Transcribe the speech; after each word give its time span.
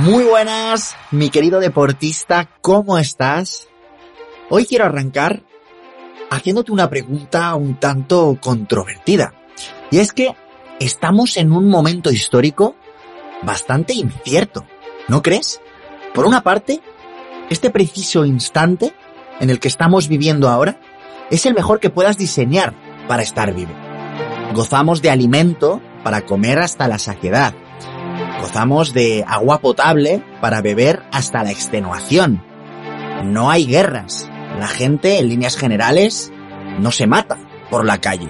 Muy 0.00 0.24
buenas, 0.24 0.96
mi 1.10 1.28
querido 1.28 1.60
deportista, 1.60 2.48
¿cómo 2.62 2.96
estás? 2.96 3.68
Hoy 4.48 4.64
quiero 4.64 4.86
arrancar 4.86 5.42
haciéndote 6.30 6.72
una 6.72 6.88
pregunta 6.88 7.54
un 7.54 7.78
tanto 7.78 8.38
controvertida. 8.40 9.34
Y 9.90 9.98
es 9.98 10.12
que 10.12 10.34
estamos 10.78 11.36
en 11.36 11.52
un 11.52 11.68
momento 11.68 12.10
histórico 12.10 12.76
bastante 13.42 13.92
incierto, 13.92 14.64
¿no 15.08 15.20
crees? 15.20 15.60
Por 16.14 16.24
una 16.24 16.42
parte, 16.42 16.80
este 17.50 17.68
preciso 17.68 18.24
instante 18.24 18.94
en 19.38 19.50
el 19.50 19.60
que 19.60 19.68
estamos 19.68 20.08
viviendo 20.08 20.48
ahora 20.48 20.80
es 21.30 21.44
el 21.44 21.52
mejor 21.52 21.78
que 21.78 21.90
puedas 21.90 22.16
diseñar 22.16 22.72
para 23.06 23.22
estar 23.22 23.52
vivo. 23.52 23.72
Gozamos 24.54 25.02
de 25.02 25.10
alimento 25.10 25.82
para 26.02 26.24
comer 26.24 26.58
hasta 26.58 26.88
la 26.88 26.98
saciedad 26.98 27.54
Gozamos 28.40 28.94
de 28.94 29.24
agua 29.26 29.60
potable 29.60 30.24
para 30.40 30.62
beber 30.62 31.02
hasta 31.12 31.44
la 31.44 31.50
extenuación. 31.50 32.42
No 33.24 33.50
hay 33.50 33.66
guerras. 33.66 34.30
La 34.58 34.66
gente, 34.66 35.18
en 35.18 35.28
líneas 35.28 35.56
generales, 35.56 36.32
no 36.78 36.90
se 36.90 37.06
mata 37.06 37.38
por 37.70 37.84
la 37.84 37.98
calle. 37.98 38.28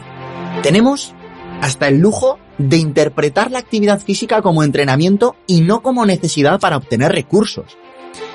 Tenemos 0.62 1.14
hasta 1.60 1.88
el 1.88 1.98
lujo 1.98 2.38
de 2.58 2.76
interpretar 2.76 3.50
la 3.50 3.60
actividad 3.60 4.00
física 4.00 4.42
como 4.42 4.64
entrenamiento 4.64 5.36
y 5.46 5.60
no 5.60 5.80
como 5.80 6.04
necesidad 6.04 6.58
para 6.58 6.76
obtener 6.76 7.12
recursos. 7.12 7.78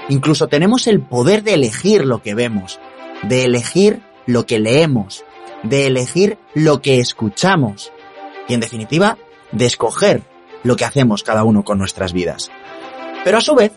Incluso 0.07 0.47
tenemos 0.47 0.87
el 0.87 1.01
poder 1.01 1.43
de 1.43 1.55
elegir 1.55 2.05
lo 2.05 2.21
que 2.21 2.35
vemos, 2.35 2.79
de 3.23 3.43
elegir 3.43 4.01
lo 4.25 4.45
que 4.45 4.59
leemos, 4.59 5.25
de 5.63 5.87
elegir 5.87 6.37
lo 6.53 6.81
que 6.81 6.99
escuchamos 6.99 7.91
y 8.47 8.53
en 8.53 8.59
definitiva 8.61 9.17
de 9.51 9.65
escoger 9.65 10.21
lo 10.65 10.75
que 10.75 10.83
hacemos 10.83 11.23
cada 11.23 11.43
uno 11.43 11.63
con 11.63 11.77
nuestras 11.77 12.11
vidas. 12.11 12.51
Pero 13.23 13.37
a 13.37 13.41
su 13.41 13.55
vez, 13.55 13.71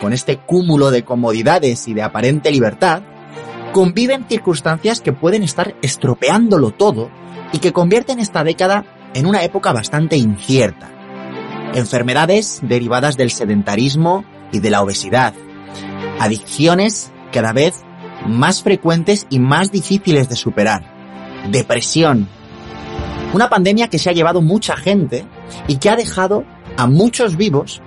con 0.00 0.12
este 0.12 0.38
cúmulo 0.38 0.90
de 0.90 1.04
comodidades 1.04 1.86
y 1.88 1.94
de 1.94 2.02
aparente 2.02 2.50
libertad, 2.50 3.02
conviven 3.72 4.24
circunstancias 4.26 5.00
que 5.00 5.12
pueden 5.12 5.42
estar 5.42 5.76
estropeándolo 5.82 6.70
todo 6.70 7.10
y 7.52 7.58
que 7.58 7.72
convierten 7.72 8.18
esta 8.18 8.42
década 8.44 8.84
en 9.14 9.26
una 9.26 9.44
época 9.44 9.72
bastante 9.72 10.16
incierta. 10.16 10.88
Enfermedades 11.74 12.60
derivadas 12.62 13.18
del 13.18 13.30
sedentarismo 13.30 14.24
y 14.52 14.60
de 14.60 14.70
la 14.70 14.82
obesidad. 14.82 15.34
Adicciones 16.18 17.12
cada 17.30 17.52
vez 17.52 17.82
más 18.26 18.62
frecuentes 18.62 19.26
y 19.28 19.38
más 19.38 19.70
difíciles 19.70 20.30
de 20.30 20.36
superar. 20.36 20.94
Depresión, 21.50 22.28
una 23.32 23.48
pandemia 23.48 23.88
que 23.88 23.98
se 23.98 24.10
ha 24.10 24.12
llevado 24.12 24.40
mucha 24.40 24.76
gente 24.76 25.24
y 25.68 25.76
que 25.76 25.90
ha 25.90 25.96
dejado 25.96 26.44
a 26.76 26.86
muchos 26.86 27.36
vivos 27.36 27.82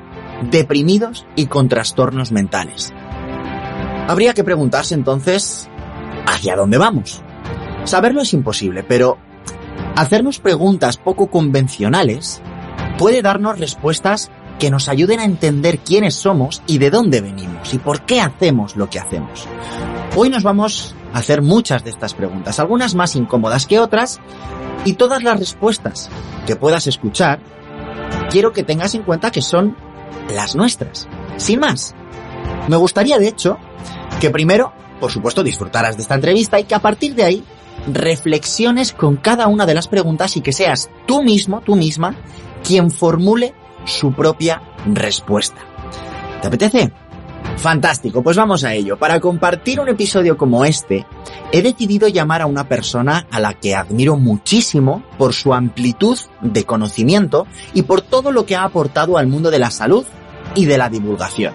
deprimidos 0.52 1.26
y 1.36 1.48
con 1.48 1.70
trastornos 1.70 2.32
mentales. 2.32 2.94
Habría 4.08 4.34
que 4.34 4.44
preguntarse 4.44 4.96
entonces, 4.96 5.70
¿hacia 6.26 6.56
dónde 6.56 6.78
vamos? 6.78 7.22
Saberlo 7.84 8.22
es 8.22 8.34
imposible, 8.34 8.84
pero 8.84 9.18
hacernos 9.96 10.40
preguntas 10.40 10.98
poco 10.98 11.30
convencionales 11.30 12.42
puede 12.98 13.22
darnos 13.22 13.60
respuestas 13.60 14.32
que 14.60 14.70
nos 14.70 14.90
ayuden 14.90 15.20
a 15.20 15.26
entender 15.26 15.80
quiénes 15.80 16.16
somos 16.16 16.62
y 16.68 16.78
de 16.78 16.90
dónde 16.90 17.22
venimos 17.22 17.74
y 17.74 17.80
por 17.80 18.02
qué 18.02 18.22
hacemos 18.22 18.76
lo 18.76 18.90
que 18.90 19.00
hacemos. 19.00 19.48
Hoy 20.16 20.30
nos 20.30 20.44
vamos 20.44 20.96
a 21.14 21.20
hacer 21.20 21.42
muchas 21.42 21.84
de 21.84 21.90
estas 21.90 22.14
preguntas, 22.14 22.60
algunas 22.60 22.94
más 22.94 23.16
incómodas 23.16 23.66
que 23.66 23.80
otras, 23.80 24.20
y 24.86 24.94
todas 24.94 25.24
las 25.24 25.40
respuestas 25.40 26.10
que 26.46 26.56
puedas 26.56 26.88
escuchar, 26.88 27.40
quiero 28.30 28.54
que 28.54 28.64
tengas 28.64 28.96
en 28.96 29.04
cuenta 29.04 29.32
que 29.32 29.42
son 29.42 29.76
las 30.34 30.56
nuestras. 30.56 31.08
Sin 31.38 31.60
más. 31.60 31.96
Me 32.68 32.76
gustaría, 32.76 33.18
de 33.18 33.28
hecho, 33.28 33.58
que 34.20 34.30
primero, 34.30 34.74
por 35.00 35.12
supuesto, 35.12 35.44
disfrutaras 35.44 35.96
de 35.96 36.04
esta 36.04 36.16
entrevista 36.16 36.60
y 36.60 36.64
que 36.64 36.76
a 36.76 36.80
partir 36.80 37.16
de 37.16 37.24
ahí 37.24 37.44
reflexiones 37.92 38.94
con 38.94 39.18
cada 39.18 39.48
una 39.48 39.66
de 39.66 39.74
las 39.74 39.88
preguntas 39.88 40.36
y 40.38 40.42
que 40.42 40.54
seas 40.54 40.90
tú 41.06 41.24
mismo, 41.24 41.62
tú 41.62 41.76
misma, 41.76 42.16
quien 42.64 42.92
formule 42.92 43.54
su 43.86 44.14
propia 44.14 44.62
respuesta. 44.86 45.62
¿Te 46.42 46.48
apetece? 46.48 46.92
Fantástico, 47.58 48.24
pues 48.24 48.38
vamos 48.38 48.64
a 48.64 48.74
ello. 48.74 48.98
Para 48.98 49.20
compartir 49.20 49.82
un 49.82 49.90
episodio 49.90 50.38
como 50.38 50.64
este, 50.64 51.06
he 51.52 51.62
decidido 51.62 52.08
llamar 52.08 52.42
a 52.42 52.46
una 52.46 52.70
persona 52.70 53.28
a 53.32 53.40
la 53.40 53.54
que 53.54 53.76
admiro 53.76 54.16
muchísimo 54.16 55.04
por 55.18 55.34
su 55.34 55.54
amplitud 55.54 56.18
de 56.42 56.64
conocimiento 56.64 57.48
y 57.74 57.82
por 57.82 58.02
todo 58.02 58.32
lo 58.32 58.46
que 58.46 58.56
ha 58.56 58.64
aportado 58.64 59.18
al 59.18 59.28
mundo 59.28 59.52
de 59.52 59.60
la 59.60 59.72
salud 59.72 60.06
y 60.56 60.66
de 60.66 60.78
la 60.78 60.90
divulgación. 60.90 61.54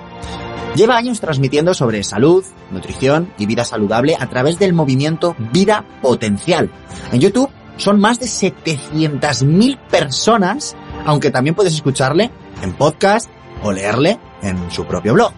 Lleva 0.74 0.96
años 0.96 1.20
transmitiendo 1.20 1.72
sobre 1.72 2.02
salud, 2.02 2.44
nutrición 2.70 3.32
y 3.38 3.46
vida 3.46 3.64
saludable 3.64 4.16
a 4.18 4.28
través 4.28 4.58
del 4.58 4.72
movimiento 4.72 5.36
Vida 5.52 5.84
Potencial. 6.02 6.70
En 7.12 7.20
YouTube 7.20 7.50
son 7.76 8.00
más 8.00 8.18
de 8.20 8.26
700.000 8.26 9.78
personas, 9.88 10.76
aunque 11.04 11.30
también 11.30 11.54
puedes 11.54 11.74
escucharle 11.74 12.30
en 12.62 12.72
podcast 12.72 13.28
o 13.62 13.72
leerle 13.72 14.18
en 14.42 14.70
su 14.70 14.84
propio 14.84 15.14
blog. 15.14 15.32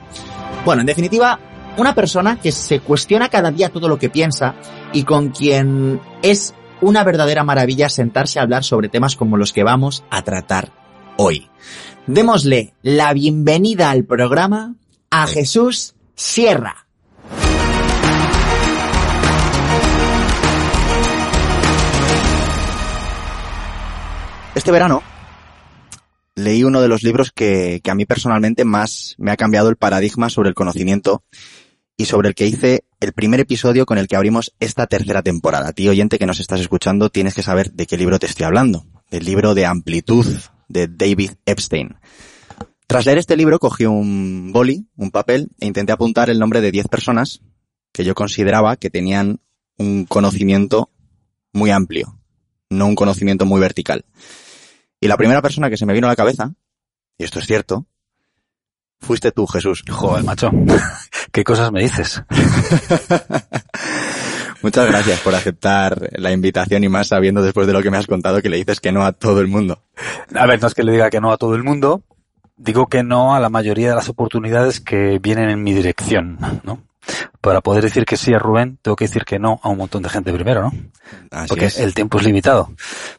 Bueno, 0.64 0.80
en 0.80 0.86
definitiva, 0.86 1.38
una 1.76 1.94
persona 1.94 2.38
que 2.40 2.52
se 2.52 2.80
cuestiona 2.80 3.28
cada 3.28 3.50
día 3.50 3.68
todo 3.68 3.88
lo 3.88 3.98
que 3.98 4.10
piensa 4.10 4.54
y 4.92 5.04
con 5.04 5.30
quien 5.30 6.00
es 6.22 6.54
una 6.80 7.04
verdadera 7.04 7.44
maravilla 7.44 7.88
sentarse 7.88 8.38
a 8.38 8.42
hablar 8.42 8.64
sobre 8.64 8.88
temas 8.88 9.16
como 9.16 9.36
los 9.36 9.52
que 9.52 9.64
vamos 9.64 10.04
a 10.10 10.22
tratar 10.22 10.72
hoy. 11.16 11.48
Démosle 12.06 12.74
la 12.82 13.12
bienvenida 13.12 13.90
al 13.90 14.04
programa 14.04 14.74
a 15.10 15.26
Jesús 15.26 15.94
Sierra. 16.14 16.86
Este 24.54 24.72
verano 24.72 25.02
leí 26.36 26.62
uno 26.62 26.80
de 26.80 26.88
los 26.88 27.02
libros 27.02 27.32
que, 27.32 27.80
a 27.84 27.94
mí 27.94 28.04
personalmente 28.04 28.64
más 28.64 29.16
me 29.18 29.32
ha 29.32 29.36
cambiado 29.36 29.68
el 29.68 29.76
paradigma 29.76 30.30
sobre 30.30 30.50
el 30.50 30.54
conocimiento 30.54 31.24
y 31.96 32.04
sobre 32.04 32.28
el 32.28 32.34
que 32.34 32.46
hice 32.46 32.84
el 33.00 33.12
primer 33.14 33.40
episodio 33.40 33.86
con 33.86 33.98
el 33.98 34.06
que 34.06 34.16
abrimos 34.16 34.54
esta 34.60 34.86
tercera 34.86 35.22
temporada. 35.22 35.72
Ti 35.72 35.88
oyente 35.88 36.18
que 36.18 36.26
nos 36.26 36.38
estás 36.38 36.60
escuchando, 36.60 37.08
tienes 37.08 37.34
que 37.34 37.42
saber 37.42 37.72
de 37.72 37.86
qué 37.86 37.96
libro 37.96 38.18
te 38.18 38.26
estoy 38.26 38.44
hablando. 38.44 38.84
Del 39.10 39.24
libro 39.24 39.54
de 39.54 39.64
Amplitud 39.64 40.26
de 40.68 40.88
David 40.88 41.32
Epstein. 41.46 41.96
Tras 42.86 43.06
leer 43.06 43.18
este 43.18 43.36
libro 43.36 43.58
cogí 43.58 43.86
un 43.86 44.52
boli, 44.52 44.86
un 44.96 45.10
papel, 45.10 45.48
e 45.58 45.66
intenté 45.66 45.92
apuntar 45.92 46.28
el 46.28 46.38
nombre 46.38 46.60
de 46.60 46.70
10 46.70 46.88
personas 46.88 47.40
que 47.92 48.04
yo 48.04 48.14
consideraba 48.14 48.76
que 48.76 48.90
tenían 48.90 49.40
un 49.78 50.04
conocimiento 50.04 50.90
muy 51.52 51.70
amplio, 51.70 52.20
no 52.68 52.86
un 52.86 52.94
conocimiento 52.94 53.46
muy 53.46 53.60
vertical. 53.60 54.04
Y 55.00 55.08
la 55.08 55.16
primera 55.16 55.42
persona 55.42 55.70
que 55.70 55.76
se 55.76 55.86
me 55.86 55.92
vino 55.92 56.06
a 56.06 56.10
la 56.10 56.16
cabeza, 56.16 56.52
y 57.18 57.24
esto 57.24 57.38
es 57.38 57.46
cierto, 57.46 57.86
fuiste 58.98 59.32
tú, 59.32 59.46
Jesús. 59.46 59.84
Joder, 59.88 60.24
macho. 60.24 60.50
¿Qué 61.32 61.44
cosas 61.44 61.72
me 61.72 61.82
dices? 61.82 62.22
Muchas 64.62 64.88
gracias 64.88 65.20
por 65.20 65.34
aceptar 65.34 66.08
la 66.12 66.32
invitación 66.32 66.82
y 66.82 66.88
más 66.88 67.08
sabiendo 67.08 67.42
después 67.42 67.66
de 67.66 67.72
lo 67.72 67.82
que 67.82 67.90
me 67.90 67.98
has 67.98 68.06
contado 68.06 68.40
que 68.40 68.48
le 68.48 68.56
dices 68.56 68.80
que 68.80 68.90
no 68.90 69.04
a 69.04 69.12
todo 69.12 69.40
el 69.40 69.48
mundo. 69.48 69.82
A 70.34 70.46
ver, 70.46 70.60
no 70.60 70.66
es 70.66 70.74
que 70.74 70.82
le 70.82 70.92
diga 70.92 71.10
que 71.10 71.20
no 71.20 71.30
a 71.30 71.36
todo 71.36 71.54
el 71.54 71.62
mundo, 71.62 72.02
digo 72.56 72.86
que 72.86 73.02
no 73.02 73.34
a 73.34 73.40
la 73.40 73.50
mayoría 73.50 73.90
de 73.90 73.94
las 73.94 74.08
oportunidades 74.08 74.80
que 74.80 75.18
vienen 75.18 75.50
en 75.50 75.62
mi 75.62 75.74
dirección, 75.74 76.38
¿no? 76.64 76.85
Para 77.40 77.60
poder 77.60 77.84
decir 77.84 78.04
que 78.04 78.16
sí 78.16 78.34
a 78.34 78.38
Rubén, 78.38 78.78
tengo 78.82 78.96
que 78.96 79.06
decir 79.06 79.24
que 79.24 79.38
no 79.38 79.60
a 79.62 79.68
un 79.68 79.78
montón 79.78 80.02
de 80.02 80.08
gente 80.08 80.32
primero, 80.32 80.62
¿no? 80.62 80.72
Así 81.30 81.48
Porque 81.48 81.66
es. 81.66 81.78
el 81.78 81.94
tiempo 81.94 82.18
es 82.18 82.24
limitado. 82.24 82.72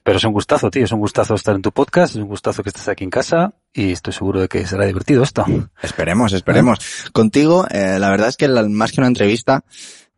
Pero 0.03 0.17
es 0.17 0.23
un 0.23 0.33
gustazo, 0.33 0.69
tío. 0.69 0.83
Es 0.83 0.91
un 0.91 0.99
gustazo 0.99 1.35
estar 1.35 1.55
en 1.55 1.61
tu 1.61 1.71
podcast, 1.71 2.15
es 2.15 2.21
un 2.21 2.27
gustazo 2.27 2.63
que 2.63 2.69
estés 2.69 2.87
aquí 2.87 3.03
en 3.03 3.09
casa 3.09 3.53
y 3.73 3.91
estoy 3.91 4.13
seguro 4.13 4.41
de 4.41 4.47
que 4.47 4.65
será 4.67 4.85
divertido 4.85 5.23
esto. 5.23 5.45
Esperemos, 5.81 6.33
esperemos. 6.33 6.79
Contigo, 7.13 7.65
eh, 7.69 7.97
la 7.99 8.09
verdad 8.09 8.29
es 8.29 8.37
que 8.37 8.47
más 8.47 8.91
que 8.91 9.01
una 9.01 9.07
entrevista, 9.07 9.63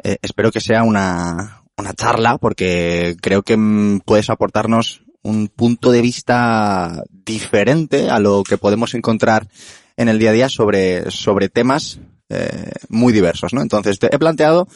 eh, 0.03 0.17
espero 0.21 0.51
que 0.51 0.61
sea 0.61 0.83
una, 0.83 1.63
una 1.77 1.93
charla 1.93 2.37
porque 2.37 3.15
creo 3.21 3.43
que 3.43 3.57
mm, 3.57 4.01
puedes 4.05 4.29
aportarnos 4.29 5.03
un 5.21 5.47
punto 5.49 5.91
de 5.91 6.01
vista 6.01 7.03
diferente 7.11 8.09
a 8.09 8.19
lo 8.19 8.43
que 8.43 8.57
podemos 8.57 8.93
encontrar 8.93 9.47
en 9.97 10.07
el 10.07 10.17
día 10.17 10.29
a 10.29 10.33
día 10.33 10.49
sobre, 10.49 11.11
sobre 11.11 11.49
temas 11.49 11.99
eh, 12.29 12.71
muy 12.89 13.13
diversos, 13.13 13.53
¿no? 13.53 13.61
Entonces, 13.61 13.99
te 13.99 14.13
he 14.13 14.19
planteado 14.19 14.67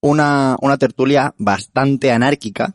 una, 0.00 0.56
una 0.60 0.78
tertulia 0.78 1.34
bastante 1.38 2.12
anárquica 2.12 2.74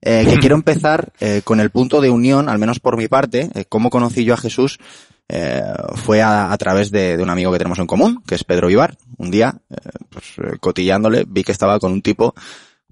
eh, 0.00 0.26
que 0.28 0.36
quiero 0.40 0.56
empezar 0.56 1.12
eh, 1.20 1.42
con 1.44 1.60
el 1.60 1.70
punto 1.70 2.00
de 2.00 2.10
unión, 2.10 2.48
al 2.48 2.58
menos 2.58 2.80
por 2.80 2.96
mi 2.96 3.08
parte, 3.08 3.50
eh, 3.54 3.64
cómo 3.68 3.90
conocí 3.90 4.24
yo 4.24 4.34
a 4.34 4.38
Jesús 4.38 4.78
eh, 5.28 5.62
fue 5.94 6.20
a, 6.20 6.52
a 6.52 6.58
través 6.58 6.90
de, 6.90 7.16
de, 7.16 7.22
un 7.22 7.30
amigo 7.30 7.50
que 7.52 7.58
tenemos 7.58 7.78
en 7.78 7.86
común, 7.86 8.22
que 8.26 8.34
es 8.34 8.44
Pedro 8.44 8.68
Vivar. 8.68 8.96
Un 9.16 9.30
día, 9.30 9.54
eh, 9.70 9.76
pues, 10.10 10.58
cotillándole, 10.60 11.24
vi 11.26 11.42
que 11.42 11.52
estaba 11.52 11.78
con 11.78 11.92
un 11.92 12.02
tipo 12.02 12.34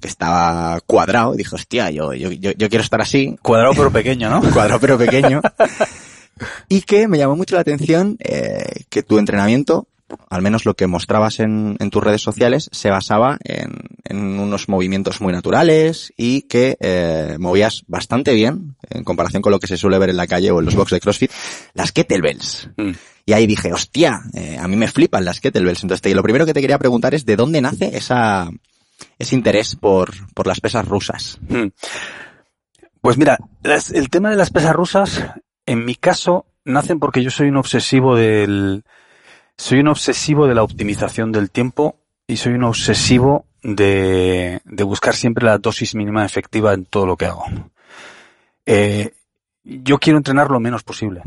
que 0.00 0.08
estaba 0.08 0.80
cuadrado 0.86 1.34
y 1.34 1.38
dije, 1.38 1.54
hostia, 1.54 1.90
yo, 1.90 2.14
yo, 2.14 2.30
yo, 2.30 2.52
yo 2.52 2.68
quiero 2.70 2.82
estar 2.82 3.02
así. 3.02 3.36
Cuadrado 3.42 3.74
pero 3.76 3.90
pequeño, 3.92 4.30
¿no? 4.30 4.40
cuadrado 4.52 4.80
pero 4.80 4.96
pequeño. 4.96 5.42
y 6.70 6.80
que 6.80 7.08
me 7.08 7.18
llamó 7.18 7.36
mucho 7.36 7.56
la 7.56 7.60
atención 7.60 8.16
que 8.16 9.02
tu 9.02 9.18
entrenamiento, 9.18 9.86
al 10.28 10.42
menos 10.42 10.64
lo 10.64 10.74
que 10.74 10.86
mostrabas 10.86 11.40
en, 11.40 11.76
en 11.78 11.90
tus 11.90 12.02
redes 12.02 12.22
sociales, 12.22 12.68
se 12.72 12.90
basaba 12.90 13.38
en, 13.44 13.72
en, 14.04 14.38
unos 14.38 14.68
movimientos 14.68 15.20
muy 15.20 15.32
naturales 15.32 16.12
y 16.16 16.42
que 16.42 16.76
eh, 16.80 17.36
movías 17.38 17.84
bastante 17.86 18.34
bien, 18.34 18.76
en 18.88 19.04
comparación 19.04 19.42
con 19.42 19.52
lo 19.52 19.58
que 19.58 19.66
se 19.66 19.76
suele 19.76 19.98
ver 19.98 20.10
en 20.10 20.16
la 20.16 20.26
calle 20.26 20.50
o 20.50 20.60
en 20.60 20.66
los 20.66 20.74
box 20.74 20.92
de 20.92 21.00
CrossFit, 21.00 21.32
las 21.74 21.92
kettlebells. 21.92 22.70
Mm. 22.76 22.90
Y 23.26 23.32
ahí 23.32 23.46
dije, 23.46 23.72
hostia, 23.72 24.20
eh, 24.34 24.58
a 24.58 24.66
mí 24.66 24.76
me 24.76 24.88
flipan 24.88 25.24
las 25.24 25.40
kettlebells. 25.40 25.82
Entonces, 25.82 26.02
te, 26.02 26.14
lo 26.14 26.22
primero 26.22 26.46
que 26.46 26.54
te 26.54 26.60
quería 26.60 26.78
preguntar 26.78 27.14
es 27.14 27.24
de 27.26 27.36
dónde 27.36 27.60
nace 27.60 27.96
esa, 27.96 28.50
ese 29.18 29.34
interés 29.34 29.76
por, 29.76 30.10
por 30.34 30.46
las 30.46 30.60
pesas 30.60 30.86
rusas. 30.86 31.38
Mm. 31.48 31.68
Pues 33.00 33.16
mira, 33.16 33.38
las, 33.62 33.90
el 33.90 34.10
tema 34.10 34.30
de 34.30 34.36
las 34.36 34.50
pesas 34.50 34.74
rusas, 34.74 35.22
en 35.66 35.84
mi 35.84 35.94
caso, 35.94 36.46
nacen 36.64 36.98
porque 36.98 37.22
yo 37.22 37.30
soy 37.30 37.48
un 37.48 37.56
obsesivo 37.56 38.16
del, 38.16 38.84
soy 39.60 39.80
un 39.80 39.88
obsesivo 39.88 40.46
de 40.46 40.54
la 40.54 40.62
optimización 40.62 41.32
del 41.32 41.50
tiempo 41.50 41.96
y 42.26 42.38
soy 42.38 42.54
un 42.54 42.64
obsesivo 42.64 43.44
de, 43.62 44.62
de 44.64 44.84
buscar 44.84 45.14
siempre 45.14 45.44
la 45.44 45.58
dosis 45.58 45.94
mínima 45.94 46.24
efectiva 46.24 46.72
en 46.72 46.86
todo 46.86 47.04
lo 47.04 47.18
que 47.18 47.26
hago. 47.26 47.44
Eh, 48.64 49.12
yo 49.62 49.98
quiero 49.98 50.16
entrenar 50.16 50.50
lo 50.50 50.60
menos 50.60 50.82
posible. 50.82 51.20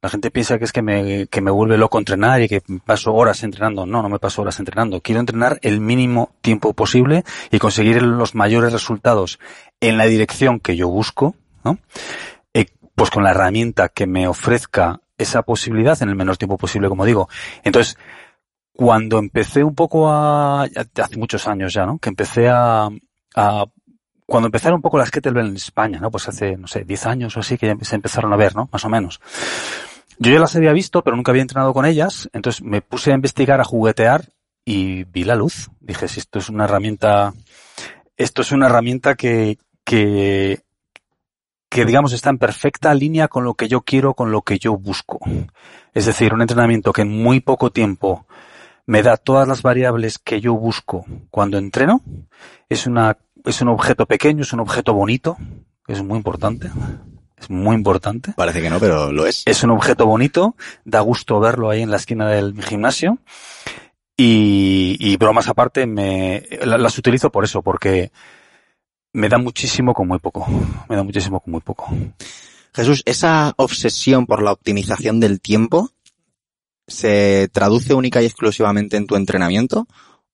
La 0.00 0.08
gente 0.08 0.30
piensa 0.30 0.56
que 0.56 0.66
es 0.66 0.72
que 0.72 0.82
me, 0.82 1.26
que 1.26 1.40
me 1.40 1.50
vuelve 1.50 1.76
loco 1.78 1.98
entrenar 1.98 2.40
y 2.40 2.48
que 2.48 2.62
paso 2.86 3.12
horas 3.12 3.42
entrenando. 3.42 3.84
No, 3.86 4.02
no 4.02 4.08
me 4.08 4.20
paso 4.20 4.42
horas 4.42 4.60
entrenando. 4.60 5.00
Quiero 5.00 5.20
entrenar 5.20 5.58
el 5.62 5.80
mínimo 5.80 6.30
tiempo 6.42 6.72
posible 6.74 7.24
y 7.50 7.58
conseguir 7.58 8.00
los 8.02 8.36
mayores 8.36 8.72
resultados 8.72 9.40
en 9.80 9.98
la 9.98 10.06
dirección 10.06 10.60
que 10.60 10.76
yo 10.76 10.88
busco, 10.88 11.34
¿no? 11.64 11.78
Eh, 12.54 12.66
pues 12.94 13.10
con 13.10 13.24
la 13.24 13.32
herramienta 13.32 13.88
que 13.88 14.06
me 14.06 14.28
ofrezca 14.28 15.00
esa 15.20 15.42
posibilidad 15.42 16.00
en 16.02 16.08
el 16.08 16.16
menor 16.16 16.36
tiempo 16.36 16.56
posible, 16.56 16.88
como 16.88 17.04
digo. 17.04 17.28
Entonces, 17.62 17.96
cuando 18.72 19.18
empecé 19.18 19.62
un 19.62 19.74
poco 19.74 20.10
a, 20.10 20.62
hace 20.62 21.16
muchos 21.16 21.46
años 21.46 21.72
ya, 21.72 21.86
¿no? 21.86 21.98
Que 21.98 22.08
empecé 22.08 22.48
a, 22.48 22.88
a 23.34 23.66
cuando 24.26 24.46
empezaron 24.46 24.76
un 24.76 24.82
poco 24.82 24.96
las 24.96 25.10
kettlebell 25.10 25.48
en 25.48 25.56
España, 25.56 25.98
¿no? 26.00 26.10
Pues 26.10 26.28
hace, 26.28 26.56
no 26.56 26.66
sé, 26.66 26.84
10 26.84 27.06
años 27.06 27.36
o 27.36 27.40
así 27.40 27.58
que 27.58 27.76
se 27.82 27.96
empezaron 27.96 28.32
a 28.32 28.36
ver, 28.36 28.54
¿no? 28.54 28.68
Más 28.72 28.84
o 28.84 28.88
menos. 28.88 29.20
Yo 30.18 30.32
ya 30.32 30.38
las 30.38 30.54
había 30.54 30.72
visto, 30.72 31.02
pero 31.02 31.16
nunca 31.16 31.32
había 31.32 31.42
entrenado 31.42 31.72
con 31.72 31.84
ellas, 31.84 32.28
entonces 32.32 32.62
me 32.62 32.80
puse 32.80 33.10
a 33.10 33.14
investigar, 33.14 33.60
a 33.60 33.64
juguetear 33.64 34.28
y 34.64 35.04
vi 35.04 35.24
la 35.24 35.34
luz. 35.34 35.70
Dije, 35.80 36.08
si 36.08 36.20
esto 36.20 36.38
es 36.38 36.48
una 36.48 36.64
herramienta, 36.64 37.34
esto 38.16 38.42
es 38.42 38.52
una 38.52 38.66
herramienta 38.66 39.14
que, 39.14 39.58
que, 39.84 40.60
que 41.70 41.84
digamos 41.84 42.12
está 42.12 42.30
en 42.30 42.38
perfecta 42.38 42.92
línea 42.92 43.28
con 43.28 43.44
lo 43.44 43.54
que 43.54 43.68
yo 43.68 43.82
quiero, 43.82 44.14
con 44.14 44.32
lo 44.32 44.42
que 44.42 44.58
yo 44.58 44.76
busco. 44.76 45.20
Es 45.94 46.04
decir, 46.04 46.34
un 46.34 46.42
entrenamiento 46.42 46.92
que 46.92 47.02
en 47.02 47.08
muy 47.08 47.38
poco 47.40 47.70
tiempo 47.70 48.26
me 48.86 49.04
da 49.04 49.16
todas 49.16 49.46
las 49.46 49.62
variables 49.62 50.18
que 50.18 50.40
yo 50.40 50.54
busco 50.54 51.06
cuando 51.30 51.58
entreno. 51.58 52.02
Es 52.68 52.88
una, 52.88 53.16
es 53.44 53.62
un 53.62 53.68
objeto 53.68 54.04
pequeño, 54.06 54.42
es 54.42 54.52
un 54.52 54.60
objeto 54.60 54.94
bonito, 54.94 55.36
que 55.86 55.92
es 55.92 56.02
muy 56.02 56.16
importante. 56.16 56.70
Es 57.36 57.48
muy 57.48 57.76
importante. 57.76 58.32
Parece 58.36 58.60
que 58.60 58.68
no, 58.68 58.80
pero 58.80 59.12
lo 59.12 59.24
es. 59.24 59.44
Es 59.46 59.62
un 59.62 59.70
objeto 59.70 60.06
bonito, 60.06 60.56
da 60.84 61.00
gusto 61.00 61.38
verlo 61.38 61.70
ahí 61.70 61.82
en 61.82 61.90
la 61.90 61.96
esquina 61.96 62.28
del 62.28 62.60
gimnasio. 62.64 63.18
Y, 64.16 64.96
y 64.98 65.16
bromas 65.16 65.48
aparte, 65.48 65.86
me, 65.86 66.42
las 66.64 66.98
utilizo 66.98 67.30
por 67.30 67.44
eso, 67.44 67.62
porque 67.62 68.10
me 69.12 69.28
da 69.28 69.38
muchísimo 69.38 69.94
con 69.94 70.08
muy 70.08 70.18
poco. 70.18 70.46
Me 70.88 70.96
da 70.96 71.02
muchísimo 71.02 71.40
con 71.40 71.52
muy 71.52 71.60
poco. 71.60 71.88
Jesús, 72.74 73.02
esa 73.06 73.52
obsesión 73.56 74.26
por 74.26 74.42
la 74.42 74.52
optimización 74.52 75.20
del 75.20 75.40
tiempo 75.40 75.90
se 76.86 77.48
traduce 77.52 77.94
única 77.94 78.22
y 78.22 78.26
exclusivamente 78.26 78.96
en 78.96 79.06
tu 79.06 79.16
entrenamiento 79.16 79.86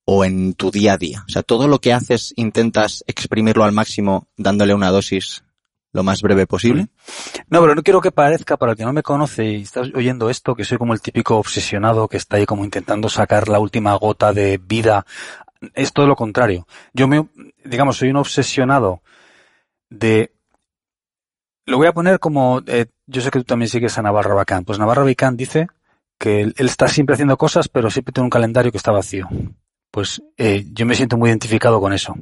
o 0.04 0.24
en 0.24 0.54
tu 0.54 0.70
día 0.70 0.94
a 0.94 0.98
día? 0.98 1.24
O 1.26 1.30
sea, 1.30 1.42
todo 1.42 1.68
lo 1.68 1.80
que 1.80 1.92
haces 1.92 2.32
intentas 2.36 3.04
exprimirlo 3.06 3.64
al 3.64 3.72
máximo 3.72 4.28
dándole 4.36 4.72
una 4.72 4.90
dosis 4.90 5.42
lo 5.92 6.02
más 6.02 6.20
breve 6.20 6.46
posible. 6.46 6.88
No, 7.48 7.60
pero 7.62 7.74
no 7.74 7.82
quiero 7.82 8.02
que 8.02 8.12
parezca, 8.12 8.58
para 8.58 8.72
el 8.72 8.78
que 8.78 8.84
no 8.84 8.92
me 8.92 9.02
conoce 9.02 9.44
y 9.46 9.62
estás 9.62 9.88
oyendo 9.94 10.28
esto, 10.28 10.54
que 10.54 10.64
soy 10.64 10.76
como 10.76 10.92
el 10.92 11.00
típico 11.00 11.36
obsesionado 11.36 12.06
que 12.06 12.18
está 12.18 12.36
ahí 12.36 12.44
como 12.44 12.64
intentando 12.64 13.08
sacar 13.08 13.48
la 13.48 13.58
última 13.58 13.94
gota 13.94 14.32
de 14.32 14.58
vida. 14.58 15.06
Es 15.74 15.92
todo 15.92 16.06
lo 16.06 16.16
contrario. 16.16 16.66
Yo 16.92 17.08
me, 17.08 17.26
digamos, 17.64 17.96
soy 17.96 18.10
un 18.10 18.16
obsesionado 18.16 19.02
de 19.90 20.32
lo 21.66 21.78
voy 21.78 21.88
a 21.88 21.92
poner 21.92 22.20
como, 22.20 22.62
eh, 22.66 22.86
yo 23.06 23.20
sé 23.20 23.30
que 23.30 23.40
tú 23.40 23.44
también 23.44 23.68
sigues 23.68 23.98
a 23.98 24.02
Navarro 24.02 24.36
Bacán. 24.36 24.64
Pues 24.64 24.78
Navarro 24.78 25.04
Bacán 25.04 25.36
dice 25.36 25.66
que 26.18 26.40
él, 26.40 26.54
él, 26.56 26.66
está 26.66 26.88
siempre 26.88 27.14
haciendo 27.14 27.36
cosas, 27.36 27.68
pero 27.68 27.90
siempre 27.90 28.12
tiene 28.12 28.26
un 28.26 28.30
calendario 28.30 28.70
que 28.70 28.78
está 28.78 28.92
vacío. 28.92 29.28
Pues 29.90 30.22
eh, 30.36 30.64
yo 30.72 30.86
me 30.86 30.94
siento 30.94 31.16
muy 31.16 31.30
identificado 31.30 31.80
con 31.80 31.92
eso. 31.92 32.14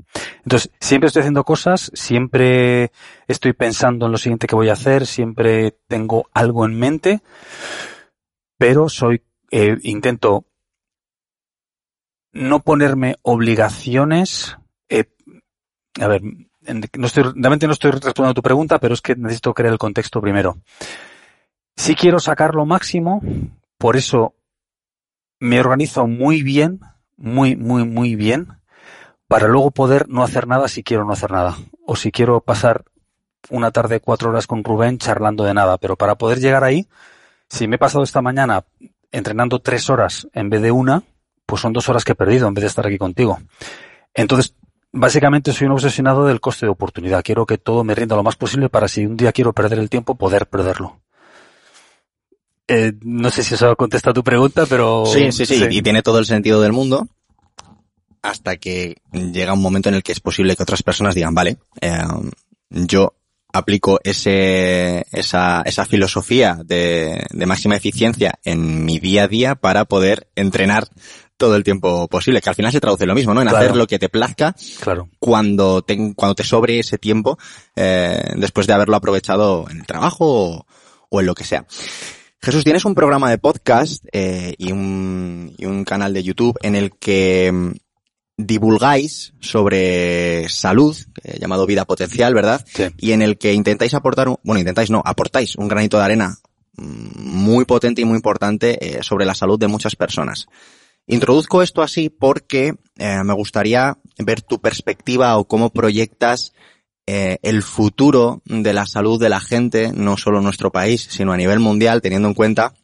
Entonces, 0.45 0.71
siempre 0.81 1.09
estoy 1.09 1.21
haciendo 1.21 1.45
cosas, 1.45 1.91
siempre 1.95 2.91
estoy 3.27 3.53
pensando 3.53 4.07
en 4.07 4.13
lo 4.13 4.19
siguiente 4.19 4.47
que 4.47 4.55
voy 4.55 4.69
a 4.69 4.75
hacer, 4.75 5.07
siempre 5.07 5.77
tengo 5.89 6.27
algo 6.33 6.65
en 6.65 6.79
mente, 6.79 7.21
pero 8.59 8.89
soy, 8.89 9.23
eh, 9.51 9.77
intento 9.83 10.47
no 12.35 12.61
ponerme 12.61 13.17
obligaciones. 13.23 14.59
Eh, 14.89 15.05
a 16.01 16.09
ver, 16.09 16.23
no 16.23 17.07
estoy, 17.07 17.23
realmente 17.23 17.67
no 17.67 17.73
estoy 17.73 17.93
respondiendo 17.93 18.31
a 18.31 18.35
tu 18.35 18.43
pregunta, 18.43 18.79
pero 18.79 18.95
es 18.95 19.01
que 19.01 19.15
necesito 19.17 19.55
crear 19.55 19.73
el 19.73 19.79
contexto 19.79 20.21
primero. 20.21 20.59
Si 21.77 21.95
quiero 21.95 22.19
sacar 22.19 22.55
lo 22.55 22.67
máximo, 22.67 23.23
por 23.79 23.97
eso 23.97 24.35
me 25.41 25.61
organizo 25.61 26.07
muy 26.07 26.43
bien, 26.43 26.81
muy, 27.17 27.57
muy, 27.57 27.85
muy 27.85 28.17
bien, 28.17 28.49
para 29.29 29.49
luego 29.49 29.71
poder 29.71 30.09
no 30.09 30.23
hacer 30.23 30.47
nada 30.47 30.69
si 30.69 30.83
quiero 30.83 31.05
no 31.05 31.13
hacer 31.13 31.31
nada. 31.31 31.57
O 31.87 31.97
si 31.97 32.13
quiero 32.13 32.41
pasar 32.41 32.85
una 33.51 33.71
tarde 33.71 34.01
cuatro 34.01 34.31
horas 34.31 34.47
con 34.47 34.65
Rubén 34.65 34.99
charlando 34.99 35.45
de 35.45 35.55
nada. 35.55 35.79
Pero 35.79 35.97
para 35.97 36.17
poder 36.17 36.41
llegar 36.41 36.65
ahí, 36.65 36.87
si 37.49 37.69
me 37.69 37.77
he 37.77 37.79
pasado 37.79 38.05
esta 38.05 38.23
mañana 38.23 38.65
entrenando 39.13 39.61
tres 39.61 39.91
horas 39.91 40.29
en 40.33 40.51
vez 40.51 40.63
de 40.63 40.71
una, 40.71 41.03
pues 41.47 41.63
son 41.63 41.73
dos 41.73 41.89
horas 41.89 42.05
que 42.05 42.13
he 42.13 42.17
perdido 42.17 42.49
en 42.49 42.55
vez 42.55 42.63
de 42.63 42.69
estar 42.69 42.87
aquí 42.87 42.99
contigo. 42.99 43.39
Entonces, 44.15 44.55
básicamente 44.93 45.53
soy 45.53 45.67
un 45.67 45.73
obsesionado 45.73 46.27
del 46.27 46.41
coste 46.41 46.67
de 46.67 46.73
oportunidad. 46.73 47.23
Quiero 47.23 47.47
que 47.47 47.59
todo 47.59 47.85
me 47.85 47.95
rinda 47.95 48.17
lo 48.17 48.23
más 48.23 48.37
posible 48.37 48.69
para 48.69 48.89
si 48.89 49.07
un 49.07 49.17
día 49.17 49.33
quiero 49.33 49.53
perder 49.53 49.79
el 49.79 49.91
tiempo, 49.91 50.15
poder 50.15 50.47
perderlo. 50.47 51.01
Eh, 52.67 52.93
no 53.03 53.31
sé 53.31 53.43
si 53.43 53.55
eso 53.55 53.77
contesta 53.77 54.13
tu 54.13 54.25
pregunta, 54.25 54.65
pero... 54.67 55.05
Sí, 55.07 55.31
sí, 55.33 55.45
sí, 55.45 55.59
sí, 55.59 55.67
y 55.71 55.83
tiene 55.83 56.03
todo 56.03 56.19
el 56.19 56.27
sentido 56.27 56.63
del 56.63 56.73
mundo 56.73 57.09
hasta 58.25 58.57
que 58.57 58.97
llega 59.13 59.53
un 59.53 59.61
momento 59.61 59.91
en 59.91 59.97
el 59.97 60.03
que 60.03 60.13
es 60.13 60.21
posible 60.21 60.57
que 60.57 60.63
otras 60.63 60.83
personas 60.83 61.15
digan, 61.15 61.35
vale, 61.35 61.59
eh, 61.83 61.99
yo 62.71 63.15
aplico 63.53 64.01
ese, 64.03 65.07
esa, 65.13 65.61
esa 65.67 65.85
filosofía 65.85 66.59
de, 66.65 67.23
de, 67.31 67.47
máxima 67.47 67.77
eficiencia 67.77 68.35
en 68.43 68.85
mi 68.87 68.99
día 68.99 69.25
a 69.25 69.29
día 69.29 69.55
para 69.57 69.85
poder 69.85 70.27
entrenar 70.37 70.89
todo 71.37 71.57
el 71.57 71.65
tiempo 71.65 72.09
posible, 72.09 72.41
que 72.41 72.49
al 72.49 72.55
final 72.55 72.73
se 72.73 72.81
traduce 72.81 73.07
lo 73.07 73.15
mismo, 73.15 73.35
¿no? 73.35 73.41
En 73.41 73.49
claro. 73.49 73.65
hacer 73.65 73.77
lo 73.77 73.87
que 73.87 73.99
te 73.99 74.09
plazca 74.09 74.55
claro. 74.81 75.09
cuando, 75.19 75.83
te, 75.83 76.15
cuando 76.15 76.35
te 76.35 76.45
sobre 76.45 76.79
ese 76.79 76.99
tiempo 76.99 77.39
eh, 77.77 78.23
después 78.37 78.67
de 78.67 78.73
haberlo 78.73 78.97
aprovechado 78.97 79.67
en 79.69 79.79
el 79.79 79.87
trabajo 79.87 80.27
o, 80.27 80.67
o 81.09 81.21
en 81.21 81.27
lo 81.27 81.35
que 81.35 81.45
sea. 81.45 81.67
Jesús, 82.45 82.63
tienes 82.63 82.85
un 82.85 82.95
programa 82.95 83.31
de 83.31 83.39
podcast 83.39 84.05
eh, 84.13 84.55
y, 84.59 84.71
un, 84.71 85.55
y, 85.57 85.65
un, 85.65 85.85
canal 85.85 86.13
de 86.13 86.23
YouTube 86.23 86.59
en 86.63 86.77
el 86.77 86.93
que 86.93 87.51
mm, 87.51 87.73
divulgáis 88.37 89.33
sobre 89.41 90.47
salud, 90.51 90.95
eh, 91.23 91.39
llamado 91.41 91.67
Vida 91.67 91.87
Potencial, 91.87 92.35
¿verdad? 92.35 92.63
Sí. 92.67 92.85
Y 92.99 93.13
en 93.13 93.23
el 93.23 93.39
que 93.39 93.55
intentáis 93.55 93.95
aportar, 93.95 94.29
un, 94.29 94.37
bueno, 94.43 94.61
intentáis 94.61 94.91
no, 94.91 95.03
aportáis 95.07 95.57
un 95.57 95.69
granito 95.69 95.97
de 95.97 96.05
arena 96.05 96.37
mm, 96.77 96.85
muy 97.17 97.65
potente 97.65 98.03
y 98.03 98.05
muy 98.05 98.17
importante 98.17 98.99
eh, 98.99 99.03
sobre 99.03 99.25
la 99.25 99.35
salud 99.35 99.59
de 99.59 99.69
muchas 99.69 99.97
personas. 99.97 100.47
Introduzco 101.07 101.63
esto 101.63 101.83
así 101.83 102.09
porque 102.09 102.75
eh, 102.97 103.25
me 103.25 103.35
gustaría 103.35 103.99
ver 104.19 104.41
tu 104.41 104.61
perspectiva 104.61 105.37
o 105.37 105.45
cómo 105.45 105.71
proyectas 105.71 106.53
eh, 107.07 107.39
el 107.43 107.63
futuro 107.63 108.41
de 108.47 108.73
la 108.73 108.87
salud 108.87 109.21
de 109.21 109.29
la 109.29 109.41
gente, 109.41 109.93
no 109.93 110.17
solo 110.17 110.39
en 110.39 110.45
nuestro 110.45 110.71
país, 110.71 111.07
sino 111.11 111.33
a 111.33 111.37
nivel 111.37 111.61
mundial, 111.61 112.01
teniendo 112.01 112.29
en 112.29 112.35
cuenta 112.35 112.75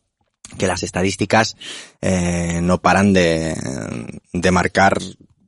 que 0.58 0.66
las 0.66 0.82
estadísticas 0.82 1.56
eh, 2.02 2.60
no 2.62 2.82
paran 2.82 3.12
de, 3.12 3.54
de 4.32 4.50
marcar 4.50 4.98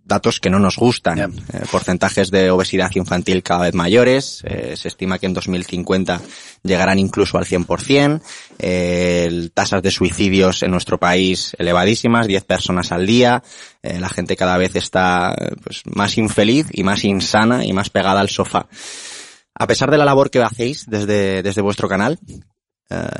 datos 0.04 0.40
que 0.40 0.50
no 0.50 0.58
nos 0.58 0.76
gustan. 0.76 1.18
Eh, 1.20 1.62
porcentajes 1.70 2.30
de 2.30 2.50
obesidad 2.50 2.90
infantil 2.94 3.42
cada 3.42 3.64
vez 3.64 3.74
mayores. 3.74 4.42
eh, 4.44 4.74
se 4.76 4.88
estima 4.88 5.18
que 5.18 5.26
en 5.26 5.34
2050 5.34 6.20
llegarán 6.62 6.98
incluso 6.98 7.38
al 7.38 7.44
100%. 7.44 8.20
eh, 8.58 9.50
tasas 9.54 9.82
de 9.82 9.90
suicidios 9.90 10.62
en 10.62 10.70
nuestro 10.70 10.98
país 10.98 11.54
elevadísimas, 11.58 12.26
10 12.26 12.44
personas 12.44 12.92
al 12.92 13.06
día. 13.06 13.42
la 13.82 14.08
gente 14.08 14.36
cada 14.36 14.56
vez 14.58 14.76
está 14.76 15.34
pues, 15.62 15.82
más 15.86 16.16
infeliz 16.16 16.66
y 16.70 16.84
más 16.84 17.04
insana 17.04 17.64
y 17.64 17.72
más 17.72 17.90
pegada 17.90 18.20
al 18.20 18.28
sofá. 18.28 18.68
A 19.54 19.66
pesar 19.66 19.90
de 19.90 19.98
la 19.98 20.04
labor 20.04 20.30
que 20.30 20.40
hacéis 20.40 20.86
desde, 20.88 21.42
desde 21.42 21.62
vuestro 21.62 21.88
canal, 21.88 22.18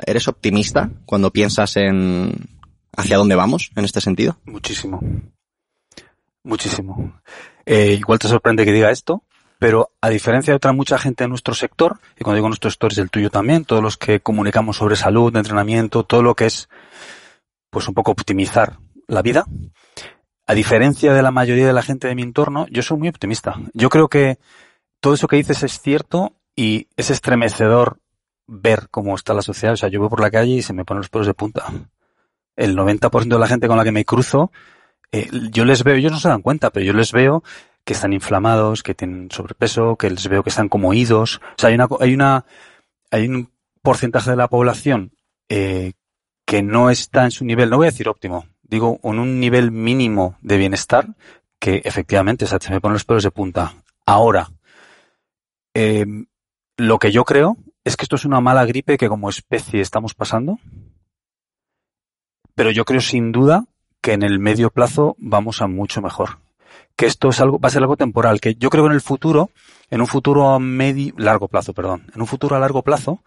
¿eres 0.06 0.28
optimista 0.28 0.90
cuando 1.04 1.32
piensas 1.32 1.76
en 1.76 2.48
hacia 2.96 3.16
dónde 3.16 3.34
vamos 3.34 3.70
en 3.74 3.84
este 3.84 4.00
sentido? 4.00 4.38
Muchísimo. 4.44 5.00
Muchísimo. 6.44 7.20
Eh, 7.64 7.92
igual 7.98 8.18
te 8.18 8.28
sorprende 8.28 8.64
que 8.64 8.72
diga 8.72 8.90
esto, 8.90 9.22
pero 9.58 9.92
a 10.00 10.08
diferencia 10.08 10.52
de 10.52 10.56
otra 10.56 10.72
mucha 10.72 10.98
gente 10.98 11.24
en 11.24 11.30
nuestro 11.30 11.54
sector, 11.54 12.00
y 12.18 12.24
cuando 12.24 12.36
digo 12.36 12.48
nuestro 12.48 12.70
sector 12.70 12.92
es 12.92 12.98
el 12.98 13.10
tuyo 13.10 13.30
también, 13.30 13.64
todos 13.64 13.82
los 13.82 13.96
que 13.96 14.20
comunicamos 14.20 14.76
sobre 14.76 14.96
salud, 14.96 15.34
entrenamiento, 15.36 16.02
todo 16.02 16.22
lo 16.22 16.34
que 16.34 16.46
es, 16.46 16.68
pues 17.70 17.86
un 17.86 17.94
poco 17.94 18.10
optimizar 18.10 18.78
la 19.06 19.22
vida, 19.22 19.46
a 20.46 20.54
diferencia 20.54 21.14
de 21.14 21.22
la 21.22 21.30
mayoría 21.30 21.66
de 21.66 21.72
la 21.72 21.82
gente 21.82 22.08
de 22.08 22.14
mi 22.14 22.22
entorno, 22.22 22.66
yo 22.70 22.82
soy 22.82 22.98
muy 22.98 23.08
optimista. 23.08 23.54
Yo 23.72 23.88
creo 23.88 24.08
que 24.08 24.38
todo 25.00 25.14
eso 25.14 25.28
que 25.28 25.36
dices 25.36 25.62
es 25.62 25.80
cierto 25.80 26.34
y 26.56 26.88
es 26.96 27.10
estremecedor 27.10 27.98
ver 28.46 28.88
cómo 28.90 29.14
está 29.14 29.34
la 29.34 29.42
sociedad. 29.42 29.74
O 29.74 29.76
sea, 29.76 29.88
yo 29.88 30.00
voy 30.00 30.08
por 30.08 30.20
la 30.20 30.30
calle 30.30 30.54
y 30.54 30.62
se 30.62 30.72
me 30.72 30.84
ponen 30.84 30.98
los 30.98 31.08
pelos 31.08 31.26
de 31.26 31.34
punta. 31.34 31.72
El 32.56 32.76
90% 32.76 33.28
de 33.28 33.38
la 33.38 33.46
gente 33.46 33.68
con 33.68 33.76
la 33.76 33.84
que 33.84 33.92
me 33.92 34.04
cruzo, 34.04 34.50
eh, 35.12 35.28
yo 35.50 35.64
les 35.64 35.84
veo, 35.84 35.94
ellos 35.94 36.12
no 36.12 36.18
se 36.18 36.28
dan 36.28 36.42
cuenta, 36.42 36.70
pero 36.70 36.84
yo 36.84 36.94
les 36.94 37.12
veo 37.12 37.42
que 37.84 37.92
están 37.92 38.12
inflamados, 38.12 38.82
que 38.82 38.94
tienen 38.94 39.30
sobrepeso, 39.30 39.96
que 39.96 40.10
les 40.10 40.26
veo 40.28 40.42
que 40.42 40.50
están 40.50 40.68
como 40.68 40.94
idos. 40.94 41.36
O 41.36 41.54
sea, 41.58 41.68
hay 41.68 41.74
una, 41.74 41.88
hay 42.00 42.14
una, 42.14 42.46
hay 43.10 43.28
un 43.28 43.50
porcentaje 43.82 44.30
de 44.30 44.36
la 44.36 44.48
población 44.48 45.12
eh, 45.48 45.92
que 46.46 46.62
no 46.62 46.90
está 46.90 47.24
en 47.24 47.30
su 47.30 47.44
nivel, 47.44 47.70
no 47.70 47.76
voy 47.76 47.86
a 47.86 47.90
decir 47.90 48.08
óptimo, 48.08 48.46
digo, 48.62 49.00
en 49.02 49.18
un 49.18 49.40
nivel 49.40 49.70
mínimo 49.70 50.36
de 50.40 50.56
bienestar 50.56 51.08
que 51.58 51.82
efectivamente 51.84 52.44
o 52.44 52.48
sea, 52.48 52.58
se 52.58 52.72
me 52.72 52.80
ponen 52.80 52.94
los 52.94 53.04
pelos 53.04 53.22
de 53.22 53.30
punta. 53.30 53.74
Ahora, 54.04 54.50
eh, 55.74 56.04
lo 56.76 56.98
que 56.98 57.12
yo 57.12 57.24
creo 57.24 57.56
es 57.84 57.96
que 57.96 58.04
esto 58.04 58.16
es 58.16 58.24
una 58.24 58.40
mala 58.40 58.64
gripe 58.64 58.98
que 58.98 59.08
como 59.08 59.28
especie 59.28 59.80
estamos 59.80 60.14
pasando, 60.14 60.58
pero 62.54 62.70
yo 62.70 62.84
creo 62.84 63.00
sin 63.00 63.30
duda 63.30 63.64
que 64.02 64.12
en 64.12 64.22
el 64.22 64.38
medio 64.38 64.68
plazo 64.68 65.16
vamos 65.18 65.62
a 65.62 65.66
mucho 65.68 66.02
mejor. 66.02 66.40
Que 66.96 67.06
esto 67.06 67.30
es 67.30 67.40
algo, 67.40 67.58
va 67.58 67.68
a 67.68 67.70
ser 67.70 67.82
algo 67.82 67.96
temporal, 67.96 68.40
que 68.40 68.56
yo 68.56 68.68
creo 68.68 68.84
que 68.84 68.88
en 68.88 68.94
el 68.94 69.00
futuro, 69.00 69.50
en 69.88 70.02
un 70.02 70.06
futuro 70.06 70.50
a 70.50 70.58
medio, 70.58 71.14
largo 71.16 71.48
plazo, 71.48 71.72
perdón, 71.72 72.10
en 72.14 72.20
un 72.20 72.26
futuro 72.26 72.56
a 72.56 72.58
largo 72.58 72.82
plazo, 72.82 73.22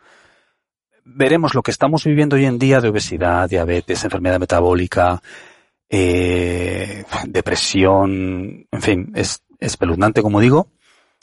veremos 1.06 1.56
lo 1.56 1.64
que 1.64 1.72
estamos 1.72 2.04
viviendo 2.04 2.36
hoy 2.36 2.46
en 2.46 2.60
día 2.60 2.82
de 2.82 2.90
obesidad, 2.90 3.50
diabetes, 3.50 4.04
enfermedad 4.04 4.40
metabólica, 4.40 5.22
eh, 5.90 7.06
depresión, 7.26 8.68
en 8.70 8.82
fin, 8.82 9.12
es 9.16 9.44
espeluznante, 9.60 10.22
como 10.22 10.42
digo. 10.42 10.68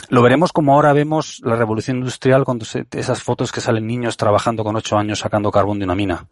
Lo 0.08 0.22
veremos 0.22 0.52
como 0.52 0.74
ahora 0.74 0.92
vemos 0.94 1.40
la 1.44 1.56
revolución 1.56 1.98
industrial 1.98 2.44
cuando 2.44 2.64
se, 2.64 2.86
esas 2.92 3.22
fotos 3.22 3.52
que 3.52 3.60
salen 3.60 3.86
niños 3.86 4.16
trabajando 4.16 4.64
con 4.64 4.74
ocho 4.76 4.96
años 4.96 5.20
sacando 5.20 5.50
carbón 5.50 5.78
de 5.78 5.84
una 5.84 5.94
mina. 5.94 6.26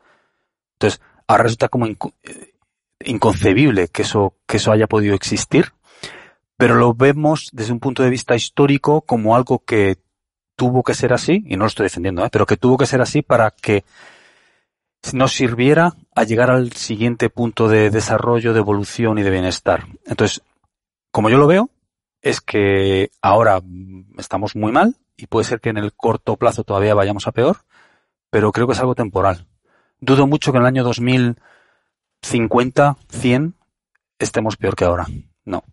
Entonces, 0.73 1.01
ahora 1.27 1.45
resulta 1.45 1.69
como 1.69 1.87
eh, 1.87 2.55
inconcebible 3.05 3.89
que 3.89 4.03
eso, 4.03 4.35
que 4.47 4.59
eso 4.59 4.73
haya 4.73 4.87
podido 4.87 5.15
existir, 5.15 5.73
pero 6.57 6.75
lo 6.75 6.95
vemos 6.95 7.49
desde 7.53 7.73
un 7.73 7.81
punto 7.81 8.03
de 8.03 8.11
vista 8.11 8.35
histórico 8.37 9.01
como 9.03 9.35
algo 9.35 9.61
que 9.65 9.97
tuvo 10.57 10.83
que 10.83 10.95
ser 10.95 11.13
así, 11.13 11.43
y 11.47 11.57
no 11.57 11.65
lo 11.65 11.69
estoy 11.69 11.85
defendiendo, 11.85 12.25
¿eh? 12.25 12.29
pero 12.31 12.45
que 12.45 12.59
tuvo 12.59 12.77
que 12.77 12.87
ser 12.87 13.01
así 13.01 13.23
para 13.23 13.51
que 13.51 13.85
nos 15.15 15.33
sirviera 15.33 15.95
a 16.15 16.25
llegar 16.25 16.51
al 16.51 16.73
siguiente 16.73 17.31
punto 17.31 17.69
de 17.69 17.89
desarrollo, 17.89 18.53
de 18.53 18.59
evolución 18.59 19.19
y 19.19 19.23
de 19.23 19.31
bienestar. 19.31 19.87
Entonces, 20.05 20.43
como 21.11 21.31
yo 21.31 21.39
lo 21.39 21.47
veo, 21.47 21.71
es 22.21 22.41
que 22.41 23.11
ahora 23.23 23.63
estamos 24.19 24.55
muy 24.55 24.73
mal 24.73 24.97
y 25.17 25.27
puede 25.27 25.45
ser 25.45 25.61
que 25.61 25.71
en 25.71 25.79
el 25.79 25.95
corto 25.95 26.37
plazo 26.37 26.65
todavía 26.65 26.95
vayamos 26.95 27.27
a 27.27 27.33
peor, 27.33 27.59
pero 28.29 28.53
creo 28.53 28.67
que 28.67 28.75
es 28.75 28.81
algo 28.81 28.95
temporal. 28.95 29.47
Dudo 30.01 30.27
mucho 30.27 30.53
que 30.53 30.59
en 30.59 30.63
el 30.65 30.69
año 30.69 30.85
2050, 32.23 32.97
100, 33.11 33.55
estemos 34.19 34.57
peor 34.57 34.77
que 34.77 34.85
ahora. 34.85 35.07
No, 35.45 35.65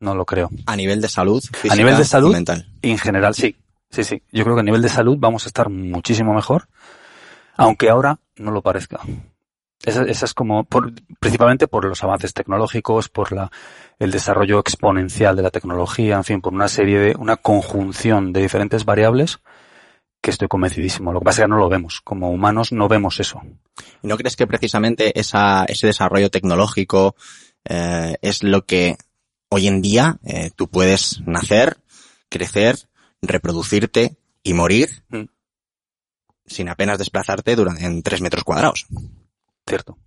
no 0.00 0.14
lo 0.14 0.24
creo. 0.24 0.50
A 0.66 0.76
nivel 0.76 1.00
de 1.00 1.08
salud, 1.08 1.42
física 1.52 1.76
nivel 1.76 1.96
de 1.96 2.04
salud, 2.04 2.32
mental. 2.32 2.66
En 2.82 2.98
general, 2.98 3.34
sí. 3.34 3.56
Sí, 3.90 4.04
sí. 4.04 4.22
Yo 4.32 4.44
creo 4.44 4.56
que 4.56 4.60
a 4.60 4.64
nivel 4.64 4.80
de 4.82 4.88
salud 4.88 5.16
vamos 5.18 5.44
a 5.44 5.48
estar 5.48 5.68
muchísimo 5.68 6.32
mejor, 6.34 6.68
aunque 7.56 7.90
ahora 7.90 8.18
no 8.36 8.50
lo 8.50 8.62
parezca. 8.62 9.00
Esa, 9.84 10.04
esa 10.04 10.24
es 10.24 10.32
como, 10.32 10.64
por- 10.64 10.92
principalmente 11.20 11.68
por 11.68 11.84
los 11.84 12.02
avances 12.02 12.32
tecnológicos, 12.32 13.08
por 13.08 13.32
la, 13.32 13.50
el 13.98 14.10
desarrollo 14.10 14.60
exponencial 14.60 15.36
de 15.36 15.42
la 15.42 15.50
tecnología, 15.50 16.16
en 16.16 16.24
fin, 16.24 16.40
por 16.40 16.54
una 16.54 16.68
serie 16.68 16.98
de, 17.00 17.16
una 17.18 17.36
conjunción 17.36 18.32
de 18.32 18.40
diferentes 18.42 18.84
variables 18.84 19.40
que 20.22 20.30
estoy 20.30 20.48
convencidísimo. 20.48 21.12
Lo 21.12 21.18
que 21.18 21.24
pasa 21.24 21.42
es 21.42 21.44
que 21.46 21.50
no 21.50 21.58
lo 21.58 21.68
vemos. 21.68 22.00
Como 22.00 22.30
humanos 22.30 22.72
no 22.72 22.88
vemos 22.88 23.20
eso. 23.20 23.42
¿Y 24.02 24.06
no 24.06 24.16
crees 24.16 24.36
que 24.36 24.46
precisamente 24.46 25.18
esa, 25.18 25.64
ese 25.64 25.88
desarrollo 25.88 26.30
tecnológico 26.30 27.16
eh, 27.64 28.16
es 28.22 28.42
lo 28.42 28.64
que 28.64 28.96
hoy 29.48 29.66
en 29.66 29.82
día 29.82 30.18
eh, 30.24 30.50
tú 30.54 30.68
puedes 30.68 31.20
nacer, 31.26 31.78
crecer, 32.30 32.78
reproducirte 33.20 34.16
y 34.42 34.54
morir 34.54 34.88
Mm. 35.10 35.24
sin 36.46 36.68
apenas 36.68 36.98
desplazarte 36.98 37.56
durante, 37.56 37.84
en 37.84 38.02
tres 38.02 38.20
metros 38.20 38.44
cuadrados? 38.44 38.86
Cierto. 39.66 39.98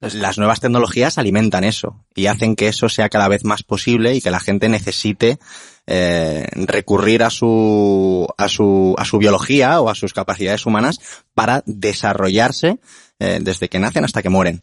Las 0.00 0.36
nuevas 0.36 0.60
tecnologías 0.60 1.16
alimentan 1.16 1.64
eso 1.64 2.04
y 2.14 2.26
hacen 2.26 2.56
que 2.56 2.68
eso 2.68 2.90
sea 2.90 3.08
cada 3.08 3.28
vez 3.28 3.44
más 3.44 3.62
posible 3.62 4.14
y 4.14 4.20
que 4.20 4.30
la 4.30 4.40
gente 4.40 4.68
necesite 4.68 5.38
eh, 5.86 6.46
recurrir 6.54 7.22
a 7.22 7.30
su, 7.30 8.26
a 8.36 8.48
su, 8.48 8.94
a 8.98 9.04
su 9.04 9.18
biología 9.18 9.80
o 9.80 9.90
a 9.90 9.94
sus 9.94 10.12
capacidades 10.12 10.66
humanas 10.66 11.00
para 11.34 11.62
desarrollarse 11.66 12.78
eh, 13.18 13.38
desde 13.40 13.68
que 13.68 13.78
nacen 13.78 14.04
hasta 14.04 14.22
que 14.22 14.30
mueren. 14.30 14.62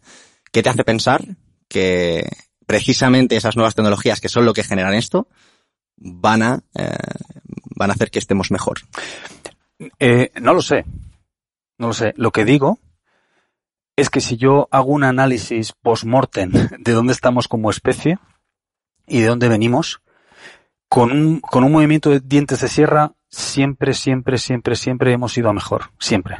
¿Qué 0.51 0.63
te 0.63 0.69
hace 0.69 0.83
pensar 0.83 1.23
que 1.67 2.29
precisamente 2.65 3.35
esas 3.35 3.55
nuevas 3.55 3.75
tecnologías 3.75 4.19
que 4.19 4.29
son 4.29 4.45
lo 4.45 4.53
que 4.53 4.63
generan 4.63 4.93
esto 4.93 5.27
van 5.97 6.41
a, 6.41 6.63
eh, 6.75 6.97
van 7.75 7.89
a 7.89 7.93
hacer 7.93 8.11
que 8.11 8.19
estemos 8.19 8.51
mejor? 8.51 8.79
Eh, 9.99 10.31
no 10.41 10.53
lo 10.53 10.61
sé. 10.61 10.85
No 11.77 11.87
lo 11.87 11.93
sé. 11.93 12.13
Lo 12.17 12.31
que 12.31 12.45
digo 12.45 12.79
es 13.95 14.09
que 14.09 14.21
si 14.21 14.37
yo 14.37 14.67
hago 14.71 14.91
un 14.91 15.03
análisis 15.03 15.73
post-mortem 15.81 16.51
de 16.79 16.91
dónde 16.91 17.13
estamos 17.13 17.47
como 17.47 17.69
especie 17.69 18.19
y 19.07 19.21
de 19.21 19.27
dónde 19.27 19.49
venimos, 19.49 20.01
con 20.91 21.13
un, 21.13 21.39
con 21.39 21.63
un 21.63 21.71
movimiento 21.71 22.09
de 22.09 22.19
dientes 22.19 22.59
de 22.59 22.67
sierra, 22.67 23.13
siempre, 23.29 23.93
siempre, 23.93 24.37
siempre, 24.37 24.75
siempre 24.75 25.13
hemos 25.13 25.37
ido 25.37 25.49
a 25.49 25.53
mejor. 25.53 25.83
Siempre. 25.97 26.39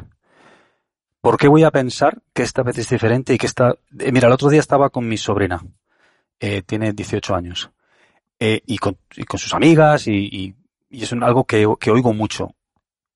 ¿Por 1.21 1.37
qué 1.37 1.47
voy 1.47 1.63
a 1.63 1.71
pensar 1.71 2.21
que 2.33 2.43
esta 2.43 2.61
vez 2.61 2.77
es 2.77 2.89
diferente 2.89 3.33
y 3.33 3.37
que 3.37 3.45
esta... 3.45 3.75
eh, 3.97 4.11
mira, 4.11 4.27
el 4.27 4.33
otro 4.33 4.49
día 4.49 4.59
estaba 4.59 4.89
con 4.89 5.07
mi 5.07 5.15
sobrina. 5.15 5.63
Eh, 6.37 6.63
tiene 6.63 6.91
18 6.91 7.33
años. 7.33 7.71
Eh, 8.41 8.61
y, 8.65 8.77
con, 8.77 8.97
y 9.15 9.23
con 9.23 9.39
sus 9.39 9.53
amigas 9.53 10.07
y, 10.07 10.55
y, 10.89 11.01
es 11.01 11.13
algo 11.13 11.45
que, 11.45 11.65
que 11.79 11.91
oigo 11.91 12.13
mucho 12.13 12.53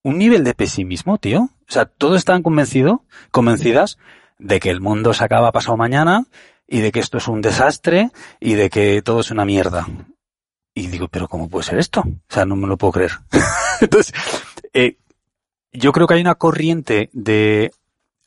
un 0.03 0.17
nivel 0.17 0.45
de 0.45 0.53
pesimismo, 0.53 1.17
tío. 1.17 1.41
O 1.41 1.71
sea, 1.71 1.83
todos 1.83 2.15
están 2.15 2.43
convencidos, 2.43 2.99
convencidas 3.31 3.97
de 4.39 4.61
que 4.61 4.69
el 4.69 4.79
mundo 4.79 5.13
se 5.13 5.25
acaba 5.25 5.51
pasado 5.51 5.75
mañana 5.75 6.27
y 6.65 6.79
de 6.79 6.93
que 6.93 7.01
esto 7.01 7.17
es 7.17 7.27
un 7.27 7.41
desastre 7.41 8.11
y 8.39 8.53
de 8.53 8.69
que 8.69 9.01
todo 9.01 9.19
es 9.19 9.31
una 9.31 9.43
mierda. 9.43 9.85
Y 10.77 10.87
digo, 10.87 11.07
pero 11.07 11.27
¿cómo 11.29 11.49
puede 11.49 11.63
ser 11.63 11.79
esto? 11.79 12.01
O 12.01 12.33
sea, 12.33 12.45
no 12.45 12.55
me 12.57 12.67
lo 12.67 12.77
puedo 12.77 12.91
creer. 12.93 13.11
Entonces, 13.81 14.13
eh, 14.73 14.97
yo 15.71 15.91
creo 15.93 16.05
que 16.05 16.15
hay 16.15 16.21
una 16.21 16.35
corriente 16.35 17.09
de, 17.13 17.71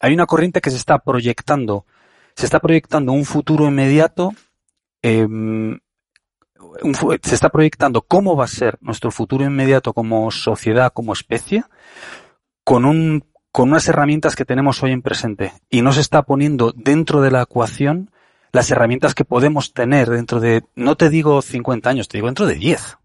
hay 0.00 0.14
una 0.14 0.26
corriente 0.26 0.60
que 0.62 0.70
se 0.70 0.76
está 0.76 0.98
proyectando, 0.98 1.84
se 2.34 2.46
está 2.46 2.58
proyectando 2.58 3.12
un 3.12 3.24
futuro 3.26 3.66
inmediato, 3.68 4.32
fu- 6.94 7.16
se 7.22 7.34
está 7.34 7.50
proyectando 7.50 8.02
cómo 8.02 8.34
va 8.36 8.44
a 8.44 8.48
ser 8.48 8.78
nuestro 8.80 9.10
futuro 9.10 9.44
inmediato 9.44 9.92
como 9.92 10.30
sociedad, 10.30 10.92
como 10.92 11.12
especie, 11.12 11.64
con 12.64 12.84
un, 12.84 13.24
con 13.52 13.68
unas 13.70 13.88
herramientas 13.88 14.36
que 14.36 14.44
tenemos 14.44 14.82
hoy 14.82 14.92
en 14.92 15.02
presente. 15.02 15.52
Y 15.70 15.82
no 15.82 15.92
se 15.92 16.00
está 16.00 16.22
poniendo 16.22 16.72
dentro 16.74 17.20
de 17.20 17.30
la 17.30 17.42
ecuación 17.42 18.10
las 18.52 18.70
herramientas 18.70 19.14
que 19.14 19.24
podemos 19.24 19.72
tener 19.72 20.08
dentro 20.08 20.40
de, 20.40 20.64
no 20.74 20.96
te 20.96 21.10
digo 21.10 21.42
50 21.42 21.90
años, 21.90 22.08
te 22.08 22.18
digo 22.18 22.28
dentro 22.28 22.46
de 22.46 22.54
10. 22.54 22.98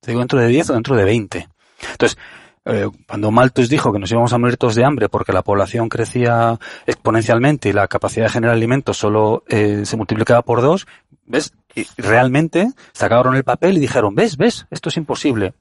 Te 0.00 0.10
digo 0.10 0.20
dentro 0.20 0.40
de 0.40 0.48
10 0.48 0.70
o 0.70 0.74
dentro 0.74 0.96
de 0.96 1.04
20. 1.04 1.48
Entonces, 1.92 2.18
eh, 2.64 2.88
cuando 3.08 3.30
Malthus 3.30 3.68
dijo 3.68 3.92
que 3.92 3.98
nos 3.98 4.10
íbamos 4.10 4.32
a 4.32 4.38
morir 4.38 4.56
todos 4.56 4.76
de 4.76 4.84
hambre 4.84 5.08
porque 5.08 5.32
la 5.32 5.42
población 5.42 5.88
crecía 5.88 6.58
exponencialmente 6.86 7.68
y 7.68 7.72
la 7.72 7.88
capacidad 7.88 8.26
de 8.26 8.32
generar 8.32 8.54
alimentos 8.54 8.98
solo 8.98 9.42
eh, 9.48 9.82
se 9.84 9.96
multiplicaba 9.96 10.42
por 10.42 10.60
dos, 10.60 10.86
¿ves? 11.26 11.52
Realmente 11.96 12.70
sacaron 12.92 13.34
el 13.34 13.44
papel 13.44 13.76
y 13.76 13.80
dijeron, 13.80 14.14
ves, 14.14 14.36
ves, 14.36 14.66
esto 14.70 14.90
es 14.90 14.96
imposible. 14.96 15.54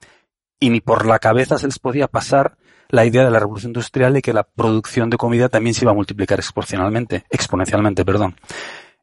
Y 0.60 0.70
ni 0.70 0.82
por 0.82 1.08
la 1.08 1.18
cabeza 1.18 1.58
se 1.58 1.66
les 1.66 1.80
podía 1.80 2.08
pasar 2.08 2.56
la 2.90 3.06
idea 3.06 3.24
de 3.24 3.32
la 3.32 3.40
revolución 3.40 3.70
industrial 3.70 4.18
y 4.18 4.22
que 4.22 4.34
la 4.34 4.44
producción 4.44 5.10
de 5.10 5.18
comida 5.18 5.50
también 5.50 5.74
se 5.74 5.86
iba 5.86 5.92
a 5.92 5.96
multiplicar 5.96 6.40
exponencialmente, 6.40 7.24
exponencialmente, 7.30 8.06
perdón. 8.06 8.36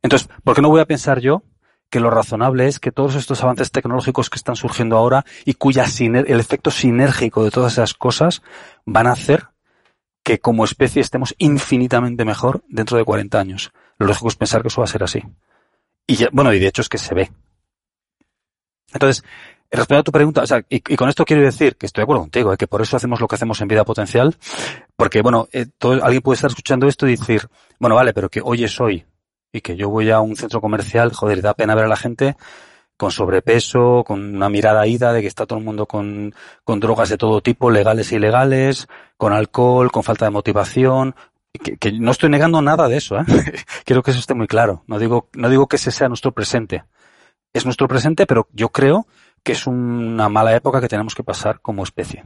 Entonces, 0.02 0.28
¿por 0.45 0.55
qué 0.55 0.62
no 0.62 0.69
voy 0.69 0.81
a 0.81 0.87
pensar 0.87 1.21
yo 1.21 1.43
que 1.90 2.00
lo 2.00 2.11
razonable 2.11 2.67
es 2.67 2.78
que 2.78 2.93
todos 2.93 3.14
estos 3.14 3.43
avances 3.43 3.71
tecnológicos 3.71 4.31
que 4.31 4.37
están 4.37 4.57
surgiendo 4.57 4.97
ahora 4.97 5.25
y 5.45 5.55
cuya 5.55 5.85
el 6.00 6.40
efecto 6.40 6.71
sinérgico 6.71 7.45
de 7.45 7.50
todas 7.50 7.73
esas 7.73 7.95
cosas 7.95 8.43
van 8.85 9.07
a 9.07 9.12
hacer 9.12 9.49
que 10.23 10.38
como 10.38 10.64
especie 10.64 11.00
estemos 11.00 11.35
infinitamente 11.38 12.25
mejor 12.25 12.62
dentro 12.69 12.99
de 12.99 13.05
40 13.05 13.40
años. 13.40 13.73
Lo 13.99 14.07
lógico 14.07 14.28
es 14.28 14.37
pensar 14.37 14.61
que 14.62 14.69
eso 14.69 14.83
va 14.83 14.85
a 14.85 14.88
ser 14.88 15.02
así. 15.02 15.23
Y 16.07 16.19
bueno, 16.33 16.52
y 16.52 16.59
de 16.59 16.67
hecho 16.67 16.83
es 16.83 16.88
que 16.88 16.99
se 16.99 17.14
ve. 17.14 17.31
Entonces, 18.93 19.25
Respondiendo 19.71 20.00
a 20.00 20.05
tu 20.05 20.12
pregunta, 20.12 20.43
o 20.43 20.47
sea, 20.47 20.64
y, 20.71 20.81
con 20.81 21.11
esto 21.11 21.26
quiero 21.26 21.43
decir 21.43 21.76
que 21.76 21.85
estoy 21.85 22.00
de 22.00 22.05
acuerdo 22.05 22.23
contigo, 22.23 22.55
¿eh? 22.55 22.57
que 22.57 22.67
por 22.67 22.81
eso 22.81 22.97
hacemos 22.97 23.21
lo 23.21 23.28
que 23.28 23.35
hacemos 23.35 23.61
en 23.61 23.69
vida 23.69 23.85
potencial, 23.85 24.35
porque 24.97 25.21
bueno, 25.21 25.47
eh, 25.52 25.67
todo, 25.76 26.02
alguien 26.02 26.23
puede 26.23 26.37
estar 26.37 26.49
escuchando 26.49 26.88
esto 26.88 27.07
y 27.07 27.17
decir, 27.17 27.49
bueno, 27.78 27.95
vale, 27.95 28.14
pero 28.14 28.31
que 28.31 28.40
hoy 28.43 28.64
es 28.64 28.81
hoy, 28.81 29.05
y 29.52 29.61
que 29.61 29.76
yo 29.76 29.88
voy 29.88 30.11
a 30.11 30.21
un 30.21 30.37
centro 30.37 30.61
comercial, 30.61 31.12
joder, 31.12 31.43
da 31.43 31.55
pena 31.55 31.75
ver 31.75 31.85
a 31.85 31.88
la 31.88 31.97
gente 31.97 32.37
con 32.99 33.12
sobrepeso, 33.12 34.02
con 34.05 34.35
una 34.35 34.49
mirada 34.49 34.87
ida 34.87 35.12
de 35.12 35.23
que 35.23 35.28
está 35.28 35.47
todo 35.47 35.61
el 35.61 35.64
mundo 35.64 35.87
con, 35.87 36.35
con 36.64 36.81
drogas 36.81 37.09
de 37.09 37.17
todo 37.17 37.40
tipo, 37.40 37.71
legales 37.71 38.11
e 38.11 38.17
ilegales, 38.17 38.88
con 39.17 39.33
alcohol, 39.33 39.93
con 39.93 40.02
falta 40.02 40.25
de 40.25 40.33
motivación, 40.33 41.14
que, 41.52 41.76
que, 41.76 41.93
no 41.93 42.11
estoy 42.11 42.28
negando 42.28 42.61
nada 42.61 42.88
de 42.88 42.97
eso, 42.97 43.17
¿eh? 43.17 43.25
quiero 43.85 44.02
que 44.02 44.11
eso 44.11 44.21
esté 44.21 44.35
muy 44.35 44.49
claro. 44.49 44.83
No 44.88 44.99
digo, 44.99 45.28
no 45.35 45.49
digo 45.49 45.69
que 45.69 45.76
ese 45.76 45.93
sea 45.93 46.09
nuestro 46.09 46.33
presente. 46.33 46.85
Es 47.52 47.64
nuestro 47.64 47.87
presente, 47.87 48.26
pero 48.26 48.49
yo 48.52 48.71
creo 48.71 49.07
que 49.45 49.52
es 49.52 49.67
una 49.67 50.28
mala 50.28 50.55
época 50.55 50.81
que 50.81 50.88
tenemos 50.88 51.14
que 51.14 51.25
pasar 51.25 51.61
como 51.61 51.85
especie. 51.85 52.25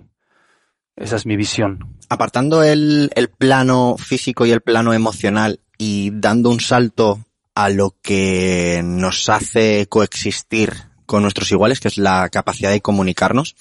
Esa 0.97 1.17
es 1.17 1.27
mi 1.27 1.37
visión. 1.37 1.97
Apartando 2.09 2.63
el, 2.63 3.11
el 3.15 3.29
plano 3.29 3.97
físico 3.99 4.47
y 4.47 4.53
el 4.53 4.63
plano 4.63 4.93
emocional 4.93 5.61
y 5.85 6.13
dando 6.13 6.49
un 6.49 6.61
salto 6.61 7.27
a 7.57 7.69
lo 7.69 7.97
que 8.03 8.83
nos 8.85 9.29
hace 9.29 9.89
coexistir 9.89 10.73
con 11.07 11.23
nuestros 11.23 11.51
iguales, 11.51 11.81
que 11.81 11.89
es 11.89 11.99
la 11.99 12.29
capacidad 12.29 12.71
de 12.71 12.81
comunicarnos, 12.81 13.57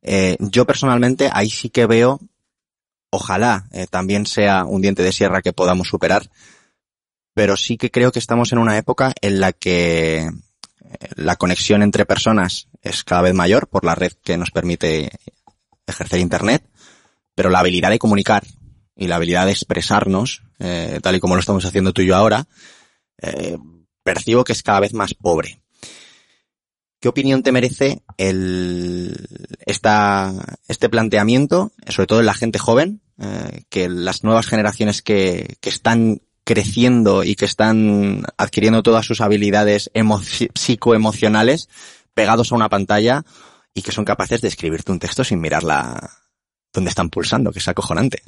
eh, 0.00 0.36
yo 0.38 0.64
personalmente 0.64 1.28
ahí 1.32 1.50
sí 1.50 1.68
que 1.68 1.86
veo, 1.86 2.20
ojalá 3.10 3.66
eh, 3.72 3.88
también 3.90 4.26
sea 4.26 4.64
un 4.64 4.80
diente 4.80 5.02
de 5.02 5.10
sierra 5.10 5.42
que 5.42 5.52
podamos 5.52 5.88
superar, 5.88 6.30
pero 7.34 7.56
sí 7.56 7.76
que 7.76 7.90
creo 7.90 8.12
que 8.12 8.20
estamos 8.20 8.52
en 8.52 8.58
una 8.58 8.78
época 8.78 9.12
en 9.20 9.40
la 9.40 9.50
que 9.50 10.30
la 11.16 11.34
conexión 11.34 11.82
entre 11.82 12.06
personas 12.06 12.68
es 12.80 13.02
cada 13.02 13.22
vez 13.22 13.34
mayor 13.34 13.66
por 13.66 13.84
la 13.84 13.96
red 13.96 14.12
que 14.22 14.36
nos 14.36 14.52
permite 14.52 15.10
ejercer 15.84 16.20
Internet, 16.20 16.64
pero 17.34 17.50
la 17.50 17.58
habilidad 17.58 17.90
de 17.90 17.98
comunicar 17.98 18.44
y 18.96 19.06
la 19.06 19.16
habilidad 19.16 19.46
de 19.46 19.52
expresarnos, 19.52 20.42
eh, 20.58 20.98
tal 21.02 21.16
y 21.16 21.20
como 21.20 21.34
lo 21.34 21.40
estamos 21.40 21.64
haciendo 21.64 21.92
tú 21.92 22.02
y 22.02 22.06
yo 22.06 22.16
ahora, 22.16 22.46
eh, 23.20 23.58
percibo 24.02 24.44
que 24.44 24.52
es 24.52 24.62
cada 24.62 24.80
vez 24.80 24.94
más 24.94 25.14
pobre. 25.14 25.60
¿Qué 26.98 27.08
opinión 27.08 27.42
te 27.42 27.52
merece 27.52 28.02
el, 28.16 29.28
esta, 29.66 30.32
este 30.66 30.88
planteamiento, 30.88 31.72
sobre 31.88 32.06
todo 32.06 32.20
en 32.20 32.26
la 32.26 32.34
gente 32.34 32.58
joven, 32.58 33.02
eh, 33.18 33.64
que 33.68 33.88
las 33.88 34.24
nuevas 34.24 34.46
generaciones 34.46 35.02
que, 35.02 35.56
que 35.60 35.68
están 35.68 36.22
creciendo 36.44 37.22
y 37.22 37.34
que 37.34 37.44
están 37.44 38.24
adquiriendo 38.38 38.82
todas 38.82 39.04
sus 39.04 39.20
habilidades 39.20 39.90
psicoemocionales 40.54 41.68
pegados 42.14 42.50
a 42.50 42.54
una 42.54 42.68
pantalla 42.68 43.24
y 43.74 43.82
que 43.82 43.92
son 43.92 44.04
capaces 44.04 44.40
de 44.40 44.48
escribirte 44.48 44.92
un 44.92 45.00
texto 45.00 45.24
sin 45.24 45.40
mirarla 45.40 46.25
donde 46.72 46.90
están 46.90 47.10
pulsando, 47.10 47.52
que 47.52 47.58
es 47.58 47.68
acojonante. 47.68 48.22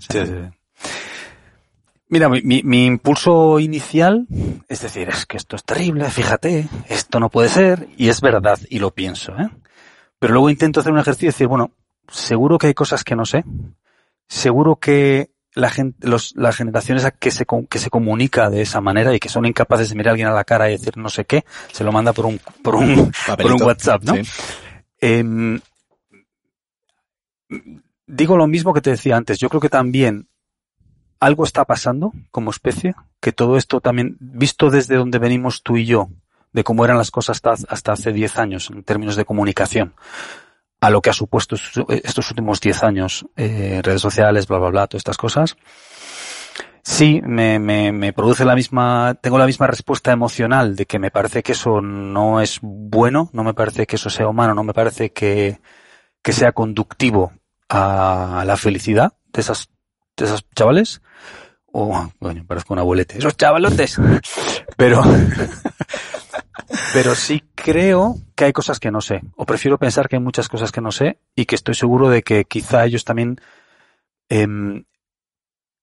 Mira, 2.11 2.29
mi, 2.31 2.63
mi, 2.63 2.87
impulso 2.87 3.61
inicial 3.61 4.27
es 4.69 4.81
decir, 4.81 5.09
es 5.11 5.27
que 5.27 5.37
esto 5.37 5.57
es 5.57 5.65
terrible, 5.65 6.09
fíjate, 6.09 6.69
esto 6.89 7.21
no 7.21 7.29
puede 7.29 7.51
ser, 7.51 7.89
y 7.99 8.09
es 8.09 8.23
verdad, 8.23 8.59
y 8.71 8.79
lo 8.79 8.93
pienso, 8.93 9.33
¿eh? 9.33 9.51
Pero 10.19 10.33
luego 10.33 10.51
intento 10.51 10.81
hacer 10.81 10.93
un 10.93 10.99
ejercicio 10.99 11.27
y 11.27 11.33
decir, 11.33 11.47
bueno, 11.49 11.73
seguro 12.09 12.59
que 12.59 12.69
hay 12.69 12.75
cosas 12.75 13.05
que 13.05 13.15
no 13.15 13.27
sé, 13.27 13.45
seguro 14.27 14.77
que 14.77 15.31
la 15.55 15.71
gente, 15.71 16.07
los, 16.07 16.35
las 16.37 16.57
generaciones 16.57 17.07
que 17.19 17.31
se, 17.31 17.47
que 17.69 17.79
se 17.79 17.91
comunica 17.91 18.49
de 18.49 18.63
esa 18.63 18.81
manera 18.81 19.15
y 19.15 19.19
que 19.19 19.29
son 19.29 19.45
incapaces 19.45 19.89
de 19.89 19.95
mirar 19.95 20.11
a 20.11 20.13
alguien 20.13 20.29
a 20.29 20.33
la 20.33 20.45
cara 20.45 20.69
y 20.69 20.73
decir 20.73 20.97
no 20.97 21.09
sé 21.09 21.25
qué, 21.25 21.45
se 21.73 21.85
lo 21.85 21.93
manda 21.93 22.13
por 22.13 22.27
un, 22.27 22.41
por 22.63 22.75
un, 22.75 23.13
por 23.37 23.53
un 23.53 23.63
WhatsApp, 23.63 24.03
¿no? 24.05 24.15
Em, 25.01 25.61
digo 28.09 28.37
lo 28.37 28.47
mismo 28.47 28.73
que 28.73 28.81
te 28.81 28.91
decía 28.91 29.17
antes. 29.17 29.39
Yo 29.39 29.49
creo 29.49 29.61
que 29.61 29.69
también 29.69 30.29
algo 31.21 31.45
está 31.45 31.65
pasando 31.65 32.13
como 32.31 32.51
especie, 32.51 32.95
que 33.21 33.33
todo 33.33 33.57
esto 33.57 33.81
también, 33.81 34.17
visto 34.19 34.71
desde 34.71 34.97
donde 34.97 35.19
venimos 35.19 35.63
tú 35.63 35.77
y 35.77 35.85
yo, 35.85 36.09
de 36.53 36.65
cómo 36.65 36.85
eran 36.85 36.99
las 36.99 37.11
cosas 37.11 37.41
hasta, 37.45 37.93
hace 37.93 38.13
10 38.13 38.39
años 38.39 38.71
en 38.71 38.83
términos 38.83 39.17
de 39.17 39.25
comunicación, 39.25 39.95
a 40.81 40.91
lo 40.91 41.03
que 41.03 41.11
ha 41.11 41.15
supuesto 41.15 41.57
estos 41.57 42.31
últimos 42.31 42.61
10 42.61 42.83
años, 42.85 43.27
eh, 43.37 43.81
redes 43.83 44.01
sociales, 44.01 44.47
bla, 44.47 44.59
bla, 44.59 44.71
bla, 44.71 44.87
todas 44.87 45.01
estas 45.01 45.17
cosas, 45.17 45.57
sí 46.83 47.21
me, 47.25 47.59
me, 47.59 47.91
me, 47.91 48.13
produce 48.13 48.45
la 48.45 48.55
misma, 48.55 49.17
tengo 49.21 49.39
la 49.39 49.47
misma 49.47 49.67
respuesta 49.67 50.13
emocional 50.13 50.77
de 50.77 50.87
que 50.87 51.01
me 51.01 51.11
parece 51.11 51.43
que 51.43 51.53
eso 51.53 51.81
no 51.81 52.41
es 52.41 52.61
bueno, 52.63 53.29
no 53.33 53.43
me 53.43 53.55
parece 53.55 53.87
que 53.87 53.97
eso 53.97 54.09
sea 54.09 54.29
humano, 54.29 54.55
no 54.55 54.63
me 54.63 54.73
parece 54.73 55.11
que, 55.11 55.59
que 56.23 56.33
sea 56.33 56.53
conductivo 56.53 57.33
a 57.69 58.45
la 58.47 58.57
felicidad 58.57 59.15
de 59.33 59.41
esas, 59.41 59.69
de 60.17 60.25
esos 60.25 60.45
chavales. 60.55 61.03
O, 61.67 61.95
oh, 61.95 62.13
bueno, 62.19 62.45
parezco 62.47 62.73
un 62.73 62.81
abuelete. 62.81 63.19
Esos 63.19 63.37
chavalotes. 63.37 63.99
Pero, 64.77 65.03
pero 66.93 67.15
sí 67.15 67.45
creo 67.55 68.17
que 68.35 68.47
hay 68.47 68.53
cosas 68.53 68.81
que 68.81 68.91
no 68.91 69.01
sé, 69.01 69.23
o 69.37 69.45
prefiero 69.45 69.79
pensar 69.79 70.09
que 70.09 70.17
hay 70.17 70.23
muchas 70.23 70.49
cosas 70.49 70.73
que 70.73 70.81
no 70.81 70.93
sé 70.93 71.19
y 71.35 71.45
que 71.45 71.57
estoy 71.57 71.75
seguro 71.75 72.09
de 72.09 72.23
que 72.23 72.45
quizá 72.45 72.85
ellos 72.85 73.05
también 73.05 73.41
eh, 74.29 74.47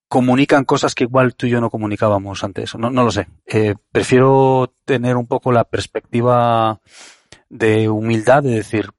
comunican 0.08 0.66
cosas 0.66 0.96
que 0.96 1.04
igual 1.04 1.36
tú 1.36 1.48
y 1.48 1.50
yo 1.50 1.62
no 1.62 1.70
comunicábamos 1.70 2.44
antes. 2.44 2.76
No, 2.76 2.90
no 2.90 3.04
lo 3.04 3.12
sé. 3.12 3.28
Eh, 3.46 3.76
prefiero 3.92 4.74
tener 4.86 5.18
un 5.18 5.28
poco 5.28 5.52
la 5.52 5.66
perspectiva 5.66 6.80
de 7.50 7.90
humildad 7.90 8.44
de 8.44 8.52
decir, 8.56 8.92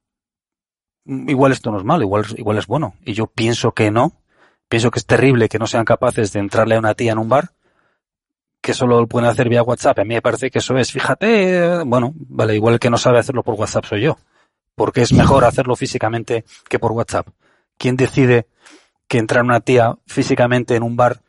igual 1.06 1.52
esto 1.52 1.70
no 1.70 1.78
es 1.78 1.84
malo, 1.84 2.02
igual, 2.02 2.24
igual 2.36 2.58
es 2.58 2.66
bueno. 2.66 2.94
Y 3.04 3.12
yo 3.12 3.26
pienso 3.26 3.72
que 3.72 3.90
no. 3.90 4.12
Pienso 4.68 4.90
que 4.90 4.98
es 4.98 5.06
terrible 5.06 5.48
que 5.48 5.58
no 5.58 5.66
sean 5.66 5.84
capaces 5.84 6.32
de 6.32 6.40
entrarle 6.40 6.74
a 6.74 6.78
una 6.80 6.94
tía 6.94 7.12
en 7.12 7.18
un 7.18 7.28
bar 7.28 7.50
que 8.60 8.74
solo 8.74 9.00
lo 9.00 9.06
pueden 9.06 9.28
hacer 9.28 9.48
vía 9.48 9.62
WhatsApp. 9.62 10.00
A 10.00 10.04
mí 10.04 10.14
me 10.14 10.22
parece 10.22 10.50
que 10.50 10.58
eso 10.58 10.76
es, 10.76 10.90
fíjate, 10.90 11.84
bueno, 11.84 12.12
vale, 12.16 12.56
igual 12.56 12.74
el 12.74 12.80
que 12.80 12.90
no 12.90 12.98
sabe 12.98 13.20
hacerlo 13.20 13.44
por 13.44 13.54
WhatsApp 13.54 13.84
soy 13.84 14.02
yo. 14.02 14.18
Porque 14.74 15.02
es 15.02 15.12
mejor 15.12 15.44
hacerlo 15.44 15.76
físicamente 15.76 16.44
que 16.68 16.80
por 16.80 16.90
WhatsApp. 16.90 17.28
¿Quién 17.78 17.96
decide 17.96 18.48
que 19.06 19.18
entrar 19.18 19.44
una 19.44 19.60
tía 19.60 19.96
físicamente 20.06 20.74
en 20.74 20.82
un 20.82 20.96
bar 20.96 21.20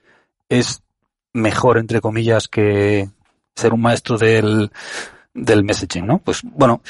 es 0.50 0.82
mejor, 1.32 1.78
entre 1.78 2.02
comillas, 2.02 2.48
que 2.48 3.08
ser 3.56 3.74
un 3.74 3.82
maestro 3.82 4.18
del, 4.18 4.72
del 5.34 5.64
messaging, 5.64 6.08
¿no? 6.08 6.18
Pues 6.18 6.42
bueno, 6.44 6.82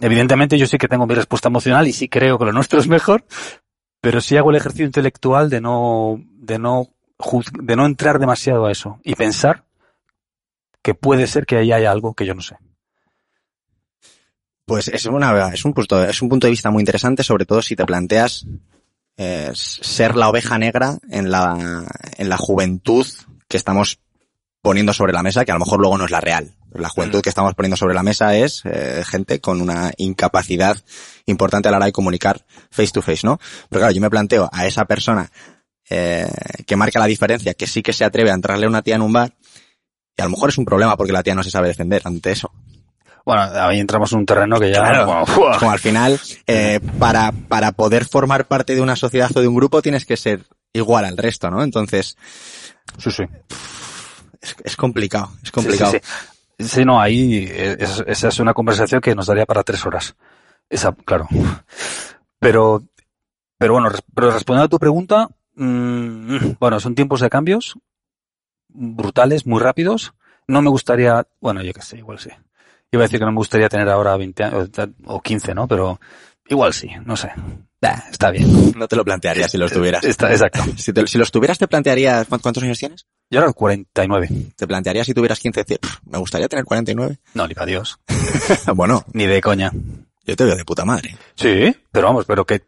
evidentemente 0.00 0.58
yo 0.58 0.66
sí 0.66 0.78
que 0.78 0.88
tengo 0.88 1.06
mi 1.06 1.14
respuesta 1.14 1.48
emocional 1.48 1.86
y 1.86 1.92
sí 1.92 2.08
creo 2.08 2.38
que 2.38 2.44
lo 2.44 2.52
nuestro 2.52 2.80
es 2.80 2.88
mejor, 2.88 3.24
pero 4.00 4.20
sí 4.20 4.36
hago 4.36 4.50
el 4.50 4.56
ejercicio 4.56 4.86
intelectual 4.86 5.50
de 5.50 5.60
no, 5.60 6.20
de 6.38 6.58
no 6.58 6.88
de 7.62 7.76
no 7.76 7.86
entrar 7.86 8.18
demasiado 8.18 8.66
a 8.66 8.72
eso 8.72 8.98
y 9.04 9.14
pensar 9.14 9.64
que 10.82 10.94
puede 10.94 11.26
ser 11.26 11.44
que 11.44 11.56
ahí 11.56 11.72
haya 11.72 11.90
algo 11.90 12.14
que 12.14 12.26
yo 12.26 12.34
no 12.34 12.40
sé. 12.40 12.56
Pues 14.64 14.88
es, 14.88 15.04
una, 15.06 15.52
es, 15.52 15.64
un 15.64 15.74
punto, 15.74 16.02
es 16.04 16.22
un 16.22 16.28
punto 16.28 16.46
de 16.46 16.52
vista 16.52 16.70
muy 16.70 16.80
interesante, 16.80 17.24
sobre 17.24 17.44
todo 17.44 17.60
si 17.60 17.74
te 17.74 17.84
planteas 17.84 18.46
eh, 19.16 19.50
ser 19.52 20.16
la 20.16 20.28
oveja 20.28 20.58
negra 20.58 20.98
en 21.10 21.30
la, 21.30 21.84
en 22.16 22.28
la 22.28 22.36
juventud 22.36 23.06
que 23.48 23.56
estamos 23.56 23.98
poniendo 24.62 24.92
sobre 24.92 25.12
la 25.12 25.22
mesa, 25.22 25.44
que 25.44 25.52
a 25.52 25.54
lo 25.54 25.60
mejor 25.60 25.80
luego 25.80 25.96
no 25.96 26.04
es 26.04 26.10
la 26.10 26.20
real. 26.20 26.54
La 26.72 26.88
juventud 26.88 27.22
que 27.22 27.28
estamos 27.28 27.54
poniendo 27.54 27.76
sobre 27.76 27.94
la 27.94 28.02
mesa 28.02 28.36
es 28.36 28.62
eh, 28.64 29.02
gente 29.06 29.40
con 29.40 29.60
una 29.60 29.90
incapacidad 29.96 30.76
importante 31.26 31.68
a 31.68 31.70
la 31.70 31.78
hora 31.78 31.86
de 31.86 31.92
comunicar 31.92 32.44
face 32.70 32.92
to 32.92 33.02
face, 33.02 33.26
¿no? 33.26 33.40
Pero 33.68 33.80
claro, 33.80 33.92
yo 33.92 34.00
me 34.00 34.10
planteo 34.10 34.48
a 34.52 34.66
esa 34.66 34.84
persona 34.84 35.30
eh, 35.88 36.28
que 36.66 36.76
marca 36.76 36.98
la 36.98 37.06
diferencia, 37.06 37.54
que 37.54 37.66
sí 37.66 37.82
que 37.82 37.92
se 37.92 38.04
atreve 38.04 38.30
a 38.30 38.34
entrarle 38.34 38.66
a 38.66 38.68
una 38.68 38.82
tía 38.82 38.96
en 38.96 39.02
un 39.02 39.12
bar, 39.12 39.32
y 40.16 40.22
a 40.22 40.24
lo 40.24 40.30
mejor 40.30 40.50
es 40.50 40.58
un 40.58 40.64
problema 40.64 40.96
porque 40.96 41.12
la 41.12 41.22
tía 41.22 41.34
no 41.34 41.42
se 41.42 41.50
sabe 41.50 41.68
defender 41.68 42.02
ante 42.04 42.32
eso. 42.32 42.52
Bueno, 43.24 43.42
ahí 43.42 43.80
entramos 43.80 44.12
en 44.12 44.20
un 44.20 44.26
terreno 44.26 44.58
que 44.58 44.72
ya... 44.72 44.80
Claro, 44.80 45.24
como 45.58 45.70
al 45.70 45.78
final, 45.78 46.18
eh, 46.46 46.80
para, 46.98 47.32
para 47.32 47.72
poder 47.72 48.04
formar 48.06 48.46
parte 48.46 48.74
de 48.74 48.80
una 48.80 48.96
sociedad 48.96 49.30
o 49.34 49.40
de 49.40 49.48
un 49.48 49.54
grupo 49.54 49.82
tienes 49.82 50.06
que 50.06 50.16
ser 50.16 50.46
igual 50.72 51.04
al 51.04 51.16
resto, 51.16 51.50
¿no? 51.50 51.62
Entonces, 51.62 52.16
Sí, 52.98 53.10
sí. 53.10 53.24
Es, 54.40 54.56
es 54.64 54.76
complicado, 54.76 55.30
es 55.42 55.50
complicado. 55.50 55.92
Sí, 56.58 56.84
no, 56.84 57.00
ahí 57.00 57.44
es- 57.50 58.04
esa 58.06 58.28
es 58.28 58.38
una 58.38 58.52
conversación 58.54 59.00
que 59.00 59.14
nos 59.14 59.26
daría 59.26 59.46
para 59.46 59.62
tres 59.62 59.84
horas. 59.86 60.14
Esa, 60.68 60.92
claro. 60.92 61.26
Pero, 62.38 62.82
pero 63.58 63.72
bueno, 63.74 63.90
pero 64.14 64.30
respondiendo 64.30 64.66
a 64.66 64.68
tu 64.68 64.78
pregunta, 64.78 65.28
mm, 65.54 66.52
bueno, 66.60 66.80
son 66.80 66.94
tiempos 66.94 67.20
de 67.20 67.30
cambios 67.30 67.76
brutales, 68.68 69.46
muy 69.46 69.60
rápidos. 69.60 70.12
No 70.46 70.62
me 70.62 70.70
gustaría, 70.70 71.26
bueno, 71.40 71.62
yo 71.62 71.72
qué 71.72 71.82
sé, 71.82 71.98
igual 71.98 72.18
sí. 72.18 72.30
Iba 72.92 73.02
a 73.02 73.06
decir 73.06 73.18
que 73.18 73.24
no 73.24 73.32
me 73.32 73.36
gustaría 73.38 73.68
tener 73.68 73.88
ahora 73.88 74.16
20 74.16 74.44
años 74.44 74.68
o 75.06 75.20
15, 75.20 75.54
¿no? 75.54 75.68
Pero 75.68 76.00
igual 76.46 76.72
sí, 76.72 76.90
no 77.04 77.16
sé. 77.16 77.32
Bah, 77.80 78.04
está 78.10 78.30
bien. 78.30 78.72
No 78.76 78.86
te 78.88 78.94
lo 78.96 79.04
plantearías 79.04 79.50
si 79.50 79.56
los 79.56 79.72
tuvieras. 79.72 80.04
Está, 80.04 80.30
exacto. 80.30 80.60
Si, 80.76 80.92
te- 80.92 81.06
si 81.06 81.16
los 81.16 81.30
tuvieras, 81.30 81.58
te 81.58 81.66
plantearías, 81.66 82.26
¿cuántos, 82.28 82.62
años 82.62 82.78
tienes? 82.78 83.06
Yo 83.30 83.40
ahora 83.40 83.52
49. 83.52 84.28
Te 84.56 84.66
plantearías 84.66 85.06
si 85.06 85.14
tuvieras 85.14 85.38
15, 85.38 85.60
decir, 85.60 85.78
"Pff, 85.80 85.98
me 86.04 86.18
gustaría 86.18 86.48
tener 86.48 86.64
49. 86.64 87.18
No, 87.34 87.46
ni 87.48 87.54
para 87.54 87.66
Dios. 87.66 87.98
bueno, 88.74 89.04
Ni 89.14 89.26
de 89.26 89.40
coña. 89.40 89.70
yo 90.24 90.36
te 90.36 90.44
veo 90.44 90.56
de 90.56 90.64
puta 90.64 90.84
madre. 90.84 91.16
Sí, 91.36 91.74
pero 91.90 92.08
vamos, 92.08 92.24
pero 92.26 92.44
que... 92.44 92.62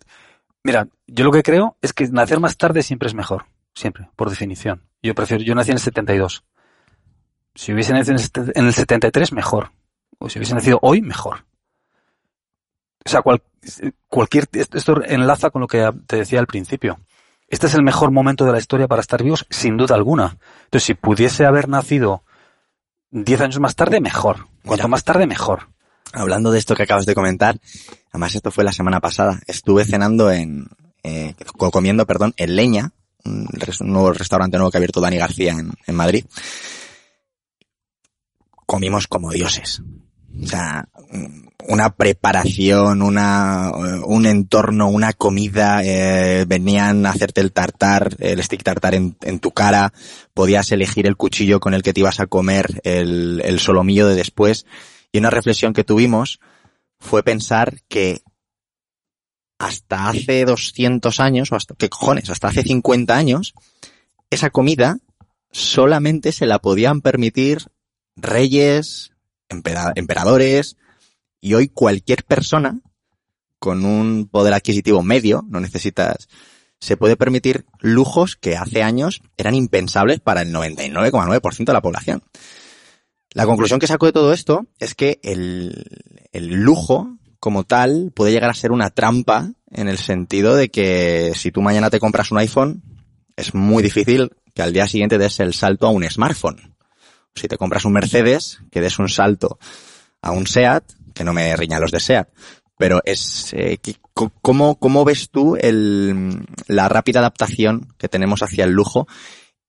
Mira, 0.64 0.86
yo 1.06 1.24
lo 1.24 1.32
que 1.32 1.42
creo 1.42 1.76
es 1.82 1.92
que 1.92 2.06
nacer 2.08 2.38
más 2.40 2.56
tarde 2.56 2.82
siempre 2.82 3.08
es 3.08 3.14
mejor. 3.14 3.44
Siempre, 3.74 4.08
por 4.16 4.30
definición. 4.30 4.82
Yo 5.02 5.14
prefiero... 5.14 5.42
Yo 5.44 5.54
nací 5.54 5.72
en 5.72 5.76
el 5.76 5.82
72. 5.82 6.44
Si 7.54 7.72
hubiese 7.72 7.92
nacido 7.92 8.12
en 8.12 8.18
el 8.18 8.24
sete- 8.24 8.58
en 8.58 8.66
el 8.66 8.72
73, 8.72 9.32
mejor. 9.32 9.72
O 10.18 10.30
si 10.30 10.38
hubiese 10.38 10.54
nacido 10.54 10.78
hoy, 10.82 11.02
mejor. 11.02 11.44
O 13.04 13.08
sea, 13.08 13.22
cual- 13.22 13.42
cualquier... 14.08 14.48
Esto 14.52 15.02
enlaza 15.04 15.50
con 15.50 15.60
lo 15.62 15.66
que 15.68 15.90
te 16.06 16.16
decía 16.16 16.38
al 16.40 16.46
principio. 16.46 17.00
Este 17.48 17.66
es 17.66 17.74
el 17.74 17.82
mejor 17.82 18.10
momento 18.10 18.44
de 18.44 18.52
la 18.52 18.58
historia 18.58 18.88
para 18.88 19.00
estar 19.02 19.22
vivos, 19.22 19.46
sin 19.50 19.76
duda 19.76 19.94
alguna. 19.94 20.38
Entonces, 20.64 20.84
si 20.84 20.94
pudiese 20.94 21.44
haber 21.44 21.68
nacido 21.68 22.22
10 23.10 23.40
años 23.42 23.60
más 23.60 23.74
tarde, 23.76 24.00
mejor. 24.00 24.46
Cuanto 24.64 24.84
Mira. 24.84 24.88
más 24.88 25.04
tarde, 25.04 25.26
mejor. 25.26 25.68
Hablando 26.14 26.50
de 26.50 26.58
esto 26.58 26.74
que 26.74 26.82
acabas 26.84 27.06
de 27.06 27.14
comentar, 27.14 27.58
además 28.10 28.34
esto 28.34 28.50
fue 28.50 28.64
la 28.64 28.72
semana 28.72 29.00
pasada, 29.00 29.40
estuve 29.46 29.84
cenando 29.84 30.30
en, 30.30 30.66
eh, 31.02 31.34
co- 31.56 31.70
comiendo, 31.70 32.06
perdón, 32.06 32.34
en 32.36 32.54
Leña, 32.56 32.92
un, 33.24 33.48
nuevo 33.80 34.12
restaurante 34.12 34.56
nuevo 34.58 34.70
que 34.70 34.76
ha 34.76 34.80
abierto 34.80 35.00
Dani 35.00 35.16
García 35.16 35.52
en, 35.52 35.72
en 35.86 35.94
Madrid. 35.94 36.24
Comimos 38.66 39.06
como 39.06 39.30
dioses. 39.30 39.82
O 40.40 40.46
sea, 40.46 40.88
una 41.68 41.94
preparación, 41.94 43.02
una, 43.02 43.70
eh, 43.70 44.00
un 44.04 44.26
entorno, 44.26 44.88
una 44.88 45.12
comida, 45.12 45.82
eh, 45.84 46.44
venían 46.46 47.04
a 47.06 47.10
hacerte 47.10 47.40
el 47.40 47.52
tartar, 47.52 48.16
el 48.18 48.42
stick 48.42 48.62
tartar 48.62 48.94
en, 48.94 49.16
en 49.22 49.38
tu 49.40 49.52
cara, 49.52 49.92
podías 50.34 50.72
elegir 50.72 51.06
el 51.06 51.16
cuchillo 51.16 51.60
con 51.60 51.74
el 51.74 51.82
que 51.82 51.92
te 51.92 52.00
ibas 52.00 52.20
a 52.20 52.26
comer 52.26 52.80
el, 52.84 53.42
el 53.44 53.60
solomillo 53.60 54.08
de 54.08 54.14
después. 54.14 54.66
Y 55.12 55.18
una 55.18 55.30
reflexión 55.30 55.74
que 55.74 55.84
tuvimos 55.84 56.40
fue 56.98 57.22
pensar 57.22 57.80
que 57.88 58.22
hasta 59.58 60.08
hace 60.08 60.44
200 60.44 61.20
años, 61.20 61.52
o 61.52 61.56
hasta, 61.56 61.74
¿qué 61.76 61.88
cojones? 61.88 62.30
Hasta 62.30 62.48
hace 62.48 62.62
50 62.62 63.16
años, 63.16 63.54
esa 64.30 64.50
comida 64.50 64.98
solamente 65.52 66.32
se 66.32 66.46
la 66.46 66.58
podían 66.58 67.00
permitir 67.00 67.68
reyes, 68.16 69.11
empera- 69.52 69.92
emperadores, 69.94 70.76
y 71.40 71.54
hoy 71.54 71.68
cualquier 71.68 72.24
persona 72.24 72.80
con 73.58 73.84
un 73.84 74.28
poder 74.28 74.54
adquisitivo 74.54 75.02
medio, 75.02 75.44
no 75.48 75.60
necesitas, 75.60 76.28
se 76.80 76.96
puede 76.96 77.16
permitir 77.16 77.64
lujos 77.80 78.34
que 78.36 78.56
hace 78.56 78.82
años 78.82 79.22
eran 79.36 79.54
impensables 79.54 80.20
para 80.20 80.42
el 80.42 80.52
99,9% 80.52 81.64
de 81.64 81.72
la 81.72 81.80
población. 81.80 82.22
La 83.34 83.46
conclusión 83.46 83.78
que 83.78 83.86
saco 83.86 84.06
de 84.06 84.12
todo 84.12 84.32
esto 84.32 84.66
es 84.78 84.94
que 84.94 85.20
el, 85.22 85.84
el 86.32 86.48
lujo 86.48 87.16
como 87.38 87.64
tal 87.64 88.12
puede 88.14 88.32
llegar 88.32 88.50
a 88.50 88.54
ser 88.54 88.72
una 88.72 88.90
trampa 88.90 89.52
en 89.70 89.88
el 89.88 89.98
sentido 89.98 90.54
de 90.54 90.68
que 90.70 91.32
si 91.34 91.50
tú 91.50 91.62
mañana 91.62 91.88
te 91.88 92.00
compras 92.00 92.30
un 92.30 92.38
iPhone, 92.38 92.82
es 93.36 93.54
muy 93.54 93.82
difícil 93.82 94.30
que 94.54 94.62
al 94.62 94.72
día 94.72 94.86
siguiente 94.86 95.18
des 95.18 95.40
el 95.40 95.54
salto 95.54 95.86
a 95.86 95.90
un 95.90 96.04
smartphone. 96.08 96.71
Si 97.34 97.48
te 97.48 97.56
compras 97.56 97.84
un 97.84 97.92
Mercedes, 97.92 98.60
que 98.70 98.80
des 98.80 98.98
un 98.98 99.08
salto 99.08 99.58
a 100.20 100.30
un 100.30 100.46
SEAT, 100.46 100.84
que 101.14 101.24
no 101.24 101.32
me 101.32 101.56
riña 101.56 101.80
los 101.80 101.90
de 101.90 102.00
SEAT, 102.00 102.28
pero 102.76 103.00
es, 103.04 103.52
eh, 103.52 103.78
¿cómo, 104.12 104.76
¿cómo 104.76 105.04
ves 105.04 105.30
tú 105.30 105.56
el, 105.56 106.44
la 106.66 106.88
rápida 106.88 107.20
adaptación 107.20 107.94
que 107.98 108.08
tenemos 108.08 108.42
hacia 108.42 108.64
el 108.64 108.72
lujo 108.72 109.06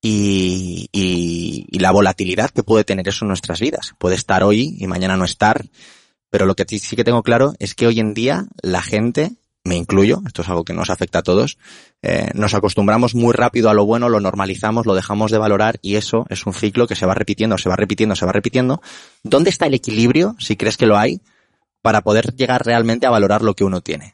y, 0.02 0.89
y, 0.91 1.65
y 1.69 1.80
la 1.80 1.91
volatilidad 1.91 2.49
que 2.49 2.63
puede 2.63 2.84
tener 2.84 3.08
eso 3.08 3.23
en 3.23 3.30
nuestras 3.30 3.62
vidas. 3.62 3.95
Puede 3.97 4.15
estar 4.15 4.43
hoy 4.43 4.76
y 4.78 4.86
mañana 4.88 5.15
no 5.15 5.23
estar, 5.23 5.65
pero 6.30 6.45
lo 6.45 6.56
que 6.56 6.65
sí 6.78 6.95
que 6.95 7.06
tengo 7.06 7.23
claro 7.23 7.54
es 7.60 7.73
que 7.73 7.88
hoy 7.88 7.99
en 7.99 8.13
día 8.13 8.45
la 8.62 8.82
gente, 8.82 9.34
me 9.65 9.76
incluyo, 9.76 10.21
esto 10.28 10.41
es 10.41 10.49
algo 10.49 10.65
que 10.65 10.73
nos 10.73 10.89
afecta 10.89 11.19
a 11.19 11.23
todos, 11.23 11.58
eh, 12.02 12.30
nos 12.34 12.54
acostumbramos 12.54 13.15
muy 13.15 13.32
rápido 13.34 13.69
a 13.69 13.73
lo 13.73 13.86
bueno, 13.86 14.10
lo 14.10 14.19
normalizamos, 14.19 14.86
lo 14.86 14.93
dejamos 14.93 15.32
de 15.32 15.38
valorar 15.38 15.80
y 15.82 15.95
eso 15.95 16.26
es 16.30 16.45
un 16.45 16.54
ciclo 16.54 16.86
que 16.88 16.95
se 16.95 17.06
va 17.06 17.13
repitiendo, 17.13 17.58
se 17.58 17.69
va 17.69 17.76
repitiendo, 17.78 18.15
se 18.15 18.26
va 18.26 18.34
repitiendo. 18.34 18.82
¿Dónde 19.23 19.49
está 19.49 19.65
el 19.67 19.73
equilibrio, 19.73 20.36
si 20.39 20.58
crees 20.58 20.76
que 20.76 20.86
lo 20.86 20.97
hay, 20.97 21.21
para 21.82 22.02
poder 22.02 22.34
llegar 22.36 22.65
realmente 22.65 23.06
a 23.08 23.10
valorar 23.10 23.41
lo 23.41 23.54
que 23.56 23.63
uno 23.63 23.80
tiene? 23.82 24.13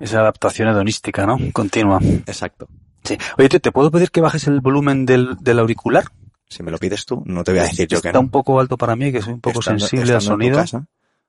Esa 0.00 0.20
adaptación 0.20 0.68
hedonística, 0.68 1.26
¿no? 1.26 1.38
Continua. 1.52 2.00
Exacto. 2.26 2.68
Sí. 3.04 3.16
Oye, 3.38 3.48
¿te, 3.48 3.60
te 3.60 3.72
puedo 3.72 3.90
pedir 3.90 4.10
que 4.10 4.20
bajes 4.20 4.46
el 4.48 4.60
volumen 4.60 5.06
del, 5.06 5.36
del 5.40 5.58
auricular? 5.60 6.04
Si 6.48 6.62
me 6.62 6.70
lo 6.70 6.78
pides 6.78 7.04
tú, 7.04 7.22
no 7.26 7.44
te 7.44 7.52
voy 7.52 7.60
a 7.60 7.64
decir 7.64 7.86
yo 7.88 8.00
que 8.00 8.08
Está 8.08 8.18
no. 8.18 8.20
un 8.24 8.30
poco 8.30 8.58
alto 8.58 8.76
para 8.76 8.96
mí, 8.96 9.12
que 9.12 9.20
soy 9.22 9.34
un 9.34 9.40
poco 9.40 9.60
Estando- 9.60 9.80
sensible 9.86 10.12
al 10.12 10.18
estando 10.18 10.38
tu 10.38 10.54
sonido. 10.54 10.58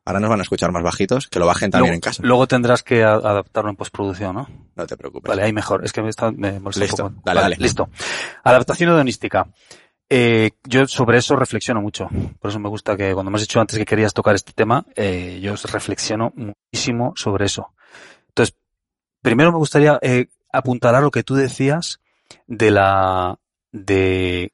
Ahora 0.10 0.20
nos 0.20 0.30
van 0.30 0.40
a 0.40 0.44
escuchar 0.44 0.72
más 0.72 0.82
bajitos, 0.82 1.28
que 1.28 1.38
lo 1.38 1.46
bajen 1.46 1.70
también 1.70 1.92
luego, 1.92 1.96
en 1.96 2.02
casa. 2.02 2.24
luego 2.24 2.48
tendrás 2.48 2.82
que 2.82 3.04
adaptarlo 3.04 3.70
en 3.70 3.76
postproducción, 3.76 4.36
¿no? 4.36 4.50
No 4.76 4.88
te 4.88 4.98
preocupes. 4.98 5.30
Vale, 5.30 5.44
ahí 5.44 5.54
mejor. 5.54 5.86
Es 5.86 5.94
que 5.94 6.02
me, 6.02 6.10
está, 6.10 6.32
me 6.32 6.60
molesta 6.60 6.86
Listo. 6.86 7.06
un 7.06 7.14
poco. 7.14 7.22
Dale, 7.26 7.42
dale. 7.42 7.56
Listo. 7.60 7.90
Adaptación 8.44 8.90
hedonística. 8.90 9.48
Eh, 10.10 10.52
yo 10.64 10.88
sobre 10.88 11.20
eso 11.20 11.36
reflexiono 11.36 11.82
mucho. 11.82 12.10
Por 12.40 12.50
eso 12.50 12.60
me 12.60 12.70
gusta 12.70 12.98
que 12.98 13.14
cuando 13.14 13.30
me 13.30 13.36
has 13.36 13.42
dicho 13.42 13.62
antes 13.62 13.78
que 13.78 13.86
querías 13.86 14.14
tocar 14.14 14.34
este 14.34 14.54
tema, 14.54 14.84
eh, 14.96 15.40
yo 15.44 15.54
reflexiono 15.72 16.34
muchísimo 16.36 17.14
sobre 17.16 17.46
eso. 17.46 17.74
Entonces, 18.30 18.56
primero 19.22 19.52
me 19.52 19.60
gustaría 19.60 20.00
eh, 20.02 20.26
apuntalar 20.52 21.04
lo 21.04 21.12
que 21.12 21.24
tú 21.24 21.36
decías 21.36 22.00
de 22.48 22.72
la 22.72 23.38
de 23.72 24.54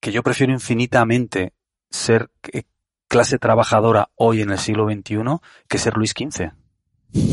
que 0.00 0.10
yo 0.10 0.24
prefiero 0.24 0.52
infinitamente 0.52 1.52
ser 1.88 2.30
eh, 2.52 2.64
clase 3.10 3.40
trabajadora 3.40 4.08
hoy 4.14 4.40
en 4.40 4.50
el 4.50 4.58
siglo 4.58 4.86
XXI 4.86 5.40
que 5.68 5.78
ser 5.78 5.96
Luis 5.96 6.14
XV. 6.16 6.52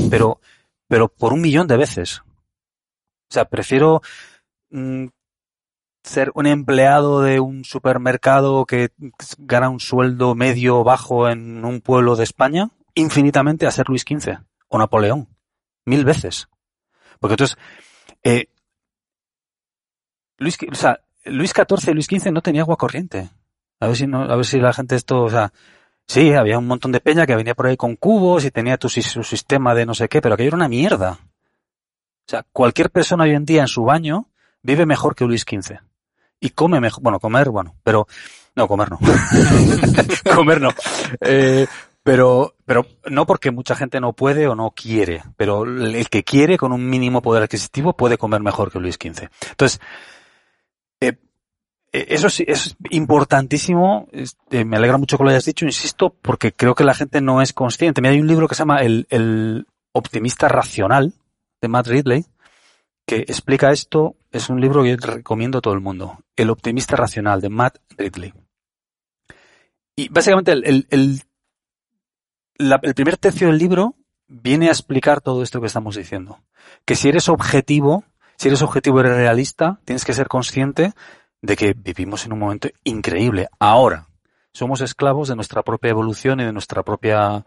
Pero, 0.10 0.42
pero 0.88 1.08
por 1.08 1.34
un 1.34 1.42
millón 1.42 1.68
de 1.68 1.78
veces. 1.78 2.24
O 3.30 3.34
sea, 3.34 3.46
prefiero 3.46 4.02
mm, 4.72 5.06
ser 6.04 6.32
un 6.34 6.48
empleado 6.48 7.22
de 7.22 7.40
un 7.40 7.64
supermercado 7.64 8.66
que 8.66 8.90
gana 9.38 9.70
un 9.70 9.80
sueldo 9.80 10.34
medio 10.34 10.80
o 10.80 10.84
bajo 10.84 11.30
en 11.30 11.64
un 11.64 11.80
pueblo 11.82 12.16
de 12.16 12.24
España 12.24 12.72
infinitamente 12.96 13.68
a 13.68 13.72
ser 13.72 13.88
Luis 13.88 14.02
XV 14.02 14.40
o 14.70 14.80
Napoleón. 14.80 15.30
Mil 15.86 16.04
veces. 16.06 16.48
Porque 17.20 17.34
entonces, 17.34 17.56
eh, 18.24 18.48
Luis, 20.40 20.58
o 20.72 20.76
sea, 20.76 21.02
Luis 21.24 21.52
XIV 21.52 21.92
y 21.92 21.94
Luis 21.94 22.08
XV 22.08 22.32
no 22.32 22.42
tenía 22.42 22.62
agua 22.62 22.78
corriente. 22.78 23.30
A 23.80 23.88
ver 23.88 23.96
si 23.96 24.08
no, 24.08 24.24
a 24.24 24.36
ver 24.36 24.46
si 24.46 24.60
la 24.60 24.74
gente 24.74 24.96
esto, 24.96 25.22
o 25.22 25.30
sea, 25.30 25.52
sí, 26.08 26.34
había 26.34 26.58
un 26.58 26.68
montón 26.68 26.92
de 26.92 27.00
peña 27.00 27.26
que 27.26 27.36
venía 27.36 27.56
por 27.56 27.68
ahí 27.68 27.78
con 27.78 27.96
cubos 27.96 28.46
y 28.46 28.52
tenía 28.52 28.78
tu, 28.78 28.90
su 28.90 29.24
sistema 29.24 29.76
de 29.76 29.86
no 29.86 29.94
sé 29.94 30.10
qué, 30.10 30.22
pero 30.22 30.34
aquello 30.34 30.50
era 30.50 30.58
una 30.58 30.70
mierda. 30.70 31.20
O 31.22 32.30
sea, 32.30 32.46
cualquier 32.52 32.90
persona 32.90 33.24
hoy 33.24 33.32
en 33.32 33.46
día 33.46 33.62
en 33.62 33.68
su 33.68 33.84
baño 33.84 34.28
vive 34.62 34.86
mejor 34.86 35.16
que 35.16 35.26
Luis 35.26 35.46
XV. 35.50 35.78
Y 36.40 36.50
come 36.52 36.80
mejor, 36.80 37.02
bueno, 37.02 37.20
comer, 37.20 37.50
bueno, 37.50 37.76
pero, 37.84 38.08
no, 38.56 38.68
comer 38.68 38.90
no. 38.92 39.00
comer 40.36 40.62
no. 40.62 40.70
Eh, 41.22 41.66
pero, 42.04 42.56
pero 42.66 42.86
no 43.10 43.26
porque 43.26 43.52
mucha 43.52 43.76
gente 43.76 44.00
no 44.00 44.14
puede 44.14 44.48
o 44.48 44.56
no 44.56 44.72
quiere, 44.72 45.24
pero 45.36 45.64
el 45.64 46.10
que 46.10 46.24
quiere 46.24 46.58
con 46.58 46.72
un 46.72 46.90
mínimo 46.90 47.22
poder 47.22 47.44
adquisitivo 47.44 47.98
puede 47.98 48.18
comer 48.18 48.42
mejor 48.42 48.72
que 48.72 48.80
Luis 48.80 48.96
XV. 48.96 49.28
Entonces, 49.50 49.82
eso 52.10 52.30
sí, 52.30 52.44
es 52.48 52.76
importantísimo. 52.90 54.08
es- 54.12 54.38
eh, 54.52 54.66
me 54.66 54.78
alegra 54.78 54.98
mucho 54.98 55.18
que 55.18 55.24
lo 55.24 55.30
hayas 55.30 55.46
dicho, 55.46 55.66
insisto, 55.66 56.10
porque 56.22 56.52
creo 56.54 56.76
que 56.76 56.84
la 56.84 56.94
gente 56.94 57.22
no 57.22 57.42
es 57.42 57.54
consciente. 57.54 58.06
Hay 58.08 58.20
un 58.20 58.28
libro 58.28 58.48
que 58.48 58.56
se 58.56 58.60
llama 58.60 58.80
El, 58.82 59.08
el 59.10 59.68
optimista 59.94 60.48
racional 60.48 61.14
de 61.62 61.68
Matt 61.68 61.88
Ridley 61.88 62.26
que 63.06 63.18
explica 63.20 63.72
esto. 63.72 64.16
Es 64.32 64.50
un 64.50 64.60
libro 64.60 64.84
que 64.84 64.90
yo 64.92 64.98
recomiendo 64.98 65.60
a 65.60 65.62
todo 65.62 65.74
el 65.74 65.80
mundo. 65.82 66.20
El 66.36 66.50
optimista 66.50 66.96
racional 66.96 67.42
de 67.42 67.50
Matt 67.50 67.78
Ridley. 67.98 68.34
y 69.96 70.10
básicamente 70.10 70.52
el, 70.52 70.64
el, 70.66 71.22
el, 72.60 72.94
primer 72.94 73.18
tercio 73.18 73.48
del 73.48 73.58
libro 73.58 73.96
viene 74.28 74.68
a 74.68 74.72
explicar 74.72 75.22
todo 75.22 75.42
esto 75.42 75.62
que 75.62 75.68
estamos 75.68 75.96
diciendo. 75.96 76.40
Que 76.86 76.96
si 76.96 77.08
eres 77.10 77.30
objetivo, 77.30 78.04
si 78.36 78.50
eres 78.50 78.62
objetivo 78.62 78.98
y 78.98 79.00
eres 79.02 79.16
realista, 79.16 79.80
tienes 79.86 80.04
que 80.06 80.14
ser 80.14 80.28
consciente 80.28 80.94
de 81.42 81.56
que 81.56 81.74
vivimos 81.74 82.26
en 82.26 82.34
un 82.34 82.40
momento 82.40 82.70
increíble. 82.84 83.48
Ahora, 83.60 84.08
somos 84.54 84.82
esclavos 84.82 85.28
de 85.28 85.36
nuestra 85.36 85.64
propia 85.64 85.92
evolución 85.92 86.40
y 86.40 86.46
de 86.46 86.54
nuestra 86.54 86.84
propia 86.84 87.46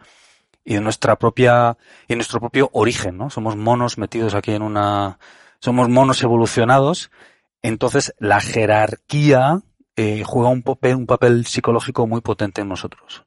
y 0.64 0.74
de 0.74 0.80
nuestra 0.80 1.16
propia 1.16 1.76
y 2.06 2.14
nuestro 2.14 2.38
propio 2.38 2.70
origen, 2.72 3.16
¿no? 3.16 3.30
Somos 3.30 3.56
monos 3.56 3.98
metidos 3.98 4.34
aquí 4.34 4.52
en 4.52 4.62
una 4.62 5.18
somos 5.60 5.88
monos 5.88 6.22
evolucionados, 6.22 7.10
entonces 7.62 8.14
la 8.18 8.40
jerarquía 8.40 9.60
eh, 9.96 10.22
juega 10.24 10.48
un 10.48 10.62
papel, 10.62 10.96
un 10.96 11.06
papel 11.06 11.44
psicológico 11.46 12.06
muy 12.06 12.20
potente 12.20 12.62
en 12.62 12.68
nosotros. 12.68 13.24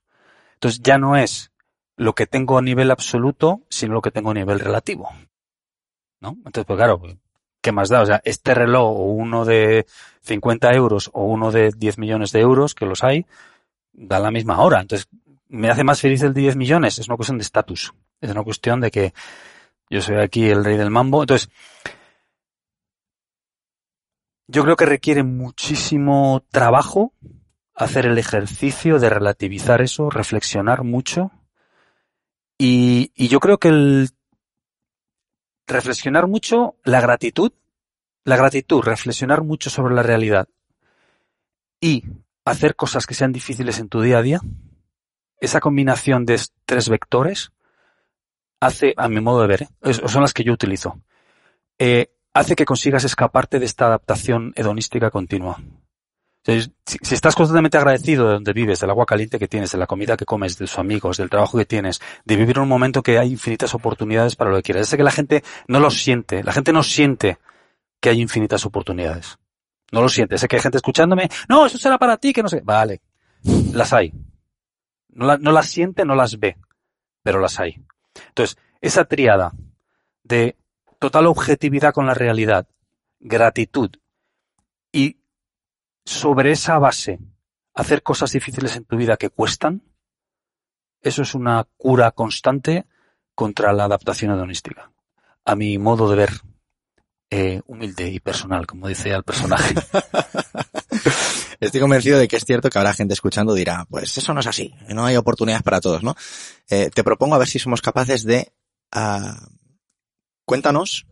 Entonces 0.55 0.81
ya 0.81 0.97
no 0.97 1.15
es 1.15 1.51
lo 1.95 2.15
que 2.15 2.25
tengo 2.25 2.57
a 2.57 2.61
nivel 2.61 2.89
absoluto, 2.89 3.61
sino 3.69 3.93
lo 3.93 4.01
que 4.01 4.11
tengo 4.11 4.31
a 4.31 4.33
nivel 4.33 4.59
relativo. 4.59 5.09
¿No? 6.19 6.37
Entonces, 6.45 6.65
pues 6.65 6.77
claro, 6.77 7.01
¿qué 7.63 7.71
más 7.71 7.89
da? 7.89 8.01
O 8.01 8.05
sea, 8.05 8.21
este 8.25 8.53
reloj 8.53 8.99
o 8.99 9.03
uno 9.05 9.45
de 9.45 9.87
50 10.21 10.71
euros 10.73 11.09
o 11.13 11.23
uno 11.23 11.51
de 11.51 11.71
10 11.75 11.97
millones 11.97 12.31
de 12.31 12.41
euros, 12.41 12.75
que 12.75 12.85
los 12.85 13.03
hay, 13.03 13.25
da 13.93 14.19
la 14.19 14.29
misma 14.29 14.61
hora. 14.61 14.81
Entonces, 14.81 15.07
¿me 15.47 15.69
hace 15.69 15.83
más 15.83 16.01
feliz 16.01 16.21
el 16.21 16.33
de 16.33 16.41
10 16.41 16.57
millones? 16.57 16.99
Es 16.99 17.07
una 17.07 17.15
cuestión 17.15 17.39
de 17.39 17.43
estatus. 17.43 17.93
Es 18.21 18.29
una 18.29 18.43
cuestión 18.43 18.81
de 18.81 18.91
que 18.91 19.13
yo 19.89 20.01
soy 20.01 20.17
aquí 20.17 20.45
el 20.49 20.63
rey 20.63 20.77
del 20.77 20.91
mambo. 20.91 21.23
Entonces, 21.23 21.49
yo 24.47 24.63
creo 24.63 24.75
que 24.75 24.85
requiere 24.85 25.23
muchísimo 25.23 26.43
trabajo 26.51 27.13
hacer 27.73 28.05
el 28.05 28.17
ejercicio 28.17 28.99
de 28.99 29.09
relativizar 29.09 29.81
eso, 29.81 30.09
reflexionar 30.09 30.83
mucho. 30.83 31.31
Y, 32.57 33.11
y 33.15 33.29
yo 33.29 33.39
creo 33.39 33.57
que 33.57 33.69
el 33.69 34.09
reflexionar 35.67 36.27
mucho, 36.27 36.75
la 36.83 37.01
gratitud, 37.01 37.51
la 38.25 38.37
gratitud, 38.37 38.81
reflexionar 38.81 39.43
mucho 39.43 39.69
sobre 39.69 39.93
la 39.95 40.03
realidad 40.03 40.47
y 41.79 42.03
hacer 42.45 42.75
cosas 42.75 43.05
que 43.05 43.13
sean 43.13 43.31
difíciles 43.31 43.79
en 43.79 43.89
tu 43.89 44.01
día 44.01 44.17
a 44.19 44.21
día, 44.21 44.41
esa 45.39 45.59
combinación 45.59 46.25
de 46.25 46.35
es- 46.35 46.53
tres 46.65 46.89
vectores 46.89 47.51
hace, 48.59 48.93
a 48.97 49.09
mi 49.09 49.19
modo 49.19 49.41
de 49.41 49.47
ver, 49.47 49.63
¿eh? 49.63 49.93
son 49.93 50.21
las 50.21 50.33
que 50.33 50.43
yo 50.43 50.53
utilizo, 50.53 50.99
eh, 51.79 52.11
hace 52.33 52.55
que 52.55 52.65
consigas 52.65 53.03
escaparte 53.03 53.59
de 53.59 53.65
esta 53.65 53.87
adaptación 53.87 54.53
hedonística 54.55 55.11
continua. 55.11 55.61
Si, 56.45 56.59
si 56.85 57.15
estás 57.15 57.35
constantemente 57.35 57.77
agradecido 57.77 58.27
de 58.27 58.33
donde 58.33 58.51
vives, 58.51 58.79
del 58.81 58.89
agua 58.89 59.05
caliente 59.05 59.39
que 59.39 59.47
tienes, 59.47 59.71
de 59.71 59.77
la 59.77 59.87
comida 59.87 60.17
que 60.17 60.25
comes, 60.25 60.57
de 60.57 60.65
tus 60.65 60.77
amigos, 60.77 61.17
del 61.17 61.29
trabajo 61.29 61.57
que 61.57 61.65
tienes, 61.65 62.01
de 62.25 62.35
vivir 62.35 62.59
un 62.59 62.67
momento 62.67 63.01
que 63.01 63.17
hay 63.17 63.31
infinitas 63.31 63.73
oportunidades 63.73 64.35
para 64.35 64.49
lo 64.49 64.57
que 64.57 64.63
quieras. 64.63 64.89
Sé 64.89 64.97
que 64.97 65.03
la 65.03 65.11
gente 65.11 65.43
no 65.67 65.79
lo 65.79 65.89
siente, 65.89 66.43
la 66.43 66.51
gente 66.51 66.73
no 66.73 66.83
siente 66.83 67.39
que 68.01 68.09
hay 68.09 68.19
infinitas 68.19 68.65
oportunidades. 68.65 69.37
No 69.93 70.01
lo 70.01 70.09
siente. 70.09 70.37
Sé 70.37 70.47
que 70.47 70.57
hay 70.57 70.61
gente 70.61 70.77
escuchándome, 70.77 71.29
no, 71.47 71.65
eso 71.65 71.77
será 71.77 71.97
para 71.97 72.17
ti, 72.17 72.33
que 72.33 72.43
no 72.43 72.49
sé. 72.49 72.59
Vale, 72.61 73.01
las 73.71 73.93
hay. 73.93 74.11
No, 75.09 75.37
no 75.37 75.51
las 75.51 75.67
siente, 75.67 76.03
no 76.03 76.15
las 76.15 76.39
ve, 76.39 76.57
pero 77.21 77.39
las 77.39 77.59
hay. 77.59 77.81
Entonces, 78.29 78.57
esa 78.81 79.05
triada 79.05 79.53
de 80.23 80.57
total 80.99 81.27
objetividad 81.27 81.93
con 81.93 82.05
la 82.05 82.13
realidad, 82.13 82.67
gratitud 83.19 83.91
y 84.91 85.17
sobre 86.05 86.51
esa 86.51 86.79
base 86.79 87.19
hacer 87.73 88.03
cosas 88.03 88.31
difíciles 88.31 88.75
en 88.75 88.85
tu 88.85 88.97
vida 88.97 89.17
que 89.17 89.29
cuestan, 89.29 89.81
eso 91.01 91.21
es 91.21 91.35
una 91.35 91.67
cura 91.77 92.11
constante 92.11 92.85
contra 93.35 93.73
la 93.73 93.85
adaptación 93.85 94.31
hedonística. 94.31 94.91
A 95.45 95.55
mi 95.55 95.77
modo 95.77 96.09
de 96.09 96.15
ver, 96.15 96.31
eh, 97.29 97.61
humilde 97.65 98.09
y 98.09 98.19
personal, 98.19 98.65
como 98.67 98.87
dice 98.87 99.09
el 99.09 99.23
personaje. 99.23 99.75
Estoy 101.59 101.81
convencido 101.81 102.19
de 102.19 102.27
que 102.27 102.35
es 102.35 102.45
cierto 102.45 102.69
que 102.69 102.77
habrá 102.77 102.93
gente 102.93 103.13
escuchando 103.13 103.53
dirá, 103.53 103.85
pues 103.89 104.17
eso 104.17 104.33
no 104.33 104.41
es 104.41 104.47
así, 104.47 104.75
no 104.89 105.05
hay 105.05 105.15
oportunidades 105.15 105.63
para 105.63 105.81
todos, 105.81 106.03
¿no? 106.03 106.15
Eh, 106.69 106.89
te 106.93 107.03
propongo 107.03 107.35
a 107.35 107.39
ver 107.39 107.47
si 107.47 107.59
somos 107.59 107.81
capaces 107.81 108.23
de... 108.23 108.53
ah, 108.91 109.47
cuéntanos 110.45 111.07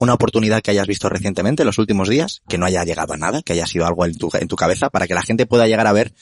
una 0.00 0.14
oportunidad 0.14 0.62
que 0.62 0.70
hayas 0.72 0.86
visto 0.88 1.08
recientemente 1.08 1.62
en 1.62 1.66
los 1.66 1.78
últimos 1.78 2.08
días, 2.08 2.42
que 2.48 2.58
no 2.58 2.66
haya 2.66 2.82
llegado 2.84 3.12
a 3.12 3.16
nada, 3.18 3.42
que 3.42 3.52
haya 3.52 3.66
sido 3.66 3.86
algo 3.86 4.04
en 4.06 4.16
tu, 4.16 4.30
en 4.32 4.48
tu 4.48 4.56
cabeza, 4.56 4.90
para 4.90 5.06
que 5.06 5.14
la 5.14 5.22
gente 5.22 5.46
pueda 5.46 5.68
llegar 5.68 5.86
a 5.86 5.92
ver 5.92 6.14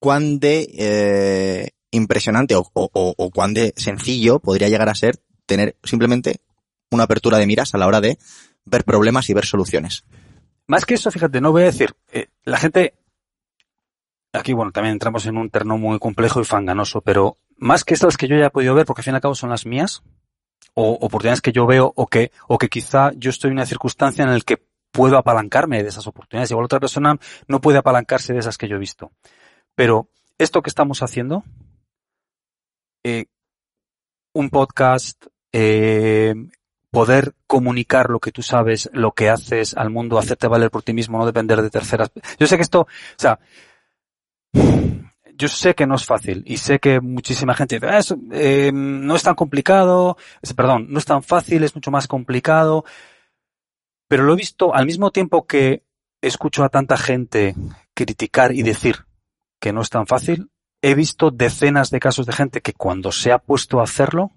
cuán 0.00 0.38
de 0.38 0.68
eh, 0.78 1.70
impresionante 1.90 2.54
o, 2.54 2.70
o- 2.74 3.30
cuán 3.30 3.54
de 3.54 3.72
sencillo 3.76 4.38
podría 4.38 4.68
llegar 4.68 4.88
a 4.88 4.94
ser 4.94 5.18
tener 5.46 5.76
simplemente 5.82 6.40
una 6.90 7.04
apertura 7.04 7.38
de 7.38 7.46
miras 7.46 7.74
a 7.74 7.78
la 7.78 7.86
hora 7.86 8.00
de 8.00 8.18
ver 8.64 8.84
problemas 8.84 9.28
y 9.30 9.34
ver 9.34 9.44
soluciones. 9.44 10.04
Más 10.68 10.84
que 10.84 10.94
eso, 10.94 11.10
fíjate, 11.10 11.40
no 11.40 11.52
voy 11.52 11.62
a 11.62 11.66
decir, 11.66 11.94
eh, 12.12 12.28
la 12.44 12.58
gente, 12.58 12.94
aquí 14.32 14.52
bueno, 14.52 14.72
también 14.72 14.92
entramos 14.92 15.26
en 15.26 15.36
un 15.38 15.50
terreno 15.50 15.78
muy 15.78 15.98
complejo 15.98 16.40
y 16.40 16.44
fanganoso, 16.44 17.00
pero 17.00 17.38
más 17.56 17.84
que 17.84 17.94
estas 17.94 18.16
que 18.16 18.28
yo 18.28 18.36
ya 18.36 18.46
he 18.46 18.50
podido 18.50 18.74
ver, 18.74 18.84
porque 18.86 19.00
al 19.00 19.04
fin 19.04 19.14
y 19.14 19.16
al 19.16 19.20
cabo 19.22 19.34
son 19.34 19.50
las 19.50 19.66
mías, 19.66 20.02
o 20.74 20.92
oportunidades 20.92 21.40
que 21.40 21.52
yo 21.52 21.66
veo, 21.66 21.92
o 21.96 22.06
que, 22.06 22.32
o 22.48 22.58
que 22.58 22.68
quizá 22.68 23.12
yo 23.16 23.30
estoy 23.30 23.48
en 23.48 23.54
una 23.54 23.66
circunstancia 23.66 24.24
en 24.24 24.32
la 24.32 24.40
que 24.40 24.62
puedo 24.90 25.16
apalancarme 25.18 25.82
de 25.82 25.88
esas 25.88 26.06
oportunidades. 26.06 26.50
Igual 26.50 26.66
otra 26.66 26.80
persona 26.80 27.18
no 27.48 27.60
puede 27.60 27.78
apalancarse 27.78 28.32
de 28.32 28.40
esas 28.40 28.58
que 28.58 28.68
yo 28.68 28.76
he 28.76 28.80
visto. 28.80 29.12
Pero 29.74 30.08
esto 30.38 30.62
que 30.62 30.70
estamos 30.70 31.02
haciendo, 31.02 31.44
eh, 33.04 33.26
un 34.32 34.50
podcast, 34.50 35.26
eh, 35.52 36.34
poder 36.90 37.34
comunicar 37.46 38.10
lo 38.10 38.20
que 38.20 38.32
tú 38.32 38.42
sabes, 38.42 38.88
lo 38.92 39.12
que 39.12 39.28
haces 39.28 39.76
al 39.76 39.90
mundo, 39.90 40.18
hacerte 40.18 40.48
valer 40.48 40.70
por 40.70 40.82
ti 40.82 40.94
mismo, 40.94 41.18
no 41.18 41.26
depender 41.26 41.60
de 41.60 41.70
terceras. 41.70 42.10
Yo 42.38 42.46
sé 42.46 42.56
que 42.56 42.62
esto, 42.62 42.80
o 42.80 42.88
sea, 43.16 43.38
yo 45.36 45.48
sé 45.48 45.74
que 45.74 45.86
no 45.86 45.94
es 45.96 46.04
fácil 46.04 46.42
y 46.46 46.56
sé 46.56 46.78
que 46.78 47.00
muchísima 47.00 47.54
gente 47.54 47.76
dice, 47.76 47.86
"Ah, 47.88 48.00
eh, 48.32 48.70
no 48.72 49.14
es 49.16 49.22
tan 49.22 49.34
complicado, 49.34 50.16
es- 50.42 50.54
perdón, 50.54 50.86
no 50.88 50.98
es 50.98 51.04
tan 51.04 51.22
fácil, 51.22 51.62
es 51.64 51.74
mucho 51.74 51.90
más 51.90 52.06
complicado, 52.08 52.84
pero 54.08 54.22
lo 54.24 54.32
he 54.32 54.36
visto 54.36 54.74
al 54.74 54.86
mismo 54.86 55.10
tiempo 55.10 55.46
que 55.46 55.82
escucho 56.22 56.64
a 56.64 56.68
tanta 56.68 56.96
gente 56.96 57.54
criticar 57.94 58.52
y 58.52 58.62
decir 58.62 59.04
que 59.60 59.72
no 59.72 59.80
es 59.82 59.90
tan 59.90 60.06
fácil, 60.06 60.50
he 60.82 60.94
visto 60.94 61.30
decenas 61.30 61.90
de 61.90 62.00
casos 62.00 62.26
de 62.26 62.32
gente 62.32 62.60
que 62.60 62.72
cuando 62.72 63.10
se 63.12 63.32
ha 63.32 63.38
puesto 63.38 63.80
a 63.80 63.84
hacerlo, 63.84 64.32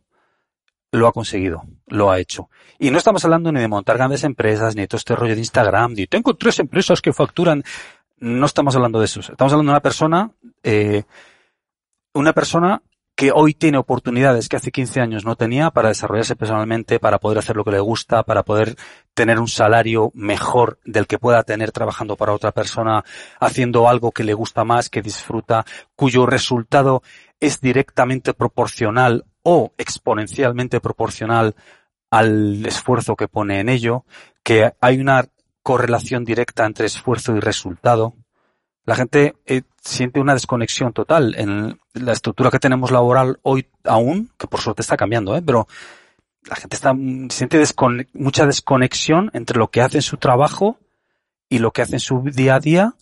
lo 0.92 1.08
ha 1.08 1.12
conseguido, 1.14 1.64
lo 1.86 2.10
ha 2.10 2.20
hecho. 2.20 2.50
Y 2.80 2.90
no 2.90 2.98
estamos 2.98 3.24
hablando 3.24 3.52
ni 3.52 3.60
de 3.60 3.68
montar 3.68 3.98
grandes 3.98 4.24
empresas, 4.24 4.76
ni 4.76 4.82
de 4.82 4.88
todo 4.88 4.98
este 4.98 5.16
rollo 5.16 5.36
de 5.36 5.42
Instagram, 5.42 5.94
ni 5.94 6.08
tengo 6.08 6.36
tres 6.36 6.58
empresas 6.60 7.02
que 7.02 7.14
facturan. 7.14 7.64
No 8.20 8.46
estamos 8.46 8.76
hablando 8.76 9.00
de 9.00 9.06
eso. 9.06 9.20
Estamos 9.20 9.54
hablando 9.54 9.72
de 9.72 9.76
una 9.76 9.82
persona, 9.82 10.32
eh, 10.64 11.04
una 12.14 12.34
persona 12.34 12.82
que 13.20 13.34
hoy 13.34 13.54
tiene 13.54 13.78
oportunidades 13.78 14.48
que 14.48 14.56
hace 14.56 14.72
15 14.72 15.02
años 15.02 15.26
no 15.26 15.36
tenía 15.36 15.72
para 15.72 15.90
desarrollarse 15.90 16.38
personalmente, 16.38 17.00
para 17.00 17.20
poder 17.20 17.40
hacer 17.40 17.58
lo 17.58 17.66
que 17.66 17.72
le 17.72 17.82
gusta, 17.82 18.24
para 18.24 18.44
poder 18.44 18.78
tener 19.14 19.40
un 19.40 19.50
salario 19.50 20.12
mejor 20.14 20.80
del 20.86 21.06
que 21.06 21.20
pueda 21.20 21.44
tener 21.44 21.74
trabajando 21.74 22.16
para 22.16 22.32
otra 22.32 22.54
persona, 22.54 23.04
haciendo 23.42 23.90
algo 23.90 24.14
que 24.14 24.24
le 24.24 24.34
gusta 24.34 24.64
más, 24.64 24.90
que 24.90 25.02
disfruta, 25.02 25.66
cuyo 25.98 26.26
resultado 26.26 27.04
es 27.42 27.60
directamente 27.60 28.34
proporcional 28.34 29.26
o 29.44 29.74
exponencialmente 29.78 30.80
proporcional 30.80 31.56
al 32.10 32.66
esfuerzo 32.66 33.18
que 33.18 33.28
pone 33.28 33.60
en 33.60 33.68
ello, 33.68 34.06
que 34.44 34.72
hay 34.80 34.98
una 34.98 35.26
correlación 35.70 36.26
directa 36.26 36.66
entre 36.66 36.88
esfuerzo 36.88 37.36
y 37.36 37.40
resultado. 37.40 38.16
La 38.86 38.96
gente 38.96 39.36
eh, 39.46 39.62
siente 39.80 40.20
una 40.20 40.34
desconexión 40.34 40.94
total 40.94 41.36
en 41.38 41.80
la 41.94 42.12
estructura 42.12 42.50
que 42.50 42.58
tenemos 42.58 42.90
laboral 42.90 43.38
hoy 43.44 43.68
aún, 43.84 44.32
que 44.40 44.48
por 44.48 44.62
suerte 44.62 44.82
está 44.82 44.98
cambiando, 44.98 45.38
¿eh? 45.38 45.44
pero 45.46 45.68
la 46.50 46.56
gente 46.56 46.76
está, 46.76 46.96
siente 47.30 47.64
mucha 48.14 48.48
desconexión 48.48 49.30
entre 49.36 49.60
lo 49.60 49.70
que 49.70 49.82
hace 49.82 50.00
en 50.00 50.02
su 50.02 50.18
trabajo 50.18 50.80
y 51.48 51.60
lo 51.60 51.70
que 51.70 51.84
hace 51.84 51.98
en 51.98 52.00
su 52.00 52.24
día 52.24 52.56
a 52.56 52.60
día 52.60 52.96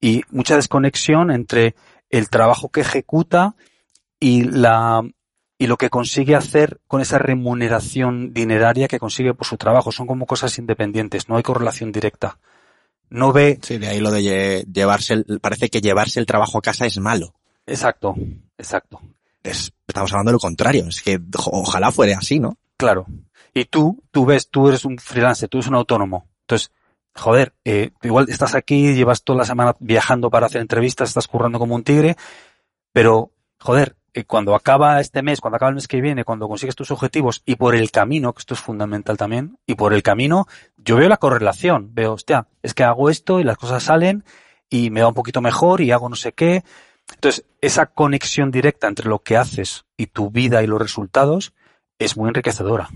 y 0.00 0.22
mucha 0.30 0.56
desconexión 0.56 1.30
entre 1.30 1.74
el 2.08 2.30
trabajo 2.30 2.70
que 2.70 2.80
ejecuta 2.80 3.54
y 4.18 4.44
la 4.44 5.02
y 5.64 5.66
lo 5.66 5.78
que 5.78 5.88
consigue 5.88 6.36
hacer 6.36 6.78
con 6.86 7.00
esa 7.00 7.16
remuneración 7.16 8.34
dineraria 8.34 8.86
que 8.86 8.98
consigue 8.98 9.32
por 9.32 9.46
su 9.46 9.56
trabajo. 9.56 9.92
Son 9.92 10.06
como 10.06 10.26
cosas 10.26 10.58
independientes, 10.58 11.30
no 11.30 11.38
hay 11.38 11.42
correlación 11.42 11.90
directa. 11.90 12.38
No 13.08 13.32
ve. 13.32 13.58
Sí, 13.62 13.78
de 13.78 13.88
ahí 13.88 13.98
lo 13.98 14.10
de 14.10 14.22
lle 14.22 14.64
llevarse, 14.70 15.14
el, 15.14 15.40
parece 15.40 15.70
que 15.70 15.80
llevarse 15.80 16.20
el 16.20 16.26
trabajo 16.26 16.58
a 16.58 16.60
casa 16.60 16.84
es 16.84 16.98
malo. 16.98 17.32
Exacto, 17.66 18.14
exacto. 18.58 19.00
Es, 19.42 19.72
estamos 19.88 20.12
hablando 20.12 20.32
de 20.32 20.34
lo 20.34 20.38
contrario, 20.38 20.86
es 20.86 21.00
que 21.00 21.18
ojalá 21.50 21.90
fuera 21.90 22.18
así, 22.18 22.40
¿no? 22.40 22.58
Claro. 22.76 23.06
Y 23.54 23.64
tú, 23.64 24.02
tú 24.10 24.26
ves, 24.26 24.50
tú 24.50 24.68
eres 24.68 24.84
un 24.84 24.98
freelancer, 24.98 25.48
tú 25.48 25.56
eres 25.56 25.68
un 25.68 25.76
autónomo. 25.76 26.28
Entonces, 26.42 26.72
joder, 27.14 27.54
eh, 27.64 27.92
igual 28.02 28.26
estás 28.28 28.54
aquí, 28.54 28.92
llevas 28.92 29.22
toda 29.22 29.38
la 29.38 29.44
semana 29.46 29.74
viajando 29.80 30.28
para 30.28 30.44
hacer 30.44 30.60
entrevistas, 30.60 31.08
estás 31.08 31.26
currando 31.26 31.58
como 31.58 31.74
un 31.74 31.84
tigre, 31.84 32.16
pero, 32.92 33.30
joder, 33.58 33.96
cuando 34.22 34.54
acaba 34.54 35.00
este 35.00 35.22
mes, 35.22 35.40
cuando 35.40 35.56
acaba 35.56 35.70
el 35.70 35.74
mes 35.74 35.88
que 35.88 36.00
viene, 36.00 36.22
cuando 36.24 36.46
consigues 36.46 36.76
tus 36.76 36.92
objetivos 36.92 37.42
y 37.44 37.56
por 37.56 37.74
el 37.74 37.90
camino, 37.90 38.32
que 38.32 38.38
esto 38.38 38.54
es 38.54 38.60
fundamental 38.60 39.16
también, 39.16 39.58
y 39.66 39.74
por 39.74 39.92
el 39.92 40.04
camino, 40.04 40.46
yo 40.76 40.94
veo 40.94 41.08
la 41.08 41.16
correlación, 41.16 41.90
veo, 41.92 42.12
hostia, 42.12 42.46
es 42.62 42.74
que 42.74 42.84
hago 42.84 43.10
esto 43.10 43.40
y 43.40 43.44
las 43.44 43.56
cosas 43.58 43.82
salen 43.82 44.22
y 44.70 44.90
me 44.90 45.02
va 45.02 45.08
un 45.08 45.14
poquito 45.14 45.40
mejor 45.40 45.80
y 45.80 45.90
hago 45.90 46.08
no 46.08 46.14
sé 46.14 46.30
qué. 46.32 46.62
Entonces, 47.12 47.44
esa 47.60 47.86
conexión 47.86 48.50
directa 48.52 48.86
entre 48.86 49.08
lo 49.08 49.18
que 49.18 49.36
haces 49.36 49.84
y 49.96 50.06
tu 50.06 50.30
vida 50.30 50.62
y 50.62 50.66
los 50.68 50.80
resultados 50.80 51.52
es 51.98 52.16
muy 52.16 52.28
enriquecedora. 52.28 52.88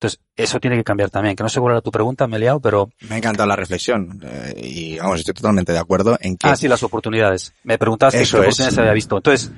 Entonces, 0.00 0.20
eso 0.36 0.60
tiene 0.60 0.76
que 0.76 0.84
cambiar 0.84 1.08
también. 1.08 1.34
Que 1.34 1.42
no 1.42 1.48
sé 1.48 1.60
cuál 1.60 1.72
era 1.74 1.80
tu 1.80 1.90
pregunta, 1.90 2.26
me 2.26 2.36
he 2.36 2.40
liado, 2.40 2.60
pero... 2.60 2.90
Me 3.08 3.14
ha 3.14 3.18
encantado 3.18 3.46
la 3.48 3.56
reflexión. 3.56 4.20
eh, 4.22 4.52
y 4.62 4.98
vamos, 4.98 5.20
estoy 5.20 5.32
totalmente 5.32 5.72
de 5.72 5.78
acuerdo 5.78 6.18
en 6.20 6.36
que 6.36 6.46
Ah, 6.48 6.56
sí, 6.56 6.68
las 6.68 6.82
oportunidades. 6.82 7.54
Me 7.62 7.78
preguntabas 7.78 8.14
qué 8.14 8.22
Eso 8.22 8.38
es. 8.38 8.42
oportunidades 8.42 8.78
había 8.78 8.92
visto. 8.92 9.16
Entonces, 9.16 9.50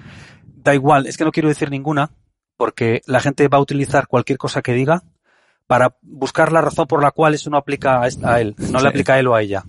da 0.66 0.74
igual, 0.74 1.06
es 1.06 1.16
que 1.16 1.24
no 1.24 1.32
quiero 1.32 1.48
decir 1.48 1.70
ninguna, 1.70 2.10
porque 2.56 3.00
la 3.06 3.20
gente 3.20 3.48
va 3.48 3.58
a 3.58 3.60
utilizar 3.62 4.06
cualquier 4.08 4.36
cosa 4.38 4.60
que 4.62 4.72
diga 4.74 5.02
para 5.66 5.96
buscar 6.02 6.52
la 6.52 6.60
razón 6.60 6.86
por 6.86 7.02
la 7.02 7.10
cual 7.10 7.34
eso 7.34 7.50
no 7.50 7.56
aplica 7.56 8.02
a, 8.02 8.06
él, 8.40 8.54
no 8.58 8.78
Sí. 8.78 8.82
le 8.84 8.88
aplica 8.88 9.14
a 9.14 9.18
él 9.18 9.26
o 9.28 9.34
a 9.34 9.42
ella. 9.42 9.64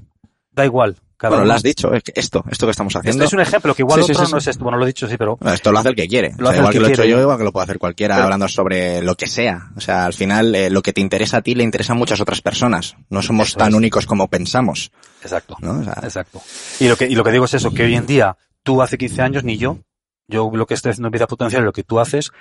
Da 0.52 0.66
igual. 0.66 0.98
Cada 1.20 1.32
bueno, 1.32 1.42
uno. 1.44 1.48
lo 1.48 1.56
has 1.56 1.64
dicho, 1.64 1.92
esto, 2.14 2.44
esto 2.48 2.68
que 2.68 2.72
estamos 2.72 2.92
Esto 2.92 3.00
haciendo. 3.00 3.26
es 3.26 3.34
un 3.34 3.40
ejemplo, 3.40 3.74
que 3.74 3.82
igual 3.82 4.04
Sí, 4.04 4.12
otro 4.12 4.26
sí, 4.28 4.32
no 4.32 4.38
es 4.38 4.48
esto. 4.48 4.64
Bueno, 4.64 4.78
lo 4.78 4.84
he 4.84 4.88
dicho, 4.88 5.08
sí, 5.08 5.18
pero... 5.18 5.40
Esto 5.52 5.72
lo 5.72 5.80
hace 5.80 5.90
el 5.90 5.96
que 5.96 6.08
quiere. 6.08 6.34
Lo 6.38 6.50
O 6.50 6.52
sea, 6.52 6.52
hace 6.52 6.52
el 6.52 6.58
igual 6.60 6.72
que 6.74 6.78
que 6.78 6.80
lo 6.82 6.88
he 6.88 6.92
hecho 6.92 7.04
yo, 7.06 7.22
igual 7.22 7.38
que 7.40 7.44
lo 7.44 7.52
puede 7.52 7.64
hacer 7.64 7.80
cualquiera 7.80 8.14
Pero- 8.16 8.24
hablando 8.26 8.48
sobre 8.48 9.02
lo 9.02 9.16
que 9.16 9.26
sea. 9.26 9.72
O 9.76 9.82
sea, 9.82 10.06
al 10.06 10.14
final, 10.14 10.54
eh, 10.54 10.70
lo 10.70 10.84
que 10.84 10.94
te 10.94 11.02
interesa 11.02 11.38
a 11.38 11.42
ti 11.42 11.56
le 11.56 11.64
interesa 11.64 11.94
a 11.94 11.96
muchas 11.96 12.22
otras 12.22 12.42
personas. 12.42 12.96
No 13.10 13.24
somos 13.24 13.50
Eso 13.50 13.58
tan 13.58 13.70
es. 13.70 13.74
únicos 13.74 14.06
como 14.06 14.28
pensamos. 14.28 14.92
Exacto. 15.24 15.58
¿no? 15.60 15.80
O 15.80 15.84
sea, 15.84 15.96
Exacto. 16.04 16.40
Y 16.80 16.88
lo 16.88 16.96
que, 16.96 17.08
y 17.08 17.16
lo 17.16 17.24
que 17.24 17.32
digo 17.32 17.46
es 17.46 17.54
eso, 17.56 17.72
que 17.74 17.84
hoy 17.86 17.96
en 17.96 18.06
día, 18.06 18.38
tú 18.62 18.84
hace 18.84 19.00
15 19.00 19.24
años, 19.24 19.44
ni 19.44 19.58
yo, 19.58 19.80
yo 20.28 20.50
lo 20.54 20.66
que 20.66 20.74
estoy 20.74 20.92
haciendo 20.92 21.08
en 21.08 21.14
vida 21.14 21.28
potencial, 21.28 21.64
lo 21.64 21.74
que 21.74 21.84
tú 21.84 22.00
haces, 22.00 22.32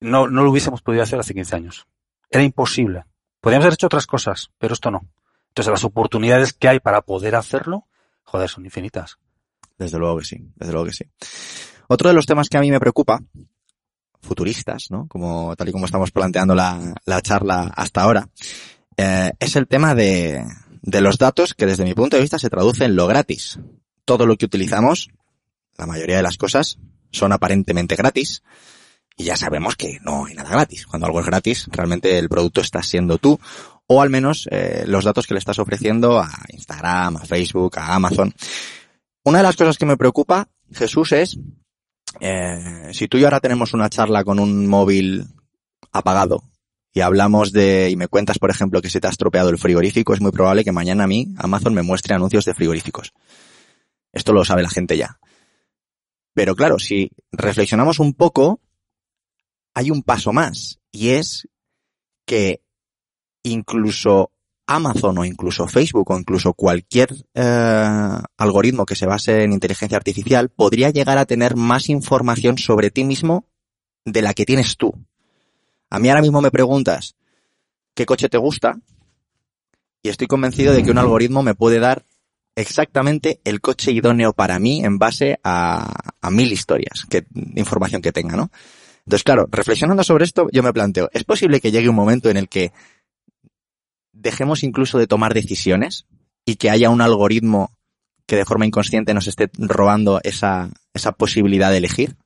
no, 0.00 0.28
no 0.28 0.42
lo 0.42 0.50
hubiésemos 0.50 0.82
podido 0.82 1.02
hacer 1.02 1.18
hace 1.18 1.34
15 1.34 1.56
años. 1.56 1.86
Era 2.30 2.42
imposible. 2.42 3.04
Podríamos 3.40 3.64
haber 3.64 3.74
hecho 3.74 3.86
otras 3.86 4.06
cosas, 4.06 4.50
pero 4.58 4.74
esto 4.74 4.90
no. 4.90 5.06
Entonces 5.48 5.70
las 5.70 5.84
oportunidades 5.84 6.52
que 6.52 6.68
hay 6.68 6.80
para 6.80 7.02
poder 7.02 7.34
hacerlo, 7.34 7.86
joder, 8.24 8.48
son 8.48 8.64
infinitas. 8.64 9.18
Desde 9.78 9.98
luego 9.98 10.18
que 10.18 10.24
sí, 10.24 10.50
desde 10.54 10.72
luego 10.72 10.86
que 10.86 10.92
sí. 10.92 11.04
Otro 11.88 12.08
de 12.08 12.14
los 12.14 12.26
temas 12.26 12.48
que 12.48 12.56
a 12.56 12.60
mí 12.60 12.70
me 12.70 12.80
preocupa, 12.80 13.20
futuristas, 14.20 14.90
¿no? 14.90 15.06
Como, 15.08 15.54
tal 15.56 15.68
y 15.68 15.72
como 15.72 15.86
estamos 15.86 16.10
planteando 16.10 16.54
la, 16.54 16.94
la 17.04 17.22
charla 17.22 17.72
hasta 17.76 18.02
ahora, 18.02 18.28
eh, 18.96 19.32
es 19.38 19.56
el 19.56 19.68
tema 19.68 19.94
de, 19.94 20.44
de 20.82 21.00
los 21.00 21.18
datos 21.18 21.54
que 21.54 21.66
desde 21.66 21.84
mi 21.84 21.94
punto 21.94 22.16
de 22.16 22.22
vista 22.22 22.38
se 22.38 22.50
traduce 22.50 22.84
en 22.84 22.96
lo 22.96 23.06
gratis. 23.06 23.58
Todo 24.04 24.26
lo 24.26 24.36
que 24.36 24.46
utilizamos, 24.46 25.10
la 25.76 25.86
mayoría 25.86 26.16
de 26.16 26.22
las 26.22 26.38
cosas, 26.38 26.78
son 27.10 27.32
aparentemente 27.32 27.96
gratis. 27.96 28.42
Y 29.16 29.24
ya 29.24 29.36
sabemos 29.36 29.76
que 29.76 29.98
no 30.02 30.26
hay 30.26 30.34
nada 30.34 30.50
gratis. 30.50 30.86
Cuando 30.86 31.06
algo 31.06 31.20
es 31.20 31.26
gratis, 31.26 31.68
realmente 31.72 32.18
el 32.18 32.28
producto 32.28 32.60
está 32.60 32.82
siendo 32.82 33.18
tú, 33.18 33.40
o 33.86 34.02
al 34.02 34.10
menos 34.10 34.46
eh, 34.50 34.84
los 34.86 35.04
datos 35.04 35.26
que 35.26 35.34
le 35.34 35.38
estás 35.38 35.58
ofreciendo 35.58 36.18
a 36.18 36.30
Instagram, 36.48 37.16
a 37.16 37.24
Facebook, 37.24 37.78
a 37.78 37.94
Amazon. 37.94 38.34
Una 39.24 39.38
de 39.38 39.44
las 39.44 39.56
cosas 39.56 39.78
que 39.78 39.86
me 39.86 39.96
preocupa, 39.96 40.48
Jesús, 40.72 41.12
es 41.12 41.38
eh, 42.20 42.90
si 42.92 43.08
tú 43.08 43.16
y 43.16 43.20
yo 43.20 43.26
ahora 43.26 43.40
tenemos 43.40 43.74
una 43.74 43.88
charla 43.88 44.24
con 44.24 44.38
un 44.38 44.66
móvil 44.66 45.26
apagado 45.92 46.42
y 46.92 47.00
hablamos 47.00 47.52
de, 47.52 47.90
y 47.90 47.96
me 47.96 48.08
cuentas, 48.08 48.38
por 48.38 48.50
ejemplo, 48.50 48.80
que 48.80 48.88
se 48.88 49.00
te 49.00 49.06
ha 49.06 49.10
estropeado 49.10 49.50
el 49.50 49.58
frigorífico, 49.58 50.14
es 50.14 50.20
muy 50.20 50.32
probable 50.32 50.64
que 50.64 50.72
mañana 50.72 51.04
a 51.04 51.06
mí 51.06 51.28
Amazon 51.36 51.74
me 51.74 51.82
muestre 51.82 52.14
anuncios 52.14 52.44
de 52.44 52.54
frigoríficos. 52.54 53.12
Esto 54.12 54.32
lo 54.32 54.44
sabe 54.44 54.62
la 54.62 54.70
gente 54.70 54.96
ya. 54.96 55.18
Pero 56.36 56.54
claro, 56.54 56.78
si 56.78 57.10
reflexionamos 57.32 57.98
un 57.98 58.12
poco, 58.12 58.60
hay 59.72 59.90
un 59.90 60.02
paso 60.02 60.34
más 60.34 60.80
y 60.92 61.08
es 61.08 61.48
que 62.26 62.60
incluso 63.42 64.32
Amazon 64.66 65.16
o 65.16 65.24
incluso 65.24 65.66
Facebook 65.66 66.10
o 66.10 66.18
incluso 66.18 66.52
cualquier 66.52 67.08
eh, 67.32 68.18
algoritmo 68.36 68.84
que 68.84 68.96
se 68.96 69.06
base 69.06 69.44
en 69.44 69.54
inteligencia 69.54 69.96
artificial 69.96 70.50
podría 70.50 70.90
llegar 70.90 71.16
a 71.16 71.24
tener 71.24 71.56
más 71.56 71.88
información 71.88 72.58
sobre 72.58 72.90
ti 72.90 73.04
mismo 73.04 73.46
de 74.04 74.20
la 74.20 74.34
que 74.34 74.44
tienes 74.44 74.76
tú. 74.76 74.92
A 75.88 75.98
mí 75.98 76.10
ahora 76.10 76.20
mismo 76.20 76.42
me 76.42 76.50
preguntas 76.50 77.16
qué 77.94 78.04
coche 78.04 78.28
te 78.28 78.36
gusta 78.36 78.78
y 80.02 80.10
estoy 80.10 80.26
convencido 80.26 80.74
de 80.74 80.82
que 80.82 80.90
un 80.90 80.98
algoritmo 80.98 81.42
me 81.42 81.54
puede 81.54 81.78
dar 81.78 82.04
exactamente 82.56 83.40
el 83.44 83.60
coche 83.60 83.92
idóneo 83.92 84.32
para 84.32 84.58
mí 84.58 84.84
en 84.84 84.98
base 84.98 85.38
a, 85.44 85.86
mil 86.30 86.50
historias, 86.52 87.06
que, 87.08 87.24
información 87.54 88.02
que 88.02 88.12
tenga, 88.12 88.36
¿no? 88.36 88.50
Entonces, 89.04 89.22
claro, 89.22 89.46
reflexionando 89.50 90.02
sobre 90.02 90.24
esto, 90.24 90.48
yo 90.50 90.64
me 90.64 90.72
planteo, 90.72 91.08
¿es 91.12 91.22
posible 91.22 91.60
que 91.60 91.70
llegue 91.70 91.88
un 91.88 91.94
momento 91.94 92.28
en 92.28 92.36
el 92.36 92.48
que 92.48 92.72
dejemos 94.12 94.64
incluso 94.64 94.98
de 94.98 95.06
tomar 95.06 95.34
decisiones 95.34 96.06
y 96.44 96.56
que 96.56 96.70
haya 96.70 96.90
un 96.90 97.00
algoritmo 97.00 97.70
que 98.26 98.36
de 98.36 98.44
forma 98.44 98.66
inconsciente 98.66 99.14
nos 99.14 99.28
esté 99.28 99.48
robando 99.58 100.20
esa, 100.24 100.70
esa 100.92 101.12
posibilidad 101.12 101.70
de 101.70 101.76
elegir? 101.76 102.16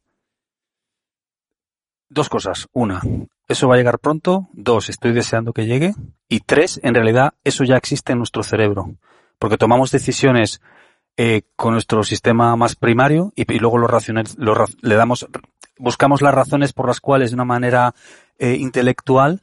Dos 2.09 2.29
cosas. 2.29 2.67
Una, 2.73 3.03
eso 3.49 3.69
va 3.69 3.75
a 3.75 3.79
llegar 3.79 3.99
pronto. 3.99 4.49
Dos, 4.53 4.89
estoy 4.89 5.13
deseando 5.13 5.53
que 5.53 5.67
llegue. 5.67 5.93
Y 6.29 6.41
tres, 6.41 6.81
en 6.83 6.95
realidad, 6.95 7.35
eso 7.45 7.65
ya 7.65 7.77
existe 7.77 8.13
en 8.13 8.19
nuestro 8.19 8.43
cerebro. 8.43 8.95
Porque 9.41 9.59
tomamos 9.59 9.91
decisiones 9.91 10.61
eh, 11.17 11.43
con 11.57 11.73
nuestro 11.73 12.05
sistema 12.05 12.55
más 12.55 12.77
primario 12.77 13.33
y, 13.35 13.53
y 13.53 13.59
luego 13.59 13.79
lo 13.79 13.89
racional, 13.89 14.27
lo 14.37 14.55
le 14.81 14.95
damos, 14.95 15.27
buscamos 15.77 16.23
las 16.23 16.33
razones 16.33 16.73
por 16.73 16.87
las 16.87 17.01
cuales 17.01 17.31
de 17.31 17.35
una 17.35 17.45
manera 17.45 17.95
eh, 18.39 18.55
intelectual 18.55 19.43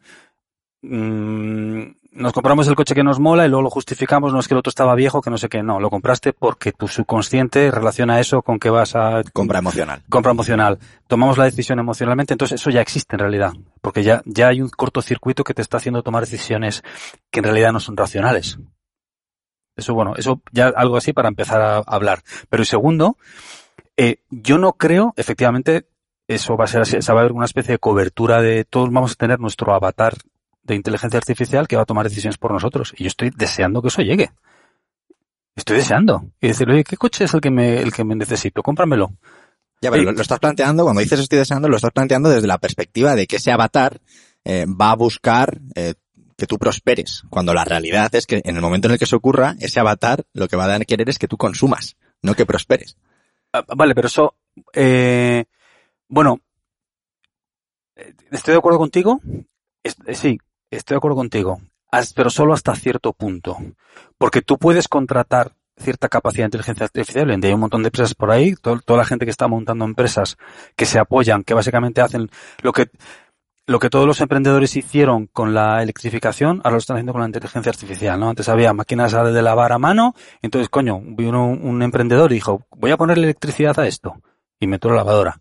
mm, 0.81 1.81
nos 2.13 2.33
compramos 2.33 2.67
el 2.67 2.75
coche 2.75 2.95
que 2.95 3.03
nos 3.03 3.19
mola 3.19 3.45
y 3.45 3.49
luego 3.49 3.61
lo 3.61 3.69
justificamos, 3.69 4.33
no 4.33 4.39
es 4.39 4.47
que 4.47 4.55
el 4.55 4.57
otro 4.57 4.69
estaba 4.69 4.95
viejo, 4.95 5.21
que 5.21 5.29
no 5.29 5.37
sé 5.37 5.49
qué, 5.49 5.61
no, 5.61 5.79
lo 5.79 5.91
compraste 5.91 6.33
porque 6.33 6.71
tu 6.71 6.87
subconsciente 6.87 7.69
relaciona 7.69 8.19
eso 8.19 8.41
con 8.41 8.57
que 8.57 8.71
vas 8.71 8.95
a 8.95 9.21
Compra 9.33 9.59
emocional. 9.59 10.01
compra 10.09 10.31
emocional. 10.31 10.79
Tomamos 11.07 11.37
la 11.37 11.43
decisión 11.43 11.77
emocionalmente, 11.77 12.33
entonces 12.33 12.59
eso 12.59 12.71
ya 12.71 12.81
existe 12.81 13.15
en 13.15 13.19
realidad, 13.19 13.53
porque 13.81 14.01
ya, 14.03 14.23
ya 14.25 14.47
hay 14.47 14.61
un 14.61 14.69
cortocircuito 14.69 15.43
que 15.43 15.53
te 15.53 15.61
está 15.61 15.77
haciendo 15.77 16.01
tomar 16.01 16.23
decisiones 16.23 16.83
que 17.29 17.39
en 17.39 17.43
realidad 17.43 17.71
no 17.71 17.79
son 17.79 17.95
racionales. 17.95 18.57
Eso, 19.77 19.93
bueno, 19.93 20.13
eso 20.17 20.41
ya 20.51 20.67
algo 20.67 20.97
así 20.97 21.13
para 21.13 21.29
empezar 21.29 21.61
a 21.61 21.77
hablar. 21.77 22.21
Pero 22.49 22.63
y 22.63 22.65
segundo, 22.65 23.17
eh, 23.95 24.17
yo 24.29 24.57
no 24.57 24.73
creo, 24.73 25.13
efectivamente, 25.15 25.87
eso 26.27 26.57
va 26.57 26.65
a 26.65 26.67
ser 26.67 26.81
así, 26.81 27.01
se 27.01 27.13
va 27.13 27.19
a 27.19 27.21
haber 27.21 27.31
una 27.31 27.45
especie 27.45 27.73
de 27.73 27.79
cobertura 27.79 28.41
de 28.41 28.65
todos 28.65 28.91
vamos 28.91 29.13
a 29.13 29.15
tener 29.15 29.39
nuestro 29.39 29.73
avatar 29.73 30.15
de 30.63 30.75
inteligencia 30.75 31.17
artificial 31.17 31.67
que 31.67 31.77
va 31.77 31.83
a 31.83 31.85
tomar 31.85 32.03
decisiones 32.03 32.37
por 32.37 32.51
nosotros. 32.51 32.93
Y 32.97 33.03
yo 33.03 33.07
estoy 33.07 33.31
deseando 33.35 33.81
que 33.81 33.87
eso 33.87 34.01
llegue. 34.01 34.31
Estoy 35.55 35.77
deseando. 35.77 36.25
Y 36.41 36.49
decirle, 36.49 36.75
oye, 36.75 36.83
¿qué 36.83 36.97
coche 36.97 37.23
es 37.23 37.33
el 37.33 37.41
que 37.41 37.49
me, 37.49 37.81
el 37.81 37.93
que 37.93 38.03
me 38.03 38.15
necesito? 38.15 38.61
Cómpramelo. 38.61 39.13
Ya, 39.81 39.91
pero 39.91 40.11
lo 40.11 40.21
estás 40.21 40.39
planteando, 40.39 40.83
cuando 40.83 41.01
dices 41.01 41.19
estoy 41.19 41.39
deseando, 41.39 41.69
lo 41.69 41.75
estás 41.75 41.91
planteando 41.91 42.29
desde 42.29 42.47
la 42.47 42.57
perspectiva 42.57 43.15
de 43.15 43.27
que 43.27 43.35
ese 43.35 43.51
avatar 43.51 44.01
eh, 44.43 44.65
va 44.65 44.91
a 44.91 44.95
buscar 44.95 45.59
eh, 45.75 45.93
que 46.37 46.45
tú 46.47 46.57
prosperes, 46.57 47.23
cuando 47.29 47.53
la 47.53 47.65
realidad 47.65 48.13
es 48.13 48.25
que 48.27 48.41
en 48.43 48.55
el 48.55 48.61
momento 48.61 48.87
en 48.87 48.93
el 48.93 48.97
que 48.99 49.05
eso 49.05 49.17
ocurra, 49.17 49.55
ese 49.59 49.79
avatar 49.79 50.23
lo 50.33 50.47
que 50.47 50.55
va 50.55 50.73
a 50.73 50.79
querer 50.81 51.09
es 51.09 51.17
que 51.17 51.27
tú 51.27 51.35
consumas, 51.37 51.97
no 52.21 52.35
que 52.35 52.45
prosperes. 52.45 52.97
Ah, 53.53 53.63
Vale, 53.75 53.95
pero 53.95 54.07
eso, 54.07 54.35
eh, 54.73 55.45
bueno, 56.07 56.39
eh, 57.95 58.13
estoy 58.31 58.53
de 58.53 58.57
acuerdo 58.59 58.77
contigo. 58.79 59.19
Eh, 59.83 59.91
sí, 60.13 60.37
estoy 60.69 60.95
de 60.95 60.97
acuerdo 60.97 61.15
contigo. 61.15 61.61
Pero 62.15 62.29
solo 62.29 62.53
hasta 62.53 62.75
cierto 62.75 63.13
punto. 63.13 63.57
Porque 64.17 64.41
tú 64.41 64.57
puedes 64.57 64.87
contratar 64.87 65.53
cierta 65.77 66.09
capacidad 66.09 66.43
de 66.43 66.47
inteligencia 66.47 66.85
artificial. 66.85 67.29
Hay 67.29 67.53
un 67.53 67.59
montón 67.59 67.81
de 67.81 67.87
empresas 67.87 68.13
por 68.13 68.29
ahí, 68.31 68.55
to- 68.55 68.81
toda 68.81 68.99
la 68.99 69.05
gente 69.05 69.25
que 69.25 69.31
está 69.31 69.47
montando 69.47 69.85
empresas 69.85 70.37
que 70.75 70.85
se 70.85 70.99
apoyan, 70.99 71.43
que 71.43 71.53
básicamente 71.53 72.01
hacen 72.01 72.29
lo 72.61 72.73
que, 72.73 72.89
lo 73.67 73.79
que 73.79 73.89
todos 73.89 74.07
los 74.07 74.21
emprendedores 74.21 74.77
hicieron 74.77 75.27
con 75.27 75.53
la 75.53 75.83
electrificación, 75.83 76.61
ahora 76.63 76.71
lo 76.71 76.77
están 76.77 76.95
haciendo 76.95 77.11
con 77.11 77.21
la 77.21 77.27
inteligencia 77.27 77.69
artificial, 77.69 78.17
¿no? 78.17 78.29
Antes 78.29 78.47
había 78.47 78.71
máquinas 78.71 79.11
de 79.11 79.41
lavar 79.41 79.73
a 79.73 79.77
mano, 79.77 80.15
entonces, 80.41 80.69
coño, 80.69 81.01
vino 81.03 81.45
un, 81.47 81.81
emprendedor 81.83 82.31
y 82.31 82.35
dijo, 82.35 82.65
voy 82.71 82.91
a 82.91 82.97
ponerle 82.97 83.25
electricidad 83.25 83.77
a 83.77 83.85
esto. 83.85 84.15
Y 84.59 84.67
metió 84.67 84.89
la 84.89 84.95
lavadora. 84.97 85.39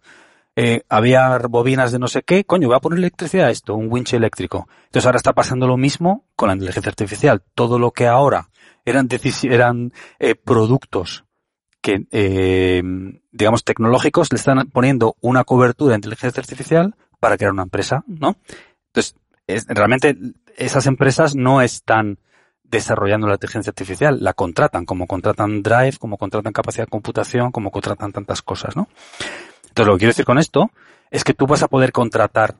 Eh, 0.56 0.82
había 0.88 1.38
bobinas 1.48 1.92
de 1.92 1.98
no 2.00 2.08
sé 2.08 2.22
qué, 2.22 2.44
coño, 2.44 2.66
voy 2.66 2.76
a 2.76 2.80
poner 2.80 2.98
electricidad 2.98 3.46
a 3.46 3.50
esto, 3.50 3.76
un 3.76 3.90
winch 3.90 4.14
eléctrico. 4.14 4.68
Entonces 4.86 5.06
ahora 5.06 5.18
está 5.18 5.32
pasando 5.32 5.68
lo 5.68 5.76
mismo 5.76 6.24
con 6.34 6.48
la 6.48 6.54
inteligencia 6.54 6.90
artificial. 6.90 7.42
Todo 7.54 7.78
lo 7.78 7.92
que 7.92 8.08
ahora 8.08 8.50
eran, 8.84 9.08
eran 9.44 9.92
eh, 10.18 10.34
productos 10.34 11.24
que, 11.80 12.04
eh, 12.10 12.82
digamos, 13.30 13.62
tecnológicos, 13.62 14.32
le 14.32 14.36
están 14.36 14.68
poniendo 14.72 15.14
una 15.20 15.44
cobertura 15.44 15.92
de 15.92 15.98
inteligencia 15.98 16.40
artificial 16.40 16.96
para 17.26 17.36
crear 17.36 17.50
una 17.52 17.64
empresa, 17.64 18.04
¿no? 18.06 18.36
Entonces, 18.92 19.16
es- 19.48 19.66
realmente 19.66 20.16
esas 20.56 20.86
empresas 20.86 21.34
no 21.34 21.60
están 21.60 22.20
desarrollando 22.62 23.26
la 23.26 23.32
inteligencia 23.34 23.70
artificial, 23.70 24.22
la 24.22 24.32
contratan, 24.32 24.84
como 24.84 25.08
contratan 25.08 25.60
Drive, 25.60 25.96
como 25.98 26.18
contratan 26.18 26.52
capacidad 26.52 26.84
de 26.84 26.90
computación, 26.90 27.50
como 27.50 27.72
contratan 27.72 28.12
tantas 28.12 28.42
cosas, 28.42 28.76
¿no? 28.76 28.86
Entonces, 29.68 29.86
lo 29.88 29.94
que 29.94 29.98
quiero 29.98 30.10
decir 30.10 30.24
con 30.24 30.38
esto 30.38 30.70
es 31.10 31.24
que 31.24 31.34
tú 31.34 31.48
vas 31.48 31.64
a 31.64 31.68
poder 31.68 31.90
contratar 31.90 32.54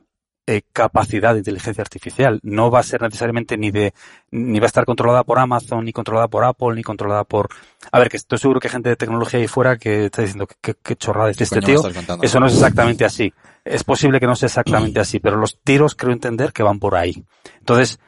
eh, 0.49 0.61
capacidad 0.71 1.33
de 1.33 1.39
inteligencia 1.39 1.81
artificial. 1.81 2.39
No 2.41 2.71
va 2.71 2.79
a 2.79 2.83
ser 2.83 3.01
necesariamente 3.01 3.57
ni 3.57 3.69
de, 3.69 3.93
ni 4.31 4.59
va 4.59 4.65
a 4.65 4.67
estar 4.67 4.85
controlada 4.85 5.25
por 5.25 5.39
Amazon, 5.39 5.83
ni 5.83 5.91
controlada 5.91 6.29
por 6.29 6.45
Apple, 6.45 6.73
ni 6.73 6.83
controlada 6.83 7.25
por, 7.25 7.49
a 7.91 7.99
ver, 7.99 8.09
que 8.09 8.15
estoy 8.15 8.39
seguro 8.39 8.61
que 8.61 8.69
hay 8.69 8.71
gente 8.71 8.87
de 8.87 8.95
tecnología 8.95 9.41
ahí 9.41 9.47
fuera 9.47 9.75
que 9.75 10.05
está 10.05 10.21
diciendo 10.21 10.47
que, 10.61 10.75
que, 10.75 10.95
chorrada 10.95 11.31
es 11.31 11.41
este 11.41 11.59
tío. 11.59 11.81
Eso 12.21 12.39
no 12.39 12.45
es 12.45 12.53
exactamente 12.53 13.03
así. 13.03 13.33
Es 13.65 13.83
posible 13.83 14.21
que 14.21 14.25
no 14.25 14.37
sea 14.37 14.47
exactamente 14.47 15.01
así, 15.01 15.19
pero 15.19 15.35
los 15.35 15.59
tiros 15.59 15.95
creo 15.95 16.13
entender 16.13 16.53
que 16.53 16.63
van 16.63 16.79
por 16.79 16.95
ahí. 16.95 17.25
Entonces, 17.59 17.99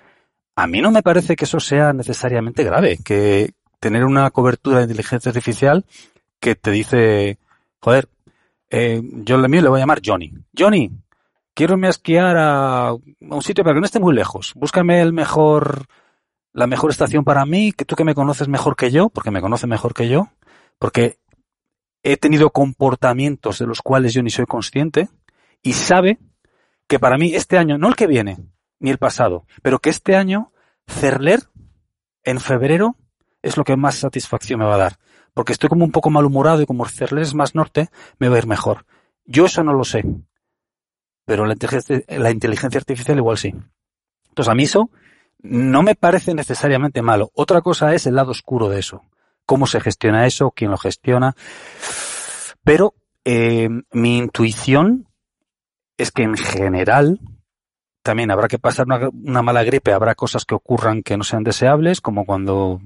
a 0.56 0.66
mí 0.66 0.80
no 0.80 0.92
me 0.92 1.04
parece 1.04 1.36
que 1.36 1.44
eso 1.44 1.60
sea 1.60 1.92
necesariamente 1.92 2.64
grave, 2.64 3.00
que 3.04 3.52
tener 3.82 4.06
una 4.06 4.32
cobertura 4.32 4.78
de 4.78 4.84
inteligencia 4.84 5.28
artificial 5.30 5.84
que 6.40 6.56
te 6.56 6.72
dice, 6.72 7.38
joder, 7.82 8.08
eh, 8.70 9.02
yo 9.04 9.38
le 9.38 9.50
mío 9.50 9.62
le 9.62 9.68
voy 9.68 9.80
a 9.80 9.84
llamar 9.84 10.02
Johnny. 10.02 10.34
Johnny, 10.58 10.90
quiero 11.54 11.74
irme 11.74 11.88
a 11.88 11.92
esquiar 11.92 12.38
a, 12.38 12.94
un 12.94 13.42
sitio 13.42 13.64
para 13.64 13.76
que 13.76 13.80
no 13.80 13.86
esté 13.86 14.00
muy 14.00 14.14
lejos. 14.14 14.54
Búscame 14.56 15.02
el 15.02 15.14
mejor, 15.14 15.86
la 16.54 16.68
mejor 16.68 16.92
estación 16.92 17.24
para 17.24 17.46
mí, 17.46 17.72
que 17.72 17.86
tú 17.86 17.96
que 17.96 18.04
me 18.04 18.16
conoces 18.16 18.48
mejor 18.48 18.76
que 18.76 18.92
yo, 18.92 19.10
porque 19.10 19.32
me 19.32 19.42
conoce 19.42 19.68
mejor 19.68 19.94
que 19.94 20.10
yo, 20.10 20.30
porque 20.78 21.20
he 22.04 22.18
tenido 22.18 22.52
comportamientos 22.52 23.60
de 23.60 23.68
los 23.68 23.82
cuales 23.82 24.14
yo 24.14 24.24
ni 24.24 24.30
soy 24.30 24.46
consciente 24.46 25.10
y 25.62 25.74
sabe 25.74 26.20
que 26.88 27.00
para 27.00 27.18
mí 27.18 27.36
este 27.36 27.58
año, 27.58 27.78
no 27.78 27.88
el 27.90 27.96
que 27.96 28.08
viene, 28.08 28.38
ni 28.80 28.90
el 28.90 28.98
pasado, 28.98 29.46
pero 29.62 29.80
que 29.80 29.90
este 29.90 30.16
año 30.16 30.54
Cerler 30.88 31.42
en 32.24 32.40
febrero 32.40 32.96
es 33.42 33.58
lo 33.58 33.64
que 33.64 33.76
más 33.76 33.96
satisfacción 33.96 34.60
me 34.60 34.66
va 34.66 34.76
a 34.76 34.80
dar 34.80 35.00
porque 35.40 35.54
estoy 35.54 35.70
como 35.70 35.86
un 35.86 35.92
poco 35.92 36.10
malhumorado 36.10 36.62
y 36.62 36.66
como 36.66 36.86
Cerler 36.86 37.24
es 37.24 37.34
más 37.34 37.56
norte, 37.56 37.90
me 38.18 38.30
va 38.30 38.36
a 38.36 38.40
ir 38.40 38.48
mejor. 38.48 38.86
Yo 39.26 39.46
eso 39.46 39.64
no 39.64 39.74
lo 39.74 39.84
sé, 39.84 40.04
pero 41.30 41.46
la 41.46 41.54
inteligencia, 41.54 42.02
la 42.08 42.32
inteligencia 42.32 42.80
artificial 42.80 43.16
igual 43.20 43.38
sí. 43.38 43.54
Entonces 44.30 44.52
a 44.52 44.56
mí 44.56 44.64
eso 44.64 44.90
no 45.44 45.84
me 45.84 45.94
parece 45.94 46.34
necesariamente 46.34 47.04
malo. 47.04 47.30
Otra 47.36 47.62
cosa 47.62 47.94
es 47.94 48.08
el 48.08 48.16
lado 48.16 48.32
oscuro 48.32 48.68
de 48.68 48.80
eso. 48.80 49.04
Cómo 49.46 49.68
se 49.68 49.80
gestiona 49.80 50.26
eso, 50.26 50.50
quién 50.50 50.72
lo 50.72 50.78
gestiona. 50.80 51.36
Pero 52.64 52.96
eh, 53.26 53.70
mi 53.92 54.18
intuición 54.18 55.06
es 56.00 56.10
que 56.10 56.24
en 56.24 56.36
general 56.36 57.20
también 58.02 58.32
habrá 58.32 58.48
que 58.48 58.58
pasar 58.58 58.88
una, 58.88 59.44
mala 59.44 59.64
gripe, 59.64 59.94
habrá 59.94 60.16
cosas 60.16 60.46
que 60.46 60.56
ocurran 60.56 61.04
que 61.04 61.16
no 61.16 61.24
sean 61.24 61.44
deseables, 61.44 62.02
como 62.02 62.26
cuando 62.26 62.82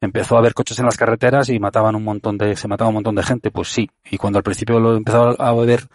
empezó 0.00 0.36
a 0.36 0.38
haber 0.38 0.54
coches 0.54 0.78
en 0.78 0.84
las 0.84 0.96
carreteras 0.96 1.48
y 1.48 1.58
mataban 1.58 1.96
un 1.96 2.04
montón 2.04 2.38
de, 2.38 2.54
se 2.54 2.68
mataba 2.68 2.90
un 2.90 2.94
montón 2.94 3.16
de 3.16 3.24
gente, 3.24 3.50
pues 3.50 3.66
sí. 3.66 3.90
Y 4.08 4.16
cuando 4.16 4.38
al 4.38 4.44
principio 4.44 4.78
lo 4.78 4.96
empezó 4.96 5.42
a 5.42 5.48
haber 5.48 5.88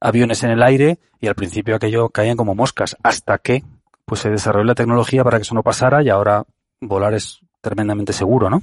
aviones 0.00 0.42
en 0.42 0.50
el 0.50 0.62
aire 0.62 0.98
y 1.20 1.26
al 1.26 1.34
principio 1.34 1.76
aquello 1.76 2.08
caían 2.10 2.36
como 2.36 2.54
moscas, 2.54 2.96
hasta 3.02 3.38
que 3.38 3.64
pues 4.04 4.20
se 4.22 4.30
desarrolló 4.30 4.64
la 4.64 4.74
tecnología 4.74 5.24
para 5.24 5.38
que 5.38 5.42
eso 5.42 5.54
no 5.54 5.62
pasara 5.62 6.02
y 6.02 6.08
ahora 6.08 6.44
volar 6.80 7.14
es 7.14 7.40
tremendamente 7.60 8.12
seguro, 8.12 8.48
¿no? 8.48 8.62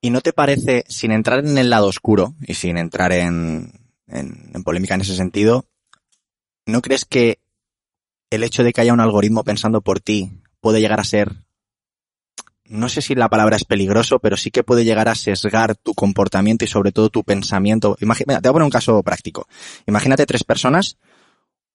¿Y 0.00 0.10
no 0.10 0.20
te 0.20 0.32
parece, 0.32 0.84
sin 0.88 1.10
entrar 1.10 1.40
en 1.40 1.58
el 1.58 1.70
lado 1.70 1.88
oscuro 1.88 2.34
y 2.46 2.54
sin 2.54 2.78
entrar 2.78 3.12
en, 3.12 3.72
en, 4.06 4.50
en 4.54 4.62
polémica 4.62 4.94
en 4.94 5.00
ese 5.00 5.16
sentido, 5.16 5.64
¿no 6.66 6.82
crees 6.82 7.04
que 7.04 7.40
el 8.30 8.44
hecho 8.44 8.62
de 8.62 8.72
que 8.72 8.80
haya 8.80 8.92
un 8.92 9.00
algoritmo 9.00 9.42
pensando 9.42 9.80
por 9.80 10.00
ti 10.00 10.40
puede 10.60 10.80
llegar 10.80 11.00
a 11.00 11.04
ser 11.04 11.32
no 12.68 12.88
sé 12.88 13.02
si 13.02 13.14
la 13.14 13.28
palabra 13.28 13.56
es 13.56 13.64
peligroso, 13.64 14.18
pero 14.18 14.36
sí 14.36 14.50
que 14.50 14.62
puede 14.62 14.84
llegar 14.84 15.08
a 15.08 15.14
sesgar 15.14 15.76
tu 15.76 15.94
comportamiento 15.94 16.64
y 16.64 16.68
sobre 16.68 16.92
todo 16.92 17.08
tu 17.08 17.24
pensamiento. 17.24 17.96
Imagina, 18.00 18.40
te 18.40 18.48
voy 18.48 18.50
a 18.50 18.52
poner 18.54 18.64
un 18.64 18.70
caso 18.70 19.02
práctico. 19.02 19.48
Imagínate 19.86 20.26
tres 20.26 20.44
personas, 20.44 20.98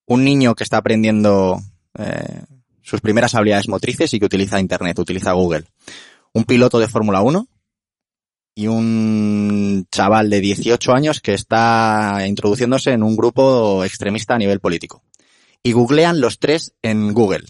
un 0.06 0.24
niño 0.24 0.56
que 0.56 0.64
está 0.64 0.78
aprendiendo 0.78 1.60
eh, 1.98 2.44
sus 2.82 3.02
primeras 3.02 3.34
habilidades 3.36 3.68
motrices 3.68 4.14
y 4.14 4.20
que 4.20 4.26
utiliza 4.26 4.60
Internet, 4.60 5.00
utiliza 5.00 5.32
Google. 5.34 5.66
Un 6.34 6.44
piloto 6.44 6.80
de 6.80 6.88
Fórmula 6.88 7.22
1 7.22 7.48
y 8.56 8.68
un 8.68 9.88
chaval 9.92 10.30
de 10.30 10.42
18 10.42 10.94
años 10.94 11.22
que 11.22 11.34
está 11.34 12.24
introduciéndose 12.28 12.92
en 12.92 13.02
un 13.02 13.16
grupo 13.16 13.84
extremista 13.84 14.36
a 14.36 14.40
nivel 14.40 14.60
político. 14.60 15.04
Y 15.64 15.72
googlean 15.72 16.22
los 16.22 16.40
tres 16.40 16.74
en 16.82 17.14
Google, 17.14 17.46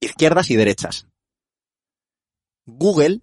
izquierdas 0.00 0.50
y 0.50 0.56
derechas 0.56 1.06
Google 2.66 3.20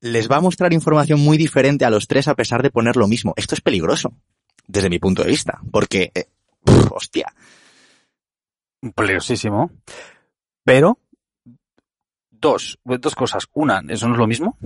les 0.00 0.30
va 0.30 0.36
a 0.36 0.40
mostrar 0.40 0.72
información 0.72 1.20
muy 1.20 1.36
diferente 1.36 1.84
a 1.84 1.90
los 1.90 2.06
tres 2.06 2.28
a 2.28 2.34
pesar 2.34 2.62
de 2.62 2.70
poner 2.70 2.96
lo 2.96 3.06
mismo. 3.06 3.34
Esto 3.36 3.54
es 3.54 3.60
peligroso, 3.60 4.12
desde 4.66 4.88
mi 4.88 4.98
punto 4.98 5.22
de 5.22 5.30
vista, 5.30 5.60
porque, 5.70 6.10
eh, 6.14 6.26
hostia. 6.90 7.32
Peligrosísimo. 8.94 9.70
Pero, 10.64 10.98
dos, 12.30 12.78
dos 12.84 13.14
cosas. 13.14 13.46
Una, 13.52 13.82
eso 13.88 14.08
no 14.08 14.14
es 14.14 14.18
lo 14.18 14.26
mismo. 14.26 14.56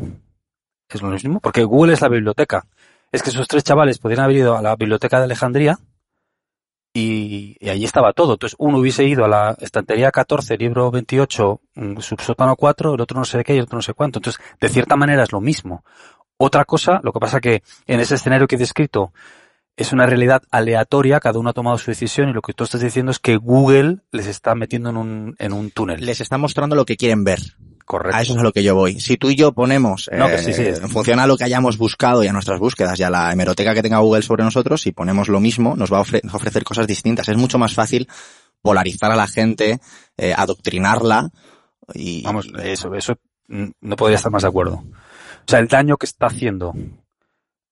Es 0.88 1.02
lo 1.02 1.08
mismo, 1.08 1.40
porque 1.40 1.64
Google 1.64 1.94
es 1.94 2.00
la 2.00 2.08
biblioteca. 2.08 2.66
Es 3.10 3.22
que 3.22 3.30
esos 3.30 3.48
tres 3.48 3.64
chavales 3.64 3.98
podrían 3.98 4.24
haber 4.24 4.36
ido 4.36 4.56
a 4.56 4.62
la 4.62 4.76
biblioteca 4.76 5.18
de 5.18 5.24
Alejandría 5.24 5.78
y, 6.96 7.56
y, 7.60 7.68
allí 7.68 7.84
estaba 7.84 8.12
todo. 8.12 8.34
Entonces, 8.34 8.56
uno 8.58 8.78
hubiese 8.78 9.04
ido 9.04 9.24
a 9.24 9.28
la 9.28 9.56
estantería 9.60 10.12
14, 10.12 10.56
libro 10.56 10.90
28, 10.92 11.60
mm, 11.74 11.98
subsótano 11.98 12.54
4, 12.54 12.94
el 12.94 13.00
otro 13.00 13.18
no 13.18 13.24
sé 13.24 13.42
qué 13.42 13.54
y 13.54 13.58
el 13.58 13.64
otro 13.64 13.76
no 13.76 13.82
sé 13.82 13.94
cuánto. 13.94 14.20
Entonces, 14.20 14.40
de 14.60 14.68
cierta 14.68 14.96
manera 14.96 15.24
es 15.24 15.32
lo 15.32 15.40
mismo. 15.40 15.84
Otra 16.36 16.64
cosa, 16.64 17.00
lo 17.02 17.12
que 17.12 17.20
pasa 17.20 17.40
que 17.40 17.62
en 17.86 18.00
ese 18.00 18.14
escenario 18.14 18.46
que 18.46 18.54
he 18.54 18.58
descrito 18.58 19.12
es 19.76 19.92
una 19.92 20.06
realidad 20.06 20.42
aleatoria, 20.52 21.18
cada 21.18 21.38
uno 21.40 21.50
ha 21.50 21.52
tomado 21.52 21.78
su 21.78 21.90
decisión 21.90 22.28
y 22.28 22.32
lo 22.32 22.42
que 22.42 22.52
tú 22.52 22.62
estás 22.62 22.80
diciendo 22.80 23.10
es 23.10 23.18
que 23.18 23.36
Google 23.36 23.98
les 24.12 24.26
está 24.26 24.54
metiendo 24.54 24.90
en 24.90 24.96
un, 24.96 25.36
en 25.38 25.52
un 25.52 25.72
túnel. 25.72 26.04
Les 26.04 26.20
está 26.20 26.38
mostrando 26.38 26.76
lo 26.76 26.84
que 26.84 26.96
quieren 26.96 27.24
ver. 27.24 27.40
Correcto. 27.84 28.16
A 28.16 28.22
eso 28.22 28.32
es 28.32 28.38
a 28.38 28.42
lo 28.42 28.52
que 28.52 28.62
yo 28.62 28.74
voy. 28.74 28.98
Si 28.98 29.16
tú 29.16 29.28
y 29.28 29.36
yo 29.36 29.52
ponemos, 29.52 30.08
no, 30.10 30.26
eh, 30.28 30.38
sí, 30.38 30.54
sí, 30.54 30.62
en 30.62 30.88
función 30.88 31.20
a 31.20 31.26
lo 31.26 31.36
que 31.36 31.44
hayamos 31.44 31.76
buscado 31.76 32.24
y 32.24 32.28
a 32.28 32.32
nuestras 32.32 32.58
búsquedas 32.58 32.98
y 32.98 33.02
a 33.02 33.10
la 33.10 33.30
hemeroteca 33.30 33.74
que 33.74 33.82
tenga 33.82 33.98
Google 33.98 34.22
sobre 34.22 34.42
nosotros, 34.42 34.80
si 34.80 34.92
ponemos 34.92 35.28
lo 35.28 35.38
mismo, 35.38 35.76
nos 35.76 35.92
va 35.92 35.98
a 35.98 36.00
ofrecer 36.00 36.64
cosas 36.64 36.86
distintas. 36.86 37.28
Es 37.28 37.36
mucho 37.36 37.58
más 37.58 37.74
fácil 37.74 38.08
polarizar 38.62 39.12
a 39.12 39.16
la 39.16 39.26
gente, 39.26 39.80
eh, 40.16 40.32
adoctrinarla 40.34 41.30
y... 41.92 42.22
Vamos, 42.22 42.50
eso, 42.62 42.94
eso 42.94 43.18
no 43.48 43.96
podría 43.96 44.16
estar 44.16 44.32
más 44.32 44.42
de 44.42 44.48
acuerdo. 44.48 44.76
O 44.76 45.46
sea, 45.46 45.58
el 45.58 45.68
daño 45.68 45.98
que 45.98 46.06
está 46.06 46.26
haciendo, 46.26 46.72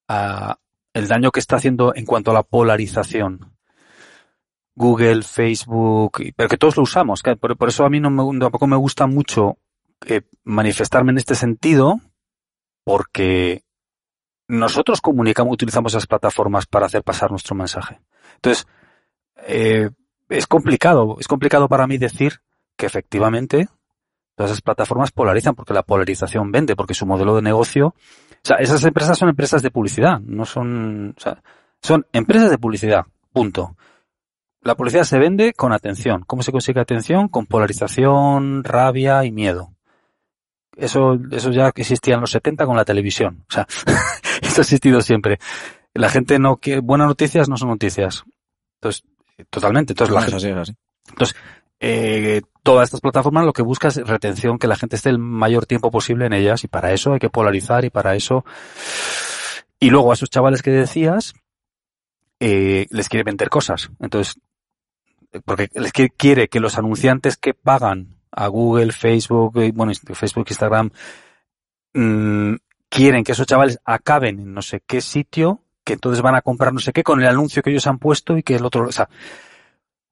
a, 0.08 0.58
el 0.92 1.08
daño 1.08 1.30
que 1.30 1.40
está 1.40 1.56
haciendo 1.56 1.94
en 1.94 2.04
cuanto 2.04 2.30
a 2.30 2.34
la 2.34 2.42
polarización 2.42 3.52
Google, 4.74 5.22
Facebook, 5.22 6.18
pero 6.36 6.48
que 6.48 6.58
todos 6.58 6.76
lo 6.76 6.82
usamos. 6.82 7.22
Por, 7.22 7.56
por 7.56 7.68
eso 7.68 7.84
a 7.84 7.90
mí 7.90 8.00
no 8.00 8.10
me, 8.10 8.38
tampoco 8.38 8.66
me 8.66 8.76
gusta 8.76 9.06
mucho 9.06 9.58
eh, 10.07 10.22
manifestarme 10.44 11.12
en 11.12 11.18
este 11.18 11.34
sentido 11.34 12.00
porque 12.84 13.62
nosotros 14.48 15.00
comunicamos, 15.00 15.53
utilizamos 15.53 15.92
esas 15.92 16.07
plataformas 16.07 16.66
para 16.66 16.86
hacer 16.86 17.03
pasar 17.03 17.30
nuestro 17.30 17.55
mensaje. 17.55 18.00
Entonces, 18.36 18.66
eh, 19.46 19.90
es 20.28 20.46
complicado, 20.46 21.16
es 21.20 21.28
complicado 21.28 21.68
para 21.68 21.86
mí 21.86 21.98
decir 21.98 22.40
que 22.76 22.86
efectivamente 22.86 23.68
todas 24.34 24.50
esas 24.50 24.62
plataformas 24.62 25.12
polarizan 25.12 25.55
porque 25.55 25.74
la 25.74 25.82
polarización 25.82 26.50
vende, 26.50 26.74
porque 26.74 26.94
su 26.94 27.07
modelo 27.07 27.36
de 27.36 27.42
negocio, 27.42 27.88
o 27.88 27.94
sea, 28.42 28.57
esas 28.57 28.84
empresas 28.84 29.18
son 29.18 29.28
empresas 29.28 29.62
de 29.62 29.70
publicidad, 29.70 30.20
no 30.20 30.44
son, 30.44 31.14
o 31.16 31.20
sea, 31.20 31.42
son 31.80 32.07
empresas 32.12 32.50
de 32.50 32.59
publicidad, 32.59 33.05
punto. 33.32 33.76
La 34.62 34.76
publicidad 34.76 35.05
se 35.05 35.18
vende 35.18 35.55
con 35.55 35.72
atención. 35.72 36.22
¿Cómo 36.24 36.42
se 36.42 36.53
consigue 36.53 36.80
atención? 36.80 37.28
Con 37.28 37.46
polarización, 37.46 38.62
rabia 38.62 39.24
y 39.24 39.32
miedo 39.32 39.72
eso, 40.76 41.18
eso 41.30 41.50
ya 41.50 41.68
existía 41.68 42.14
en 42.14 42.20
los 42.20 42.30
70 42.30 42.66
con 42.66 42.76
la 42.76 42.84
televisión. 42.84 43.44
O 43.48 43.52
sea, 43.52 43.66
esto 44.42 44.60
ha 44.60 44.64
existido 44.64 45.00
siempre. 45.00 45.38
La 45.94 46.08
gente 46.08 46.38
no 46.38 46.56
quiere, 46.56 46.80
buenas 46.80 47.08
noticias 47.08 47.48
no 47.48 47.56
son 47.56 47.68
noticias. 47.68 48.24
Entonces, 48.76 49.04
totalmente. 49.50 49.92
Entonces, 49.92 50.14
la 50.14 50.22
gente, 50.22 50.74
entonces 51.08 51.36
eh, 51.84 52.42
todas 52.62 52.84
estas 52.84 53.00
plataformas 53.00 53.44
lo 53.44 53.52
que 53.52 53.62
busca 53.62 53.88
es 53.88 53.96
retención, 53.96 54.58
que 54.58 54.68
la 54.68 54.76
gente 54.76 54.94
esté 54.94 55.10
el 55.10 55.18
mayor 55.18 55.66
tiempo 55.66 55.90
posible 55.90 56.26
en 56.26 56.32
ellas 56.32 56.62
y 56.62 56.68
para 56.68 56.92
eso 56.92 57.12
hay 57.12 57.18
que 57.18 57.28
polarizar 57.28 57.84
y 57.84 57.90
para 57.90 58.14
eso... 58.14 58.44
Y 59.80 59.90
luego 59.90 60.12
a 60.12 60.14
esos 60.14 60.30
chavales 60.30 60.62
que 60.62 60.70
decías, 60.70 61.34
eh, 62.38 62.86
les 62.90 63.08
quiere 63.08 63.24
vender 63.24 63.48
cosas. 63.48 63.90
Entonces, 63.98 64.36
porque 65.44 65.68
les 65.74 65.90
quiere 65.92 66.46
que 66.46 66.60
los 66.60 66.78
anunciantes 66.78 67.36
que 67.36 67.52
pagan 67.52 68.21
a 68.33 68.49
Google, 68.49 68.93
Facebook, 68.93 69.59
eh, 69.59 69.72
bueno, 69.74 69.93
Facebook, 69.95 70.47
Instagram, 70.49 70.91
mmm, 71.95 72.55
quieren 72.89 73.24
que 73.24 73.33
esos 73.33 73.47
chavales 73.47 73.78
acaben 73.85 74.41
en 74.41 74.55
no 74.55 74.62
sé 74.62 74.83
qué 74.87 75.01
sitio, 75.01 75.61
que 75.85 75.95
entonces 75.95 76.22
van 76.22 76.35
a 76.35 76.43
comprar 76.43 76.72
no 76.72 76.80
sé 76.80 76.93
qué 76.93 77.03
con 77.03 77.20
el 77.20 77.28
anuncio 77.28 77.62
que 77.62 77.70
ellos 77.70 77.87
han 77.87 77.99
puesto 77.99 78.37
y 78.37 78.43
que 78.43 78.57
el 78.57 78.64
otro, 78.64 78.87
o 78.89 78.93
sea, 78.93 79.09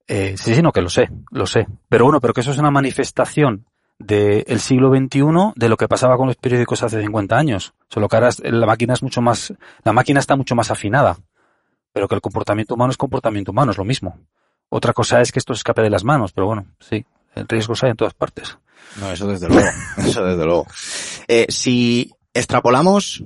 eh, 0.07 0.35
sí, 0.37 0.55
sí, 0.55 0.63
no, 0.63 0.73
que 0.73 0.83
lo 0.83 0.91
sé, 0.91 1.09
lo 1.31 1.47
sé. 1.47 1.69
Pero 1.89 2.05
bueno, 2.05 2.21
pero 2.21 2.35
que 2.35 2.41
eso 2.41 2.51
es 2.51 2.59
una 2.59 2.71
manifestación 2.71 3.67
del 4.01 4.61
siglo 4.61 4.91
XXI 4.91 5.53
de 5.55 5.69
lo 5.69 5.77
que 5.77 5.87
pasaba 5.87 6.17
con 6.17 6.27
los 6.27 6.37
periódicos 6.37 6.83
hace 6.83 7.01
50 7.01 7.37
años. 7.37 7.75
Solo 7.89 8.09
que 8.09 8.17
ahora 8.17 8.31
la 8.43 8.67
máquina 8.67 8.95
es 8.95 9.03
mucho 9.03 9.21
más, 9.21 9.55
la 9.85 9.93
máquina 9.93 10.19
está 10.19 10.35
mucho 10.37 10.57
más 10.57 10.71
afinada. 10.71 11.19
Pero 11.93 12.09
que 12.09 12.15
el 12.15 12.21
comportamiento 12.21 12.75
humano 12.75 12.91
es 12.91 12.97
comportamiento 12.97 13.53
humano, 13.53 13.73
es 13.73 13.79
lo 13.79 13.85
mismo. 13.85 14.19
Otra 14.69 14.93
cosa 14.93 15.21
es 15.21 15.33
que 15.33 15.39
esto 15.39 15.55
se 15.55 15.59
escape 15.59 15.83
de 15.83 15.91
las 15.91 16.03
manos, 16.03 16.33
pero 16.33 16.47
bueno, 16.47 16.67
sí, 16.79 17.05
riesgos 17.49 17.83
hay 17.83 17.91
en 17.91 17.97
todas 17.97 18.15
partes. 18.15 18.59
No, 18.97 19.11
eso 19.11 19.27
desde 19.27 19.49
luego, 19.49 19.69
eso 19.99 20.25
desde 20.25 20.45
luego. 20.45 20.67
Eh, 21.29 21.47
si 21.49 22.11
extrapolamos 22.35 23.25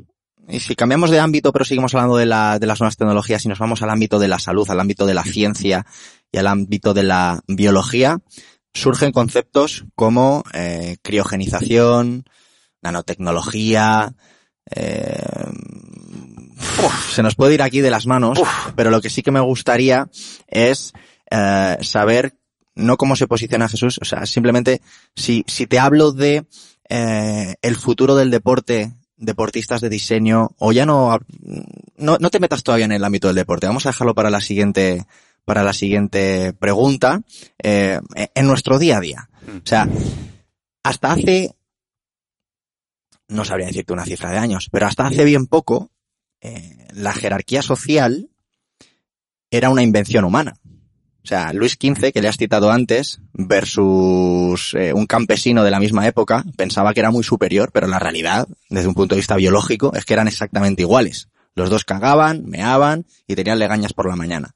y 0.49 0.61
si 0.61 0.77
cambiamos 0.77 1.11
de 1.11 1.21
ámbito, 1.21 1.53
pero 1.53 1.65
seguimos 1.65 1.95
hablando 1.95 2.17
de, 2.17 2.27
la, 2.27 2.59
de 2.59 2.67
las 2.67 2.81
nuevas 2.81 2.97
tecnologías 2.97 3.45
y 3.45 3.49
nos 3.49 3.59
vamos 3.59 3.83
al 3.83 3.91
ámbito 3.91 4.19
de 4.19 4.29
la 4.29 4.39
salud, 4.39 4.69
al 4.71 4.81
ámbito 4.81 5.07
de 5.07 5.15
la 5.15 5.25
ciencia 5.25 5.87
y 6.31 6.39
al 6.39 6.47
ámbito 6.47 6.93
de 6.93 7.05
la 7.05 7.41
biología, 7.47 8.19
surgen 8.75 9.13
conceptos 9.13 9.85
como 9.95 10.45
eh, 10.53 10.97
criogenización, 11.03 12.25
nanotecnología, 12.83 14.15
eh, 14.75 15.23
se 17.11 17.23
nos 17.23 17.35
puede 17.35 17.55
ir 17.55 17.63
aquí 17.63 17.81
de 17.81 17.91
las 17.91 18.07
manos, 18.07 18.41
pero 18.77 18.91
lo 18.91 19.01
que 19.01 19.11
sí 19.11 19.23
que 19.23 19.31
me 19.31 19.41
gustaría 19.41 20.09
es 20.47 20.93
eh, 21.31 21.79
saber 21.81 22.37
no 22.75 22.97
cómo 22.97 23.17
se 23.17 23.27
posiciona 23.27 23.69
Jesús, 23.69 23.99
o 24.01 24.05
sea, 24.05 24.27
simplemente 24.27 24.81
si, 25.15 25.45
si 25.47 25.67
te 25.67 25.79
hablo 25.79 26.13
de 26.13 26.47
eh, 26.89 27.55
el 27.63 27.77
futuro 27.77 28.17
del 28.17 28.31
deporte, 28.31 28.95
deportistas 29.17 29.81
de 29.81 29.89
diseño, 29.89 30.51
o 30.59 30.73
ya 30.73 30.87
no, 30.87 31.19
no, 31.97 32.19
no 32.19 32.31
te 32.31 32.41
metas 32.41 32.63
todavía 32.63 32.87
en 32.87 32.93
el 32.93 33.05
ámbito 33.05 33.29
del 33.29 33.37
deporte, 33.37 33.67
vamos 33.67 33.87
a 33.87 33.91
dejarlo 33.91 34.15
para 34.15 34.31
la 34.31 34.41
siguiente, 34.41 35.07
para 35.45 35.63
la 35.63 35.73
siguiente 35.73 36.53
pregunta, 36.53 37.23
eh, 37.63 38.01
en 38.35 38.47
nuestro 38.47 38.79
día 38.79 38.99
a 38.99 39.01
día. 39.01 39.29
O 39.47 39.67
sea, 39.67 39.89
hasta 40.83 41.13
hace, 41.13 41.55
no 43.29 43.45
sabría 43.45 43.67
decirte 43.67 43.93
una 43.93 44.05
cifra 44.05 44.31
de 44.31 44.39
años, 44.39 44.69
pero 44.71 44.87
hasta 44.87 45.07
hace 45.07 45.25
bien 45.25 45.47
poco, 45.47 45.91
eh, 46.41 46.89
la 46.93 47.13
jerarquía 47.13 47.63
social 47.63 48.29
era 49.51 49.71
una 49.71 49.83
invención 49.83 50.25
humana. 50.25 50.57
O 51.25 51.27
sea, 51.27 51.55
Luis 51.55 51.79
XV, 51.81 52.13
que 52.13 52.21
le 52.21 52.29
has 52.29 52.37
citado 52.37 52.71
antes, 52.71 53.19
versus 53.33 54.75
eh, 54.75 54.93
un 54.93 55.07
campesino 55.07 55.65
de 55.65 55.71
la 55.71 55.81
misma 55.81 56.07
época, 56.07 56.45
pensaba 56.55 56.93
que 56.93 57.01
era 57.01 57.11
muy 57.11 57.25
superior, 57.25 57.71
pero 57.73 57.87
la 57.87 57.99
realidad, 57.99 58.47
desde 58.69 58.89
un 58.89 58.95
punto 58.95 59.15
de 59.15 59.21
vista 59.21 59.37
biológico, 59.37 59.95
es 59.95 60.05
que 60.05 60.13
eran 60.13 60.29
exactamente 60.29 60.83
iguales. 60.83 61.29
Los 61.55 61.71
dos 61.71 61.85
cagaban, 61.85 62.45
meaban 62.45 63.07
y 63.27 63.37
tenían 63.37 63.59
legañas 63.59 63.95
por 63.95 64.07
la 64.07 64.17
mañana. 64.17 64.55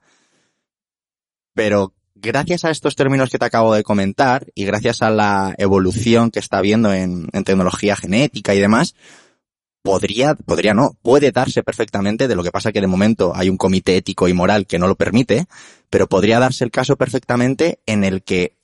Pero 1.54 1.94
gracias 2.14 2.66
a 2.66 2.70
estos 2.70 2.96
términos 2.96 3.30
que 3.30 3.38
te 3.38 3.46
acabo 3.46 3.72
de 3.72 3.82
comentar 3.82 4.46
y 4.54 4.66
gracias 4.66 5.00
a 5.00 5.08
la 5.08 5.54
evolución 5.56 6.30
que 6.30 6.40
está 6.40 6.58
habiendo 6.58 6.92
en, 6.92 7.28
en 7.32 7.44
tecnología 7.44 7.96
genética 7.96 8.54
y 8.54 8.60
demás, 8.60 8.94
podría, 9.82 10.34
podría 10.34 10.74
no, 10.74 10.98
puede 11.00 11.32
darse 11.32 11.62
perfectamente, 11.62 12.28
de 12.28 12.36
lo 12.36 12.42
que 12.42 12.50
pasa 12.50 12.72
que 12.72 12.82
de 12.82 12.86
momento 12.86 13.32
hay 13.34 13.48
un 13.48 13.56
comité 13.56 13.96
ético 13.96 14.28
y 14.28 14.34
moral 14.34 14.66
que 14.66 14.78
no 14.78 14.86
lo 14.86 14.96
permite, 14.96 15.46
pero 15.90 16.08
podría 16.08 16.38
darse 16.38 16.64
el 16.64 16.70
caso 16.70 16.96
perfectamente 16.96 17.80
en 17.86 18.04
el 18.04 18.22
que 18.22 18.56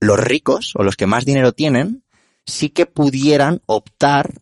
los 0.00 0.18
ricos 0.18 0.74
o 0.76 0.82
los 0.82 0.96
que 0.96 1.06
más 1.06 1.24
dinero 1.24 1.52
tienen 1.52 2.04
sí 2.46 2.70
que 2.70 2.86
pudieran 2.86 3.60
optar 3.66 4.40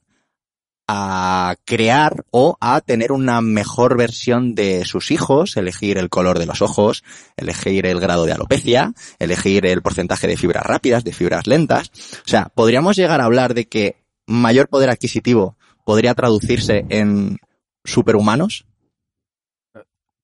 a 0.91 1.57
crear 1.67 2.25
o 2.31 2.57
a 2.61 2.81
tener 2.81 3.13
una 3.13 3.43
mejor 3.43 3.99
versión 3.99 4.55
de 4.55 4.87
sus 4.87 5.11
hijos, 5.11 5.59
elegir 5.59 5.99
el 5.99 6.09
color 6.09 6.39
de 6.39 6.47
los 6.47 6.63
ojos, 6.63 7.05
elegir 7.37 7.85
el 7.85 8.01
grado 8.01 8.25
de 8.25 8.33
alopecia, 8.33 8.95
elegir 9.19 9.67
el 9.67 9.83
porcentaje 9.83 10.27
de 10.27 10.39
fibras 10.39 10.65
rápidas, 10.65 11.05
de 11.05 11.13
fibras 11.13 11.47
lentas. 11.47 11.91
O 12.25 12.29
sea, 12.29 12.51
podríamos 12.55 12.97
llegar 12.97 13.21
a 13.21 13.27
hablar 13.27 13.53
de 13.53 13.67
que 13.67 13.97
mayor 14.27 14.69
poder 14.69 14.89
adquisitivo 14.89 15.59
podría 15.85 16.15
traducirse 16.15 16.87
en 16.91 17.39
superhumanos? 17.83 18.67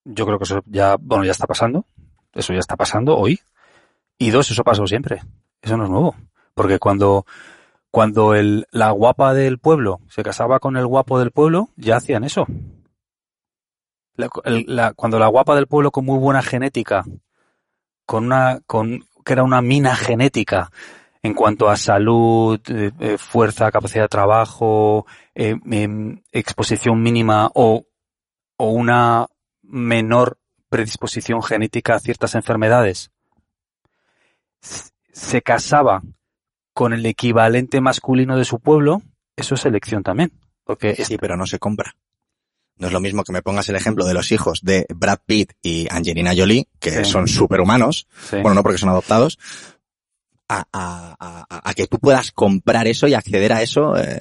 Yo 0.05 0.27
creo 0.27 0.39
que 0.39 0.45
eso 0.45 0.63
ya, 0.67 0.97
bueno, 1.01 1.25
ya 1.25 1.31
está 1.31 1.47
pasando. 1.47 1.87
Eso 2.35 2.53
ya 2.53 2.61
está 2.61 2.77
pasando 2.77 3.17
hoy. 3.17 3.41
Y 4.19 4.31
dos, 4.31 4.51
eso 4.51 4.65
pasó 4.65 4.87
siempre. 4.87 5.23
Eso 5.63 5.77
no 5.77 5.85
es 5.85 5.91
nuevo. 5.91 6.17
Porque 6.55 6.79
cuando, 6.79 7.27
cuando 7.91 8.35
el, 8.35 8.67
la 8.71 8.91
guapa 8.91 9.35
del 9.35 9.59
pueblo 9.59 10.01
se 10.09 10.23
casaba 10.23 10.61
con 10.61 10.77
el 10.77 10.87
guapo 10.87 11.19
del 11.19 11.31
pueblo, 11.31 11.69
ya 11.77 11.97
hacían 11.97 12.25
eso. 12.25 12.47
cuando 14.97 15.19
la 15.19 15.29
guapa 15.29 15.55
del 15.55 15.67
pueblo 15.67 15.91
con 15.91 16.05
muy 16.05 16.19
buena 16.19 16.43
genética, 16.43 17.05
con 18.07 18.27
una, 18.27 18.61
con, 18.67 19.05
que 19.25 19.33
era 19.33 19.43
una 19.43 19.63
mina 19.63 19.97
genética, 19.97 20.71
en 21.25 21.33
cuanto 21.33 21.71
a 21.71 21.77
salud, 21.77 22.61
eh, 22.69 22.93
eh, 23.01 23.17
fuerza, 23.17 23.73
capacidad 23.73 24.05
de 24.05 24.09
trabajo, 24.09 25.07
eh, 25.35 25.57
em, 25.71 26.21
exposición 26.31 27.03
mínima 27.03 27.51
o, 27.55 27.87
o 28.59 28.69
una 28.69 29.27
menor 29.63 30.37
predisposición 30.69 31.43
genética 31.43 31.95
a 31.95 32.01
ciertas 32.01 32.35
enfermedades, 32.35 33.11
se 35.13 35.43
casaba 35.43 36.03
con 36.73 36.93
el 36.93 37.07
equivalente 37.07 37.81
masculino 37.81 38.37
de 38.37 38.45
su 38.45 38.59
pueblo, 38.59 39.03
eso 39.37 39.55
es 39.55 39.65
elección 39.65 40.03
también. 40.03 40.33
Porque 40.65 40.95
sí, 41.05 41.19
pero 41.19 41.37
no 41.37 41.47
se 41.47 41.59
compra. 41.59 41.95
No 42.77 42.89
es 42.89 42.93
lo 42.93 43.01
mismo 43.01 43.23
que 43.23 43.33
me 43.33 43.43
pongas 43.43 43.69
el 43.69 43.77
ejemplo 43.77 44.05
de 44.05 44.15
los 44.15 44.33
hijos 44.33 44.61
de 44.63 44.87
Brad 44.93 45.21
Pitt 45.25 45.53
y 45.63 45.87
Angelina 45.91 46.33
Jolie, 46.37 46.67
que 46.81 47.05
son 47.05 47.29
superhumanos, 47.29 48.09
bueno, 48.33 48.55
no 48.55 48.63
porque 48.63 48.79
son 48.79 48.89
adoptados, 48.89 49.39
a, 50.49 50.67
a, 50.73 51.47
a, 51.49 51.75
que 51.75 51.87
tú 51.87 51.99
puedas 51.99 52.33
comprar 52.33 52.87
eso 52.89 53.07
y 53.07 53.15
acceder 53.15 53.53
a 53.53 53.63
eso 53.63 53.97
eh, 53.97 54.21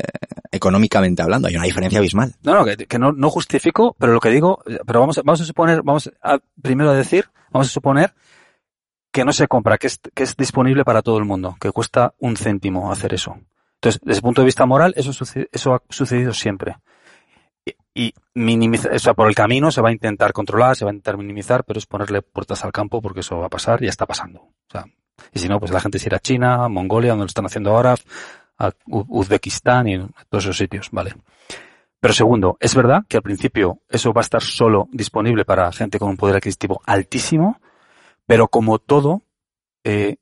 económicamente 0.54 1.22
hablando. 1.22 1.48
Hay 1.48 1.56
una 1.56 1.66
diferencia 1.66 2.00
abismal. 2.00 2.36
No, 2.44 2.54
no, 2.54 2.66
que, 2.66 3.00
no, 3.00 3.12
no, 3.12 3.30
justifico, 3.30 3.96
pero 4.00 4.14
lo 4.14 4.20
que 4.20 4.30
digo, 4.30 4.64
pero 4.86 5.00
vamos, 5.00 5.20
vamos 5.24 5.42
a 5.42 5.46
suponer, 5.46 5.82
vamos 5.82 6.12
a, 6.22 6.38
primero 6.62 6.92
a 6.92 6.94
decir, 6.94 7.26
vamos 7.52 7.68
a 7.68 7.72
suponer 7.72 8.14
que 9.12 9.26
no 9.26 9.34
se 9.34 9.48
compra, 9.48 9.78
que 9.78 9.88
es, 9.88 10.00
que 10.14 10.24
es 10.24 10.38
disponible 10.38 10.86
para 10.86 11.02
todo 11.02 11.18
el 11.18 11.26
mundo, 11.26 11.58
que 11.60 11.72
cuesta 11.72 12.14
un 12.20 12.38
céntimo 12.38 12.92
hacer 12.92 13.14
eso. 13.14 13.38
Entonces, 13.76 14.00
desde 14.04 14.20
el 14.20 14.24
punto 14.24 14.42
de 14.42 14.46
vista 14.46 14.66
moral, 14.66 14.94
eso, 14.96 15.12
eso 15.52 15.74
ha 15.74 15.82
sucedido 15.90 16.34
siempre. 16.34 16.78
Y, 17.96 18.14
minimizar, 18.34 18.94
o 18.94 19.00
sea, 19.00 19.14
por 19.14 19.28
el 19.28 19.36
camino 19.36 19.72
se 19.72 19.82
va 19.82 19.90
a 19.90 19.92
intentar 19.92 20.34
controlar, 20.34 20.76
se 20.76 20.86
va 20.86 20.92
a 20.92 20.94
intentar 20.94 21.18
minimizar, 21.18 21.64
pero 21.64 21.80
es 21.80 21.86
ponerle 21.86 22.22
puertas 22.22 22.64
al 22.64 22.72
campo 22.72 23.02
porque 23.02 23.20
eso 23.20 23.40
va 23.40 23.48
a 23.48 23.50
pasar 23.50 23.82
y 23.82 23.86
ya 23.86 23.92
está 23.92 24.06
pasando. 24.06 24.40
O 24.40 24.72
sea, 24.72 24.86
y 25.32 25.40
si 25.40 25.48
no, 25.48 25.60
pues 25.60 25.72
la 25.72 25.80
gente 25.80 26.00
se 26.00 26.10
irá 26.10 26.18
a 26.18 26.20
China, 26.20 26.68
Mongolia, 26.70 27.12
donde 27.12 27.26
lo 27.26 27.28
están 27.28 27.46
haciendo 27.46 27.72
ahora, 27.72 27.96
a 28.58 28.72
Uzbekistán 28.88 29.88
y 29.88 29.98
todos 30.30 30.46
esos 30.46 30.58
sitios, 30.58 30.90
¿vale? 30.92 31.16
Pero 32.00 32.14
segundo, 32.14 32.58
es 32.60 32.76
verdad 32.76 33.04
que 33.08 33.18
al 33.18 33.24
principio 33.24 33.80
eso 33.90 34.12
va 34.14 34.22
a 34.22 34.24
estar 34.24 34.42
solo 34.42 34.88
disponible 34.92 35.46
para 35.46 35.72
gente 35.72 36.00
con 36.00 36.10
un 36.10 36.18
poder 36.18 36.36
adquisitivo 36.36 36.82
altísimo, 36.86 37.60
pero 38.26 38.48
como 38.50 38.80
todo, 38.80 39.22
eh, 39.84 40.18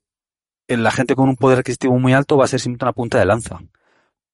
la 0.68 0.92
gente 0.92 1.16
con 1.16 1.28
un 1.30 1.38
poder 1.38 1.60
adquisitivo 1.60 1.98
muy 1.98 2.14
alto 2.14 2.38
va 2.38 2.46
a 2.46 2.48
ser 2.48 2.60
simplemente 2.60 2.86
una 2.86 2.94
punta 2.94 3.20
de 3.20 3.26
lanza. 3.26 3.60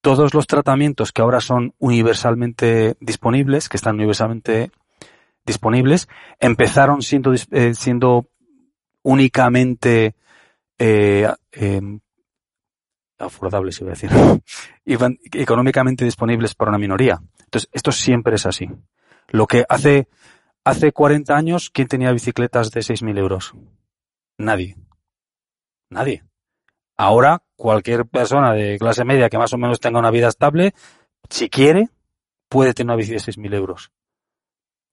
Todos 0.01 0.33
los 0.33 0.45
tratamientos 0.45 1.11
que 1.11 1.21
ahora 1.21 1.41
son 1.41 1.73
universalmente 1.79 2.97
disponibles, 2.99 3.69
que 3.69 3.77
están 3.77 3.95
universalmente 3.95 4.71
disponibles, 5.45 6.07
empezaron 6.39 7.01
siendo, 7.01 7.33
eh, 7.33 7.73
siendo 7.73 8.27
únicamente 9.03 10.15
eh, 10.77 11.27
eh, 11.53 11.81
afordables, 13.19 13.79
iba 13.81 13.91
a 13.91 13.95
decir, 13.95 14.09
económicamente 15.33 16.05
disponibles 16.05 16.55
para 16.55 16.69
una 16.69 16.77
minoría. 16.77 17.19
Entonces, 17.39 17.69
esto 17.71 17.91
siempre 17.91 18.35
es 18.35 18.45
así. 18.45 18.69
Lo 19.29 19.47
que 19.47 19.65
hace, 19.67 20.07
hace 20.63 20.91
40 20.91 21.35
años, 21.35 21.69
¿quién 21.69 21.87
tenía 21.87 22.11
bicicletas 22.11 22.71
de 22.71 22.81
6.000 22.81 23.17
euros? 23.17 23.53
Nadie. 24.37 24.75
Nadie. 25.89 26.23
Ahora, 26.95 27.43
cualquier 27.55 28.05
persona 28.05 28.53
de 28.53 28.77
clase 28.79 29.05
media 29.05 29.29
que 29.29 29.37
más 29.37 29.53
o 29.53 29.57
menos 29.57 29.79
tenga 29.79 29.99
una 29.99 30.11
vida 30.11 30.27
estable, 30.27 30.73
si 31.29 31.49
quiere, 31.49 31.89
puede 32.49 32.73
tener 32.73 32.87
una 32.87 32.97
bici 32.97 33.11
de 33.11 33.19
6.000 33.19 33.53
euros. 33.55 33.91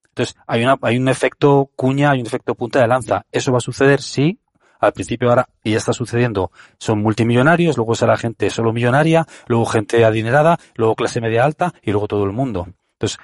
Entonces, 0.09 0.37
hay, 0.47 0.63
una, 0.63 0.79
hay 0.83 0.97
un 0.97 1.09
efecto 1.09 1.71
cuña, 1.75 2.13
hay 2.13 2.21
un 2.21 2.27
efecto 2.27 2.55
punta 2.55 2.81
de 2.81 2.87
lanza. 2.87 3.27
Eso 3.33 3.51
va 3.53 3.59
a 3.59 3.61
suceder 3.61 4.01
si 4.01 4.39
al 4.87 4.93
principio 4.93 5.31
ahora, 5.31 5.49
y 5.63 5.73
ya 5.73 5.79
está 5.79 5.93
sucediendo, 5.93 6.51
son 6.79 7.03
multimillonarios, 7.03 7.77
luego 7.77 7.95
será 7.95 8.17
gente 8.17 8.51
solo 8.51 8.73
millonaria, 8.73 9.27
luego 9.47 9.67
gente 9.67 10.05
adinerada, 10.05 10.59
luego 10.75 10.95
clase 10.95 11.21
media 11.21 11.45
alta 11.45 11.75
y 11.83 11.91
luego 11.91 12.09
todo 12.09 12.25
el 12.25 12.33
mundo. 12.33 12.69
Entonces, 12.95 13.19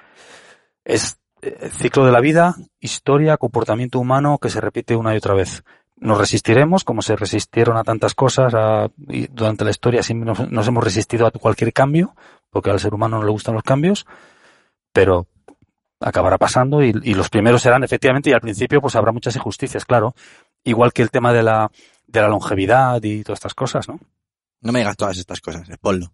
es 0.84 1.20
eh, 1.42 1.70
ciclo 1.72 2.04
de 2.04 2.12
la 2.12 2.20
vida, 2.20 2.54
historia, 2.80 3.36
comportamiento 3.38 3.98
humano 3.98 4.38
que 4.38 4.50
se 4.50 4.61
repite 4.61 4.96
una 4.96 5.14
y 5.14 5.18
otra 5.18 5.34
vez. 5.34 5.64
Nos 5.96 6.18
resistiremos, 6.18 6.84
como 6.84 7.02
se 7.02 7.16
resistieron 7.16 7.76
a 7.76 7.84
tantas 7.84 8.14
cosas 8.14 8.52
y 9.08 9.26
durante 9.28 9.64
la 9.64 9.70
historia, 9.70 10.02
siempre 10.02 10.32
nos, 10.50 10.68
hemos 10.68 10.84
resistido 10.84 11.26
a 11.26 11.30
cualquier 11.30 11.72
cambio, 11.72 12.14
porque 12.50 12.70
al 12.70 12.80
ser 12.80 12.94
humano 12.94 13.18
no 13.18 13.24
le 13.24 13.30
gustan 13.30 13.54
los 13.54 13.62
cambios, 13.62 14.06
pero 14.92 15.26
acabará 16.00 16.38
pasando 16.38 16.82
y, 16.82 16.94
y, 17.02 17.14
los 17.14 17.28
primeros 17.28 17.61
serán 17.61 17.84
efectivamente 17.84 18.30
y 18.30 18.32
al 18.32 18.40
principio 18.40 18.80
pues 18.80 18.96
habrá 18.96 19.12
muchas 19.12 19.36
injusticias, 19.36 19.84
claro, 19.84 20.14
igual 20.64 20.92
que 20.92 21.02
el 21.02 21.11
tema 21.11 21.32
de 21.32 21.42
la, 21.42 21.70
de 22.06 22.20
la 22.20 22.28
longevidad 22.28 23.02
y 23.02 23.22
todas 23.22 23.38
estas 23.38 23.54
cosas, 23.54 23.88
¿no? 23.88 23.98
No 24.61 24.72
me 24.72 24.80
digas 24.80 24.96
todas 24.96 25.16
estas 25.16 25.40
cosas, 25.40 25.68
ponlo. 25.80 26.12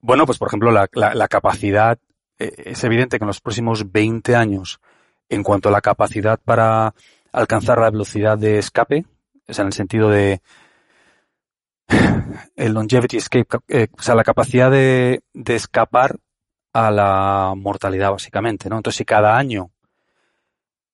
Bueno, 0.00 0.26
pues 0.26 0.38
por 0.38 0.48
ejemplo, 0.48 0.70
la, 0.72 0.88
la, 0.92 1.14
la 1.14 1.28
capacidad, 1.28 1.98
eh, 2.38 2.52
es 2.66 2.82
evidente 2.84 3.18
que 3.18 3.24
en 3.24 3.28
los 3.28 3.40
próximos 3.40 3.92
20 3.92 4.34
años, 4.34 4.80
en 5.28 5.42
cuanto 5.42 5.68
a 5.68 5.72
la 5.72 5.80
capacidad 5.80 6.40
para 6.42 6.94
alcanzar 7.32 7.78
la 7.78 7.90
velocidad 7.90 8.38
de 8.38 8.58
escape, 8.58 9.04
o 9.46 9.52
sea, 9.52 9.62
en 9.62 9.68
el 9.68 9.72
sentido 9.72 10.08
de 10.10 10.40
el 12.56 12.72
longevity 12.72 13.18
escape, 13.18 13.58
eh, 13.68 13.88
o 13.96 14.02
sea, 14.02 14.14
la 14.14 14.24
capacidad 14.24 14.70
de, 14.70 15.22
de 15.32 15.54
escapar 15.54 16.16
a 16.72 16.90
la 16.90 17.54
mortalidad 17.56 18.10
básicamente, 18.10 18.68
¿no? 18.68 18.76
Entonces, 18.76 18.98
si 18.98 19.04
cada 19.04 19.36
año 19.36 19.70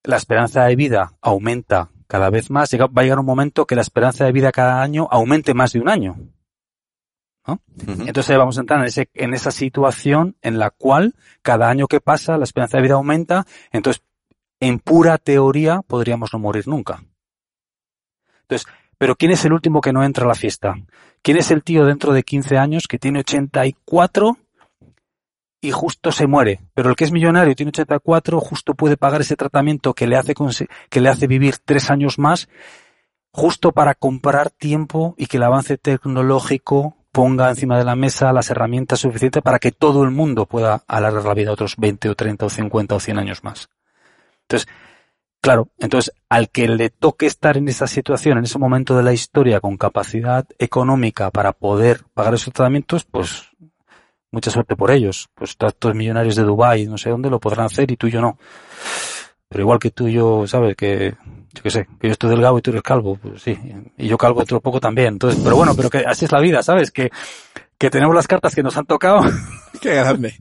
la 0.02 0.16
esperanza 0.16 0.64
de 0.64 0.76
vida 0.76 1.12
aumenta 1.20 1.90
cada 2.06 2.30
vez 2.30 2.50
más, 2.50 2.70
llega- 2.70 2.86
va 2.86 3.02
a 3.02 3.04
llegar 3.04 3.18
un 3.18 3.26
momento 3.26 3.66
que 3.66 3.74
la 3.76 3.82
esperanza 3.82 4.24
de 4.24 4.32
vida 4.32 4.52
cada 4.52 4.82
año 4.82 5.08
aumente 5.10 5.54
más 5.54 5.72
de 5.72 5.80
un 5.80 5.88
año. 5.88 6.16
¿no? 7.46 7.60
Entonces 8.06 8.36
vamos 8.36 8.58
a 8.58 8.60
entrar 8.62 8.80
en, 8.80 8.86
ese, 8.86 9.08
en 9.14 9.32
esa 9.34 9.50
situación 9.52 10.36
en 10.42 10.58
la 10.58 10.70
cual 10.70 11.14
cada 11.42 11.68
año 11.68 11.86
que 11.86 12.00
pasa 12.00 12.36
la 12.38 12.44
esperanza 12.44 12.76
de 12.78 12.82
vida 12.82 12.94
aumenta, 12.94 13.46
entonces 13.70 14.02
en 14.58 14.78
pura 14.80 15.18
teoría 15.18 15.82
podríamos 15.86 16.32
no 16.32 16.38
morir 16.40 16.66
nunca. 16.66 17.04
Entonces, 18.42 18.66
pero 18.98 19.16
¿quién 19.16 19.30
es 19.32 19.44
el 19.44 19.52
último 19.52 19.80
que 19.80 19.92
no 19.92 20.02
entra 20.02 20.24
a 20.24 20.28
la 20.28 20.34
fiesta? 20.34 20.74
¿Quién 21.22 21.36
es 21.36 21.50
el 21.50 21.62
tío 21.62 21.84
dentro 21.84 22.12
de 22.12 22.22
15 22.22 22.56
años 22.58 22.86
que 22.88 22.98
tiene 22.98 23.20
84 23.20 24.38
y 25.60 25.70
justo 25.70 26.12
se 26.12 26.26
muere? 26.26 26.60
Pero 26.74 26.90
el 26.90 26.96
que 26.96 27.04
es 27.04 27.12
millonario 27.12 27.54
tiene 27.54 27.70
84 27.70 28.40
justo 28.40 28.74
puede 28.74 28.96
pagar 28.96 29.20
ese 29.20 29.36
tratamiento 29.36 29.94
que 29.94 30.06
le 30.06 30.16
hace, 30.16 30.34
que 30.90 31.00
le 31.00 31.08
hace 31.08 31.26
vivir 31.26 31.56
tres 31.64 31.90
años 31.90 32.18
más 32.18 32.48
justo 33.36 33.72
para 33.72 33.94
comprar 33.94 34.50
tiempo 34.50 35.14
y 35.18 35.26
que 35.26 35.36
el 35.36 35.42
avance 35.42 35.76
tecnológico 35.76 36.96
ponga 37.12 37.50
encima 37.50 37.78
de 37.78 37.84
la 37.84 37.96
mesa 37.96 38.32
las 38.32 38.50
herramientas 38.50 39.00
suficientes 39.00 39.42
para 39.42 39.58
que 39.58 39.72
todo 39.72 40.04
el 40.04 40.10
mundo 40.10 40.46
pueda 40.46 40.84
alargar 40.86 41.24
la 41.24 41.34
vida 41.34 41.52
otros 41.52 41.76
20 41.76 42.08
o 42.08 42.14
30 42.14 42.46
o 42.46 42.50
50 42.50 42.94
o 42.94 43.00
100 43.00 43.18
años 43.18 43.44
más. 43.44 43.68
Entonces, 44.42 44.68
claro, 45.42 45.68
entonces 45.78 46.14
al 46.28 46.48
que 46.48 46.68
le 46.68 46.90
toque 46.90 47.26
estar 47.26 47.56
en 47.56 47.68
esa 47.68 47.86
situación, 47.86 48.38
en 48.38 48.44
ese 48.44 48.58
momento 48.58 48.96
de 48.96 49.02
la 49.02 49.12
historia 49.12 49.60
con 49.60 49.76
capacidad 49.76 50.46
económica 50.58 51.30
para 51.30 51.52
poder 51.52 52.04
pagar 52.14 52.34
esos 52.34 52.52
tratamientos, 52.54 53.04
pues 53.04 53.50
mucha 54.30 54.50
suerte 54.50 54.76
por 54.76 54.90
ellos. 54.90 55.28
Pues 55.34 55.56
estos 55.58 55.94
millonarios 55.94 56.36
de 56.36 56.42
Dubái, 56.42 56.86
no 56.86 56.98
sé 56.98 57.10
dónde, 57.10 57.30
lo 57.30 57.40
podrán 57.40 57.66
hacer 57.66 57.90
y 57.90 57.96
tú 57.96 58.06
y 58.06 58.12
yo 58.12 58.20
no. 58.20 58.38
Pero 59.48 59.62
igual 59.62 59.78
que 59.78 59.90
tú 59.90 60.08
y 60.08 60.14
yo, 60.14 60.46
¿sabes? 60.46 60.76
Que, 60.76 61.14
yo 61.54 61.62
qué 61.62 61.70
sé, 61.70 61.86
que 62.00 62.08
yo 62.08 62.12
estoy 62.12 62.30
delgado 62.30 62.58
y 62.58 62.62
tú 62.62 62.70
eres 62.70 62.82
calvo, 62.82 63.16
pues 63.16 63.42
sí. 63.42 63.58
Y 63.96 64.08
yo 64.08 64.18
calvo 64.18 64.40
otro 64.40 64.60
poco 64.60 64.80
también. 64.80 65.14
Entonces, 65.14 65.40
pero 65.42 65.56
bueno, 65.56 65.74
pero 65.74 65.88
que 65.88 65.98
así 65.98 66.24
es 66.24 66.32
la 66.32 66.40
vida, 66.40 66.62
¿sabes? 66.62 66.90
Que, 66.90 67.10
que 67.78 67.90
tenemos 67.90 68.14
las 68.14 68.26
cartas 68.26 68.54
que 68.54 68.62
nos 68.62 68.76
han 68.76 68.86
tocado, 68.86 69.20
Qué 69.80 69.94
grande. 69.94 70.34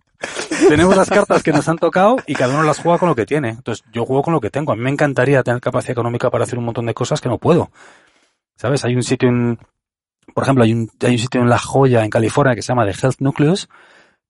tenemos 0.70 0.96
las 0.96 1.10
cartas 1.10 1.44
que 1.44 1.52
nos 1.52 1.68
han 1.68 1.78
tocado 1.78 2.16
y 2.26 2.34
cada 2.34 2.54
uno 2.54 2.64
las 2.64 2.80
juega 2.80 2.98
con 2.98 3.10
lo 3.10 3.16
que 3.16 3.26
tiene. 3.26 3.50
Entonces, 3.50 3.86
yo 3.92 4.06
juego 4.06 4.24
con 4.24 4.34
lo 4.34 4.42
que 4.42 4.50
tengo. 4.50 4.72
A 4.72 4.76
mí 4.76 4.82
me 4.82 4.90
encantaría 4.90 5.44
tener 5.44 5.62
capacidad 5.62 5.92
económica 5.92 6.30
para 6.30 6.46
hacer 6.46 6.58
un 6.58 6.66
montón 6.66 6.86
de 6.86 6.94
cosas 6.94 7.22
que 7.22 7.30
no 7.30 7.38
puedo. 7.38 7.70
¿Sabes? 8.56 8.86
Hay 8.86 8.96
un 8.96 9.04
sitio 9.04 9.30
en, 9.30 9.60
por 10.34 10.44
ejemplo, 10.44 10.64
hay 10.64 10.74
un, 10.74 10.90
hay 11.02 11.12
un 11.12 11.20
sitio 11.20 11.42
en 11.42 11.50
La 11.50 11.58
Joya, 11.58 12.04
en 12.04 12.10
California, 12.10 12.56
que 12.56 12.62
se 12.62 12.70
llama 12.70 12.86
The 12.86 12.92
Health 12.92 13.20
Nucleus, 13.20 13.70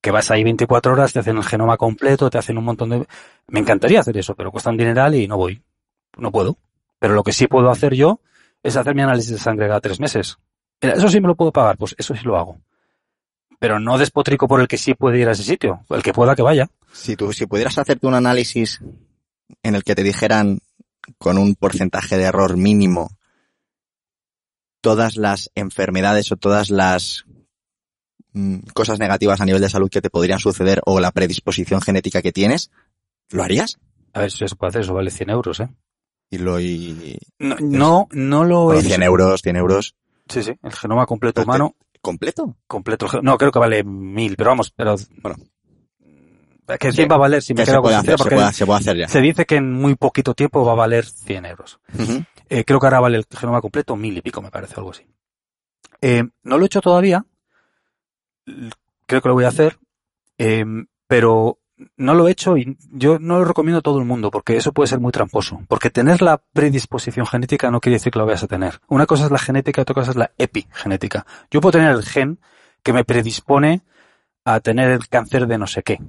que 0.00 0.10
vas 0.10 0.30
ahí 0.30 0.44
24 0.44 0.92
horas, 0.92 1.12
te 1.12 1.18
hacen 1.18 1.36
el 1.36 1.44
genoma 1.44 1.76
completo, 1.76 2.30
te 2.30 2.38
hacen 2.38 2.58
un 2.58 2.64
montón 2.64 2.90
de... 2.90 3.06
Me 3.48 3.60
encantaría 3.60 4.00
hacer 4.00 4.16
eso, 4.16 4.34
pero 4.34 4.52
cuesta 4.52 4.70
un 4.70 4.76
dineral 4.76 5.14
y 5.14 5.26
no 5.26 5.36
voy. 5.36 5.62
No 6.16 6.30
puedo. 6.30 6.58
Pero 6.98 7.14
lo 7.14 7.22
que 7.22 7.32
sí 7.32 7.46
puedo 7.46 7.70
hacer 7.70 7.94
yo 7.94 8.20
es 8.62 8.76
hacer 8.76 8.94
mi 8.94 9.02
análisis 9.02 9.32
de 9.32 9.38
sangre 9.38 9.66
cada 9.66 9.80
tres 9.80 10.00
meses. 10.00 10.38
Eso 10.80 11.08
sí 11.08 11.20
me 11.20 11.28
lo 11.28 11.34
puedo 11.34 11.52
pagar, 11.52 11.76
pues 11.76 11.94
eso 11.98 12.14
sí 12.14 12.24
lo 12.24 12.36
hago. 12.36 12.60
Pero 13.58 13.80
no 13.80 13.98
despotrico 13.98 14.46
por 14.46 14.60
el 14.60 14.68
que 14.68 14.76
sí 14.76 14.94
puede 14.94 15.18
ir 15.18 15.28
a 15.28 15.32
ese 15.32 15.42
sitio. 15.42 15.80
El 15.88 16.02
que 16.02 16.12
pueda 16.12 16.36
que 16.36 16.42
vaya. 16.42 16.68
Si 16.92 17.16
tú, 17.16 17.32
si 17.32 17.46
pudieras 17.46 17.78
hacerte 17.78 18.06
un 18.06 18.14
análisis 18.14 18.80
en 19.62 19.74
el 19.74 19.82
que 19.82 19.94
te 19.94 20.02
dijeran 20.02 20.58
con 21.18 21.38
un 21.38 21.54
porcentaje 21.54 22.16
de 22.16 22.24
error 22.24 22.56
mínimo 22.56 23.15
todas 24.80 25.16
las 25.16 25.50
enfermedades 25.54 26.30
o 26.32 26.36
todas 26.36 26.70
las 26.70 27.24
mm, 28.32 28.58
cosas 28.74 28.98
negativas 28.98 29.40
a 29.40 29.44
nivel 29.44 29.62
de 29.62 29.68
salud 29.70 29.90
que 29.90 30.00
te 30.02 30.10
podrían 30.10 30.38
suceder 30.38 30.80
o 30.86 31.00
la 31.00 31.10
predisposición 31.12 31.80
genética 31.80 32.22
que 32.22 32.32
tienes, 32.32 32.70
¿lo 33.30 33.42
harías? 33.42 33.78
A 34.12 34.20
ver 34.20 34.30
si 34.30 34.44
eso 34.44 34.56
puede 34.56 34.70
hacer, 34.70 34.82
eso 34.82 34.94
vale 34.94 35.10
100 35.10 35.30
euros, 35.30 35.60
¿eh? 35.60 35.68
Y 36.30 36.38
lo 36.38 36.58
y 36.60 37.18
No, 37.38 37.56
no, 37.60 38.08
no 38.12 38.44
lo 38.44 38.72
hecho. 38.74 38.88
100 38.88 39.02
euros, 39.02 39.42
100 39.42 39.56
euros 39.56 39.94
Sí, 40.28 40.42
sí, 40.42 40.52
el 40.62 40.72
genoma 40.72 41.06
completo 41.06 41.34
Pero 41.42 41.44
te- 41.44 41.50
humano, 41.50 41.76
completo. 42.00 42.56
completo. 42.66 43.06
No, 43.22 43.38
creo 43.38 43.52
que 43.52 43.58
vale 43.60 43.84
mil, 43.84 44.34
pero 44.36 44.50
vamos, 44.50 44.72
pero... 44.74 44.96
Bueno. 45.22 45.36
Que 46.80 46.90
Sí. 46.90 46.96
100 46.96 47.08
va 47.12 47.14
a 47.14 47.18
valer 47.18 47.42
si 47.42 47.54
me 47.54 47.58
Que 47.60 47.66
se 47.66 47.70
quedo 47.70 47.76
con 47.82 47.90
puede 47.90 47.96
hacer, 47.96 48.10
se 48.12 48.16
porque 48.18 48.34
puede, 48.34 48.52
se 48.52 48.66
puede 48.66 48.80
hacer 48.80 48.96
ya. 48.96 49.06
se 49.08 49.20
dice 49.20 49.44
que 49.46 49.54
en 49.56 49.72
muy 49.72 49.94
poquito 49.94 50.34
tiempo 50.34 50.64
va 50.64 50.72
a 50.72 50.74
valer 50.74 51.04
100 51.06 51.44
euros. 51.46 51.78
Eh, 52.48 52.64
creo 52.64 52.78
que 52.78 52.86
ahora 52.86 53.00
vale 53.00 53.18
el 53.18 53.26
genoma 53.30 53.60
completo 53.60 53.96
mil 53.96 54.16
y 54.16 54.22
pico, 54.22 54.40
me 54.42 54.50
parece, 54.50 54.74
algo 54.76 54.90
así. 54.90 55.06
Eh, 56.00 56.24
no 56.42 56.58
lo 56.58 56.64
he 56.64 56.66
hecho 56.66 56.80
todavía. 56.80 57.24
Creo 59.06 59.22
que 59.22 59.28
lo 59.28 59.34
voy 59.34 59.44
a 59.44 59.48
hacer. 59.48 59.78
eh, 60.38 60.64
pero 61.08 61.58
no 61.96 62.14
lo 62.14 62.26
he 62.26 62.30
hecho 62.30 62.56
y 62.56 62.76
yo 62.90 63.18
no 63.18 63.38
lo 63.38 63.44
recomiendo 63.44 63.78
a 63.78 63.82
todo 63.82 63.98
el 63.98 64.04
mundo 64.04 64.30
porque 64.30 64.56
eso 64.56 64.72
puede 64.72 64.88
ser 64.88 65.00
muy 65.00 65.12
tramposo. 65.12 65.60
Porque 65.68 65.90
tener 65.90 66.22
la 66.22 66.38
predisposición 66.38 67.26
genética 67.26 67.70
no 67.70 67.80
quiere 67.80 67.96
decir 67.96 68.12
que 68.12 68.18
lo 68.18 68.26
vayas 68.26 68.44
a 68.44 68.48
tener. 68.48 68.80
Una 68.88 69.06
cosa 69.06 69.26
es 69.26 69.30
la 69.30 69.38
genética 69.38 69.82
otra 69.82 69.94
cosa 69.94 70.10
es 70.10 70.16
la 70.16 70.32
epigenética. 70.38 71.26
Yo 71.50 71.60
puedo 71.60 71.72
tener 71.72 71.92
el 71.92 72.02
gen 72.02 72.40
que 72.82 72.92
me 72.92 73.04
predispone 73.04 73.82
a 74.44 74.60
tener 74.60 74.90
el 74.90 75.08
cáncer 75.08 75.46
de 75.46 75.58
no 75.58 75.66
sé 75.66 75.82
qué. 75.82 76.00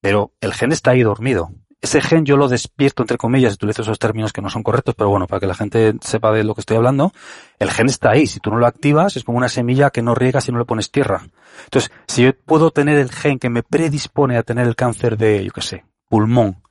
Pero 0.00 0.32
el 0.40 0.52
gen 0.52 0.72
está 0.72 0.92
ahí 0.92 1.02
dormido. 1.02 1.52
Ese 1.82 2.00
gen 2.00 2.24
yo 2.24 2.36
lo 2.36 2.48
despierto, 2.48 3.02
entre 3.02 3.18
comillas, 3.18 3.54
utilizo 3.54 3.82
esos 3.82 3.98
términos 3.98 4.32
que 4.32 4.40
no 4.40 4.48
son 4.48 4.62
correctos, 4.62 4.94
pero 4.94 5.10
bueno, 5.10 5.26
para 5.26 5.40
que 5.40 5.48
la 5.48 5.54
gente 5.56 5.94
sepa 6.00 6.30
de 6.30 6.44
lo 6.44 6.54
que 6.54 6.60
estoy 6.60 6.76
hablando, 6.76 7.12
el 7.58 7.72
gen 7.72 7.88
está 7.88 8.12
ahí. 8.12 8.28
Si 8.28 8.38
tú 8.38 8.50
no 8.50 8.58
lo 8.58 8.68
activas, 8.68 9.16
es 9.16 9.24
como 9.24 9.36
una 9.36 9.48
semilla 9.48 9.90
que 9.90 10.00
no 10.00 10.14
riegas 10.14 10.44
si 10.44 10.52
no 10.52 10.58
le 10.58 10.64
pones 10.64 10.92
tierra. 10.92 11.26
Entonces, 11.64 11.90
si 12.06 12.22
yo 12.22 12.36
puedo 12.36 12.70
tener 12.70 12.98
el 12.98 13.10
gen 13.10 13.40
que 13.40 13.50
me 13.50 13.64
predispone 13.64 14.36
a 14.36 14.44
tener 14.44 14.68
el 14.68 14.76
cáncer 14.76 15.18
de, 15.18 15.44
yo 15.44 15.50
qué 15.50 15.60
sé, 15.60 15.84
pulmón, 16.08 16.62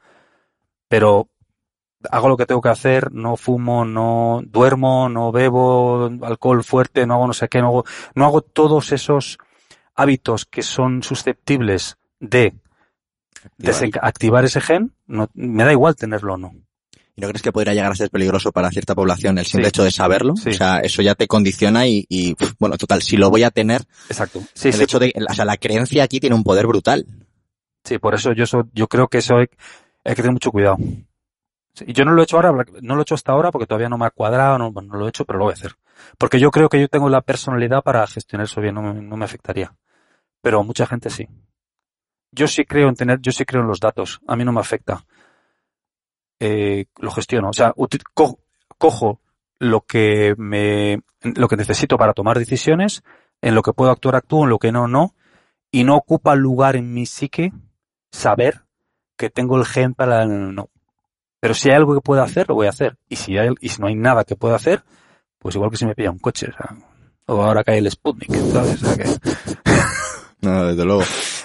pero 0.87 1.27
hago 2.09 2.29
lo 2.29 2.37
que 2.37 2.45
tengo 2.45 2.61
que 2.61 2.69
hacer, 2.69 3.11
no 3.11 3.35
fumo, 3.35 3.83
no 3.83 4.41
duermo, 4.45 5.09
no 5.09 5.33
bebo 5.33 6.09
alcohol 6.21 6.63
fuerte, 6.63 7.05
no 7.05 7.15
hago 7.15 7.27
no 7.27 7.33
sé 7.33 7.49
qué, 7.49 7.59
no 7.59 7.67
hago, 7.67 7.85
no 8.15 8.25
hago 8.25 8.41
todos 8.41 8.93
esos 8.93 9.37
hábitos 9.93 10.45
que 10.45 10.63
son 10.63 11.03
susceptibles 11.03 11.97
de 12.19 12.55
activar 14.01 14.45
ese 14.45 14.61
gen, 14.61 14.93
no, 15.07 15.29
me 15.33 15.63
da 15.63 15.71
igual 15.71 15.95
tenerlo 15.95 16.33
o 16.33 16.37
no. 16.37 16.51
¿Y 17.15 17.21
no 17.21 17.27
crees 17.27 17.41
que 17.41 17.51
podría 17.51 17.73
llegar 17.73 17.91
a 17.91 17.95
ser 17.95 18.09
peligroso 18.09 18.51
para 18.53 18.69
cierta 18.71 18.95
población 18.95 19.37
el 19.37 19.45
simple 19.45 19.65
Sí. 19.65 19.69
hecho 19.69 19.83
de 19.83 19.91
saberlo? 19.91 20.35
Sí. 20.37 20.49
O 20.49 20.53
sea, 20.53 20.79
eso 20.79 21.01
ya 21.01 21.13
te 21.15 21.27
condiciona 21.27 21.85
y, 21.85 22.05
y, 22.07 22.35
bueno, 22.57 22.77
total, 22.77 23.01
si 23.01 23.17
lo 23.17 23.29
voy 23.29 23.43
a 23.43 23.51
tener, 23.51 23.81
Exacto. 24.09 24.41
Sí, 24.53 24.69
el 24.69 24.81
hecho 24.81 24.97
de, 24.97 25.13
o 25.29 25.33
sea, 25.33 25.43
la 25.45 25.57
creencia 25.57 26.03
aquí 26.03 26.19
tiene 26.19 26.35
un 26.35 26.43
poder 26.43 26.67
brutal. 26.67 27.05
sí, 27.83 27.97
por 27.97 28.15
eso 28.15 28.31
yo, 28.33 28.45
so- 28.45 28.69
yo 28.73 28.87
creo 28.87 29.07
que 29.09 29.17
eso 29.17 29.35
hay, 29.37 29.47
hay 30.05 30.15
que 30.15 30.21
tener 30.21 30.31
mucho 30.31 30.51
cuidado. 30.51 30.77
Yo 31.87 32.03
no 32.05 32.11
lo 32.11 32.21
he 32.21 32.23
hecho 32.25 32.35
ahora, 32.37 32.51
no 32.81 32.95
lo 32.95 33.01
he 33.01 33.03
hecho 33.03 33.15
hasta 33.15 33.31
ahora 33.31 33.49
porque 33.51 33.65
todavía 33.65 33.87
no 33.89 33.97
me 33.97 34.05
ha 34.05 34.09
cuadrado, 34.11 34.57
no, 34.57 34.71
no 34.71 34.97
lo 34.97 35.05
he 35.05 35.09
hecho, 35.09 35.25
pero 35.25 35.39
lo 35.39 35.45
voy 35.45 35.53
a 35.53 35.55
hacer. 35.55 35.73
Porque 36.17 36.39
yo 36.39 36.51
creo 36.51 36.67
que 36.69 36.79
yo 36.81 36.87
tengo 36.89 37.09
la 37.09 37.21
personalidad 37.21 37.81
para 37.81 38.05
gestionar 38.07 38.45
eso 38.45 38.59
bien, 38.61 38.75
no 38.75 38.81
me, 38.81 38.93
no 39.01 39.15
me 39.17 39.25
afectaría. 39.25 39.73
Pero 40.41 40.63
mucha 40.63 40.85
gente 40.85 41.09
sí. 41.09 41.27
Yo 42.31 42.47
sí 42.47 42.63
creo 42.65 42.87
en 42.89 42.95
tener, 42.95 43.19
yo 43.21 43.31
sí 43.31 43.45
creo 43.45 43.61
en 43.61 43.67
los 43.67 43.79
datos. 43.79 44.21
A 44.27 44.35
mí 44.35 44.45
no 44.45 44.51
me 44.53 44.59
afecta. 44.61 45.03
Eh, 46.39 46.85
lo 46.99 47.11
gestiono. 47.11 47.49
O 47.49 47.53
sea, 47.53 47.73
co- 48.13 48.39
cojo 48.77 49.19
lo 49.59 49.81
que 49.81 50.33
me, 50.37 51.01
lo 51.21 51.47
que 51.47 51.57
necesito 51.57 51.97
para 51.97 52.13
tomar 52.13 52.39
decisiones, 52.39 53.03
en 53.41 53.53
lo 53.53 53.61
que 53.61 53.73
puedo 53.73 53.91
actuar, 53.91 54.15
actúo, 54.15 54.43
en 54.43 54.49
lo 54.49 54.57
que 54.59 54.71
no, 54.71 54.87
no. 54.87 55.13
Y 55.71 55.83
no 55.83 55.95
ocupa 55.95 56.35
lugar 56.35 56.75
en 56.75 56.93
mi 56.93 57.05
psique 57.05 57.51
saber 58.11 58.61
que 59.17 59.29
tengo 59.29 59.57
el 59.57 59.65
gen 59.65 59.93
para 59.93 60.23
el 60.23 60.55
no. 60.55 60.69
Pero 61.39 61.53
si 61.53 61.69
hay 61.69 61.75
algo 61.75 61.93
que 61.93 62.01
pueda 62.01 62.23
hacer, 62.23 62.47
lo 62.49 62.55
voy 62.55 62.67
a 62.67 62.71
hacer. 62.71 62.97
Y 63.07 63.15
si 63.17 63.37
hay, 63.37 63.49
y 63.61 63.69
si 63.69 63.81
no 63.81 63.87
hay 63.87 63.95
nada 63.95 64.23
que 64.23 64.35
pueda 64.35 64.55
hacer, 64.55 64.83
pues 65.37 65.55
igual 65.55 65.69
que 65.71 65.77
si 65.77 65.85
me 65.85 65.95
pilla 65.95 66.11
un 66.11 66.19
coche, 66.19 66.47
o 66.49 66.53
sea, 66.53 66.75
o 67.27 67.41
ahora 67.43 67.63
cae 67.63 67.77
el 67.79 67.89
Sputnik, 67.89 68.31
¿sabes? 68.51 68.81
O 68.83 68.93
sea 68.93 68.97
que, 68.97 69.09
No, 70.41 70.65
desde 70.65 70.85
luego. 70.85 71.03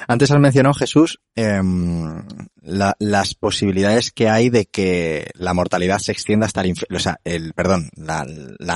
Antes 0.08 0.30
has 0.30 0.38
mencionado, 0.38 0.74
Jesús, 0.74 1.20
em, 1.34 2.22
la- 2.62 2.96
las 2.98 3.34
posibilidades 3.34 4.10
que 4.12 4.28
hay 4.28 4.50
de 4.50 4.66
que 4.66 5.30
la 5.34 5.54
mortalidad 5.54 5.98
se 5.98 6.12
extienda 6.12 6.46
hasta 6.46 6.60
el 6.60 6.68
infinito. 6.68 6.96
O 6.96 7.00
sea, 7.00 7.18
el, 7.24 7.52
perdón, 7.54 7.90
la, 7.96 8.24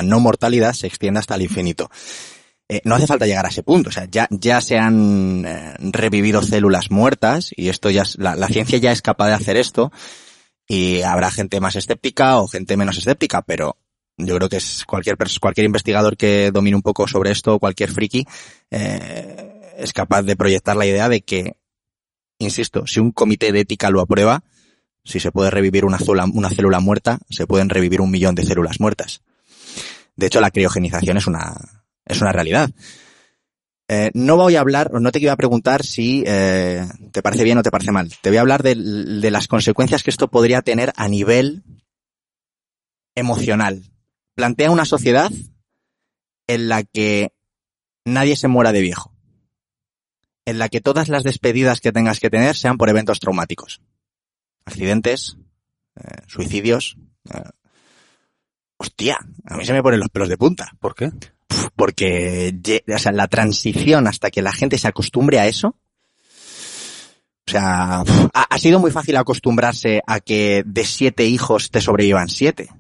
no 0.03 0.21
mortalidad 0.21 0.73
se 0.73 0.87
extienda 0.87 1.21
hasta 1.21 1.37
el 1.37 1.43
infinito. 1.43 1.91
Eh, 2.69 2.81
no 2.85 2.95
hace 2.95 3.07
falta 3.07 3.27
llegar 3.27 3.47
a 3.47 3.49
ese 3.49 3.63
punto. 3.63 3.89
O 3.89 3.93
sea, 3.93 4.07
ya, 4.11 4.29
ya 4.31 4.61
se 4.61 4.79
han 4.79 5.45
eh, 5.47 5.75
revivido 5.79 6.43
células 6.43 6.91
muertas 6.91 7.51
y 7.57 7.69
esto 7.69 7.91
ya 7.91 8.05
la 8.19 8.47
ciencia 8.49 8.79
ya 8.79 8.93
es 8.93 9.03
capaz 9.03 9.29
de 9.29 9.35
hacer 9.35 9.57
esto 9.57 9.91
y 10.69 11.03
habrá 11.03 11.33
gente 11.33 11.59
más 11.61 11.75
escéptica 11.75 12.39
o 12.41 12.47
gente 12.47 12.77
menos 12.77 12.97
escéptica, 12.97 13.43
pero 13.43 13.77
yo 14.17 14.37
creo 14.37 14.49
que 14.49 14.59
es 14.59 14.85
cualquier 14.87 15.17
cualquier 15.41 15.65
investigador 15.65 16.17
que 16.17 16.53
domine 16.53 16.77
un 16.77 16.83
poco 16.83 17.09
sobre 17.09 17.33
esto, 17.33 17.59
cualquier 17.59 17.91
friki, 17.91 18.25
eh, 18.71 19.50
es 19.81 19.93
capaz 19.93 20.23
de 20.23 20.37
proyectar 20.37 20.77
la 20.77 20.87
idea 20.87 21.09
de 21.09 21.23
que, 21.23 21.57
insisto, 22.39 22.87
si 22.87 23.01
un 23.01 23.13
comité 23.13 23.53
de 23.53 23.61
ética 23.61 23.91
lo 23.91 24.01
aprueba, 24.01 24.45
si 25.05 25.21
se 25.21 25.33
puede 25.33 25.51
revivir 25.51 25.85
una 25.85 25.99
célula, 25.99 26.81
muerta, 26.81 27.19
se 27.31 27.47
pueden 27.47 27.69
revivir 27.69 28.01
un 28.01 28.11
millón 28.11 28.35
de 28.35 28.45
células 28.45 28.81
muertas. 28.81 29.23
De 30.17 30.27
hecho, 30.27 30.41
la 30.41 30.51
criogenización 30.51 31.17
es 31.17 31.27
una, 31.27 31.55
es 32.05 32.21
una 32.21 32.33
realidad. 32.33 32.71
Eh, 33.89 34.11
no 34.15 34.37
voy 34.37 34.57
a 34.57 34.61
hablar, 34.61 34.93
no 35.01 35.11
te 35.11 35.19
quiero 35.19 35.37
preguntar 35.37 35.85
si 35.85 36.23
eh, 36.27 36.87
te 37.11 37.23
parece 37.23 37.43
bien 37.43 37.59
o 37.59 37.63
te 37.63 37.71
parece 37.71 37.91
mal. 37.91 38.13
Te 38.21 38.31
voy 38.31 38.37
a 38.37 38.43
hablar 38.43 38.63
de 38.63 39.31
las 39.31 39.49
consecuencias 39.49 40.03
que 40.03 40.11
esto 40.11 40.29
podría 40.29 40.63
tener 40.63 40.93
a 40.97 41.09
nivel 41.09 41.65
emocional. 43.17 43.83
Plantea 44.37 44.71
una 44.71 44.85
sociedad 44.85 45.31
en 46.47 46.69
la 46.69 46.85
que 46.85 47.33
nadie 48.05 48.37
se 48.37 48.49
muera 48.49 48.73
de 48.73 48.81
viejo. 48.81 49.13
En 50.45 50.59
la 50.59 50.69
que 50.69 50.81
todas 50.81 51.09
las 51.09 51.23
despedidas 51.23 51.81
que 51.81 51.93
tengas 51.93 52.19
que 52.21 52.31
tener 52.31 52.57
sean 52.57 52.77
por 52.77 52.89
eventos 52.89 53.21
traumáticos. 53.21 53.81
Accidentes, 54.65 55.37
eh, 55.97 56.23
suicidios. 56.27 56.97
eh, 57.33 57.43
hostia, 58.79 59.19
a 59.45 59.57
mí 59.57 59.65
se 59.67 59.73
me 59.75 59.83
ponen 59.83 60.01
los 60.01 60.09
pelos 60.09 60.29
de 60.29 60.39
punta. 60.39 60.73
¿Por 60.81 60.95
qué? 60.95 61.11
Porque 61.77 62.55
ye- 62.63 62.85
o 62.93 62.99
sea, 62.99 63.13
la 63.13 63.29
transición 63.29 64.07
hasta 64.07 64.31
que 64.31 64.41
la 64.43 64.53
gente 64.53 64.79
se 64.79 64.89
acostumbre 64.89 65.39
a 65.39 65.47
eso. 65.47 65.77
O 67.47 67.51
sea, 67.51 68.01
ha, 68.01 68.43
ha 68.49 68.59
sido 68.59 68.79
muy 68.79 68.91
fácil 68.91 69.17
acostumbrarse 69.17 70.01
a 70.07 70.21
que 70.21 70.63
de 70.65 70.85
siete 70.85 71.27
hijos 71.27 71.71
te 71.71 71.81
sobrevivan 71.81 72.29
siete. 72.29 72.71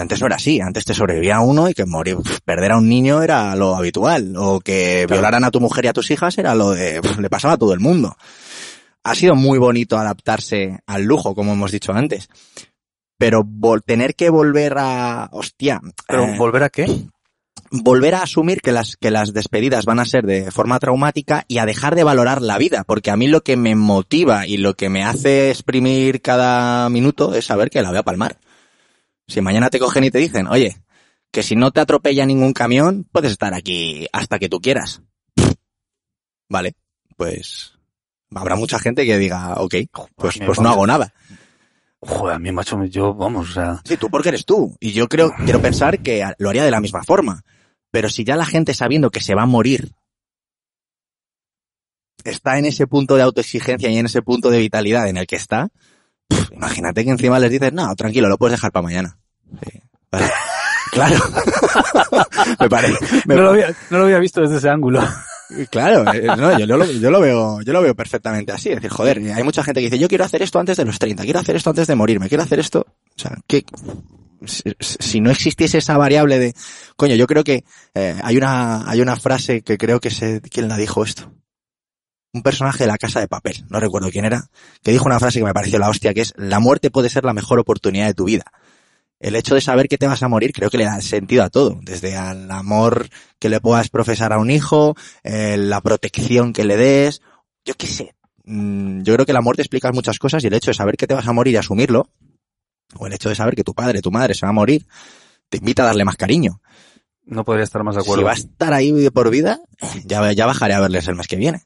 Que 0.00 0.02
antes 0.02 0.20
no 0.22 0.28
era 0.28 0.36
así, 0.36 0.62
antes 0.62 0.86
te 0.86 0.94
sobrevivía 0.94 1.40
uno 1.40 1.68
y 1.68 1.74
que 1.74 1.84
morir, 1.84 2.16
perder 2.46 2.72
a 2.72 2.78
un 2.78 2.88
niño 2.88 3.22
era 3.22 3.54
lo 3.54 3.76
habitual. 3.76 4.34
O 4.38 4.58
que 4.60 5.04
Claro. 5.06 5.20
violaran 5.20 5.44
a 5.44 5.50
tu 5.50 5.60
mujer 5.60 5.84
y 5.84 5.88
a 5.88 5.92
tus 5.92 6.10
hijas 6.10 6.38
era 6.38 6.54
lo 6.54 6.70
de, 6.70 7.02
le 7.18 7.28
pasaba 7.28 7.52
a 7.54 7.58
todo 7.58 7.74
el 7.74 7.80
mundo. 7.80 8.16
Ha 9.04 9.14
sido 9.14 9.34
muy 9.34 9.58
bonito 9.58 9.98
adaptarse 9.98 10.78
al 10.86 11.02
lujo, 11.02 11.34
como 11.34 11.52
hemos 11.52 11.70
dicho 11.70 11.92
antes. 11.92 12.28
Pero 13.18 13.42
vol- 13.44 13.82
tener 13.84 14.14
que 14.14 14.30
volver 14.30 14.76
a, 14.78 15.28
hostia, 15.32 15.82
¿Pero 16.08 16.24
eh, 16.24 16.38
volver 16.38 16.62
a 16.62 16.70
qué? 16.70 16.86
volver 17.70 18.14
a 18.14 18.22
asumir 18.22 18.62
que 18.62 18.72
las, 18.72 18.96
que 18.96 19.10
las 19.10 19.34
despedidas 19.34 19.84
van 19.84 20.00
a 20.00 20.06
ser 20.06 20.24
de 20.24 20.50
forma 20.50 20.78
traumática 20.78 21.44
y 21.46 21.58
a 21.58 21.66
dejar 21.66 21.94
de 21.94 22.04
valorar 22.04 22.40
la 22.42 22.56
vida, 22.56 22.84
porque 22.86 23.10
a 23.10 23.16
mí 23.16 23.28
lo 23.28 23.42
que 23.42 23.56
me 23.58 23.74
motiva 23.76 24.46
y 24.46 24.56
lo 24.56 24.74
que 24.74 24.88
me 24.88 25.04
hace 25.04 25.50
exprimir 25.50 26.20
cada 26.22 26.88
minuto 26.88 27.34
es 27.34 27.44
saber 27.44 27.68
que 27.68 27.82
la 27.82 27.90
voy 27.90 27.98
a 27.98 28.02
palmar. 28.02 28.38
Si 29.30 29.40
mañana 29.40 29.70
te 29.70 29.78
cogen 29.78 30.02
y 30.02 30.10
te 30.10 30.18
dicen, 30.18 30.48
oye, 30.48 30.76
que 31.30 31.44
si 31.44 31.54
no 31.54 31.70
te 31.70 31.80
atropella 31.80 32.26
ningún 32.26 32.52
camión, 32.52 33.06
puedes 33.12 33.30
estar 33.30 33.54
aquí 33.54 34.08
hasta 34.12 34.40
que 34.40 34.48
tú 34.48 34.60
quieras. 34.60 35.02
Vale, 36.48 36.74
pues 37.16 37.78
habrá 38.34 38.56
mucha 38.56 38.80
gente 38.80 39.06
que 39.06 39.18
diga, 39.18 39.54
ok, 39.54 39.74
pues, 40.16 40.40
pues 40.44 40.60
no 40.60 40.68
hago 40.68 40.84
nada. 40.84 41.14
Joder, 42.00 42.34
a 42.34 42.38
mí, 42.40 42.50
macho, 42.50 42.82
yo, 42.86 43.14
vamos, 43.14 43.50
o 43.50 43.52
sea, 43.52 43.80
Sí, 43.84 43.96
tú 43.96 44.10
porque 44.10 44.30
eres 44.30 44.44
tú. 44.44 44.76
Y 44.80 44.90
yo 44.90 45.08
creo, 45.08 45.32
quiero 45.44 45.62
pensar 45.62 46.00
que 46.00 46.26
lo 46.38 46.48
haría 46.48 46.64
de 46.64 46.72
la 46.72 46.80
misma 46.80 47.04
forma. 47.04 47.44
Pero 47.92 48.08
si 48.08 48.24
ya 48.24 48.34
la 48.34 48.46
gente 48.46 48.74
sabiendo 48.74 49.10
que 49.10 49.20
se 49.20 49.36
va 49.36 49.42
a 49.42 49.46
morir 49.46 49.92
está 52.24 52.58
en 52.58 52.66
ese 52.66 52.88
punto 52.88 53.14
de 53.14 53.22
autoexigencia 53.22 53.88
y 53.90 53.96
en 53.96 54.06
ese 54.06 54.22
punto 54.22 54.50
de 54.50 54.58
vitalidad 54.58 55.08
en 55.08 55.18
el 55.18 55.26
que 55.28 55.36
está, 55.36 55.68
imagínate 56.50 57.04
que 57.04 57.10
encima 57.10 57.38
les 57.38 57.50
dices, 57.50 57.72
no, 57.72 57.94
tranquilo, 57.94 58.28
lo 58.28 58.38
puedes 58.38 58.56
dejar 58.56 58.72
para 58.72 58.82
mañana. 58.82 59.19
Sí, 59.62 59.80
vale. 60.10 60.30
claro. 60.92 61.16
me 62.60 62.68
parece. 62.68 63.22
me 63.26 63.36
no, 63.36 63.42
lo 63.42 63.50
había, 63.50 63.74
no 63.90 63.98
lo 63.98 64.04
había 64.04 64.18
visto 64.18 64.40
desde 64.40 64.58
ese 64.58 64.68
ángulo. 64.68 65.02
Claro, 65.70 66.12
eh, 66.12 66.22
no, 66.36 66.56
yo, 66.58 66.66
lo, 66.66 66.84
yo 66.84 67.10
lo 67.10 67.20
veo, 67.20 67.60
yo 67.62 67.72
lo 67.72 67.82
veo 67.82 67.94
perfectamente 67.94 68.52
así. 68.52 68.68
Es 68.68 68.76
decir, 68.76 68.90
joder, 68.90 69.18
hay 69.18 69.42
mucha 69.42 69.64
gente 69.64 69.80
que 69.80 69.86
dice, 69.86 69.98
yo 69.98 70.08
quiero 70.08 70.24
hacer 70.24 70.42
esto 70.42 70.58
antes 70.58 70.76
de 70.76 70.84
los 70.84 70.98
30, 70.98 71.24
quiero 71.24 71.40
hacer 71.40 71.56
esto 71.56 71.70
antes 71.70 71.86
de 71.88 71.94
morirme, 71.96 72.28
quiero 72.28 72.44
hacer 72.44 72.60
esto. 72.60 72.86
O 72.86 73.18
sea, 73.18 73.36
que 73.46 73.64
si, 74.46 74.62
si 74.78 75.20
no 75.20 75.30
existiese 75.30 75.78
esa 75.78 75.96
variable 75.96 76.38
de, 76.38 76.54
coño, 76.96 77.14
yo 77.14 77.26
creo 77.26 77.44
que 77.44 77.64
eh, 77.94 78.16
hay 78.22 78.36
una, 78.36 78.88
hay 78.88 79.00
una 79.00 79.16
frase 79.16 79.62
que 79.62 79.76
creo 79.76 80.00
que 80.00 80.10
sé 80.10 80.40
quién 80.40 80.68
la 80.68 80.76
dijo 80.76 81.04
esto. 81.04 81.32
Un 82.32 82.42
personaje 82.42 82.84
de 82.84 82.86
la 82.86 82.98
casa 82.98 83.18
de 83.18 83.26
papel, 83.26 83.64
no 83.70 83.80
recuerdo 83.80 84.10
quién 84.10 84.24
era, 84.24 84.48
que 84.82 84.92
dijo 84.92 85.06
una 85.06 85.18
frase 85.18 85.40
que 85.40 85.44
me 85.44 85.52
pareció 85.52 85.80
la 85.80 85.88
hostia, 85.88 86.14
que 86.14 86.20
es, 86.20 86.32
la 86.36 86.60
muerte 86.60 86.90
puede 86.90 87.08
ser 87.08 87.24
la 87.24 87.32
mejor 87.32 87.58
oportunidad 87.58 88.06
de 88.06 88.14
tu 88.14 88.24
vida. 88.24 88.44
El 89.20 89.36
hecho 89.36 89.54
de 89.54 89.60
saber 89.60 89.86
que 89.86 89.98
te 89.98 90.06
vas 90.06 90.22
a 90.22 90.28
morir 90.28 90.52
creo 90.52 90.70
que 90.70 90.78
le 90.78 90.84
da 90.86 91.00
sentido 91.02 91.44
a 91.44 91.50
todo, 91.50 91.78
desde 91.82 92.16
al 92.16 92.50
amor 92.50 93.08
que 93.38 93.50
le 93.50 93.60
puedas 93.60 93.90
profesar 93.90 94.32
a 94.32 94.38
un 94.38 94.50
hijo, 94.50 94.96
eh, 95.22 95.56
la 95.58 95.80
protección 95.82 96.52
que 96.54 96.64
le 96.64 96.76
des, 96.78 97.20
yo 97.64 97.74
qué 97.74 97.86
sé. 97.86 98.14
Mm, 98.44 99.02
Yo 99.02 99.12
creo 99.14 99.26
que 99.26 99.34
la 99.34 99.42
muerte 99.42 99.60
explica 99.62 99.92
muchas 99.92 100.18
cosas 100.18 100.42
y 100.42 100.46
el 100.46 100.54
hecho 100.54 100.70
de 100.70 100.74
saber 100.74 100.96
que 100.96 101.06
te 101.06 101.14
vas 101.14 101.28
a 101.28 101.32
morir 101.34 101.52
y 101.54 101.56
asumirlo, 101.58 102.08
o 102.96 103.06
el 103.06 103.12
hecho 103.12 103.28
de 103.28 103.34
saber 103.34 103.54
que 103.54 103.62
tu 103.62 103.74
padre, 103.74 104.00
tu 104.00 104.10
madre 104.10 104.32
se 104.34 104.46
va 104.46 104.50
a 104.50 104.54
morir, 104.54 104.86
te 105.50 105.58
invita 105.58 105.82
a 105.82 105.86
darle 105.86 106.04
más 106.06 106.16
cariño. 106.16 106.60
No 107.26 107.44
podría 107.44 107.64
estar 107.64 107.84
más 107.84 107.94
de 107.96 108.00
Si 108.00 108.06
acuerdo. 108.06 108.24
va 108.24 108.32
a 108.32 108.34
estar 108.34 108.72
ahí 108.72 109.10
por 109.10 109.30
vida, 109.30 109.60
ya, 110.06 110.32
ya 110.32 110.46
bajaré 110.46 110.72
a 110.74 110.80
verles 110.80 111.06
el 111.08 111.14
mes 111.14 111.28
que 111.28 111.36
viene, 111.36 111.62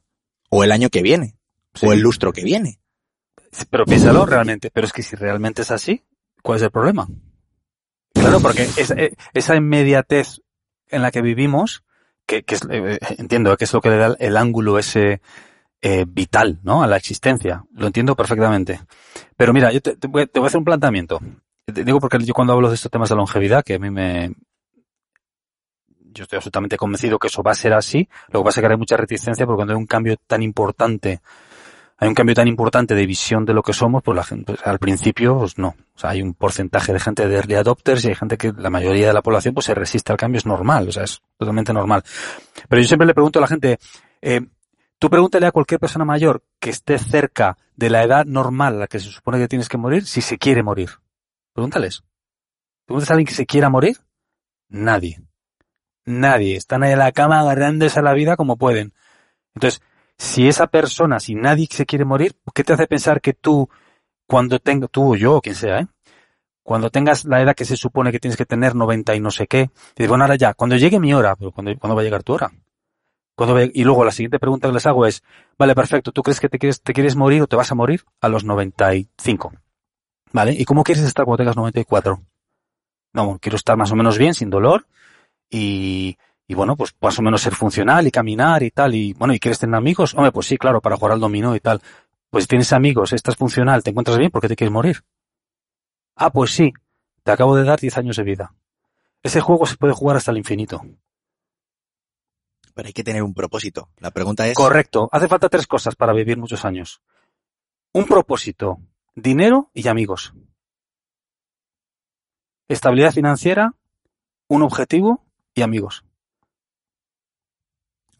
o 0.50 0.64
el 0.64 0.72
año 0.72 0.90
que 0.90 1.02
viene, 1.02 1.36
Sí. 1.72 1.86
o 1.86 1.92
el 1.92 2.00
lustro 2.00 2.32
que 2.32 2.42
viene. 2.42 2.80
Pero 3.70 3.84
piénsalo 3.86 4.26
realmente. 4.26 4.70
Pero 4.72 4.86
es 4.88 4.92
que 4.92 5.02
si 5.04 5.14
realmente 5.16 5.62
es 5.62 5.70
así, 5.70 6.02
¿cuál 6.42 6.56
es 6.58 6.62
el 6.64 6.70
problema? 6.72 7.08
Claro, 8.14 8.40
porque 8.40 8.62
esa, 8.76 8.94
eh, 8.94 9.14
esa 9.34 9.56
inmediatez 9.56 10.40
en 10.88 11.02
la 11.02 11.10
que 11.10 11.22
vivimos, 11.22 11.84
que, 12.26 12.42
que 12.42 12.54
es, 12.54 12.62
eh, 12.70 12.98
eh, 13.00 13.14
entiendo 13.18 13.56
que 13.56 13.64
es 13.64 13.72
lo 13.72 13.80
que 13.80 13.90
le 13.90 13.96
da 13.96 14.16
el, 14.18 14.36
ángulo 14.36 14.78
ese 14.78 15.20
vital, 16.08 16.60
¿no? 16.62 16.82
A 16.82 16.86
la 16.86 16.96
existencia. 16.96 17.62
Lo 17.74 17.86
entiendo 17.88 18.16
perfectamente. 18.16 18.80
Pero 19.36 19.52
mira, 19.52 19.70
yo 19.70 19.82
te, 19.82 19.96
te 19.96 20.08
voy, 20.08 20.26
te 20.26 20.40
voy 20.40 20.46
a 20.46 20.48
hacer 20.48 20.58
un 20.58 20.64
planteamiento. 20.64 21.20
Te 21.66 21.84
digo 21.84 22.00
porque 22.00 22.18
yo 22.24 22.32
cuando 22.32 22.54
hablo 22.54 22.70
de 22.70 22.76
estos 22.76 22.90
temas 22.90 23.10
de 23.10 23.16
longevidad, 23.16 23.62
que 23.62 23.74
a 23.74 23.78
mí 23.78 23.90
me, 23.90 24.32
yo 26.14 26.22
estoy 26.22 26.36
absolutamente 26.36 26.76
convencido 26.76 27.18
que 27.18 27.26
eso 27.26 27.42
va 27.42 27.50
a 27.50 27.56
ser 27.56 27.74
así. 27.74 28.08
Lo 28.28 28.40
que 28.40 28.44
pasa 28.44 28.60
es 28.60 28.66
que 28.66 28.72
hay 28.72 28.78
mucha 28.78 28.96
reticencia 28.96 29.44
porque 29.44 29.56
cuando 29.56 29.74
hay 29.74 29.78
un 29.78 29.86
cambio 29.86 30.16
tan 30.26 30.42
importante, 30.42 31.20
hay 31.96 32.08
un 32.08 32.14
cambio 32.14 32.34
tan 32.34 32.48
importante 32.48 32.94
de 32.94 33.06
visión 33.06 33.44
de 33.44 33.54
lo 33.54 33.62
que 33.62 33.72
somos, 33.72 34.02
pues 34.02 34.16
la 34.16 34.24
gente, 34.24 34.54
pues, 34.54 34.66
al 34.66 34.78
principio, 34.78 35.38
pues 35.38 35.58
no. 35.58 35.68
O 35.68 35.98
sea, 35.98 36.10
hay 36.10 36.22
un 36.22 36.34
porcentaje 36.34 36.92
de 36.92 36.98
gente 36.98 37.28
de 37.28 37.36
early 37.36 37.54
adopters 37.54 38.04
y 38.04 38.08
hay 38.08 38.14
gente 38.14 38.36
que 38.36 38.52
la 38.52 38.70
mayoría 38.70 39.06
de 39.06 39.12
la 39.12 39.22
población 39.22 39.54
pues 39.54 39.66
se 39.66 39.74
resiste 39.74 40.10
al 40.12 40.18
cambio, 40.18 40.38
es 40.38 40.46
normal, 40.46 40.88
o 40.88 40.92
sea, 40.92 41.04
es 41.04 41.22
totalmente 41.38 41.72
normal. 41.72 42.02
Pero 42.68 42.82
yo 42.82 42.88
siempre 42.88 43.06
le 43.06 43.14
pregunto 43.14 43.38
a 43.38 43.42
la 43.42 43.48
gente, 43.48 43.78
eh, 44.20 44.40
tú 44.98 45.08
pregúntale 45.08 45.46
a 45.46 45.52
cualquier 45.52 45.78
persona 45.78 46.04
mayor 46.04 46.42
que 46.58 46.70
esté 46.70 46.98
cerca 46.98 47.56
de 47.76 47.90
la 47.90 48.02
edad 48.02 48.24
normal 48.24 48.74
a 48.74 48.78
la 48.80 48.86
que 48.88 48.98
se 48.98 49.10
supone 49.10 49.38
que 49.38 49.48
tienes 49.48 49.68
que 49.68 49.78
morir, 49.78 50.04
si 50.04 50.20
se 50.20 50.36
quiere 50.36 50.62
morir. 50.62 50.90
Pregúntales. 51.52 52.02
¿Pregúntales 52.86 53.10
a 53.10 53.14
alguien 53.14 53.26
que 53.26 53.34
se 53.34 53.46
quiera 53.46 53.70
morir? 53.70 53.98
Nadie. 54.68 55.22
Nadie. 56.04 56.56
Están 56.56 56.82
ahí 56.82 56.92
en 56.92 56.98
la 56.98 57.12
cama 57.12 57.40
agarrándose 57.40 58.00
a 58.00 58.02
la 58.02 58.14
vida 58.14 58.36
como 58.36 58.56
pueden. 58.56 58.92
Entonces, 59.54 59.80
si 60.18 60.48
esa 60.48 60.66
persona, 60.66 61.20
si 61.20 61.34
nadie 61.34 61.66
se 61.70 61.86
quiere 61.86 62.04
morir, 62.04 62.36
¿qué 62.54 62.64
te 62.64 62.72
hace 62.72 62.86
pensar 62.86 63.20
que 63.20 63.32
tú, 63.32 63.68
cuando 64.26 64.58
tenga, 64.58 64.88
tú 64.88 65.14
o 65.14 65.16
yo, 65.16 65.36
o 65.36 65.40
quien 65.40 65.54
sea, 65.54 65.80
¿eh? 65.80 65.86
cuando 66.62 66.90
tengas 66.90 67.24
la 67.24 67.42
edad 67.42 67.54
que 67.54 67.64
se 67.64 67.76
supone 67.76 68.10
que 68.10 68.18
tienes 68.18 68.36
que 68.36 68.46
tener 68.46 68.74
90 68.74 69.14
y 69.14 69.20
no 69.20 69.30
sé 69.30 69.46
qué, 69.46 69.70
dices, 69.96 70.08
bueno, 70.08 70.24
ahora 70.24 70.36
ya, 70.36 70.54
cuando 70.54 70.76
llegue 70.76 70.98
mi 70.98 71.12
hora, 71.12 71.36
pero 71.36 71.52
¿cuándo, 71.52 71.72
¿cuándo 71.78 71.94
va 71.94 72.00
a 72.00 72.04
llegar 72.04 72.22
tu 72.22 72.32
hora? 72.32 72.50
¿Cuándo 73.36 73.54
va 73.54 73.64
y 73.64 73.84
luego 73.84 74.04
la 74.04 74.12
siguiente 74.12 74.38
pregunta 74.38 74.68
que 74.68 74.74
les 74.74 74.86
hago 74.86 75.06
es, 75.06 75.22
vale, 75.58 75.74
perfecto, 75.74 76.12
¿tú 76.12 76.22
crees 76.22 76.40
que 76.40 76.48
te 76.48 76.58
quieres, 76.58 76.80
te 76.80 76.92
quieres 76.92 77.16
morir 77.16 77.42
o 77.42 77.46
te 77.46 77.56
vas 77.56 77.70
a 77.70 77.74
morir 77.74 78.04
a 78.20 78.28
los 78.28 78.44
95? 78.44 79.52
¿Vale? 80.32 80.52
¿Y 80.52 80.64
cómo 80.64 80.84
quieres 80.84 81.04
estar 81.04 81.24
cuando 81.24 81.38
tengas 81.38 81.56
94? 81.56 82.22
No, 83.12 83.38
quiero 83.40 83.56
estar 83.56 83.76
más 83.76 83.92
o 83.92 83.96
menos 83.96 84.18
bien, 84.18 84.34
sin 84.34 84.50
dolor, 84.50 84.86
y, 85.50 86.16
y 86.46 86.54
bueno, 86.54 86.76
pues 86.76 86.94
más 87.00 87.18
o 87.18 87.22
menos 87.22 87.42
ser 87.42 87.54
funcional 87.54 88.06
y 88.06 88.10
caminar 88.10 88.62
y 88.62 88.70
tal. 88.70 88.94
Y 88.94 89.12
bueno, 89.14 89.34
¿y 89.34 89.40
quieres 89.40 89.58
tener 89.58 89.74
amigos? 89.76 90.14
Hombre, 90.14 90.32
pues 90.32 90.46
sí, 90.46 90.58
claro, 90.58 90.80
para 90.80 90.96
jugar 90.96 91.12
al 91.12 91.20
dominó 91.20 91.56
y 91.56 91.60
tal. 91.60 91.80
Pues 92.30 92.46
tienes 92.46 92.72
amigos, 92.72 93.12
estás 93.12 93.36
funcional, 93.36 93.82
te 93.82 93.90
encuentras 93.90 94.18
bien, 94.18 94.30
¿por 94.30 94.42
qué 94.42 94.48
te 94.48 94.56
quieres 94.56 94.72
morir? 94.72 95.04
Ah, 96.16 96.30
pues 96.30 96.50
sí, 96.50 96.72
te 97.22 97.32
acabo 97.32 97.56
de 97.56 97.64
dar 97.64 97.80
10 97.80 97.96
años 97.98 98.16
de 98.16 98.22
vida. 98.24 98.54
Ese 99.22 99.40
juego 99.40 99.66
se 99.66 99.76
puede 99.76 99.94
jugar 99.94 100.16
hasta 100.16 100.30
el 100.30 100.38
infinito. 100.38 100.82
Pero 102.74 102.86
hay 102.86 102.92
que 102.92 103.04
tener 103.04 103.22
un 103.22 103.34
propósito. 103.34 103.88
La 103.98 104.10
pregunta 104.10 104.46
es, 104.46 104.54
Correcto. 104.54 105.08
Hace 105.12 105.28
falta 105.28 105.48
tres 105.48 105.66
cosas 105.66 105.94
para 105.94 106.12
vivir 106.12 106.36
muchos 106.36 106.64
años. 106.64 107.00
Un 107.92 108.04
propósito, 108.04 108.80
dinero 109.14 109.70
y 109.72 109.86
amigos. 109.88 110.34
Estabilidad 112.68 113.12
financiera, 113.12 113.74
un 114.48 114.62
objetivo 114.62 115.24
y 115.54 115.62
amigos. 115.62 116.04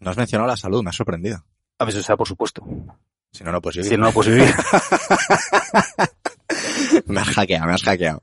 No 0.00 0.10
has 0.10 0.16
mencionado 0.16 0.48
la 0.48 0.56
salud, 0.56 0.82
me 0.82 0.90
has 0.90 0.96
sorprendido. 0.96 1.44
A 1.78 1.84
veces 1.84 2.04
sea, 2.06 2.16
por 2.16 2.26
supuesto. 2.28 2.62
Si 3.32 3.42
no, 3.44 3.50
no 3.52 3.60
puedes 3.60 3.76
vivir. 3.78 3.90
Si 3.90 3.96
no, 3.96 4.04
no 4.06 4.12
puedes 4.12 4.32
vivir. 4.34 4.54
me 7.06 7.20
has 7.20 7.28
hackeado, 7.28 7.66
me 7.66 7.74
has 7.74 7.82
hackeado. 7.82 8.22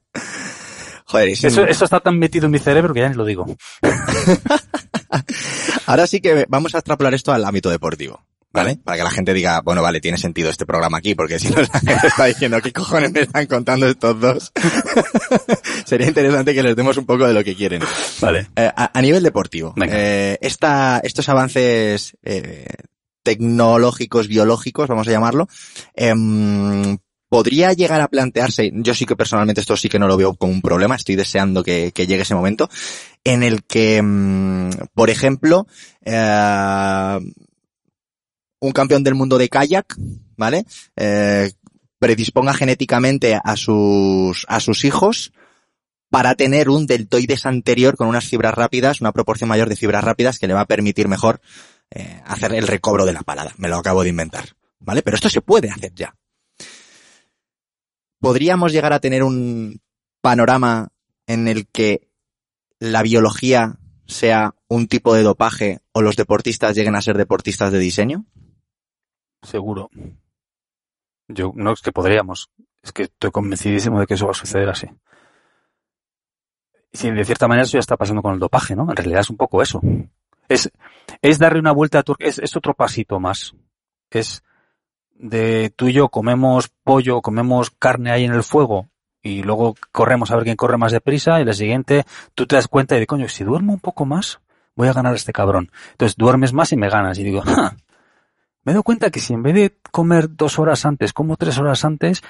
Joder, 1.06 1.30
Eso, 1.30 1.62
un- 1.64 1.70
eso 1.70 1.86
está 1.86 2.00
tan 2.00 2.18
metido 2.18 2.46
en 2.46 2.52
mi 2.52 2.60
cerebro 2.60 2.94
que 2.94 3.02
ya 3.02 3.10
ni 3.10 3.16
lo 3.16 3.26
digo. 3.26 3.46
Ahora 5.86 6.08
sí 6.08 6.22
que 6.22 6.46
vamos 6.48 6.74
a 6.74 6.78
extrapolar 6.78 7.14
esto 7.14 7.34
al 7.34 7.44
ámbito 7.44 7.70
deportivo. 7.70 8.24
¿Vale? 8.54 8.78
Para 8.84 8.98
que 8.98 9.04
la 9.04 9.12
gente 9.12 9.34
diga, 9.34 9.62
bueno, 9.62 9.82
vale, 9.82 10.02
tiene 10.02 10.18
sentido 10.18 10.50
este 10.50 10.66
programa 10.66 10.98
aquí, 10.98 11.16
porque 11.16 11.40
si 11.40 11.50
no 11.50 11.62
la 11.62 11.80
gente 11.80 12.08
está 12.08 12.26
diciendo, 12.26 12.62
¿qué 12.62 12.74
cojones 12.74 13.12
me 13.12 13.22
están 13.22 13.46
contando 13.46 13.88
estos 13.88 14.20
dos? 14.20 14.52
Sería 15.86 16.08
interesante 16.08 16.54
que 16.54 16.64
les 16.64 16.76
demos 16.76 16.98
un 16.98 17.06
poco 17.06 17.28
de 17.28 17.34
lo 17.34 17.44
que 17.44 17.56
quieren. 17.56 17.82
Vale. 18.20 18.48
Eh, 18.56 18.70
a, 18.76 18.98
a 18.98 19.02
nivel 19.02 19.24
deportivo, 19.24 19.74
eh, 19.88 20.38
esta, 20.42 21.00
estos 21.04 21.30
avances 21.30 22.18
eh, 22.24 22.66
tecnológicos, 23.24 24.28
biológicos, 24.28 24.88
vamos 24.88 25.08
a 25.08 25.12
llamarlo, 25.12 25.48
em, 25.96 26.98
podría 27.30 27.72
llegar 27.72 28.02
a 28.02 28.10
plantearse, 28.10 28.72
yo 28.74 28.94
sí 28.94 29.06
que 29.06 29.16
personalmente 29.16 29.62
esto 29.62 29.78
sí 29.78 29.88
que 29.88 30.00
no 30.00 30.08
lo 30.08 30.18
veo 30.18 30.36
como 30.36 30.52
un 30.52 30.62
problema, 30.62 30.96
estoy 30.96 31.16
deseando 31.16 31.64
que, 31.64 31.94
que 31.94 32.06
llegue 32.06 32.24
ese 32.24 32.36
momento, 32.36 32.70
en 33.24 33.44
el 33.44 33.64
que, 33.64 34.02
mm, 34.02 34.72
por 34.94 35.10
ejemplo, 35.10 35.68
eh, 36.04 37.20
un 38.62 38.72
campeón 38.72 39.04
del 39.04 39.16
mundo 39.16 39.38
de 39.38 39.50
kayak, 39.50 39.96
¿vale? 40.38 40.66
Eh, 40.96 41.52
predisponga 42.00 42.54
genéticamente 42.54 43.38
a 43.44 43.56
sus, 43.58 44.46
a 44.48 44.60
sus 44.60 44.86
hijos 44.86 45.34
para 46.10 46.36
tener 46.36 46.70
un 46.70 46.86
deltoides 46.86 47.46
anterior 47.46 47.96
con 47.96 48.08
unas 48.08 48.26
fibras 48.26 48.54
rápidas, 48.54 49.02
una 49.02 49.12
proporción 49.12 49.50
mayor 49.50 49.68
de 49.68 49.76
fibras 49.76 50.04
rápidas 50.04 50.40
que 50.40 50.48
le 50.48 50.54
va 50.54 50.62
a 50.62 50.68
permitir 50.68 51.08
mejor 51.08 51.42
eh, 51.90 52.22
hacer 52.26 52.54
el 52.54 52.68
recobro 52.68 53.06
de 53.06 53.14
la 53.14 53.22
palada. 53.22 53.54
Me 53.58 53.68
lo 53.68 53.78
acabo 53.78 54.04
de 54.04 54.10
inventar, 54.10 54.46
¿vale? 54.80 55.02
Pero 55.02 55.16
esto 55.16 55.30
se 55.30 55.42
puede 55.42 55.70
hacer 55.70 55.94
ya. 55.96 56.16
¿Podríamos 58.20 58.72
llegar 58.72 58.94
a 58.94 59.00
tener 59.00 59.24
un 59.24 59.82
panorama 60.22 60.90
en 61.26 61.48
el 61.48 61.68
que 61.68 62.10
la 62.80 63.02
biología 63.02 63.80
sea 64.06 64.54
un 64.68 64.88
tipo 64.88 65.16
de 65.16 65.24
dopaje 65.24 65.80
o 65.94 66.02
los 66.02 66.16
deportistas 66.16 66.76
lleguen 66.76 66.96
a 66.96 67.02
ser 67.02 67.18
deportistas 67.18 67.72
de 67.72 67.80
diseño? 67.80 68.26
Seguro. 69.42 69.90
Yo, 71.28 71.52
no 71.56 71.74
es 71.74 71.82
que 71.82 71.92
podríamos. 71.92 72.50
Es 72.84 72.92
que 72.92 73.04
estoy 73.04 73.32
convencidísimo 73.32 74.00
de 74.00 74.08
que 74.08 74.16
eso 74.16 74.26
va 74.26 74.32
a 74.32 74.36
suceder 74.36 74.70
así. 74.70 74.88
Sí, 76.94 77.10
de 77.10 77.24
cierta 77.24 77.48
manera 77.48 77.64
eso 77.64 77.74
ya 77.74 77.80
está 77.80 77.96
pasando 77.96 78.22
con 78.22 78.34
el 78.34 78.40
dopaje, 78.40 78.76
¿no? 78.76 78.90
En 78.90 78.96
realidad 78.96 79.22
es 79.22 79.30
un 79.30 79.38
poco 79.38 79.62
eso. 79.62 79.82
Es, 80.50 80.70
es 81.22 81.40
darle 81.40 81.60
una 81.60 81.72
vuelta 81.72 82.00
a 82.00 82.04
tu, 82.04 82.16
es, 82.20 82.38
es 82.40 82.56
otro 82.56 82.74
pasito 82.74 83.20
más. 83.20 83.56
Es 84.10 84.44
de 85.14 85.72
tú 85.76 85.88
y 85.88 85.94
yo 85.94 86.10
comemos 86.10 86.70
pollo, 86.84 87.22
comemos 87.22 87.72
carne 87.72 88.12
ahí 88.12 88.26
en 88.26 88.34
el 88.34 88.44
fuego 88.44 88.90
y 89.22 89.44
luego 89.44 89.76
corremos 89.92 90.32
a 90.32 90.36
ver 90.36 90.44
quién 90.44 90.56
corre 90.56 90.78
más 90.78 90.92
deprisa 90.92 91.40
y 91.40 91.46
la 91.46 91.54
siguiente 91.54 92.06
tú 92.34 92.48
te 92.48 92.56
das 92.56 92.68
cuenta 92.68 92.98
y 92.98 93.00
de 93.00 93.08
coño, 93.08 93.30
si 93.30 93.44
duermo 93.44 93.72
un 93.72 93.80
poco 93.80 94.06
más, 94.06 94.42
voy 94.76 94.88
a 94.88 94.94
ganar 94.94 95.14
a 95.14 95.16
este 95.16 95.32
cabrón. 95.32 95.72
Entonces 95.92 96.18
duermes 96.18 96.54
más 96.54 96.72
y 96.74 96.76
me 96.78 96.90
ganas 96.90 97.18
y 97.20 97.24
digo, 97.24 97.42
"Ja, 97.42 97.78
me 98.64 98.74
doy 98.74 98.84
cuenta 98.84 99.10
que 99.12 99.20
si 99.20 99.34
en 99.34 99.44
vez 99.44 99.54
de 99.56 99.78
comer 99.92 100.36
dos 100.36 100.60
horas 100.60 100.86
antes, 100.86 101.14
como 101.14 101.38
tres 101.38 101.58
horas 101.58 101.84
antes, 101.86 102.22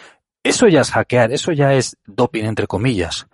eso 0.44 0.68
ya 0.68 0.82
es 0.82 0.92
hackear, 0.92 1.32
eso 1.32 1.52
ya 1.52 1.74
es 1.74 1.98
doping 2.06 2.44
entre 2.46 2.68
comillas. 2.68 3.28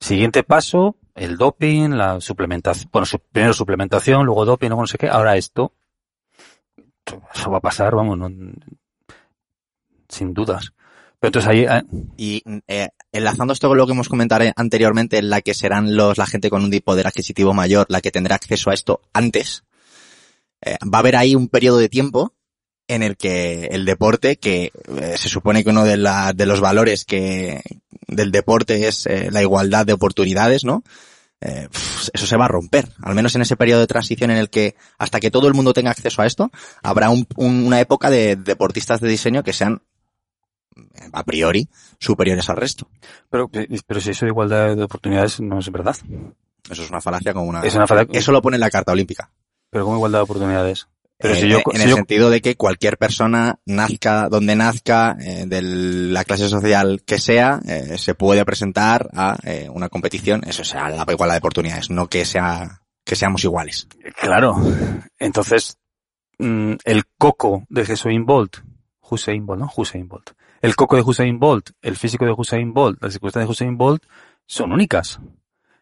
Siguiente 0.00 0.42
paso, 0.42 0.96
el 1.14 1.36
doping, 1.36 1.90
la 1.90 2.20
suplementación, 2.20 2.90
bueno, 2.92 3.06
primero 3.32 3.52
suplementación, 3.54 4.26
luego 4.26 4.44
doping, 4.44 4.68
luego 4.68 4.82
no 4.82 4.86
sé 4.86 4.98
qué, 4.98 5.08
ahora 5.08 5.36
esto. 5.36 5.72
Eso 7.34 7.50
va 7.50 7.58
a 7.58 7.62
pasar, 7.62 7.94
vamos, 7.94 8.18
no- 8.18 8.30
sin 10.08 10.34
dudas. 10.34 10.72
Pero 11.18 11.28
entonces 11.28 11.48
ahí, 11.50 11.64
eh, 11.64 11.82
Y 12.16 12.42
eh, 12.68 12.88
enlazando 13.12 13.52
esto 13.52 13.68
con 13.68 13.78
lo 13.78 13.86
que 13.86 13.92
hemos 13.92 14.08
comentado 14.08 14.44
anteriormente, 14.56 15.18
en 15.18 15.30
la 15.30 15.40
que 15.40 15.54
serán 15.54 15.96
los 15.96 16.18
la 16.18 16.26
gente 16.26 16.50
con 16.50 16.62
un 16.62 16.70
poder 16.84 17.06
adquisitivo 17.06 17.54
mayor 17.54 17.86
la 17.88 18.00
que 18.00 18.10
tendrá 18.10 18.36
acceso 18.36 18.70
a 18.70 18.74
esto 18.74 19.00
antes, 19.12 19.64
eh, 20.60 20.76
va 20.84 20.98
a 20.98 21.00
haber 21.00 21.16
ahí 21.16 21.34
un 21.34 21.48
periodo 21.48 21.78
de 21.78 21.88
tiempo 21.88 22.34
en 22.88 23.02
el 23.02 23.16
que 23.16 23.66
el 23.72 23.84
deporte, 23.84 24.36
que 24.36 24.72
eh, 25.00 25.14
se 25.16 25.28
supone 25.28 25.64
que 25.64 25.70
uno 25.70 25.84
de, 25.84 25.96
la, 25.96 26.32
de 26.32 26.46
los 26.46 26.60
valores 26.60 27.04
que 27.04 27.62
del 28.06 28.30
deporte 28.30 28.86
es 28.88 29.06
eh, 29.06 29.28
la 29.32 29.42
igualdad 29.42 29.84
de 29.86 29.92
oportunidades, 29.92 30.64
¿no? 30.64 30.84
Eh, 31.40 31.68
eso 32.14 32.26
se 32.26 32.36
va 32.36 32.46
a 32.46 32.48
romper. 32.48 32.88
Al 33.02 33.14
menos 33.14 33.34
en 33.34 33.42
ese 33.42 33.56
periodo 33.56 33.80
de 33.80 33.86
transición 33.86 34.30
en 34.30 34.38
el 34.38 34.48
que 34.48 34.74
hasta 34.98 35.20
que 35.20 35.30
todo 35.30 35.48
el 35.48 35.54
mundo 35.54 35.72
tenga 35.74 35.90
acceso 35.90 36.22
a 36.22 36.26
esto, 36.26 36.50
habrá 36.82 37.10
un- 37.10 37.26
un- 37.36 37.66
una 37.66 37.80
época 37.80 38.08
de 38.08 38.36
deportistas 38.36 39.00
de 39.00 39.08
diseño 39.08 39.42
que 39.42 39.52
sean 39.52 39.82
a 41.12 41.24
priori 41.24 41.68
superiores 41.98 42.48
al 42.50 42.56
resto. 42.56 42.88
pero, 43.30 43.50
pero 43.86 44.00
si 44.00 44.10
eso 44.10 44.26
de 44.26 44.30
igualdad 44.30 44.76
de 44.76 44.82
oportunidades 44.84 45.40
no 45.40 45.58
es 45.58 45.70
verdad. 45.70 45.96
Eso 46.70 46.82
es 46.82 46.90
una 46.90 47.00
falacia 47.00 47.32
como 47.32 47.46
una. 47.46 47.60
Es 47.62 47.74
una 47.74 47.86
falacia. 47.86 48.18
Eso 48.18 48.32
lo 48.32 48.42
pone 48.42 48.56
en 48.56 48.60
la 48.60 48.70
carta 48.70 48.92
olímpica. 48.92 49.30
Pero 49.70 49.84
como 49.84 49.96
igualdad 49.96 50.20
de 50.20 50.24
oportunidades. 50.24 50.88
Pero 51.18 51.34
Eh, 51.34 51.40
si 51.40 51.48
yo, 51.48 51.58
en 51.72 51.76
si 51.78 51.82
el 51.84 51.88
yo- 51.90 51.96
sentido 51.96 52.28
de 52.30 52.42
que 52.42 52.56
cualquier 52.56 52.98
persona 52.98 53.58
nazca 53.64 54.28
donde 54.28 54.54
nazca, 54.54 55.16
eh, 55.18 55.44
de 55.46 55.62
la 55.62 56.24
clase 56.24 56.48
social 56.48 57.02
que 57.06 57.18
sea, 57.18 57.60
eh, 57.66 57.96
se 57.96 58.14
puede 58.14 58.44
presentar 58.44 59.08
a 59.14 59.38
eh, 59.44 59.68
una 59.72 59.88
competición. 59.88 60.42
Eso 60.46 60.62
sea 60.64 60.90
la 60.90 61.06
igualdad 61.08 61.34
de 61.34 61.38
oportunidades, 61.38 61.88
no 61.90 62.08
que 62.08 62.24
sea 62.24 62.82
que 63.04 63.16
seamos 63.16 63.44
iguales. 63.44 63.88
Claro. 64.20 64.56
Entonces, 65.18 65.78
mm, 66.38 66.72
el 66.84 67.04
coco 67.18 67.64
de 67.68 67.82
Usain 67.82 68.26
Bolt, 68.26 68.56
Hussein 69.08 69.46
Bolt, 69.46 69.60
¿no? 69.60 69.70
Hussein 69.74 70.08
Bolt. 70.08 70.30
El 70.60 70.74
coco 70.74 70.96
de 70.96 71.02
Hussein 71.02 71.38
Bolt, 71.38 71.70
el 71.82 71.96
físico 71.96 72.24
de 72.24 72.32
Hussein 72.36 72.74
Bolt, 72.74 73.00
las 73.02 73.12
circunstancias 73.12 73.48
de 73.48 73.52
Hussein 73.52 73.78
Bolt 73.78 74.02
son 74.46 74.72
únicas. 74.72 75.20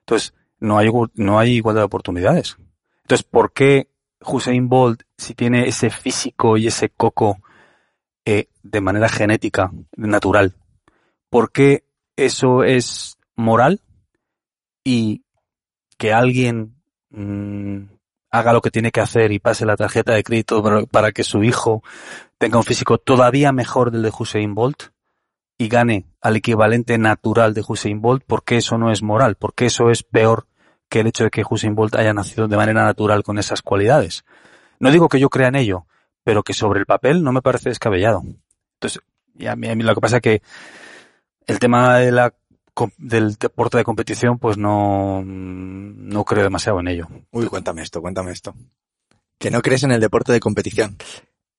Entonces, 0.00 0.34
no 0.60 0.78
hay, 0.78 0.90
no 1.14 1.38
hay 1.38 1.52
igualdad 1.54 1.80
de 1.82 1.86
oportunidades. 1.86 2.56
Entonces, 3.02 3.26
¿por 3.28 3.52
qué 3.52 3.88
Hussein 4.26 4.68
Bolt, 4.68 5.02
si 5.16 5.34
tiene 5.34 5.68
ese 5.68 5.90
físico 5.90 6.56
y 6.56 6.66
ese 6.66 6.88
coco 6.88 7.38
eh, 8.24 8.48
de 8.62 8.80
manera 8.80 9.08
genética, 9.08 9.70
natural, 9.96 10.54
¿por 11.30 11.52
qué 11.52 11.84
eso 12.16 12.62
es 12.64 13.18
moral 13.36 13.80
y 14.84 15.24
que 15.98 16.12
alguien 16.12 16.76
mm, 17.10 17.84
haga 18.30 18.52
lo 18.52 18.60
que 18.60 18.70
tiene 18.70 18.90
que 18.90 19.00
hacer 19.00 19.32
y 19.32 19.38
pase 19.38 19.66
la 19.66 19.76
tarjeta 19.76 20.12
de 20.12 20.24
crédito 20.24 20.62
para, 20.90 21.12
que 21.12 21.24
su 21.24 21.44
hijo 21.44 21.82
tenga 22.38 22.58
un 22.58 22.64
físico 22.64 22.98
todavía 22.98 23.52
mejor 23.52 23.90
del 23.90 24.02
de 24.02 24.12
Hussein 24.16 24.54
Bolt 24.54 24.90
y 25.56 25.68
gane 25.68 26.06
al 26.20 26.36
equivalente 26.36 26.98
natural 26.98 27.54
de 27.54 27.64
Hussein 27.66 28.00
Bolt, 28.00 28.24
¿por 28.24 28.42
qué 28.42 28.56
eso 28.56 28.76
no 28.76 28.90
es 28.90 29.02
moral? 29.02 29.36
¿Por 29.36 29.54
qué 29.54 29.66
eso 29.66 29.90
es 29.90 30.02
peor 30.02 30.46
que 30.88 31.00
el 31.00 31.06
hecho 31.06 31.24
de 31.24 31.30
que 31.30 31.44
Hussein 31.48 31.74
Bolt 31.74 31.94
haya 31.96 32.12
nacido 32.14 32.46
de 32.48 32.56
manera 32.56 32.84
natural 32.84 33.22
con 33.22 33.38
esas 33.38 33.62
cualidades? 33.62 34.24
No 34.78 34.90
digo 34.90 35.08
que 35.08 35.20
yo 35.20 35.30
crea 35.30 35.48
en 35.48 35.56
ello, 35.56 35.86
pero 36.22 36.42
que 36.42 36.52
sobre 36.54 36.80
el 36.80 36.86
papel 36.86 37.22
no 37.22 37.32
me 37.32 37.42
parece 37.42 37.68
descabellado. 37.68 38.22
Entonces, 38.74 39.00
y 39.36 39.46
a 39.46 39.56
mí, 39.56 39.68
a 39.68 39.74
mí 39.74 39.82
lo 39.82 39.94
que 39.94 40.00
pasa 40.00 40.16
es 40.16 40.22
que 40.22 40.42
el 41.46 41.58
tema 41.58 41.98
de 41.98 42.12
la 42.12 42.34
com- 42.74 42.90
del 42.98 43.34
deporte 43.36 43.76
de 43.78 43.84
competición, 43.84 44.38
pues 44.38 44.56
no, 44.56 45.22
no 45.24 46.24
creo 46.24 46.42
demasiado 46.42 46.80
en 46.80 46.88
ello. 46.88 47.08
Uy, 47.30 47.46
cuéntame 47.46 47.82
esto, 47.82 48.00
cuéntame 48.00 48.32
esto. 48.32 48.54
Que 49.38 49.50
no 49.50 49.62
crees 49.62 49.82
en 49.84 49.90
el 49.92 50.00
deporte 50.00 50.32
de 50.32 50.40
competición. 50.40 50.96